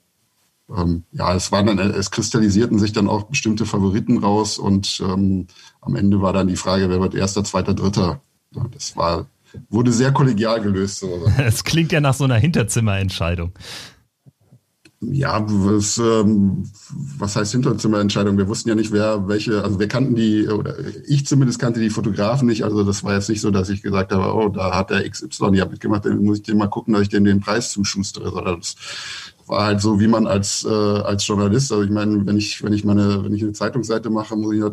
ähm, 0.74 1.04
ja, 1.12 1.34
es 1.34 1.50
waren 1.50 1.66
dann, 1.66 1.78
es 1.78 2.10
kristallisierten 2.10 2.78
sich 2.78 2.92
dann 2.92 3.08
auch 3.08 3.24
bestimmte 3.24 3.64
Favoriten 3.64 4.18
raus 4.18 4.58
und 4.58 5.00
ähm, 5.00 5.46
am 5.80 5.96
Ende 5.96 6.20
war 6.20 6.32
dann 6.32 6.48
die 6.48 6.56
Frage, 6.56 6.88
wer 6.90 7.00
wird 7.00 7.14
erster, 7.14 7.42
zweiter, 7.44 7.74
dritter. 7.74 8.20
Das 8.72 8.96
war, 8.96 9.26
wurde 9.70 9.92
sehr 9.92 10.12
kollegial 10.12 10.60
gelöst. 10.60 11.04
Es 11.38 11.64
klingt 11.64 11.92
ja 11.92 12.00
nach 12.00 12.14
so 12.14 12.24
einer 12.24 12.36
Hinterzimmerentscheidung. 12.36 13.52
Ja, 15.00 15.44
was, 15.46 15.96
ähm, 15.98 16.64
was 17.18 17.36
heißt 17.36 17.52
Hinterzimmerentscheidung? 17.52 18.36
Wir 18.36 18.48
wussten 18.48 18.68
ja 18.68 18.74
nicht, 18.74 18.90
wer 18.90 19.28
welche, 19.28 19.62
also 19.62 19.78
wir 19.78 19.86
kannten 19.86 20.16
die, 20.16 20.48
oder 20.48 20.74
ich 21.06 21.24
zumindest 21.24 21.60
kannte 21.60 21.78
die 21.78 21.90
Fotografen 21.90 22.48
nicht. 22.48 22.64
Also 22.64 22.82
das 22.82 23.04
war 23.04 23.14
jetzt 23.14 23.28
nicht 23.28 23.40
so, 23.40 23.52
dass 23.52 23.68
ich 23.68 23.82
gesagt 23.82 24.10
habe, 24.10 24.34
oh, 24.34 24.48
da 24.48 24.76
hat 24.76 24.90
der 24.90 25.08
XY 25.08 25.54
ja 25.54 25.66
mitgemacht, 25.66 26.04
dann 26.04 26.24
muss 26.24 26.38
ich 26.38 26.42
dem 26.42 26.58
mal 26.58 26.66
gucken, 26.66 26.94
dass 26.94 27.02
ich 27.02 27.10
dem 27.10 27.24
den 27.24 27.38
Preis 27.38 27.70
zuschustere, 27.70 28.30
sondern 28.32 28.58
das 28.58 28.74
war 29.46 29.66
halt 29.66 29.80
so, 29.80 30.00
wie 30.00 30.08
man 30.08 30.26
als, 30.26 30.64
äh, 30.64 30.68
als 30.68 31.24
Journalist, 31.26 31.70
also 31.70 31.84
ich 31.84 31.90
meine, 31.90 32.26
wenn 32.26 32.36
ich, 32.36 32.64
wenn 32.64 32.72
ich 32.72 32.84
meine, 32.84 33.24
wenn 33.24 33.32
ich 33.32 33.42
eine 33.42 33.52
Zeitungsseite 33.52 34.10
mache, 34.10 34.34
muss 34.34 34.54
ich, 34.54 34.64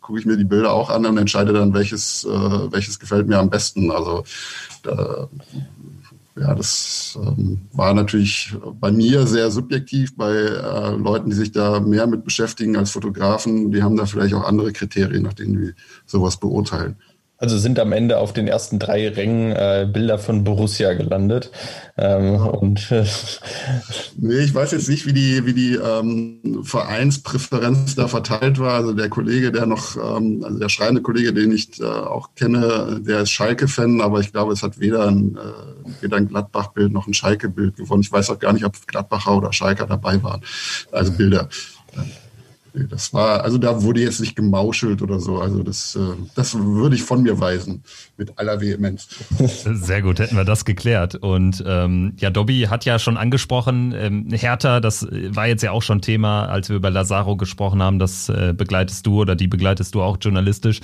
gucke 0.00 0.18
ich 0.18 0.26
mir 0.26 0.36
die 0.36 0.44
Bilder 0.44 0.72
auch 0.72 0.90
an 0.90 1.06
und 1.06 1.18
entscheide 1.18 1.52
dann, 1.52 1.74
welches, 1.74 2.24
äh, 2.24 2.72
welches 2.72 2.98
gefällt 2.98 3.26
mir 3.26 3.38
am 3.38 3.50
besten. 3.50 3.90
Also 3.90 4.24
da, 4.82 5.28
ja, 6.40 6.54
das 6.54 7.18
ähm, 7.20 7.60
war 7.72 7.94
natürlich 7.94 8.54
bei 8.80 8.92
mir 8.92 9.26
sehr 9.26 9.50
subjektiv, 9.50 10.16
bei 10.16 10.32
äh, 10.32 10.96
Leuten, 10.96 11.30
die 11.30 11.36
sich 11.36 11.52
da 11.52 11.80
mehr 11.80 12.06
mit 12.06 12.24
beschäftigen 12.24 12.76
als 12.76 12.92
Fotografen, 12.92 13.72
die 13.72 13.82
haben 13.82 13.96
da 13.96 14.06
vielleicht 14.06 14.34
auch 14.34 14.44
andere 14.44 14.72
Kriterien, 14.72 15.24
nach 15.24 15.34
denen 15.34 15.60
die 15.60 15.74
sowas 16.06 16.36
beurteilen. 16.36 16.96
Also 17.40 17.56
sind 17.56 17.78
am 17.78 17.92
Ende 17.92 18.18
auf 18.18 18.32
den 18.32 18.48
ersten 18.48 18.80
drei 18.80 19.08
Rängen 19.08 19.52
äh, 19.52 19.88
Bilder 19.90 20.18
von 20.18 20.42
Borussia 20.42 20.94
gelandet. 20.94 21.52
Ähm, 21.96 22.34
und 22.34 22.90
äh, 22.90 23.04
nee, 24.16 24.40
ich 24.40 24.52
weiß 24.52 24.72
jetzt 24.72 24.88
nicht, 24.88 25.06
wie 25.06 25.12
die, 25.12 25.46
wie 25.46 25.52
die 25.52 25.74
ähm, 25.76 26.62
Vereinspräferenz 26.64 27.94
da 27.94 28.08
verteilt 28.08 28.58
war. 28.58 28.74
Also 28.74 28.92
der 28.92 29.08
Kollege, 29.08 29.52
der 29.52 29.66
noch, 29.66 29.96
ähm, 29.96 30.42
also 30.44 30.58
der 30.58 30.68
schreiende 30.68 31.00
Kollege, 31.00 31.32
den 31.32 31.52
ich 31.52 31.80
äh, 31.80 31.84
auch 31.84 32.30
kenne, 32.34 33.00
der 33.06 33.20
ist 33.20 33.30
Schalke-Fan, 33.30 34.00
aber 34.00 34.18
ich 34.18 34.32
glaube, 34.32 34.52
es 34.52 34.64
hat 34.64 34.80
weder 34.80 35.06
ein, 35.06 35.36
äh, 35.36 36.02
weder 36.02 36.16
ein 36.16 36.26
Gladbach-Bild 36.26 36.92
noch 36.92 37.06
ein 37.06 37.14
Schalke-Bild 37.14 37.76
gewonnen. 37.76 38.02
Ich 38.02 38.10
weiß 38.10 38.30
auch 38.30 38.40
gar 38.40 38.52
nicht, 38.52 38.64
ob 38.64 38.84
Gladbacher 38.88 39.36
oder 39.36 39.52
Schalker 39.52 39.86
dabei 39.86 40.20
waren. 40.24 40.42
Also 40.90 41.12
Bilder. 41.12 41.48
Das 42.86 43.12
war, 43.12 43.42
also 43.42 43.58
da 43.58 43.82
wurde 43.82 44.00
jetzt 44.00 44.20
nicht 44.20 44.36
gemauschelt 44.36 45.02
oder 45.02 45.20
so. 45.20 45.38
Also 45.38 45.62
das, 45.62 45.96
äh, 45.96 46.00
das 46.34 46.54
würde 46.58 46.96
ich 46.96 47.02
von 47.02 47.22
mir 47.22 47.40
weisen, 47.40 47.82
mit 48.16 48.38
aller 48.38 48.60
Vehemenz. 48.60 49.08
Sehr 49.38 50.02
gut, 50.02 50.18
hätten 50.18 50.36
wir 50.36 50.44
das 50.44 50.64
geklärt. 50.64 51.14
Und 51.14 51.62
ähm, 51.66 52.14
ja, 52.18 52.30
Dobby 52.30 52.66
hat 52.68 52.84
ja 52.84 52.98
schon 52.98 53.16
angesprochen, 53.16 53.94
ähm, 53.96 54.28
Hertha, 54.30 54.80
das 54.80 55.06
war 55.10 55.46
jetzt 55.46 55.62
ja 55.62 55.72
auch 55.72 55.82
schon 55.82 56.00
Thema, 56.00 56.46
als 56.46 56.68
wir 56.68 56.76
über 56.76 56.90
Lazaro 56.90 57.36
gesprochen 57.36 57.82
haben, 57.82 57.98
das 57.98 58.28
äh, 58.28 58.54
begleitest 58.56 59.06
du 59.06 59.20
oder 59.20 59.36
die 59.36 59.48
begleitest 59.48 59.94
du 59.94 60.02
auch 60.02 60.18
journalistisch. 60.20 60.80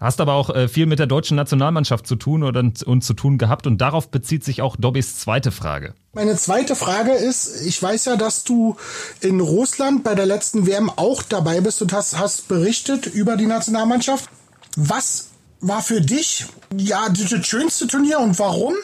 Hast 0.00 0.20
aber 0.20 0.34
auch 0.34 0.50
äh, 0.50 0.68
viel 0.68 0.86
mit 0.86 1.00
der 1.00 1.06
deutschen 1.06 1.36
Nationalmannschaft 1.36 2.06
zu 2.06 2.14
tun 2.14 2.44
oder, 2.44 2.60
und 2.60 3.02
zu 3.02 3.14
tun 3.14 3.36
gehabt 3.36 3.66
und 3.66 3.78
darauf 3.78 4.10
bezieht 4.10 4.44
sich 4.44 4.62
auch 4.62 4.76
Dobbys 4.76 5.18
zweite 5.18 5.50
Frage. 5.50 5.94
Meine 6.12 6.36
zweite 6.36 6.76
Frage 6.76 7.12
ist, 7.12 7.66
ich 7.66 7.82
weiß 7.82 8.04
ja, 8.04 8.16
dass 8.16 8.44
du 8.44 8.76
in 9.20 9.40
Russland 9.40 10.04
bei 10.04 10.14
der 10.14 10.26
letzten 10.26 10.66
WM 10.66 10.88
auch 10.88 11.22
dabei 11.22 11.60
bist 11.60 11.82
und 11.82 11.92
hast, 11.92 12.16
hast 12.16 12.46
berichtet 12.46 13.06
über 13.06 13.36
die 13.36 13.46
Nationalmannschaft. 13.46 14.30
Was 14.76 15.30
war 15.60 15.82
für 15.82 16.00
dich 16.00 16.46
ja 16.76 17.08
das 17.08 17.46
schönste 17.46 17.88
Turnier 17.88 18.20
und 18.20 18.38
warum? 18.38 18.74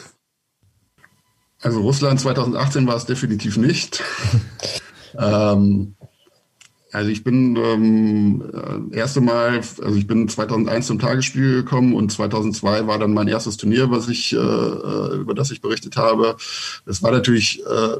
Also 1.61 1.79
Russland 1.81 2.19
2018 2.19 2.85
war 2.87 2.97
es 2.97 3.05
definitiv 3.05 3.55
nicht. 3.55 4.03
ähm, 5.17 5.95
also 6.95 7.09
ich 7.09 7.23
bin 7.23 7.57
ähm, 7.57 8.89
äh, 8.91 8.97
erste 8.97 9.19
Mal, 9.19 9.57
also 9.57 9.95
ich 9.95 10.07
bin 10.07 10.29
2001 10.29 10.87
zum 10.87 10.97
Tagesspiel 10.97 11.55
gekommen 11.55 11.93
und 11.93 12.11
2002 12.11 12.87
war 12.87 12.97
dann 12.97 13.13
mein 13.13 13.27
erstes 13.27 13.57
Turnier, 13.57 13.91
was 13.91 14.07
ich 14.07 14.31
äh, 14.33 14.37
äh, 14.37 15.17
über 15.17 15.33
das 15.33 15.51
ich 15.51 15.61
berichtet 15.61 15.97
habe. 15.97 16.37
Das 16.85 17.03
war 17.03 17.11
natürlich 17.11 17.61
äh, 17.65 17.97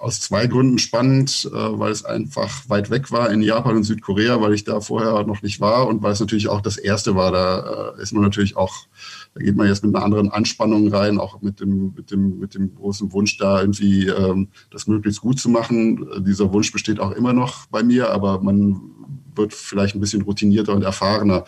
aus 0.00 0.20
zwei 0.20 0.46
Gründen 0.46 0.78
spannend, 0.78 1.50
äh, 1.52 1.54
weil 1.54 1.92
es 1.92 2.06
einfach 2.06 2.68
weit 2.68 2.90
weg 2.90 3.12
war 3.12 3.30
in 3.30 3.42
Japan 3.42 3.76
und 3.76 3.84
Südkorea, 3.84 4.40
weil 4.40 4.54
ich 4.54 4.64
da 4.64 4.80
vorher 4.80 5.24
noch 5.24 5.42
nicht 5.42 5.60
war 5.60 5.86
und 5.86 6.02
weil 6.02 6.12
es 6.12 6.20
natürlich 6.20 6.48
auch 6.48 6.62
das 6.62 6.78
erste 6.78 7.16
war. 7.16 7.32
Da 7.32 7.94
äh, 7.98 8.02
ist 8.02 8.12
man 8.12 8.22
natürlich 8.22 8.56
auch 8.56 8.86
da 9.36 9.44
geht 9.44 9.54
man 9.54 9.66
jetzt 9.66 9.84
mit 9.84 9.94
einer 9.94 10.02
anderen 10.02 10.30
Anspannung 10.30 10.88
rein, 10.88 11.18
auch 11.18 11.42
mit 11.42 11.60
dem, 11.60 11.92
mit 11.94 12.10
dem, 12.10 12.38
mit 12.38 12.54
dem 12.54 12.74
großen 12.74 13.12
Wunsch, 13.12 13.36
da 13.36 13.60
irgendwie 13.60 14.06
ähm, 14.06 14.48
das 14.70 14.86
möglichst 14.86 15.20
gut 15.20 15.38
zu 15.38 15.50
machen. 15.50 16.08
Dieser 16.20 16.54
Wunsch 16.54 16.72
besteht 16.72 17.00
auch 17.00 17.10
immer 17.10 17.34
noch 17.34 17.66
bei 17.66 17.82
mir, 17.82 18.08
aber 18.10 18.40
man 18.40 18.80
wird 19.34 19.52
vielleicht 19.52 19.94
ein 19.94 20.00
bisschen 20.00 20.22
routinierter 20.22 20.72
und 20.72 20.82
erfahrener. 20.82 21.44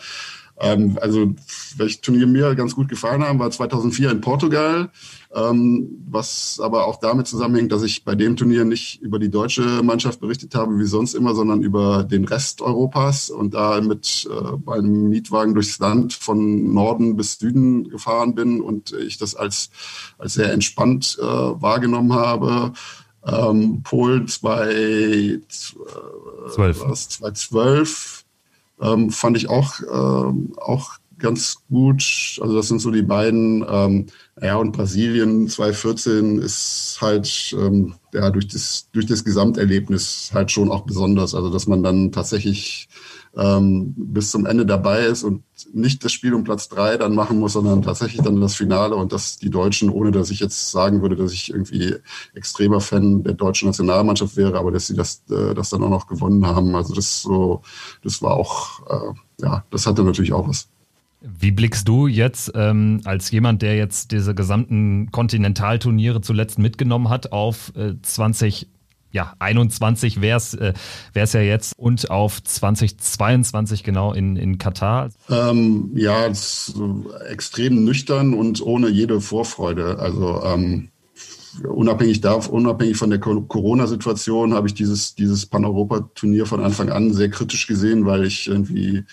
Ähm, 0.59 0.99
also, 1.01 1.33
welches 1.77 2.01
Turnier 2.01 2.27
mir 2.27 2.53
ganz 2.53 2.75
gut 2.75 2.89
gefallen 2.89 3.23
haben, 3.23 3.39
war 3.39 3.49
2004 3.49 4.11
in 4.11 4.21
Portugal, 4.21 4.91
ähm, 5.33 6.03
was 6.09 6.59
aber 6.61 6.87
auch 6.87 6.97
damit 6.97 7.27
zusammenhängt, 7.27 7.71
dass 7.71 7.83
ich 7.83 8.03
bei 8.03 8.15
dem 8.15 8.35
Turnier 8.35 8.65
nicht 8.65 8.99
über 9.01 9.19
die 9.19 9.29
deutsche 9.29 9.83
Mannschaft 9.83 10.19
berichtet 10.19 10.55
habe, 10.55 10.79
wie 10.79 10.85
sonst 10.85 11.13
immer, 11.13 11.35
sondern 11.35 11.61
über 11.61 12.03
den 12.03 12.25
Rest 12.25 12.61
Europas 12.61 13.29
und 13.29 13.53
da 13.53 13.79
mit 13.81 14.27
äh, 14.29 14.71
einem 14.71 15.09
Mietwagen 15.09 15.53
durchs 15.53 15.77
Land 15.77 16.13
von 16.13 16.73
Norden 16.73 17.15
bis 17.15 17.37
Süden 17.37 17.89
gefahren 17.89 18.33
bin 18.33 18.59
und 18.59 18.91
ich 18.93 19.19
das 19.19 19.35
als, 19.35 19.69
als 20.17 20.33
sehr 20.33 20.51
entspannt 20.51 21.19
äh, 21.21 21.23
wahrgenommen 21.23 22.13
habe. 22.13 22.73
Ähm, 23.23 23.83
Polen 23.83 24.27
2012. 24.27 25.77
2012 26.55 28.25
ähm, 28.81 29.11
fand 29.11 29.37
ich 29.37 29.47
auch, 29.47 29.73
ähm, 29.81 30.53
auch 30.57 30.93
ganz 31.19 31.57
gut. 31.69 32.39
Also 32.41 32.55
das 32.55 32.67
sind 32.67 32.79
so 32.79 32.91
die 32.91 33.01
beiden. 33.01 33.65
Ähm, 33.69 34.05
ja, 34.41 34.55
und 34.55 34.71
Brasilien 34.71 35.47
2014 35.47 36.39
ist 36.39 36.97
halt 37.01 37.55
ähm, 37.57 37.95
ja 38.13 38.29
durch 38.29 38.47
das, 38.47 38.89
durch 38.91 39.05
das 39.05 39.23
Gesamterlebnis 39.23 40.31
halt 40.33 40.51
schon 40.51 40.71
auch 40.71 40.85
besonders. 40.85 41.35
Also 41.35 41.51
dass 41.51 41.67
man 41.67 41.83
dann 41.83 42.11
tatsächlich 42.11 42.89
ähm, 43.37 43.93
bis 43.95 44.31
zum 44.31 44.45
Ende 44.45 44.65
dabei 44.65 45.05
ist 45.05 45.23
und 45.23 45.43
nicht 45.73 46.03
das 46.03 46.11
Spiel 46.11 46.33
um 46.33 46.43
Platz 46.43 46.67
drei 46.69 46.97
dann 46.97 47.13
machen 47.13 47.39
muss, 47.39 47.53
sondern 47.53 47.81
tatsächlich 47.81 48.21
dann 48.21 48.41
das 48.41 48.55
Finale 48.55 48.95
und 48.95 49.13
dass 49.13 49.37
die 49.37 49.49
Deutschen, 49.49 49.89
ohne 49.89 50.11
dass 50.11 50.31
ich 50.31 50.39
jetzt 50.39 50.71
sagen 50.71 51.01
würde, 51.01 51.15
dass 51.15 51.31
ich 51.31 51.51
irgendwie 51.51 51.95
extremer 52.33 52.81
Fan 52.81 53.23
der 53.23 53.33
deutschen 53.33 53.67
Nationalmannschaft 53.67 54.35
wäre, 54.35 54.57
aber 54.57 54.71
dass 54.71 54.87
sie 54.87 54.95
das, 54.95 55.23
äh, 55.29 55.53
das 55.53 55.69
dann 55.69 55.83
auch 55.83 55.89
noch 55.89 56.07
gewonnen 56.07 56.45
haben. 56.45 56.75
Also 56.75 56.93
das 56.93 57.21
so, 57.21 57.61
das 58.03 58.21
war 58.21 58.33
auch, 58.33 58.79
äh, 58.89 59.43
ja, 59.43 59.63
das 59.69 59.85
hatte 59.85 60.03
natürlich 60.03 60.33
auch 60.33 60.47
was. 60.47 60.69
Wie 61.21 61.51
blickst 61.51 61.87
du 61.87 62.07
jetzt 62.07 62.51
ähm, 62.55 63.01
als 63.03 63.29
jemand, 63.31 63.61
der 63.61 63.75
jetzt 63.75 64.11
diese 64.11 64.33
gesamten 64.33 65.11
Kontinentalturniere 65.11 66.21
zuletzt 66.21 66.59
mitgenommen 66.59 67.09
hat, 67.09 67.31
auf 67.33 67.73
äh, 67.75 67.95
20 68.01 68.67
ja, 69.11 69.33
21 69.39 70.21
wäre 70.21 70.37
es 70.37 70.53
äh, 70.53 70.73
ja 71.15 71.41
jetzt 71.41 71.73
und 71.77 72.11
auf 72.11 72.43
2022 72.43 73.83
genau 73.83 74.13
in, 74.13 74.35
in 74.35 74.57
Katar? 74.57 75.09
Ähm, 75.29 75.91
ja, 75.95 76.27
extrem 77.27 77.83
nüchtern 77.83 78.33
und 78.33 78.61
ohne 78.61 78.89
jede 78.89 79.19
Vorfreude. 79.19 79.97
Also 79.99 80.43
ähm, 80.45 80.89
unabhängig 81.67 82.21
davon, 82.21 82.53
unabhängig 82.53 82.97
von 82.97 83.09
der 83.09 83.19
Corona-Situation 83.19 84.53
habe 84.53 84.67
ich 84.67 84.73
dieses, 84.75 85.15
dieses 85.15 85.47
Pan-Europa-Turnier 85.47 86.45
von 86.45 86.63
Anfang 86.63 86.89
an 86.89 87.13
sehr 87.13 87.29
kritisch 87.29 87.65
gesehen, 87.67 88.05
weil 88.05 88.25
ich 88.25 88.47
irgendwie 88.47 88.97
äh, 88.97 89.03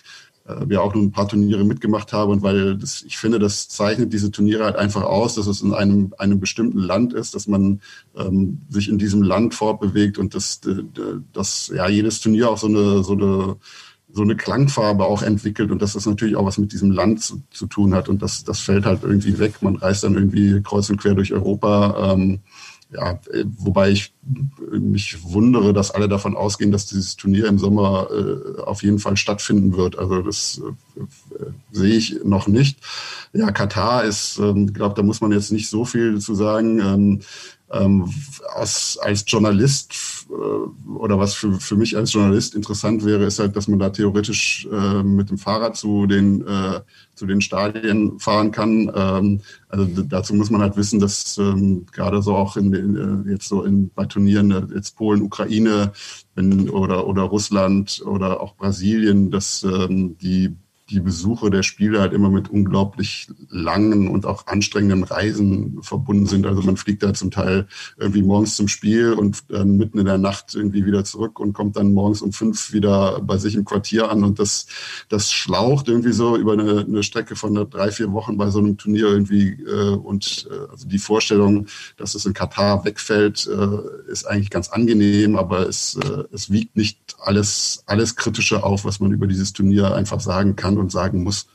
wir 0.67 0.83
auch 0.83 0.95
nur 0.95 1.03
ein 1.03 1.13
paar 1.13 1.29
Turniere 1.29 1.65
mitgemacht 1.65 2.13
haben 2.13 2.31
und 2.31 2.43
weil 2.43 2.77
das, 2.77 3.03
ich 3.03 3.19
finde, 3.19 3.39
das 3.39 3.69
zeichnet 3.69 4.13
diese 4.13 4.31
Turniere 4.31 4.65
halt 4.65 4.77
einfach 4.77 5.03
aus, 5.03 5.35
dass 5.35 5.47
es 5.47 5.63
in 5.63 5.75
einem, 5.75 6.15
einem 6.19 6.41
bestimmten 6.41 6.79
Land 6.79 7.13
ist, 7.13 7.35
dass 7.35 7.47
man 7.47 7.81
ähm, 8.17 8.61
sich 8.69 8.89
in 8.89 8.99
diesem 8.99 9.23
Land 9.23 9.55
fortbewegt 9.55 10.19
und 10.19 10.35
dass, 10.35 10.61
dass 11.33 11.73
ja 11.75 11.89
jedes 11.89 12.21
Turnier 12.21 12.51
auch 12.51 12.59
so 12.59 12.69
eine, 12.69 13.03
so 13.03 13.13
eine 13.13 13.57
so 14.17 14.23
eine 14.23 14.37
Klangfarbe 14.37 15.05
auch 15.05 15.23
entwickelt 15.23 15.71
und 15.71 15.83
dass 15.83 15.93
das 15.93 16.07
natürlich 16.07 16.37
auch 16.37 16.47
was 16.47 16.57
mit 16.57 16.73
diesem 16.73 16.91
Land 16.91 17.23
zu, 17.23 17.43
zu 17.51 17.67
tun 17.67 17.95
hat 17.95 18.09
und 18.09 18.23
das, 18.23 18.45
das 18.45 18.61
fällt 18.61 18.87
halt 18.87 19.03
irgendwie 19.03 19.39
weg. 19.39 19.61
Man 19.61 19.77
reist 19.77 20.05
dann 20.05 20.15
irgendwie 20.15 20.63
kreuz 20.63 20.89
und 20.89 20.97
quer 20.97 21.15
durch 21.15 21.35
Europa. 21.35 22.15
Ähm, 22.15 22.41
ja, 22.97 23.21
wobei 23.59 23.91
ich 23.91 24.13
mich 24.71 25.23
wundere, 25.23 25.73
dass 25.73 25.91
alle 25.91 26.09
davon 26.09 26.35
ausgehen, 26.35 26.73
dass 26.73 26.87
dieses 26.87 27.17
Turnier 27.17 27.47
im 27.47 27.59
Sommer 27.59 28.09
äh, 28.11 28.61
auf 28.63 28.83
jeden 28.83 28.99
Fall 28.99 29.17
stattfinden 29.17 29.77
wird. 29.77 29.99
Also 29.99 30.23
das 30.23 30.61
äh, 30.97 31.01
äh 31.43 31.51
sehe 31.73 31.97
ich 31.97 32.25
noch 32.25 32.49
nicht. 32.49 32.79
Ja, 33.33 33.51
Katar 33.51 34.05
ist, 34.05 34.39
ähm, 34.39 34.73
glaube, 34.73 34.95
da 34.95 35.03
muss 35.03 35.21
man 35.21 35.33
jetzt 35.33 35.53
nicht 35.53 35.69
so 35.69 35.85
viel 35.85 36.19
zu 36.21 36.35
sagen. 36.35 36.81
Ähm, 36.81 37.21
ähm, 37.71 38.13
als, 38.55 38.99
als 39.03 39.25
Journalist 39.27 39.93
äh, 39.93 40.16
oder 40.29 41.19
was 41.19 41.35
für, 41.35 41.53
für 41.53 41.77
mich 41.77 41.97
als 41.97 42.13
Journalist 42.13 42.55
interessant 42.55 43.05
wäre, 43.05 43.25
ist 43.25 43.39
halt, 43.39 43.55
dass 43.55 43.69
man 43.69 43.79
da 43.79 43.91
theoretisch 43.91 44.67
äh, 44.73 45.03
mit 45.03 45.31
dem 45.31 45.39
Fahrrad 45.39 45.77
zu 45.77 46.07
den, 46.07 46.47
äh, 46.47 46.81
zu 47.15 47.27
den 47.27 47.41
Stadien 47.41 48.19
fahren 48.19 48.51
kann. 48.51 48.91
Ähm, 48.95 49.41
also 49.69 49.87
dazu 50.03 50.35
muss 50.35 50.51
man 50.51 50.63
halt 50.63 50.77
wissen, 50.77 50.99
dass 50.99 51.39
ähm, 51.39 51.87
gerade 51.93 52.23
so 52.23 52.35
auch 52.35 52.57
in, 52.57 52.73
in, 52.75 53.27
äh, 53.27 53.31
jetzt 53.31 53.49
so 53.49 53.63
in, 53.63 53.91
bei 53.91 54.07
Turnieren, 54.07 54.51
äh, 54.51 54.63
jetzt 54.75 54.97
Polen, 54.97 55.23
Ukraine 55.23 55.93
wenn, 56.35 56.69
oder, 56.71 57.07
oder 57.07 57.23
Russland 57.23 58.03
oder 58.05 58.41
auch 58.41 58.57
Brasilien, 58.57 59.31
dass 59.31 59.63
ähm, 59.63 60.17
die 60.19 60.57
die 60.91 61.01
Besuche 61.01 61.51
der 61.51 61.65
Spiele 61.65 62.01
halt 62.01 62.13
immer 62.13 62.31
mit 62.31 62.49
unglaublich 62.49 63.29
langen 63.49 64.09
und 64.09 64.25
auch 64.25 64.47
anstrengenden 64.47 65.03
Reisen 65.03 65.83
verbunden 65.83 66.27
sind. 66.27 66.47
Also 66.47 66.63
man 66.63 66.77
fliegt 66.77 67.03
da 67.03 67.13
zum 67.13 67.33
Teil 67.33 67.67
irgendwie 67.97 68.23
morgens 68.23 68.55
zum 68.55 68.69
Spiel 68.69 69.13
und 69.13 69.51
dann 69.51 69.77
mitten 69.77 69.99
in 69.99 70.07
der 70.07 70.19
Nacht 70.19 70.55
irgendwie 70.55 70.87
wieder 70.87 71.05
zurück 71.05 71.41
und 71.41 71.55
kommt 71.55 71.77
dann 71.77 71.93
morgens 71.93 72.23
um 72.23 72.33
fünf 72.33 72.73
wieder 72.73 73.21
bei 73.21 73.37
sich 73.37 73.57
im 73.57 73.65
Quartier 73.65 74.11
an 74.11 74.23
und 74.23 74.39
das, 74.39 74.67
das 75.09 75.33
schlaucht 75.33 75.89
irgendwie 75.89 76.13
so 76.13 76.37
über 76.37 76.53
eine, 76.53 76.81
eine 76.81 77.03
Strecke 77.03 77.35
von 77.35 77.55
drei, 77.69 77.91
vier 77.91 78.13
Wochen 78.13 78.37
bei 78.37 78.51
so 78.51 78.61
einem 78.61 78.77
Turnier 78.77 79.07
irgendwie 79.07 79.61
äh, 79.65 79.97
und 79.97 80.49
äh, 80.51 80.71
also 80.71 80.87
die 80.87 80.99
Vorstellung, 80.99 81.67
dass 81.97 82.15
es 82.15 82.27
in 82.27 82.33
Katar 82.33 82.85
wegfällt, 82.85 83.49
äh, 83.49 84.11
ist 84.11 84.27
eigentlich 84.27 84.51
ganz 84.51 84.69
angenehm, 84.69 85.37
aber 85.37 85.69
es, 85.69 85.97
äh, 85.97 86.25
es 86.33 86.51
wiegt 86.51 86.77
nicht 86.77 87.17
alles, 87.21 87.83
alles 87.87 88.15
Kritische 88.15 88.63
auf, 88.63 88.85
was 88.85 89.01
man 89.01 89.11
über 89.11 89.27
dieses 89.27 89.53
Turnier 89.53 89.95
einfach 89.95 90.21
sagen 90.21 90.55
kann 90.55 90.76
und 90.79 90.93
sagen 90.93 91.23
muss. 91.23 91.47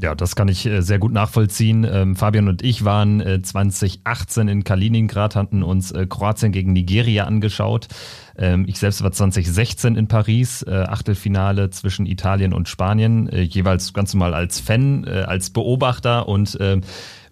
Ja, 0.00 0.14
das 0.14 0.36
kann 0.36 0.46
ich 0.46 0.64
äh, 0.64 0.80
sehr 0.80 1.00
gut 1.00 1.12
nachvollziehen. 1.12 1.84
Ähm, 1.84 2.14
Fabian 2.14 2.48
und 2.48 2.62
ich 2.62 2.84
waren 2.84 3.20
äh, 3.20 3.42
2018 3.42 4.46
in 4.46 4.62
Kaliningrad, 4.62 5.34
hatten 5.34 5.64
uns 5.64 5.90
äh, 5.90 6.06
Kroatien 6.08 6.52
gegen 6.52 6.72
Nigeria 6.72 7.24
angeschaut. 7.24 7.88
Ähm, 8.36 8.64
ich 8.68 8.78
selbst 8.78 9.02
war 9.02 9.10
2016 9.10 9.96
in 9.96 10.06
Paris, 10.06 10.62
äh, 10.62 10.70
Achtelfinale 10.70 11.70
zwischen 11.70 12.06
Italien 12.06 12.52
und 12.52 12.68
Spanien, 12.68 13.28
äh, 13.28 13.40
jeweils 13.40 13.92
ganz 13.92 14.14
normal 14.14 14.34
als 14.34 14.60
Fan, 14.60 15.04
äh, 15.04 15.24
als 15.26 15.50
Beobachter 15.50 16.28
und 16.28 16.56
ähm, 16.60 16.82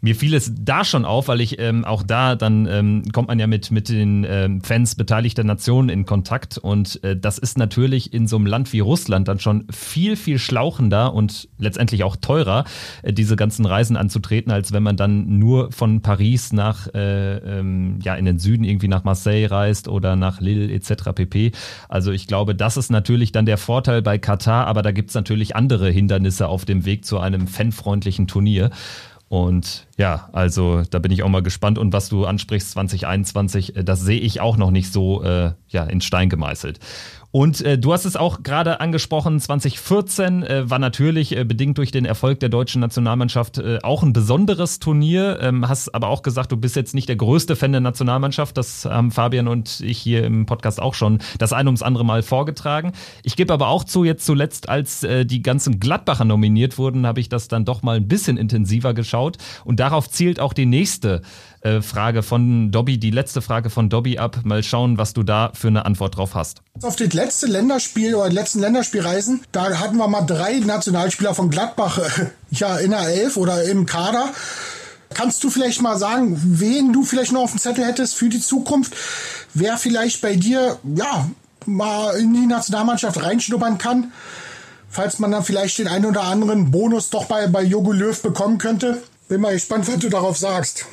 mir 0.01 0.15
fiel 0.15 0.35
es 0.35 0.53
da 0.59 0.85
schon 0.85 1.05
auf, 1.05 1.29
weil 1.29 1.41
ich 1.41 1.59
ähm, 1.59 1.85
auch 1.85 2.03
da, 2.03 2.35
dann 2.35 2.67
ähm, 2.67 3.03
kommt 3.13 3.29
man 3.29 3.39
ja 3.39 3.47
mit, 3.47 3.71
mit 3.71 3.89
den 3.89 4.27
ähm, 4.29 4.61
Fans 4.61 4.95
beteiligter 4.95 5.45
Nationen 5.45 5.89
in 5.89 6.07
Kontakt 6.07 6.59
und 6.59 7.03
äh, 7.05 7.17
das 7.17 7.39
ist 7.39 7.59
natürlich 7.59 8.13
in 8.13 8.27
so 8.27 8.37
einem 8.37 8.47
Land 8.47 8.73
wie 8.73 8.81
Russland 8.81 9.29
dann 9.29 9.41
schon 9.41 9.67
viel, 9.71 10.17
viel 10.17 10.39
schlauchender 10.39 11.15
und 11.15 11.49
letztendlich 11.59 12.05
auch 12.05 12.17
teurer, 12.17 12.65
äh, 13.03 13.13
diese 13.13 13.37
ganzen 13.37 13.67
Reisen 13.67 13.97
anzutreten, 13.97 14.53
als 14.53 14.73
wenn 14.73 14.83
man 14.83 14.97
dann 14.97 15.39
nur 15.39 15.73
von 15.73 16.03
Paris 16.03 16.53
nach, 16.53 16.93
äh, 16.95 17.37
ähm, 17.37 17.99
ja, 18.03 18.15
in 18.15 18.25
den 18.25 18.39
Süden 18.39 18.65
irgendwie 18.65 18.89
nach 18.89 19.05
Marseille 19.05 19.51
reist 19.51 19.89
oder 19.89 20.17
nach 20.17 20.41
Lille 20.41 20.73
etc. 20.73 21.13
pp. 21.15 21.53
Also 21.89 22.13
ich 22.13 22.27
glaube, 22.27 22.55
das 22.55 22.77
ist 22.77 22.91
natürlich 22.91 23.33
dann 23.33 23.47
der 23.47 23.59
Vorteil 23.59 24.03
bei 24.03 24.19
Katar, 24.19 24.67
aber 24.67 24.83
da 24.83 24.93
gibt 24.93 25.11
es 25.11 25.15
natürlich 25.15 25.57
andere 25.57 25.91
Hindernisse 25.91 26.49
auf 26.49 26.65
dem 26.65 26.85
Weg 26.85 27.05
zu 27.05 27.19
einem 27.19 27.47
fanfreundlichen 27.47 28.27
Turnier. 28.27 28.71
Und 29.29 29.89
ja, 29.97 30.29
also 30.33 30.83
da 30.89 31.01
bin 31.01 31.11
ich 31.11 31.23
auch 31.23 31.29
mal 31.29 31.43
gespannt. 31.43 31.79
Und 31.79 31.93
was 31.93 32.09
du 32.09 32.27
ansprichst, 32.27 32.71
2021, 32.73 33.77
äh, 33.77 33.85
das 33.85 34.01
sehe 34.01 34.21
ich 34.21 34.41
auch 34.41 34.57
noch 34.57 34.71
nicht 34.71 34.93
so 34.93 35.23
äh, 35.23 35.53
ja, 35.69 35.85
in 35.85 36.01
Stein 36.01 36.29
gemeißelt. 36.29 36.79
Und 37.31 37.61
äh, 37.61 37.79
du 37.79 37.93
hast 37.93 38.05
es 38.05 38.17
auch 38.17 38.43
gerade 38.43 38.81
angesprochen, 38.81 39.39
2014 39.39 40.43
äh, 40.43 40.71
war 40.71 40.79
natürlich 40.79 41.37
äh, 41.37 41.45
bedingt 41.45 41.79
durch 41.79 41.91
den 41.91 42.05
Erfolg 42.05 42.41
der 42.41 42.49
deutschen 42.49 42.81
Nationalmannschaft 42.81 43.59
äh, 43.59 43.79
auch 43.83 44.03
ein 44.03 44.13
besonderes 44.13 44.79
Turnier. 44.79 45.39
Ähm, 45.41 45.69
hast 45.69 45.95
aber 45.95 46.09
auch 46.09 46.23
gesagt, 46.23 46.53
du 46.53 46.57
bist 46.57 46.77
jetzt 46.77 46.95
nicht 46.95 47.09
der 47.09 47.17
größte 47.17 47.57
Fan 47.57 47.73
der 47.73 47.81
Nationalmannschaft. 47.81 48.57
Das 48.57 48.85
haben 48.85 49.11
Fabian 49.11 49.49
und 49.49 49.81
ich 49.81 49.99
hier 49.99 50.25
im 50.25 50.47
Podcast 50.47 50.81
auch 50.81 50.95
schon 50.95 51.19
das 51.39 51.53
ein 51.53 51.67
ums 51.67 51.83
andere 51.83 52.05
Mal 52.05 52.23
vorgetragen. 52.23 52.93
Ich 53.23 53.37
gebe 53.37 53.53
aber 53.53 53.69
auch 53.69 53.85
zu, 53.85 54.05
jetzt 54.05 54.25
zuletzt, 54.25 54.69
als 54.69 55.03
äh, 55.03 55.27
die 55.27 55.43
ganzen 55.43 55.81
Gladbacher 55.81 56.25
nominiert 56.25 56.79
wurden, 56.79 57.07
habe 57.07 57.21
ich 57.21 57.29
das 57.29 57.49
dann 57.49 57.65
doch 57.65 57.83
mal 57.83 57.97
ein 57.97 58.09
bisschen 58.09 58.37
intensiver 58.37 58.95
geschaut. 58.95 59.37
Und 59.65 59.81
darauf 59.81 60.09
zielt 60.09 60.41
auch 60.41 60.53
die 60.53 60.67
nächste 60.67 61.23
äh, 61.67 61.83
Frage 61.83 62.23
von 62.23 62.71
Dobby, 62.71 62.99
die 62.99 63.11
letzte 63.11 63.43
Frage 63.43 63.71
von 63.71 63.89
Dobby 63.89 64.19
ab. 64.19 64.41
Mal 64.45 64.63
schauen, 64.63 64.99
was 64.99 65.13
du 65.15 65.23
da 65.23 65.51
für 65.55 65.69
eine 65.69 65.85
Antwort 65.85 66.17
drauf 66.17 66.35
hast. 66.35 66.63
Auf 66.83 66.97
das 66.97 67.13
letzte 67.13 67.47
Länderspiel 67.47 68.15
oder 68.15 68.29
die 68.29 68.37
letzten 68.37 68.61
Länderspielreisen, 68.61 69.43
da 69.53 69.79
hatten 69.79 69.97
wir 69.97 70.07
mal 70.09 70.23
drei 70.23 70.61
Nationalspieler 70.61 71.35
von 71.35 71.51
Gladbach 71.51 71.99
äh, 71.99 72.27
ja 72.51 72.77
in 72.79 72.93
der 72.93 73.09
Elf 73.09 73.37
oder 73.37 73.65
im 73.65 73.85
Kader. 73.85 74.31
Kannst 75.13 75.43
du 75.43 75.51
vielleicht 75.51 75.83
mal 75.83 75.99
sagen, 75.99 76.39
wen 76.41 76.93
du 76.93 77.03
vielleicht 77.03 77.33
noch 77.33 77.43
auf 77.43 77.51
dem 77.51 77.61
Zettel 77.61 77.85
hättest 77.85 78.15
für 78.15 78.29
die 78.29 78.41
Zukunft? 78.41 78.95
Wer 79.55 79.79
vielleicht 79.79 80.21
bei 80.21 80.37
dir, 80.37 80.79
ja, 80.95 81.29
mal 81.65 82.17
in 82.17 82.33
die 82.35 82.47
Nationalmannschaft 82.47 83.23
reinschnuppern 83.23 83.79
kann? 83.79 84.13
Falls 84.89 85.19
man 85.19 85.31
dann 85.31 85.45
vielleicht 85.45 85.79
den 85.79 85.89
einen 85.89 86.07
oder 86.07 86.23
anderen 86.23 86.71
Bonus 86.71 87.11
doch 87.11 87.25
bei, 87.27 87.47
bei 87.49 87.63
Jogo 87.63 87.93
Löw 87.93 88.21
bekommen 88.21 88.59
könnte. 88.59 89.03
Bin 89.29 89.41
mal 89.41 89.53
gespannt, 89.53 89.89
was 89.89 89.99
du 89.99 90.09
darauf 90.09 90.37
sagst. 90.37 90.87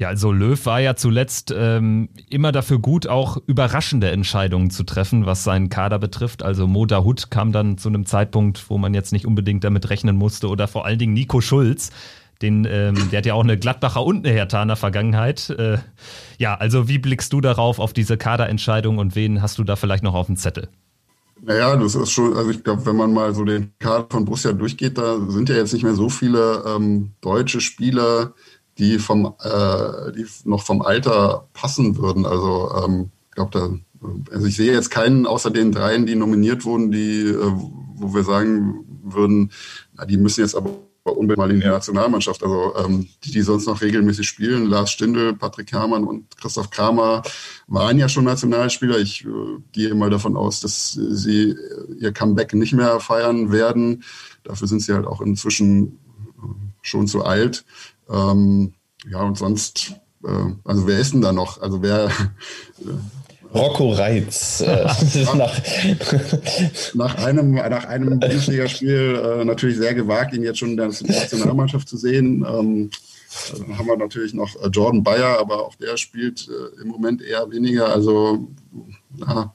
Ja, 0.00 0.08
also 0.08 0.32
Löw 0.32 0.64
war 0.64 0.80
ja 0.80 0.96
zuletzt 0.96 1.54
ähm, 1.54 2.08
immer 2.30 2.52
dafür 2.52 2.78
gut, 2.78 3.06
auch 3.06 3.36
überraschende 3.46 4.10
Entscheidungen 4.10 4.70
zu 4.70 4.82
treffen, 4.84 5.26
was 5.26 5.44
seinen 5.44 5.68
Kader 5.68 5.98
betrifft. 5.98 6.42
Also 6.42 6.66
Mo 6.66 6.86
Dahut 6.86 7.30
kam 7.30 7.52
dann 7.52 7.76
zu 7.76 7.90
einem 7.90 8.06
Zeitpunkt, 8.06 8.70
wo 8.70 8.78
man 8.78 8.94
jetzt 8.94 9.12
nicht 9.12 9.26
unbedingt 9.26 9.62
damit 9.62 9.90
rechnen 9.90 10.16
musste. 10.16 10.48
Oder 10.48 10.68
vor 10.68 10.86
allen 10.86 10.98
Dingen 10.98 11.12
Nico 11.12 11.42
Schulz, 11.42 11.90
den, 12.40 12.64
ähm, 12.64 13.10
der 13.10 13.18
hat 13.18 13.26
ja 13.26 13.34
auch 13.34 13.44
eine 13.44 13.58
Gladbacher 13.58 14.02
und 14.02 14.24
eine 14.24 14.34
Hertaner 14.34 14.76
Vergangenheit. 14.76 15.50
Äh, 15.50 15.76
ja, 16.38 16.54
also 16.54 16.88
wie 16.88 16.98
blickst 16.98 17.30
du 17.34 17.42
darauf, 17.42 17.78
auf 17.78 17.92
diese 17.92 18.16
Kaderentscheidung 18.16 18.96
und 18.96 19.14
wen 19.14 19.42
hast 19.42 19.58
du 19.58 19.64
da 19.64 19.76
vielleicht 19.76 20.02
noch 20.02 20.14
auf 20.14 20.28
dem 20.28 20.36
Zettel? 20.36 20.70
Naja, 21.42 21.76
das 21.76 21.94
ist 21.94 22.10
schon, 22.10 22.34
also 22.38 22.48
ich 22.48 22.64
glaube, 22.64 22.86
wenn 22.86 22.96
man 22.96 23.12
mal 23.12 23.34
so 23.34 23.44
den 23.44 23.72
Kader 23.78 24.06
von 24.08 24.24
Borussia 24.24 24.52
durchgeht, 24.52 24.96
da 24.96 25.18
sind 25.28 25.50
ja 25.50 25.56
jetzt 25.56 25.74
nicht 25.74 25.82
mehr 25.82 25.94
so 25.94 26.08
viele 26.08 26.64
ähm, 26.66 27.12
deutsche 27.20 27.60
Spieler, 27.60 28.32
die 28.80 28.98
vom 28.98 29.34
äh, 29.42 30.12
die 30.12 30.26
noch 30.44 30.62
vom 30.64 30.82
Alter 30.82 31.48
passen 31.52 31.98
würden. 31.98 32.26
Also 32.26 32.72
ähm, 32.84 33.10
ich 33.28 33.34
glaube, 33.36 33.50
da 33.52 33.70
also 34.32 34.46
ich 34.46 34.56
sehe 34.56 34.72
jetzt 34.72 34.90
keinen 34.90 35.26
außer 35.26 35.50
den 35.50 35.72
dreien, 35.72 36.06
die 36.06 36.16
nominiert 36.16 36.64
wurden, 36.64 36.90
die 36.90 37.26
äh, 37.26 37.52
wo 38.00 38.14
wir 38.14 38.24
sagen 38.24 38.84
würden, 39.02 39.52
na, 39.94 40.06
die 40.06 40.16
müssen 40.16 40.40
jetzt 40.40 40.56
aber 40.56 40.70
unbedingt 41.04 41.38
mal 41.38 41.50
in 41.50 41.60
die 41.60 41.66
Nationalmannschaft. 41.66 42.42
Also 42.42 42.74
ähm, 42.76 43.08
die, 43.24 43.30
die 43.30 43.42
sonst 43.42 43.66
noch 43.66 43.80
regelmäßig 43.80 44.26
spielen, 44.26 44.66
Lars 44.66 44.90
Stindl, 44.90 45.34
Patrick 45.34 45.72
Herrmann 45.72 46.04
und 46.04 46.36
Christoph 46.38 46.70
Kramer 46.70 47.22
waren 47.66 47.98
ja 47.98 48.08
schon 48.08 48.24
Nationalspieler. 48.24 48.98
Ich 48.98 49.24
äh, 49.24 49.28
gehe 49.72 49.94
mal 49.94 50.10
davon 50.10 50.36
aus, 50.36 50.60
dass 50.60 50.92
sie 50.92 51.54
ihr 51.98 52.12
Comeback 52.12 52.54
nicht 52.54 52.72
mehr 52.72 53.00
feiern 53.00 53.52
werden. 53.52 54.02
Dafür 54.44 54.68
sind 54.68 54.80
sie 54.80 54.94
halt 54.94 55.06
auch 55.06 55.20
inzwischen 55.20 55.98
äh, 56.38 56.46
schon 56.80 57.06
zu 57.06 57.24
alt. 57.24 57.64
Ähm, 58.10 58.74
ja, 59.10 59.22
und 59.22 59.38
sonst, 59.38 59.94
äh, 60.24 60.52
also 60.64 60.86
wer 60.86 60.98
ist 60.98 61.14
denn 61.14 61.22
da 61.22 61.32
noch? 61.32 61.60
Also 61.60 61.82
wer. 61.82 62.06
Äh, 62.06 62.10
Rocco 63.54 63.90
Reitz. 63.90 64.60
Äh, 64.60 64.84
nach, 65.36 65.60
nach, 66.94 67.14
einem, 67.16 67.54
nach 67.54 67.84
einem 67.84 68.20
Bundesligaspiel 68.20 69.40
äh, 69.40 69.44
natürlich 69.44 69.76
sehr 69.76 69.94
gewagt, 69.94 70.34
ihn 70.34 70.44
jetzt 70.44 70.58
schon 70.58 70.70
in 70.70 70.76
der 70.76 70.86
Nationalmannschaft 70.86 71.88
zu 71.88 71.96
sehen. 71.96 72.46
Ähm, 72.48 72.90
dann 73.52 73.78
haben 73.78 73.86
wir 73.86 73.96
natürlich 73.96 74.34
noch 74.34 74.54
äh, 74.56 74.68
Jordan 74.68 75.02
Bayer, 75.02 75.38
aber 75.38 75.66
auch 75.66 75.74
der 75.76 75.96
spielt 75.96 76.48
äh, 76.48 76.82
im 76.82 76.88
Moment 76.88 77.22
eher 77.22 77.50
weniger. 77.50 77.88
Also 77.88 78.48
ja, 79.18 79.54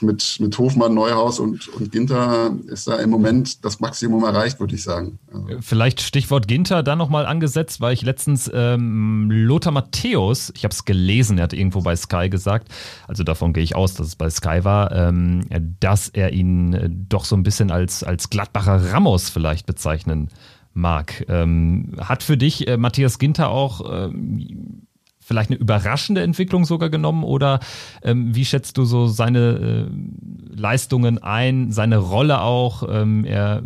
mit, 0.00 0.38
mit 0.40 0.58
Hofmann, 0.58 0.94
Neuhaus 0.94 1.40
und, 1.40 1.68
und 1.68 1.92
Ginter 1.92 2.54
ist 2.66 2.86
da 2.86 2.96
im 2.96 3.10
Moment 3.10 3.64
das 3.64 3.80
Maximum 3.80 4.24
erreicht, 4.24 4.60
würde 4.60 4.74
ich 4.74 4.82
sagen. 4.82 5.18
Also. 5.32 5.46
Vielleicht 5.60 6.00
Stichwort 6.00 6.48
Ginter 6.48 6.82
da 6.82 6.96
nochmal 6.96 7.26
angesetzt, 7.26 7.80
weil 7.80 7.92
ich 7.92 8.02
letztens 8.02 8.50
ähm, 8.52 9.30
Lothar 9.30 9.72
Matthäus, 9.72 10.52
ich 10.56 10.64
habe 10.64 10.72
es 10.72 10.84
gelesen, 10.84 11.38
er 11.38 11.44
hat 11.44 11.52
irgendwo 11.52 11.80
bei 11.80 11.96
Sky 11.96 12.28
gesagt, 12.28 12.68
also 13.06 13.24
davon 13.24 13.52
gehe 13.52 13.64
ich 13.64 13.74
aus, 13.74 13.94
dass 13.94 14.06
es 14.08 14.16
bei 14.16 14.30
Sky 14.30 14.64
war, 14.64 14.92
ähm, 14.92 15.44
dass 15.80 16.08
er 16.08 16.32
ihn 16.32 16.72
äh, 16.74 16.88
doch 16.90 17.24
so 17.24 17.36
ein 17.36 17.42
bisschen 17.42 17.70
als, 17.70 18.02
als 18.02 18.30
Gladbacher 18.30 18.92
Ramos 18.92 19.30
vielleicht 19.30 19.66
bezeichnen 19.66 20.28
mag. 20.72 21.24
Ähm, 21.28 21.96
hat 21.98 22.22
für 22.22 22.36
dich 22.36 22.68
äh, 22.68 22.76
Matthias 22.76 23.18
Ginter 23.18 23.50
auch 23.50 23.80
ähm, 23.90 24.86
vielleicht 25.28 25.50
eine 25.50 25.58
überraschende 25.58 26.22
Entwicklung 26.22 26.64
sogar 26.64 26.88
genommen 26.88 27.22
oder 27.22 27.60
ähm, 28.02 28.34
wie 28.34 28.46
schätzt 28.46 28.78
du 28.78 28.84
so 28.84 29.06
seine 29.06 29.88
äh, 29.88 30.58
Leistungen 30.58 31.18
ein, 31.22 31.70
seine 31.70 31.98
Rolle 31.98 32.40
auch? 32.40 32.82
Ähm, 32.88 33.24
er 33.24 33.62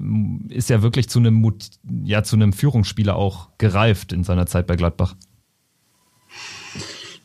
ist 0.48 0.68
ja 0.70 0.82
wirklich 0.82 1.08
zu 1.08 1.20
einem, 1.20 1.54
ja, 2.02 2.24
zu 2.24 2.34
einem 2.34 2.52
Führungsspieler 2.52 3.14
auch 3.14 3.50
gereift 3.58 4.12
in 4.12 4.24
seiner 4.24 4.46
Zeit 4.46 4.66
bei 4.66 4.74
Gladbach. 4.74 5.14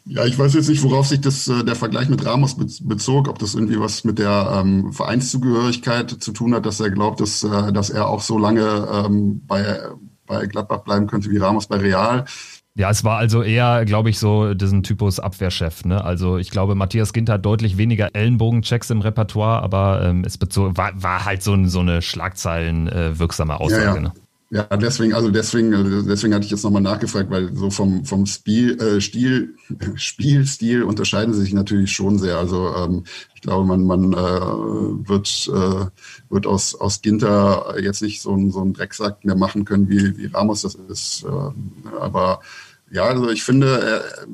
Ja, 0.05 0.23
ich 0.25 0.38
weiß 0.39 0.53
jetzt 0.53 0.69
nicht, 0.69 0.83
worauf 0.83 1.07
sich 1.07 1.19
das, 1.19 1.47
äh, 1.47 1.63
der 1.65 1.75
Vergleich 1.75 2.07
mit 2.07 2.23
Ramos 2.23 2.55
bezog, 2.55 3.27
ob 3.27 3.39
das 3.39 3.55
irgendwie 3.55 3.79
was 3.79 4.03
mit 4.03 4.19
der 4.19 4.61
ähm, 4.61 4.93
Vereinszugehörigkeit 4.93 6.11
zu 6.11 6.31
tun 6.31 6.53
hat, 6.53 6.65
dass 6.65 6.79
er 6.79 6.91
glaubt, 6.91 7.19
dass, 7.19 7.43
äh, 7.43 7.73
dass 7.73 7.89
er 7.89 8.07
auch 8.07 8.21
so 8.21 8.38
lange 8.38 8.88
ähm, 8.93 9.41
bei, 9.47 9.79
bei 10.27 10.45
Gladbach 10.45 10.83
bleiben 10.83 11.07
könnte 11.07 11.31
wie 11.31 11.38
Ramos 11.38 11.67
bei 11.67 11.77
Real. 11.77 12.25
Ja, 12.78 12.91
es 12.91 13.03
war 13.03 13.17
also 13.17 13.41
eher, 13.41 13.86
glaube 13.86 14.11
ich, 14.11 14.19
so 14.19 14.53
diesen 14.53 14.84
Typus 14.84 15.19
Abwehrchef. 15.19 15.84
Ne? 15.84 16.03
Also 16.03 16.38
ich 16.38 16.51
glaube, 16.51 16.75
Matthias 16.75 17.11
Ginter 17.11 17.34
hat 17.34 17.45
deutlich 17.45 17.78
weniger 17.78 18.09
Ellenbogenchecks 18.13 18.91
im 18.91 19.01
Repertoire, 19.01 19.63
aber 19.63 20.03
ähm, 20.03 20.23
es 20.23 20.38
war, 20.39 20.91
war 21.01 21.25
halt 21.25 21.41
so, 21.41 21.57
so 21.65 21.80
eine 21.80 22.03
Schlagzeilenwirksame 22.03 23.53
äh, 23.53 23.55
Aussage. 23.55 23.84
Ja, 23.84 23.95
ja. 23.95 23.99
Ne? 23.99 24.11
Ja, 24.49 24.63
deswegen, 24.78 25.13
also 25.13 25.30
deswegen, 25.30 25.73
äh, 25.73 26.03
deswegen 26.07 26.34
hatte 26.34 26.45
ich 26.45 26.51
jetzt 26.51 26.63
nochmal 26.63 26.84
nachgefragt, 26.84 27.30
weil 27.32 27.53
so 27.53 27.69
vom, 27.69 28.05
vom 28.05 28.25
Spiel, 28.28 28.80
äh, 28.80 29.01
Stil, 29.01 29.55
Spielstil 29.95 30.84
unterscheiden 30.84 31.34
sie 31.34 31.41
sich 31.41 31.53
natürlich 31.53 31.91
schon 31.91 32.17
sehr. 32.19 32.38
Also 32.38 32.73
ähm, 32.75 33.03
ich 33.36 33.41
glaube, 33.41 33.65
man, 33.65 33.84
man 33.84 34.13
äh, 34.13 34.15
wird, 34.15 35.49
äh, 35.51 35.86
wird 36.30 36.45
aus, 36.45 36.75
aus 36.75 37.01
Ginter 37.01 37.75
jetzt 37.82 38.01
nicht 38.03 38.21
so, 38.21 38.36
ein 38.36 38.51
so 38.51 38.61
einen 38.61 38.73
Drecksack 38.73 39.25
mehr 39.25 39.36
machen 39.36 39.65
können, 39.65 39.89
wie, 39.89 40.15
wie 40.17 40.28
Ramos 40.28 40.61
das 40.61 40.75
ist. 40.75 41.25
Äh, 41.25 41.99
aber 41.99 42.39
ja, 42.91 43.03
also 43.03 43.29
ich 43.29 43.43
finde, 43.43 43.79
er, 43.79 44.27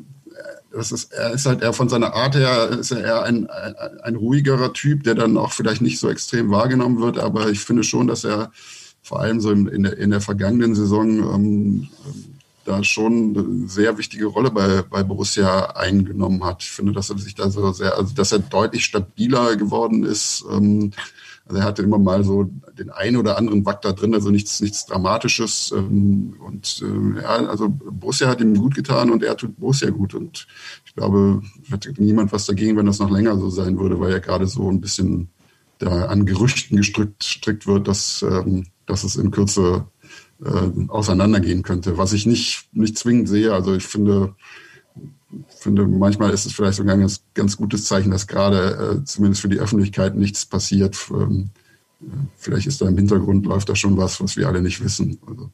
das 0.73 0.91
ist, 0.91 1.13
er 1.13 1.31
ist 1.31 1.45
halt 1.45 1.61
eher 1.61 1.73
von 1.73 1.87
seiner 1.87 2.13
Art 2.13 2.35
her, 2.35 2.69
ist 2.69 2.91
er 2.91 3.03
eher 3.03 3.23
ein, 3.23 3.47
ein, 3.49 4.15
ruhigerer 4.15 4.73
Typ, 4.73 5.03
der 5.03 5.15
dann 5.15 5.37
auch 5.37 5.51
vielleicht 5.51 5.81
nicht 5.81 5.99
so 5.99 6.09
extrem 6.09 6.49
wahrgenommen 6.49 6.99
wird. 6.99 7.19
Aber 7.19 7.49
ich 7.49 7.59
finde 7.59 7.83
schon, 7.83 8.07
dass 8.07 8.23
er 8.23 8.51
vor 9.03 9.19
allem 9.19 9.39
so 9.39 9.51
in, 9.51 9.83
der, 9.83 9.97
in 9.97 10.09
der 10.09 10.21
vergangenen 10.21 10.73
Saison 10.73 11.19
ähm, 11.19 11.89
da 12.65 12.83
schon 12.83 13.37
eine 13.37 13.67
sehr 13.67 13.97
wichtige 13.97 14.25
Rolle 14.25 14.49
bei, 14.49 14.81
bei 14.81 15.03
Borussia 15.03 15.75
eingenommen 15.75 16.43
hat. 16.43 16.63
Ich 16.63 16.71
finde, 16.71 16.93
dass 16.93 17.09
er 17.09 17.19
sich 17.19 17.35
da 17.35 17.49
so 17.49 17.71
sehr, 17.73 17.97
also 17.97 18.13
dass 18.15 18.31
er 18.31 18.39
deutlich 18.39 18.85
stabiler 18.85 19.55
geworden 19.55 20.03
ist. 20.03 20.45
Ähm, 20.49 20.91
also 21.45 21.59
er 21.59 21.65
hatte 21.65 21.81
immer 21.83 21.99
mal 21.99 22.23
so 22.23 22.49
den 22.77 22.89
einen 22.89 23.17
oder 23.17 23.37
anderen 23.37 23.65
Wack 23.65 23.81
da 23.81 23.91
drin, 23.91 24.13
also 24.13 24.29
nichts, 24.31 24.61
nichts 24.61 24.85
Dramatisches. 24.85 25.73
Ähm, 25.75 26.35
und 26.45 26.81
äh, 26.81 27.21
ja, 27.21 27.45
also 27.47 27.69
Borussia 27.69 28.27
hat 28.27 28.41
ihm 28.41 28.55
gut 28.55 28.75
getan 28.75 29.11
und 29.11 29.23
er 29.23 29.35
tut 29.35 29.59
Borussia 29.59 29.89
gut. 29.89 30.13
Und 30.13 30.47
ich 30.85 30.95
glaube, 30.95 31.41
hätte 31.69 31.93
niemand 31.97 32.31
was 32.31 32.45
dagegen, 32.45 32.77
wenn 32.77 32.85
das 32.85 32.99
noch 32.99 33.11
länger 33.11 33.37
so 33.37 33.49
sein 33.49 33.77
würde, 33.77 33.99
weil 33.99 34.13
er 34.13 34.19
gerade 34.19 34.47
so 34.47 34.69
ein 34.69 34.81
bisschen 34.81 35.29
da 35.79 36.05
an 36.05 36.25
Gerüchten 36.25 36.77
gestrickt 36.77 37.67
wird, 37.67 37.87
dass 37.87 38.21
ähm, 38.21 38.65
dass 38.85 39.03
es 39.03 39.15
in 39.15 39.31
Kürze 39.31 39.87
äh, 40.43 40.89
auseinandergehen 40.89 41.63
könnte, 41.63 41.97
was 41.97 42.13
ich 42.13 42.25
nicht, 42.25 42.67
nicht 42.73 42.97
zwingend 42.97 43.29
sehe. 43.29 43.53
Also 43.53 43.75
ich 43.75 43.85
finde, 43.85 44.35
finde, 45.49 45.87
manchmal 45.87 46.31
ist 46.31 46.45
es 46.45 46.53
vielleicht 46.53 46.77
sogar 46.77 46.95
ein 46.95 47.01
ganz, 47.01 47.23
ganz 47.33 47.57
gutes 47.57 47.85
Zeichen, 47.85 48.11
dass 48.11 48.27
gerade 48.27 49.01
äh, 49.01 49.05
zumindest 49.05 49.41
für 49.41 49.49
die 49.49 49.59
Öffentlichkeit 49.59 50.15
nichts 50.15 50.45
passiert. 50.45 50.97
Ähm, 51.11 51.49
äh, 52.01 52.05
vielleicht 52.37 52.67
ist 52.67 52.81
da 52.81 52.87
im 52.87 52.97
Hintergrund, 52.97 53.45
läuft 53.45 53.69
da 53.69 53.75
schon 53.75 53.97
was, 53.97 54.21
was 54.21 54.37
wir 54.37 54.47
alle 54.47 54.61
nicht 54.61 54.83
wissen. 54.83 55.19
Also. 55.27 55.49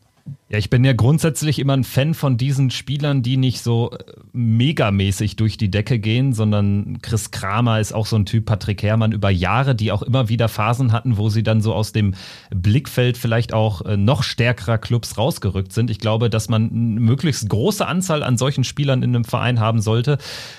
Ja, 0.52 0.58
ich 0.58 0.72
bin 0.72 0.84
ja 0.84 0.94
grundsätzlich 0.94 1.60
immer 1.60 1.74
ein 1.74 1.84
Fan 1.84 2.16
von 2.16 2.36
diesen 2.36 2.72
Spielern, 2.72 3.22
die 3.22 3.38
nicht 3.38 3.62
so 3.62 3.92
äh, 3.92 3.98
megamäßig 4.34 5.36
durch 5.36 5.58
die 5.58 5.70
Decke 5.70 6.00
gehen, 6.00 6.34
sondern 6.34 7.04
Chris 7.04 7.30
Kramer 7.30 7.80
ist 7.80 7.94
auch 7.94 8.08
so 8.08 8.16
ein 8.16 8.26
Typ, 8.26 8.46
Patrick 8.46 8.82
Herrmann 8.82 9.12
über 9.12 9.30
Jahre, 9.30 9.76
die 9.76 9.92
auch 9.92 10.02
immer 10.02 10.28
wieder 10.28 10.48
Phasen 10.48 10.92
hatten, 10.92 11.18
wo 11.18 11.30
sie 11.30 11.44
dann 11.44 11.62
so 11.62 11.76
aus 11.76 11.92
dem 11.92 12.16
Blickfeld 12.50 13.18
vielleicht 13.18 13.54
auch 13.54 13.82
äh, 13.82 13.96
noch 13.96 14.24
stärkerer 14.24 14.80
Clubs 14.80 15.20
rausgerückt 15.20 15.72
sind. 15.72 15.92
Ich 15.92 16.00
glaube, 16.00 16.32
dass 16.32 16.50
man 16.50 16.72
eine 16.72 17.00
möglichst 17.00 17.48
große 17.48 17.86
Anzahl 17.86 18.24
an 18.24 18.38
solchen 18.38 18.64
Spielern 18.64 19.04
in 19.04 19.16
einem 19.16 19.26
Verein 19.26 19.60
haben 19.60 19.82
sollte, 19.82 20.18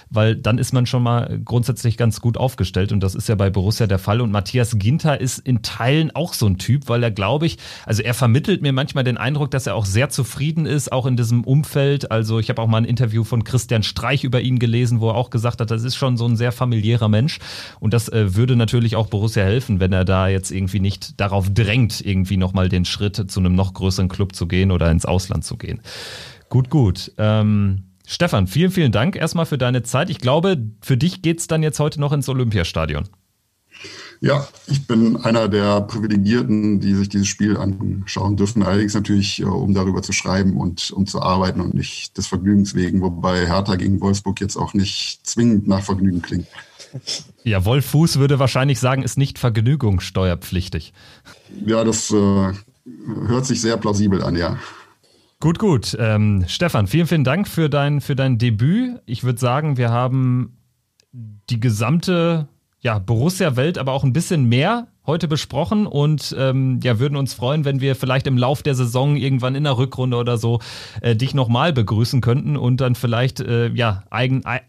weil 0.09 0.37
dann 0.37 0.59
ist 0.59 0.73
man 0.73 0.87
schon 0.87 1.03
mal 1.03 1.41
grundsätzlich 1.45 1.97
ganz 1.97 2.21
gut 2.21 2.37
aufgestellt 2.37 2.93
und 2.93 3.01
das 3.01 3.16
ist 3.16 3.29
ja 3.29 3.35
bei 3.35 3.51
Borussia 3.51 3.89
der 3.89 3.99
Fall. 3.99 4.21
Und 4.21 4.31
Matthias 4.31 4.79
Ginter 4.79 5.21
ist 5.21 5.39
in 5.39 5.62
Teilen 5.62 6.14
auch 6.14 6.33
so 6.33 6.47
ein 6.47 6.59
Typ, 6.59 6.89
weil 6.89 7.03
er, 7.03 7.11
glaube 7.11 7.47
ich, 7.47 7.59
also 7.87 8.03
er 8.03 8.14
vermittelt 8.14 8.62
mir 8.62 8.73
manchmal 8.73 9.03
den 9.03 9.16
Eindruck, 9.16 9.51
dass 9.51 9.60
er 9.67 9.75
auch 9.75 9.85
sehr 9.85 10.09
zufrieden 10.11 10.67
ist, 10.67 10.93
auch 10.93 11.07
in 11.07 11.17
diesem 11.17 11.45
Umfeld. 11.45 12.11
Also 12.11 12.39
ich 12.39 12.49
habe 12.49 12.61
auch 12.63 12.67
mal 12.67 12.79
ein 12.79 12.85
Interview 12.85 13.25
von 13.25 13.45
Christian 13.45 13.83
Streich 13.83 14.25
über 14.25 14.41
ihn 14.41 14.59
gelesen, 14.59 15.01
wo 15.01 15.09
er 15.09 15.15
auch 15.15 15.31
gesagt 15.31 15.61
hat, 15.61 15.71
das 15.71 15.85
ist 15.85 15.97
schon 15.97 16.17
so 16.17 16.27
ein 16.27 16.37
sehr 16.37 16.53
familiärer 16.53 17.09
Mensch. 17.09 17.39
Und 17.81 17.95
das 17.95 18.09
äh, 18.09 18.35
würde 18.35 18.57
natürlich 18.57 18.97
auch 18.97 19.09
Borussia 19.09 19.45
helfen, 19.45 19.81
wenn 19.81 19.93
er 19.93 20.05
da 20.05 20.29
jetzt 20.29 20.51
irgendwie 20.51 20.81
nicht 20.81 21.21
darauf 21.21 21.49
drängt, 21.53 22.01
irgendwie 22.05 22.37
nochmal 22.37 22.69
den 22.69 22.85
Schritt 22.85 23.31
zu 23.31 23.41
einem 23.41 23.55
noch 23.55 23.75
größeren 23.75 24.09
Club 24.09 24.35
zu 24.35 24.47
gehen 24.47 24.71
oder 24.71 24.91
ins 24.91 25.07
Ausland 25.07 25.45
zu 25.45 25.57
gehen. 25.57 25.81
Gut, 26.49 26.71
gut. 26.71 27.13
Ähm, 27.19 27.85
Stefan, 28.07 28.49
vielen, 28.49 28.73
vielen 28.73 28.91
Dank 28.91 29.15
erstmal 29.15 29.47
für 29.47 29.59
deine 29.59 29.83
Zeit. 29.85 30.11
Ich 30.11 30.19
glaube, 30.19 30.57
für 30.81 30.97
dich 30.97 31.23
geht 31.23 31.39
es 31.39 31.47
dann 31.47 31.63
jetzt 31.63 31.79
heute 31.79 32.01
noch 32.01 32.13
ins 32.13 32.29
Olympiastadion. 32.29 33.05
Ja, 34.23 34.47
ich 34.66 34.87
bin 34.87 35.16
einer 35.16 35.49
der 35.49 35.81
Privilegierten, 35.81 36.79
die 36.79 36.95
sich 36.95 37.09
dieses 37.09 37.27
Spiel 37.27 37.57
anschauen 37.57 38.37
dürfen. 38.37 38.62
Allerdings 38.62 38.93
natürlich, 38.93 39.41
äh, 39.41 39.45
um 39.45 39.73
darüber 39.73 40.03
zu 40.03 40.12
schreiben 40.12 40.59
und 40.59 40.91
um 40.91 41.07
zu 41.07 41.23
arbeiten 41.23 41.61
und 41.61 41.73
nicht 41.73 42.18
des 42.18 42.27
Vergnügens 42.27 42.75
wegen, 42.75 43.01
wobei 43.01 43.47
Hertha 43.47 43.77
gegen 43.77 44.01
Wolfsburg 44.03 44.41
jetzt 44.43 44.57
auch 44.57 44.75
nicht 44.75 45.27
zwingend 45.27 45.66
nach 45.66 45.83
Vergnügen 45.83 46.21
klingt. 46.21 46.47
Ja, 47.45 47.64
Wolf 47.64 47.87
Fuß 47.87 48.18
würde 48.18 48.39
wahrscheinlich 48.39 48.79
sagen, 48.79 49.03
ist 49.03 49.16
nicht 49.16 49.39
vergnügungssteuerpflichtig. 49.39 50.93
Ja, 51.64 51.83
das 51.85 52.11
äh, 52.11 52.53
hört 53.27 53.47
sich 53.47 53.62
sehr 53.62 53.79
plausibel 53.79 54.23
an, 54.23 54.37
ja. 54.37 54.59
Gut, 55.39 55.59
gut. 55.59 55.97
Ähm, 55.99 56.45
Stefan, 56.47 56.87
vielen, 56.87 57.07
vielen 57.07 57.25
Dank 57.25 57.49
für 57.49 57.71
dein, 57.71 58.03
für 58.03 58.16
dein 58.16 58.37
Debüt. 58.37 59.01
Ich 59.07 59.25
würde 59.25 59.39
sagen, 59.39 59.79
wir 59.79 59.91
haben 59.91 60.59
die 61.12 61.61
gesamte 61.61 62.49
ja, 62.81 62.99
Borussia-Welt, 62.99 63.78
aber 63.78 63.93
auch 63.93 64.05
ein 64.05 64.12
bisschen 64.12 64.45
mehr 64.45 64.89
heute 65.07 65.28
besprochen 65.28 65.87
und 65.87 66.35
ähm, 66.39 66.81
ja, 66.83 66.99
würden 66.99 67.16
uns 67.16 67.35
freuen, 67.35 67.64
wenn 67.64 67.81
wir 67.81 67.97
vielleicht 67.97 68.26
im 68.26 68.39
Lauf 68.39 68.62
der 68.62 68.74
Saison 68.74 69.16
irgendwann 69.16 69.55
in 69.55 69.64
der 69.64 69.76
Rückrunde 69.76 70.16
oder 70.16 70.39
so 70.39 70.61
äh, 71.03 71.16
dich 71.16 71.35
nochmal 71.35 71.72
begrüßen 71.72 72.20
könnten 72.20 72.57
und 72.57 72.81
dann 72.81 72.95
vielleicht 72.95 73.41
äh, 73.41 73.68
ja 73.68 74.05
eigen, 74.11 74.45
ein, 74.47 74.61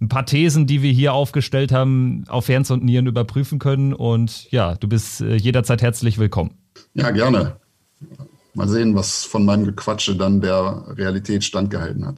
ein 0.00 0.08
paar 0.08 0.26
Thesen, 0.26 0.66
die 0.66 0.82
wir 0.82 0.92
hier 0.92 1.14
aufgestellt 1.14 1.72
haben, 1.72 2.24
auf 2.28 2.48
Herz 2.48 2.70
und 2.70 2.84
Nieren 2.84 3.06
überprüfen 3.06 3.58
können. 3.58 3.94
Und 3.94 4.50
ja, 4.50 4.74
du 4.74 4.88
bist 4.88 5.20
äh, 5.20 5.36
jederzeit 5.36 5.82
herzlich 5.82 6.18
willkommen. 6.18 6.58
Ja, 6.94 7.10
gerne. 7.10 7.56
Mal 8.54 8.68
sehen, 8.68 8.94
was 8.94 9.24
von 9.24 9.44
meinem 9.44 9.64
Gequatsche 9.64 10.16
dann 10.16 10.40
der 10.40 10.84
Realität 10.88 11.44
standgehalten 11.44 12.06
hat. 12.06 12.16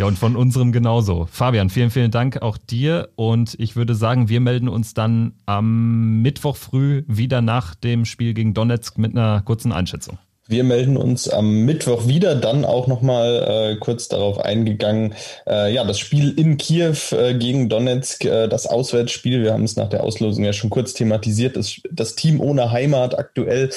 Ja, 0.00 0.06
und 0.06 0.18
von 0.18 0.34
unserem 0.34 0.72
genauso. 0.72 1.28
Fabian, 1.30 1.68
vielen, 1.68 1.90
vielen 1.90 2.10
Dank 2.10 2.40
auch 2.40 2.56
dir. 2.56 3.10
Und 3.16 3.54
ich 3.60 3.76
würde 3.76 3.94
sagen, 3.94 4.30
wir 4.30 4.40
melden 4.40 4.66
uns 4.66 4.94
dann 4.94 5.34
am 5.44 6.22
Mittwoch 6.22 6.56
früh 6.56 7.04
wieder 7.06 7.42
nach 7.42 7.74
dem 7.74 8.06
Spiel 8.06 8.32
gegen 8.32 8.54
Donetsk 8.54 8.96
mit 8.96 9.14
einer 9.14 9.42
kurzen 9.42 9.72
Einschätzung. 9.72 10.16
Wir 10.50 10.64
melden 10.64 10.96
uns 10.96 11.28
am 11.28 11.64
Mittwoch 11.64 12.08
wieder, 12.08 12.34
dann 12.34 12.64
auch 12.64 12.88
nochmal 12.88 13.74
äh, 13.74 13.76
kurz 13.76 14.08
darauf 14.08 14.40
eingegangen. 14.40 15.14
Äh, 15.46 15.72
ja, 15.72 15.84
das 15.84 16.00
Spiel 16.00 16.36
in 16.36 16.56
Kiew 16.56 16.96
äh, 17.12 17.34
gegen 17.34 17.68
Donetsk, 17.68 18.24
äh, 18.24 18.48
das 18.48 18.66
Auswärtsspiel, 18.66 19.44
wir 19.44 19.52
haben 19.52 19.62
es 19.62 19.76
nach 19.76 19.88
der 19.88 20.02
Auslosung 20.02 20.42
ja 20.42 20.52
schon 20.52 20.68
kurz 20.68 20.92
thematisiert, 20.92 21.56
das, 21.56 21.80
das 21.92 22.16
Team 22.16 22.40
ohne 22.40 22.72
Heimat 22.72 23.16
aktuell. 23.16 23.70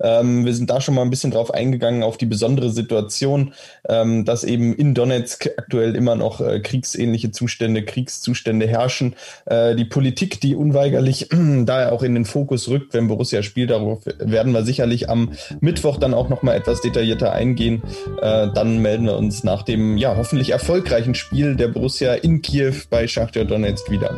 Ähm, 0.00 0.44
wir 0.44 0.52
sind 0.52 0.68
da 0.68 0.82
schon 0.82 0.96
mal 0.96 1.00
ein 1.00 1.08
bisschen 1.08 1.30
drauf 1.30 1.50
eingegangen, 1.50 2.02
auf 2.02 2.18
die 2.18 2.26
besondere 2.26 2.68
Situation, 2.68 3.54
ähm, 3.88 4.26
dass 4.26 4.44
eben 4.44 4.74
in 4.74 4.92
Donetsk 4.92 5.48
aktuell 5.56 5.96
immer 5.96 6.14
noch 6.14 6.42
äh, 6.42 6.60
kriegsähnliche 6.60 7.30
Zustände, 7.30 7.86
Kriegszustände 7.86 8.66
herrschen. 8.66 9.16
Äh, 9.46 9.76
die 9.76 9.86
Politik, 9.86 10.42
die 10.42 10.54
unweigerlich 10.54 11.30
daher 11.64 11.92
auch 11.92 12.02
in 12.02 12.12
den 12.12 12.26
Fokus 12.26 12.68
rückt, 12.68 12.92
wenn 12.92 13.08
Borussia 13.08 13.42
spielt, 13.42 13.70
darauf 13.70 14.00
werden 14.18 14.52
wir 14.52 14.62
sicherlich 14.62 15.08
am 15.08 15.32
Mittwoch 15.60 15.96
dann 15.96 16.17
auch 16.18 16.28
noch 16.28 16.42
mal 16.42 16.54
etwas 16.54 16.80
detaillierter 16.80 17.32
eingehen. 17.32 17.82
Äh, 18.20 18.48
dann 18.54 18.78
melden 18.78 19.06
wir 19.06 19.16
uns 19.16 19.44
nach 19.44 19.62
dem 19.62 19.96
ja 19.96 20.16
hoffentlich 20.16 20.50
erfolgreichen 20.50 21.14
Spiel 21.14 21.56
der 21.56 21.68
Borussia 21.68 22.14
in 22.14 22.42
Kiew 22.42 22.74
bei 22.90 23.06
Schachtja 23.06 23.44
Donetsk 23.44 23.90
wieder. 23.90 24.14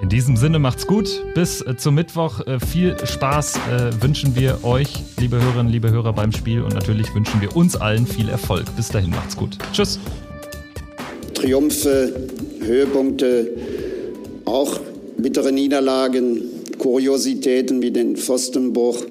In 0.00 0.08
diesem 0.08 0.36
Sinne 0.36 0.58
macht's 0.58 0.86
gut. 0.86 1.22
Bis 1.34 1.60
äh, 1.60 1.76
zum 1.76 1.94
Mittwoch. 1.94 2.46
Äh, 2.46 2.60
viel 2.60 2.96
Spaß 3.04 3.56
äh, 3.56 4.02
wünschen 4.02 4.36
wir 4.36 4.64
euch, 4.64 4.88
liebe 5.18 5.40
Hörerinnen, 5.40 5.72
liebe 5.72 5.90
Hörer 5.90 6.12
beim 6.12 6.32
Spiel 6.32 6.62
und 6.62 6.74
natürlich 6.74 7.14
wünschen 7.14 7.40
wir 7.40 7.56
uns 7.56 7.76
allen 7.76 8.06
viel 8.06 8.28
Erfolg. 8.28 8.64
Bis 8.76 8.88
dahin 8.88 9.10
macht's 9.10 9.36
gut. 9.36 9.56
Tschüss. 9.72 9.98
Triumphe, 11.34 12.12
Höhepunkte, 12.60 13.50
auch 14.44 14.80
bittere 15.16 15.52
Niederlagen, 15.52 16.42
Kuriositäten 16.78 17.82
wie 17.82 17.90
den 17.90 18.16
Pfostenbruch. 18.16 19.04